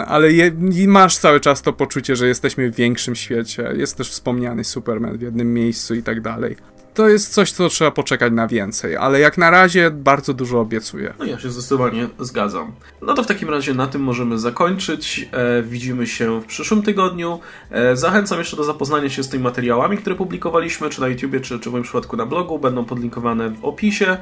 e, 0.00 0.06
ale 0.06 0.32
je, 0.32 0.52
masz 0.86 1.16
cały 1.18 1.40
czas 1.40 1.62
to 1.62 1.72
poczucie, 1.72 2.16
że 2.16 2.28
jesteśmy 2.28 2.70
w 2.70 2.74
większym 2.74 3.14
świecie. 3.14 3.72
Jest 3.76 3.96
też 3.96 4.10
wspomniany 4.10 4.64
Superman 4.64 5.18
w 5.18 5.20
jednym 5.20 5.54
miejscu 5.54 5.94
i 5.94 6.02
tak 6.02 6.20
dalej 6.20 6.56
to 6.96 7.08
jest 7.08 7.32
coś, 7.32 7.52
co 7.52 7.68
trzeba 7.68 7.90
poczekać 7.90 8.32
na 8.32 8.48
więcej, 8.48 8.96
ale 8.96 9.20
jak 9.20 9.38
na 9.38 9.50
razie 9.50 9.90
bardzo 9.90 10.34
dużo 10.34 10.60
obiecuję. 10.60 11.14
No 11.18 11.24
ja 11.24 11.38
się 11.38 11.50
zdecydowanie 11.50 12.08
zgadzam. 12.18 12.72
No 13.02 13.14
to 13.14 13.22
w 13.22 13.26
takim 13.26 13.50
razie 13.50 13.74
na 13.74 13.86
tym 13.86 14.02
możemy 14.02 14.38
zakończyć. 14.38 15.28
E, 15.32 15.62
widzimy 15.62 16.06
się 16.06 16.40
w 16.40 16.44
przyszłym 16.44 16.82
tygodniu. 16.82 17.40
E, 17.70 17.96
zachęcam 17.96 18.38
jeszcze 18.38 18.56
do 18.56 18.64
zapoznania 18.64 19.10
się 19.10 19.22
z 19.22 19.28
tymi 19.28 19.44
materiałami, 19.44 19.98
które 19.98 20.16
publikowaliśmy, 20.16 20.90
czy 20.90 21.00
na 21.00 21.08
YouTubie, 21.08 21.40
czy, 21.40 21.58
czy 21.60 21.70
w 21.70 21.72
moim 21.72 21.84
przypadku 21.84 22.16
na 22.16 22.26
blogu. 22.26 22.58
Będą 22.58 22.84
podlinkowane 22.84 23.50
w 23.50 23.64
opisie. 23.64 24.16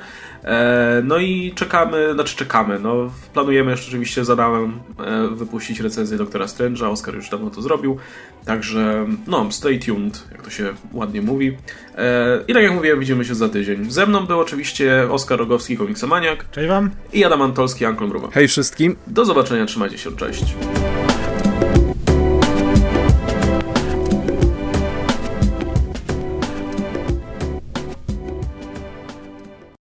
E, 0.44 1.02
no 1.04 1.18
i 1.18 1.52
czekamy, 1.54 2.12
znaczy 2.14 2.36
czekamy, 2.36 2.78
no 2.78 3.10
planujemy 3.32 3.70
jeszcze 3.70 3.88
oczywiście 3.88 4.24
za 4.24 4.34
e, 4.34 4.68
wypuścić 5.28 5.80
recenzję 5.80 6.18
Doktora 6.18 6.46
Strange'a. 6.46 6.90
Oskar 6.90 7.14
już 7.14 7.28
dawno 7.28 7.50
to 7.50 7.62
zrobił. 7.62 7.98
Także 8.44 9.06
no, 9.26 9.52
stay 9.52 9.78
tuned, 9.78 10.24
jak 10.32 10.42
to 10.42 10.50
się 10.50 10.74
ładnie 10.92 11.22
mówi. 11.22 11.56
E, 11.94 12.40
I 12.48 12.54
tak 12.54 12.62
jak 12.62 12.72
mówiłem, 12.72 13.00
widzimy 13.00 13.24
się 13.24 13.34
za 13.34 13.48
tydzień. 13.48 13.90
Ze 13.90 14.06
mną 14.06 14.26
był 14.26 14.40
oczywiście 14.40 15.08
Oskar 15.10 15.38
Rogowski, 15.38 15.76
komiksomaniak. 15.76 16.50
Cześć 16.50 16.68
wam. 16.68 16.90
I 17.12 17.24
Adam 17.24 17.42
Antolski, 17.42 17.84
Ankon 17.84 18.08
Mruwa. 18.08 18.28
Hej 18.32 18.48
wszystkim. 18.48 18.96
Do 19.06 19.24
zobaczenia, 19.24 19.66
trzymajcie 19.66 19.98
się, 19.98 20.16
cześć. 20.16 20.44